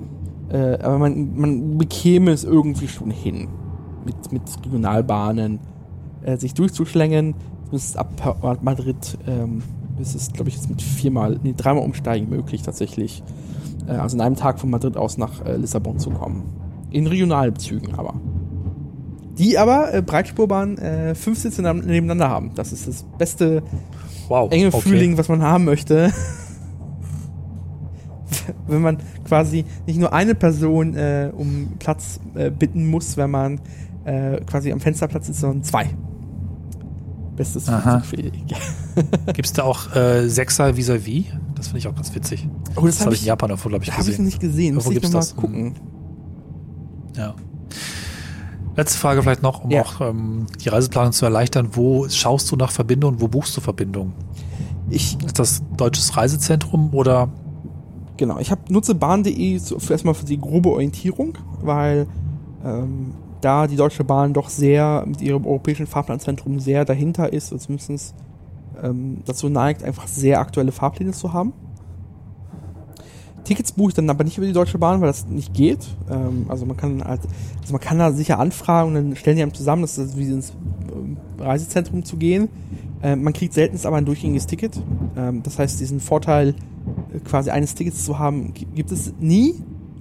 Äh, 0.51 0.79
aber 0.83 0.99
man, 0.99 1.39
man 1.39 1.79
bekäme 1.79 2.33
es 2.33 2.43
irgendwie 2.45 2.89
schon 2.89 3.11
hin, 3.11 3.49
mit, 4.05 4.33
mit 4.33 4.43
Regionalbahnen 4.65 5.61
äh, 6.23 6.37
sich 6.37 6.55
durchzuschlängen, 6.55 7.35
bis 7.71 7.97
ab 7.97 8.61
Madrid 8.63 9.17
ähm, 9.29 9.63
ist 10.01 10.15
es, 10.17 10.33
glaube 10.33 10.49
ich, 10.49 10.57
jetzt 10.57 10.69
mit 10.69 10.83
viermal, 10.83 11.39
nee, 11.43 11.55
dreimal 11.57 11.85
Umsteigen 11.85 12.29
möglich 12.29 12.63
tatsächlich. 12.63 13.23
Äh, 13.87 13.93
also 13.93 14.17
in 14.17 14.21
einem 14.23 14.35
Tag 14.37 14.59
von 14.59 14.71
Madrid 14.71 14.97
aus 14.97 15.19
nach 15.19 15.45
äh, 15.45 15.57
Lissabon 15.57 15.99
zu 15.99 16.11
kommen. 16.11 16.43
In 16.91 17.07
Regionalzügen 17.07 17.95
aber. 17.95 18.15
Die 19.39 19.57
aber 19.57 19.95
äh, 19.95 20.03
Breitspurbahn 20.03 20.79
äh, 20.79 21.15
fünf 21.15 21.39
Sitze 21.39 21.63
nebeneinander 21.63 22.29
haben. 22.29 22.51
Das 22.57 22.73
ist 22.73 22.89
das 22.89 23.05
beste 23.19 23.63
Wow. 24.31 24.51
enge 24.52 24.69
okay. 24.69 24.81
Feeling, 24.81 25.19
was 25.19 25.28
man 25.28 25.43
haben 25.43 25.65
möchte. 25.65 26.12
wenn 28.69 28.81
man 28.81 28.98
quasi 29.24 29.65
nicht 29.86 29.98
nur 29.98 30.12
eine 30.12 30.35
Person 30.36 30.94
äh, 30.94 31.32
um 31.36 31.73
Platz 31.81 32.20
äh, 32.35 32.51
bitten 32.51 32.86
muss, 32.86 33.16
wenn 33.16 33.31
man 33.31 33.61
äh, 34.05 34.40
quasi 34.43 34.73
am 34.73 34.78
Fensterplatz 34.81 35.28
ist, 35.28 35.40
sondern 35.40 35.65
zwei. 35.65 35.89
Bestes. 37.36 37.70
Feeling. 38.05 38.47
Gibt 39.27 39.47
es 39.47 39.52
da 39.52 39.65
auch 39.65 39.94
äh, 39.97 40.28
Sechser 40.28 40.77
vis-à-vis? 40.77 41.24
Das 41.57 41.69
finde 41.69 41.78
ich 41.78 41.89
auch 41.89 41.94
ganz 41.94 42.15
witzig. 42.15 42.48
Oh, 42.77 42.86
Das, 42.86 43.01
habe 43.05 43.15
ich 43.15 43.23
in 43.23 43.27
Japan 43.28 43.48
davor, 43.51 43.70
glaube 43.70 43.85
ich, 43.85 43.90
Habe 43.90 44.02
ich 44.02 44.07
noch 44.07 44.11
gesehen. 44.12 44.24
nicht 44.27 44.40
gesehen. 44.40 44.74
Muss 44.77 44.86
Wo 44.86 44.90
ich 44.90 44.94
gibt's 44.97 45.12
mal 45.12 45.19
das? 45.20 45.35
gucken. 45.35 45.74
Ja. 47.16 47.35
Letzte 48.81 48.98
Frage 48.98 49.23
vielleicht 49.23 49.43
noch, 49.43 49.62
um 49.62 49.70
Ja. 49.70 49.82
auch 49.82 50.01
ähm, 50.01 50.47
die 50.65 50.70
Reiseplanung 50.70 51.12
zu 51.12 51.27
erleichtern. 51.27 51.69
Wo 51.73 52.09
schaust 52.09 52.51
du 52.51 52.57
nach 52.57 52.70
Verbindungen? 52.70 53.20
Wo 53.20 53.28
buchst 53.28 53.55
du 53.55 53.61
Verbindungen? 53.61 54.15
Ich, 54.89 55.19
Ist 55.23 55.39
das 55.39 55.62
deutsches 55.77 56.16
Reisezentrum 56.16 56.94
oder 56.94 57.28
genau, 58.16 58.39
ich 58.39 58.51
hab, 58.51 58.70
nutze 58.70 58.94
bahn.de 58.94 59.61
erstmal 59.90 60.15
für 60.15 60.24
die 60.24 60.40
grobe 60.40 60.70
Orientierung, 60.70 61.36
weil 61.61 62.07
ähm, 62.65 63.12
da 63.43 63.66
die 63.66 63.77
Deutsche 63.77 64.02
Bahn 64.02 64.32
doch 64.32 64.48
sehr 64.48 65.05
mit 65.07 65.20
ihrem 65.20 65.44
europäischen 65.44 65.86
Fahrplanzentrum 65.86 66.59
sehr 66.59 66.86
dahinter 66.86 67.31
ist 67.35 67.52
und 67.52 67.61
zumindest 67.61 68.15
ähm, 68.82 69.19
dazu 69.27 69.51
neigt, 69.51 69.82
einfach 69.82 70.07
sehr 70.07 70.40
aktuelle 70.40 70.73
Fahrpläne 70.73 71.11
zu 71.12 71.35
haben. 71.35 71.52
Tickets 73.45 73.73
buche 73.73 73.89
ich 73.89 73.95
dann 73.95 74.09
aber 74.11 74.25
nicht 74.25 74.39
über 74.39 74.47
die 74.47 74.53
Deutsche 74.53 74.79
Bahn, 74.79 75.01
weil 75.01 75.09
das 75.09 75.27
nicht 75.27 75.55
geht. 75.55 75.87
Ähm, 76.11 76.47
also 76.49 76.67
man 76.67 76.77
kann 76.77 77.03
halt, 77.05 77.21
also 77.61 77.73
man 77.73 77.81
kann 77.81 77.99
da 77.99 78.12
sicher 78.12 78.39
anfragen 78.39 78.89
und 78.89 78.95
dann 78.95 79.17
stellen 79.17 79.37
die 79.37 79.43
einem 79.43 79.55
zusammen, 79.55 79.83
das 79.83 79.99
ist 79.99 80.17
wie 80.17 80.25
ins 80.25 80.53
ähm, 80.95 81.17
Reisezentrum 81.39 82.05
zu 82.05 82.17
gehen. 82.17 82.49
Ähm, 83.03 83.23
man 83.23 83.33
kriegt 83.33 83.55
seltenst 83.55 83.87
aber 83.87 83.97
ein 83.97 84.05
durchgängiges 84.05 84.47
Ticket. 84.47 84.81
Ähm, 85.17 85.43
das 85.43 85.59
heißt, 85.59 85.81
diesen 85.81 86.01
Vorteil 86.01 86.55
äh, 87.15 87.19
quasi 87.21 87.51
eines 87.51 87.75
Tickets 87.75 88.05
zu 88.05 88.19
haben, 88.19 88.53
gi- 88.53 88.67
gibt 88.75 88.93
es 88.93 89.15
nie, 89.21 89.55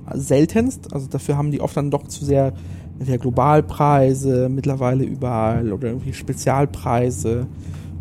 also 0.05 0.21
seltenst. 0.21 0.93
Also 0.93 1.07
dafür 1.07 1.37
haben 1.37 1.51
die 1.51 1.61
oft 1.61 1.77
dann 1.77 1.91
doch 1.91 2.07
zu 2.07 2.25
sehr 2.25 2.53
entweder 2.99 3.17
Globalpreise 3.17 4.49
mittlerweile 4.49 5.05
überall 5.05 5.71
oder 5.71 5.87
irgendwie 5.87 6.13
Spezialpreise. 6.13 7.47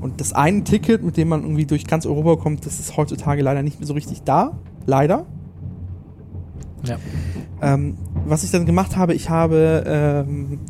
Und 0.00 0.20
das 0.20 0.32
eine 0.32 0.64
Ticket, 0.64 1.04
mit 1.04 1.16
dem 1.16 1.28
man 1.28 1.42
irgendwie 1.42 1.66
durch 1.66 1.86
ganz 1.86 2.06
Europa 2.06 2.36
kommt, 2.42 2.66
das 2.66 2.80
ist 2.80 2.96
heutzutage 2.96 3.42
leider 3.42 3.62
nicht 3.62 3.78
mehr 3.78 3.86
so 3.86 3.94
richtig 3.94 4.22
da. 4.22 4.58
Leider. 4.88 5.26
ja. 6.84 6.96
Ähm, 7.60 7.96
was 8.26 8.42
ich 8.42 8.50
dann 8.50 8.64
gemacht 8.64 8.96
habe, 8.96 9.12
ich 9.14 9.28
habe 9.28 9.84
ähm, 9.86 10.60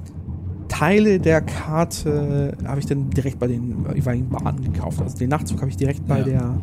Teile 0.69 1.21
der 1.21 1.41
Karte 1.41 2.57
habe 2.67 2.81
ich 2.81 2.87
dann 2.87 3.11
direkt 3.11 3.39
bei 3.39 3.47
den 3.47 3.87
jeweiligen 3.95 4.29
Bahnen 4.29 4.61
gekauft. 4.73 5.01
Also 5.01 5.17
den 5.19 5.29
Nachtzug 5.29 5.61
habe 5.61 5.71
ich 5.71 5.77
direkt 5.77 6.07
bei 6.09 6.19
Ja. 6.19 6.25
der 6.25 6.61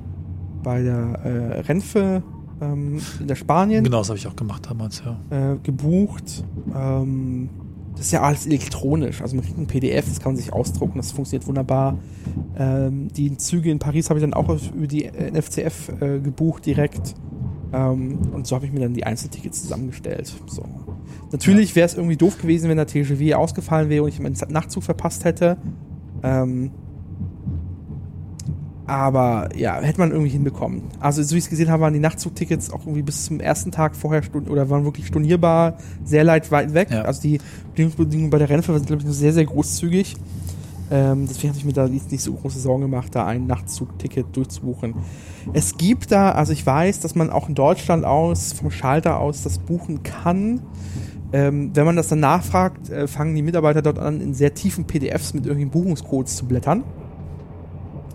bei 0.63 0.81
der 0.81 0.97
äh, 1.23 1.59
Renfe 1.61 2.23
ähm, 2.59 2.99
in 3.19 3.27
der 3.27 3.35
Spanien 3.35 3.83
Genau, 3.83 3.99
das 3.99 4.09
habe 4.09 4.17
ich 4.17 4.27
auch 4.27 4.35
gemacht 4.35 4.67
damals, 4.69 5.01
ja. 5.05 5.53
äh, 5.53 5.57
gebucht. 5.63 6.43
Ähm, 6.75 7.49
das 7.95 8.07
ist 8.07 8.11
ja 8.11 8.21
alles 8.21 8.45
elektronisch. 8.47 9.21
Also 9.21 9.35
man 9.37 9.45
kriegt 9.45 9.57
ein 9.57 9.67
PDF, 9.67 10.05
das 10.09 10.19
kann 10.19 10.33
man 10.33 10.37
sich 10.37 10.51
ausdrucken, 10.51 10.97
das 10.97 11.11
funktioniert 11.13 11.47
wunderbar. 11.47 11.97
Ähm, 12.57 13.07
die 13.15 13.37
Züge 13.37 13.69
in 13.71 13.79
Paris 13.79 14.09
habe 14.09 14.19
ich 14.19 14.23
dann 14.23 14.33
auch 14.33 14.49
über 14.73 14.87
die 14.87 15.05
NFCF 15.07 16.01
äh, 16.01 16.19
gebucht 16.19 16.65
direkt. 16.65 17.13
Ähm, 17.75 18.19
und 18.33 18.47
so 18.47 18.55
habe 18.55 18.65
ich 18.65 18.71
mir 18.71 18.79
dann 18.79 18.93
die 18.93 19.03
Einzeltickets 19.03 19.63
zusammengestellt. 19.63 20.33
So. 20.47 20.63
Natürlich 21.31 21.75
wäre 21.75 21.85
es 21.85 21.95
irgendwie 21.95 22.15
doof 22.15 22.37
gewesen, 22.37 22.69
wenn 22.69 22.77
der 22.77 22.87
TGV 22.87 23.35
ausgefallen 23.35 23.89
wäre 23.89 24.03
und 24.03 24.09
ich 24.09 24.19
meinen 24.19 24.37
Nachtzug 24.49 24.83
verpasst 24.83 25.25
hätte. 25.25 25.57
Ähm, 26.23 26.71
aber 28.87 29.49
ja, 29.57 29.81
hätte 29.81 29.99
man 29.99 30.11
irgendwie 30.11 30.29
hinbekommen. 30.29 30.83
Also, 30.99 31.21
so 31.23 31.33
wie 31.33 31.39
ich 31.39 31.45
es 31.45 31.49
gesehen 31.49 31.69
habe, 31.69 31.81
waren 31.81 31.93
die 31.93 31.99
Nachtzugtickets 31.99 32.71
auch 32.71 32.81
irgendwie 32.81 33.01
bis 33.01 33.25
zum 33.25 33.39
ersten 33.39 33.71
Tag 33.71 33.95
vorher 33.95 34.23
stund 34.23 34.49
oder 34.49 34.69
waren 34.69 34.85
wirklich 34.85 35.07
stornierbar, 35.07 35.77
sehr 36.03 36.23
leicht 36.23 36.51
weit 36.51 36.73
weg. 36.73 36.91
Ja. 36.91 37.01
Also, 37.01 37.21
die 37.23 37.39
Bedingungen 37.75 38.29
bei 38.29 38.37
der 38.37 38.49
Renfe 38.49 38.73
waren, 38.73 38.85
glaube 38.85 39.01
ich, 39.01 39.09
sehr, 39.09 39.33
sehr 39.33 39.45
großzügig. 39.45 40.15
Ähm, 40.91 41.25
deswegen 41.27 41.49
hatte 41.49 41.59
ich 41.59 41.65
mir 41.65 41.73
da 41.73 41.87
nicht 41.87 42.11
nicht 42.11 42.21
so 42.23 42.33
große 42.33 42.59
Sorgen 42.59 42.81
gemacht, 42.83 43.15
da 43.15 43.25
ein 43.25 43.47
Nachtzugticket 43.47 44.27
durchzubuchen. 44.35 44.93
Es 45.53 45.77
gibt 45.77 46.11
da, 46.11 46.31
also 46.31 46.53
ich 46.53 46.65
weiß, 46.65 46.99
dass 46.99 47.15
man 47.15 47.29
auch 47.31 47.49
in 47.49 47.55
Deutschland 47.55 48.05
aus, 48.05 48.53
vom 48.53 48.69
Schalter 48.71 49.19
aus, 49.19 49.41
das 49.43 49.57
buchen 49.57 50.03
kann. 50.03 50.61
Ähm, 51.33 51.71
wenn 51.73 51.85
man 51.85 51.95
das 51.95 52.07
dann 52.09 52.19
nachfragt, 52.19 52.89
äh, 52.91 53.07
fangen 53.07 53.35
die 53.35 53.41
Mitarbeiter 53.41 53.81
dort 53.81 53.97
an, 53.99 54.21
in 54.21 54.33
sehr 54.35 54.53
tiefen 54.53 54.85
PDFs 54.85 55.33
mit 55.33 55.45
irgendwelchen 55.47 55.71
Buchungscodes 55.71 56.35
zu 56.35 56.45
blättern. 56.45 56.83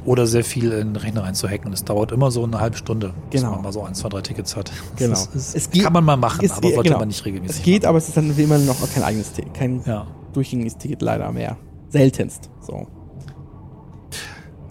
Oder 0.07 0.27
sehr 0.27 0.45
viel 0.45 0.73
in 0.73 0.95
den 0.95 0.97
Rechner 0.97 1.25
reinzuhacken. 1.25 1.73
Es 1.75 1.85
dauert 1.85 2.11
immer 2.13 2.31
so 2.31 2.43
eine 2.45 2.59
halbe 2.59 2.77
Stunde, 2.77 3.13
bis 3.31 3.41
Genau. 3.43 3.53
man 3.55 3.63
mal 3.63 3.73
so 3.73 3.83
ein, 3.83 3.95
zwei, 3.95 4.09
drei 4.09 4.23
Tickets 4.23 4.57
hat. 4.57 4.73
Genau. 4.97 5.11
Das 5.11 5.27
ist, 5.35 5.55
Es 5.57 5.71
geht- 5.71 5.83
kann 5.83 5.93
man 5.93 6.05
mal 6.05 6.17
machen, 6.17 6.43
es 6.45 6.53
aber 6.53 6.69
sollte 6.71 6.85
genau. 6.85 7.01
man 7.01 7.09
nicht 7.09 7.23
regelmäßig 7.25 7.57
Es 7.59 7.63
geht, 7.63 7.85
aber 7.85 7.99
es 7.99 8.09
ist 8.09 8.17
dann 8.17 8.35
wie 8.37 8.43
immer 8.45 8.57
noch 8.59 8.77
kein 8.95 9.03
eigenes 9.03 9.33
Ticket, 9.33 9.53
kein 9.55 9.77
machen. 9.79 9.91
Ja. 9.91 10.07
durchgängiges 10.33 10.79
Ticket 10.79 11.03
leider 11.03 11.31
mehr. 11.33 11.57
Seltenst. 11.91 12.49
So. 12.61 12.87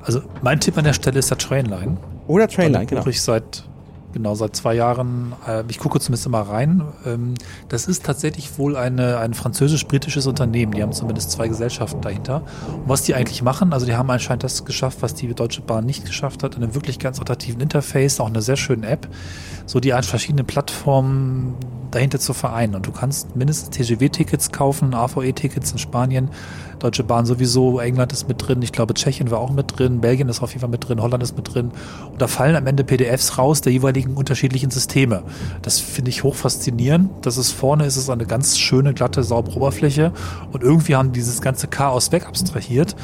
Also 0.02 0.22
mein 0.42 0.60
Tipp 0.60 0.78
an 0.78 0.86
der 0.86 0.94
Stelle 0.94 1.20
ist 1.20 1.30
der 1.30 1.38
Trainline. 1.38 1.98
Oder 2.28 2.48
Trainline, 2.48 2.86
genau. 2.86 3.06
ich 3.08 3.22
seit 3.22 3.64
genau 4.14 4.36
seit 4.36 4.56
zwei 4.56 4.74
Jahren. 4.74 5.34
Äh, 5.48 5.64
ich 5.68 5.80
gucke 5.80 6.00
zumindest 6.00 6.26
immer 6.26 6.42
rein. 6.42 6.84
Ähm, 7.06 7.36
das 7.68 7.88
ist 7.88 8.06
tatsächlich 8.06 8.58
wohl 8.58 8.76
eine, 8.76 9.18
ein 9.20 9.34
französisch-britisches 9.34 10.28
Unternehmen. 10.28 10.74
Die 10.74 10.82
haben 10.82 10.94
zumindest 10.94 11.32
zwei 11.32 11.48
Gesellschaften 11.48 12.02
dahinter. 12.02 12.44
Und 12.74 12.90
was 12.90 13.04
die 13.04 13.16
eigentlich 13.16 13.42
machen, 13.42 13.74
also 13.74 13.86
die 13.86 13.96
haben 13.96 14.10
anscheinend 14.10 14.44
das 14.44 14.66
geschafft, 14.66 15.02
was 15.02 15.14
die 15.14 15.34
Deutsche 15.34 15.62
Bahn 15.62 15.86
nicht 15.86 16.06
geschafft 16.06 16.44
hat, 16.44 16.56
in 16.56 16.64
einem 16.64 16.76
wirklich 16.76 17.00
ganz 17.00 17.20
attraktiven 17.20 17.62
Interface, 17.62 18.20
auch 18.20 18.28
eine 18.28 18.42
sehr 18.42 18.58
schöne 18.58 18.88
App, 18.88 19.08
so 19.70 19.80
die 19.80 19.94
an 19.94 20.02
verschiedenen 20.02 20.48
Plattformen 20.48 21.54
dahinter 21.92 22.20
zu 22.20 22.34
vereinen. 22.34 22.74
Und 22.74 22.88
du 22.88 22.92
kannst 22.92 23.36
mindestens 23.36 23.70
TGW-Tickets 23.78 24.52
kaufen, 24.52 24.96
AVE-Tickets 24.96 25.72
in 25.72 25.78
Spanien, 25.78 26.30
Deutsche 26.80 27.04
Bahn 27.04 27.28
sowieso, 27.28 27.80
England 27.80 28.12
ist 28.12 28.28
mit 28.28 28.48
drin, 28.48 28.64
ich 28.64 28.72
glaube 28.72 28.96
Tschechien 28.96 29.30
war 29.30 29.40
auch 29.40 29.52
mit 29.52 29.78
drin, 29.78 30.02
Belgien 30.02 30.28
ist 30.28 30.42
auf 30.42 30.52
jeden 30.52 30.62
Fall 30.62 30.70
mit 30.70 30.88
drin, 30.88 31.00
Holland 31.00 31.22
ist 31.22 31.38
mit 31.38 31.54
drin. 31.54 31.70
Und 32.12 32.20
da 32.20 32.26
fallen 32.26 32.56
am 32.56 32.66
Ende 32.66 32.84
PDFs 32.84 33.38
raus 33.38 33.62
der 33.62 33.72
jeweiligen 33.72 34.16
unterschiedlichen 34.16 34.72
Systeme. 34.72 35.22
Das 35.62 35.80
finde 35.80 36.10
ich 36.10 36.24
hoch 36.24 36.36
faszinierend. 36.36 37.12
Das 37.22 37.38
ist 37.38 37.52
vorne 37.52 37.86
ist 37.86 37.96
es 37.96 38.10
eine 38.10 38.26
ganz 38.26 38.58
schöne, 38.58 38.96
glatte, 38.96 39.22
saubere 39.22 39.58
Oberfläche 39.58 40.14
und 40.52 40.64
irgendwie 40.64 40.96
haben 40.96 41.12
die 41.12 41.20
dieses 41.20 41.42
ganze 41.42 41.68
Chaos 41.68 42.12
wegabstrahiert 42.12 42.96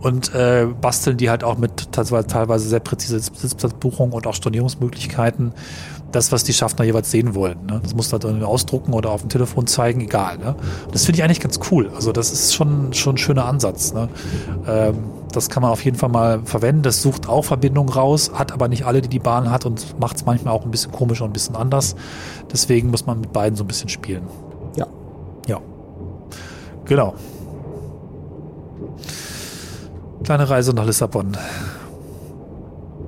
und 0.00 0.34
äh, 0.34 0.66
basteln 0.80 1.16
die 1.16 1.30
halt 1.30 1.42
auch 1.44 1.58
mit 1.58 1.92
teilweise 1.92 2.26
teilweise 2.26 2.68
sehr 2.68 2.80
präzise 2.80 3.18
Sitzplatzbuchungen 3.20 4.12
und 4.12 4.26
auch 4.26 4.34
Stornierungsmöglichkeiten. 4.34 5.52
Das, 6.12 6.30
was 6.32 6.44
die 6.44 6.52
Schaffner 6.52 6.84
jeweils 6.84 7.10
sehen 7.10 7.34
wollen. 7.34 7.66
Ne? 7.66 7.80
Das 7.82 7.94
musst 7.94 8.10
du 8.10 8.14
halt 8.14 8.24
irgendwie 8.24 8.44
ausdrucken 8.44 8.92
oder 8.92 9.10
auf 9.10 9.22
dem 9.22 9.28
Telefon 9.28 9.66
zeigen, 9.66 10.00
egal. 10.00 10.38
Ne? 10.38 10.54
Das 10.92 11.04
finde 11.04 11.18
ich 11.18 11.24
eigentlich 11.24 11.40
ganz 11.40 11.58
cool. 11.70 11.90
Also 11.94 12.12
das 12.12 12.30
ist 12.30 12.54
schon, 12.54 12.92
schon 12.92 13.16
ein 13.16 13.18
schöner 13.18 13.44
Ansatz. 13.44 13.92
Ne? 13.92 14.08
Ähm, 14.66 14.94
das 15.32 15.50
kann 15.50 15.62
man 15.62 15.72
auf 15.72 15.84
jeden 15.84 15.96
Fall 15.96 16.08
mal 16.08 16.40
verwenden. 16.44 16.82
Das 16.82 17.02
sucht 17.02 17.28
auch 17.28 17.42
Verbindungen 17.42 17.92
raus, 17.92 18.30
hat 18.34 18.52
aber 18.52 18.68
nicht 18.68 18.86
alle, 18.86 19.02
die 19.02 19.08
die 19.08 19.18
Bahn 19.18 19.50
hat 19.50 19.66
und 19.66 19.98
macht 20.00 20.16
es 20.16 20.24
manchmal 20.24 20.54
auch 20.54 20.64
ein 20.64 20.70
bisschen 20.70 20.92
komisch 20.92 21.20
und 21.20 21.30
ein 21.30 21.32
bisschen 21.32 21.56
anders. 21.56 21.96
Deswegen 22.52 22.90
muss 22.90 23.04
man 23.04 23.20
mit 23.20 23.32
beiden 23.32 23.56
so 23.56 23.64
ein 23.64 23.66
bisschen 23.66 23.88
spielen. 23.88 24.22
Ja. 24.76 24.86
Ja. 25.46 25.60
Genau. 26.86 27.14
Kleine 30.26 30.50
Reise 30.50 30.74
nach 30.74 30.84
Lissabon. 30.84 31.36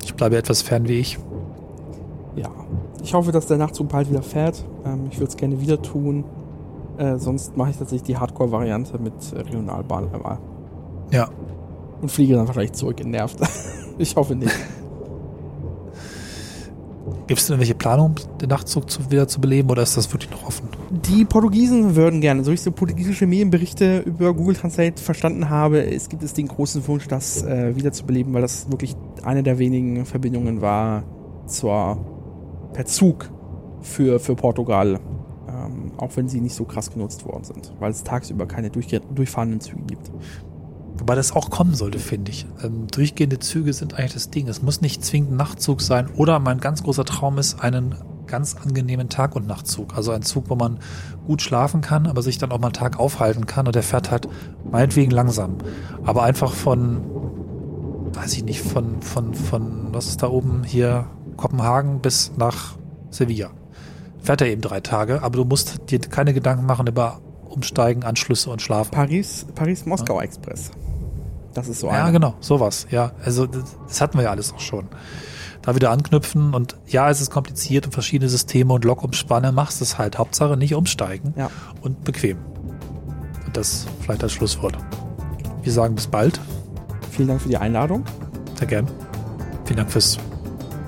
Ich 0.05 0.15
bleibe 0.15 0.37
etwas 0.37 0.63
fern 0.63 0.87
wie 0.87 1.01
ich. 1.01 1.19
Ja. 2.37 2.49
Ich 3.03 3.13
hoffe, 3.13 3.33
dass 3.33 3.49
der 3.49 3.57
Nachtzug 3.57 3.89
bald 3.89 4.09
wieder 4.09 4.23
fährt. 4.23 4.65
Ähm, 4.87 5.09
ich 5.11 5.19
würde 5.19 5.31
es 5.31 5.37
gerne 5.37 5.61
wieder 5.61 5.83
tun. 5.83 6.23
Äh, 6.97 7.19
sonst 7.19 7.57
mache 7.57 7.71
ich 7.71 7.77
tatsächlich 7.77 8.05
die 8.05 8.17
Hardcore-Variante 8.19 9.01
mit 9.01 9.15
äh, 9.33 9.41
Regionalbahn 9.41 10.15
einmal. 10.15 10.39
Ja. 11.11 11.29
Und 12.01 12.09
fliege 12.09 12.37
dann 12.37 12.47
wahrscheinlich 12.47 12.75
zurück 12.75 12.99
genervt. 12.99 13.41
ich 13.99 14.15
hoffe 14.15 14.37
nicht. 14.37 14.55
Gibt 17.29 17.41
es 17.41 17.47
denn 17.47 17.55
irgendwelche 17.55 17.75
Planungen, 17.75 18.15
den 18.41 18.49
Nachtzug 18.49 18.91
zu, 18.91 19.11
wieder 19.11 19.29
zu 19.29 19.39
beleben 19.39 19.69
oder 19.69 19.83
ist 19.83 19.99
das 19.99 20.11
wirklich 20.11 20.31
noch 20.31 20.47
offen? 20.47 20.67
Die 20.91 21.27
Portugiesen 21.27 21.95
würden 21.95 22.23
gerne, 22.23 22.43
so 22.43 22.53
ich 22.53 22.63
so 22.63 22.73
portugiesische 22.73 23.27
Medienberichte 23.27 23.99
über 23.99 24.33
Google 24.33 24.57
Translate 24.57 25.01
verstanden 25.01 25.51
habe, 25.51 25.85
es 25.85 26.09
gibt 26.09 26.23
es 26.23 26.33
den 26.33 26.49
großen 26.49 26.89
Wunsch, 26.89 27.07
das 27.07 27.43
äh, 27.43 27.77
wiederzubeleben, 27.77 28.33
weil 28.33 28.41
das 28.41 28.71
wirklich 28.71 28.97
eine 29.25 29.43
der 29.43 29.59
wenigen 29.59 30.07
Verbindungen 30.07 30.63
war 30.63 31.05
zur 31.47 31.99
per 32.73 32.87
Zug 32.87 33.31
für, 33.83 34.19
für 34.21 34.35
Portugal. 34.35 34.99
Ähm, 35.49 35.93
auch 35.99 36.17
wenn 36.17 36.31
sie 36.31 36.41
nicht 36.41 36.55
so 36.55 36.65
krass 36.65 36.91
genutzt 36.91 37.27
worden 37.27 37.45
sind, 37.45 37.75
weil 37.79 37.91
es 37.91 38.05
tagsüber 38.05 38.47
keine 38.47 38.71
durchfahrenden 38.71 39.61
Züge 39.61 39.83
gibt. 39.83 40.11
Wobei 40.99 41.15
das 41.15 41.33
auch 41.33 41.51
kommen 41.51 41.75
sollte, 41.75 41.99
finde 41.99 42.31
ich. 42.31 42.47
Ähm, 42.63 42.87
durchgehende 42.89 43.39
Züge 43.39 43.73
sind 43.73 43.95
eigentlich 43.95 44.15
das 44.15 44.31
Ding. 44.31 44.49
Es 44.49 44.63
muss 44.63 44.81
nicht 44.81 45.05
zwingend 45.05 45.33
Nachtzug 45.33 45.81
sein. 45.81 46.09
Oder 46.17 46.39
mein 46.41 46.59
ganz 46.61 46.83
großer 46.83 47.05
Traum 47.05 47.39
ist, 47.39 47.61
einen 47.61 47.95
ganz 48.27 48.57
angenehmen 48.57 49.09
Tag- 49.09 49.37
und 49.37 49.47
Nachtzug. 49.47 49.97
Also 49.97 50.13
ein 50.13 50.23
Zug, 50.23 50.51
wo 50.51 50.55
man 50.55 50.79
gut 51.27 51.41
schlafen 51.41 51.81
kann, 51.81 52.07
aber 52.07 52.23
sich 52.23 52.39
dann 52.39 52.53
auch 52.53 52.59
mal 52.59 52.69
einen 52.69 52.75
Tag 52.75 52.99
aufhalten 52.99 53.47
kann. 53.47 53.67
Und 53.67 53.75
der 53.75 53.83
fährt 53.83 54.11
halt 54.11 54.29
meinetwegen 54.71 55.11
langsam. 55.11 55.57
Aber 56.05 56.25
einfach 56.25 56.53
von, 56.53 57.01
weiß 58.13 58.35
ich 58.35 58.45
nicht, 58.45 58.61
von, 58.61 59.01
von, 59.01 59.35
von, 59.35 59.89
was 59.93 60.09
ist 60.09 60.23
da 60.23 60.29
oben 60.29 60.65
hier, 60.65 61.07
Kopenhagen 61.37 62.01
bis 62.01 62.33
nach 62.37 62.77
Sevilla. 63.11 63.51
Fährt 64.21 64.41
er 64.41 64.49
eben 64.49 64.61
drei 64.61 64.81
Tage, 64.81 65.23
aber 65.23 65.37
du 65.39 65.45
musst 65.45 65.91
dir 65.91 66.01
keine 66.01 66.35
Gedanken 66.35 66.67
machen 66.67 66.87
über 66.89 67.21
Umsteigen, 67.49 68.03
Anschlüsse 68.03 68.51
und 68.51 68.61
Schlafen. 68.61 68.91
Paris, 68.91 69.47
Paris-Moskau 69.55 70.21
Express. 70.21 70.71
Das 71.55 71.69
ist 71.69 71.81
so 71.81 71.87
Ja, 71.89 72.05
einer. 72.05 72.13
genau, 72.13 72.35
sowas. 72.41 72.87
Ja, 72.91 73.13
also 73.25 73.47
das, 73.47 74.01
hatten 74.01 74.19
wir 74.19 74.25
ja 74.25 74.31
alles 74.31 74.53
auch 74.53 74.61
schon. 74.61 74.87
Da 75.63 75.75
wieder 75.75 75.91
anknüpfen 75.91 76.55
und 76.55 76.77
ja, 76.87 77.11
es 77.11 77.21
ist 77.21 77.31
kompliziert 77.31 77.87
und 77.87 77.93
verschiedene 77.93 78.29
Systeme 78.29 78.73
und 78.73 78.85
Log-Umspanne 78.85 79.51
machst 79.53 79.83
es 79.83 79.99
halt. 79.99 80.19
Hauptsache 80.19 80.57
nicht 80.57 80.75
umsteigen 80.75 81.35
Ja. 81.37 81.51
und 81.83 82.05
bequem. 82.05 82.39
Und 83.47 83.57
das 83.57 83.87
vielleicht 84.01 84.23
als 84.23 84.33
Schlusswort. 84.33 84.79
Wir 85.63 85.73
sagen 85.73 85.95
bis 85.95 86.07
bald. 86.07 86.41
Vielen 87.11 87.29
Dank 87.29 87.43
für 87.43 87.49
die 87.49 87.57
Einladung. 87.59 88.05
Sehr 88.59 88.69
gern. 88.69 88.87
Vielen 89.65 89.79
Dank 89.79 89.91
fürs 89.91 90.19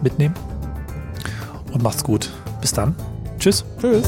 Mitnehmen 0.02 0.34
und 1.72 1.82
macht's 1.82 2.04
gut. 2.04 2.30
Bis 2.60 2.72
dann. 2.72 2.94
Tschüss. 3.38 3.64
Tschüss. 3.80 4.06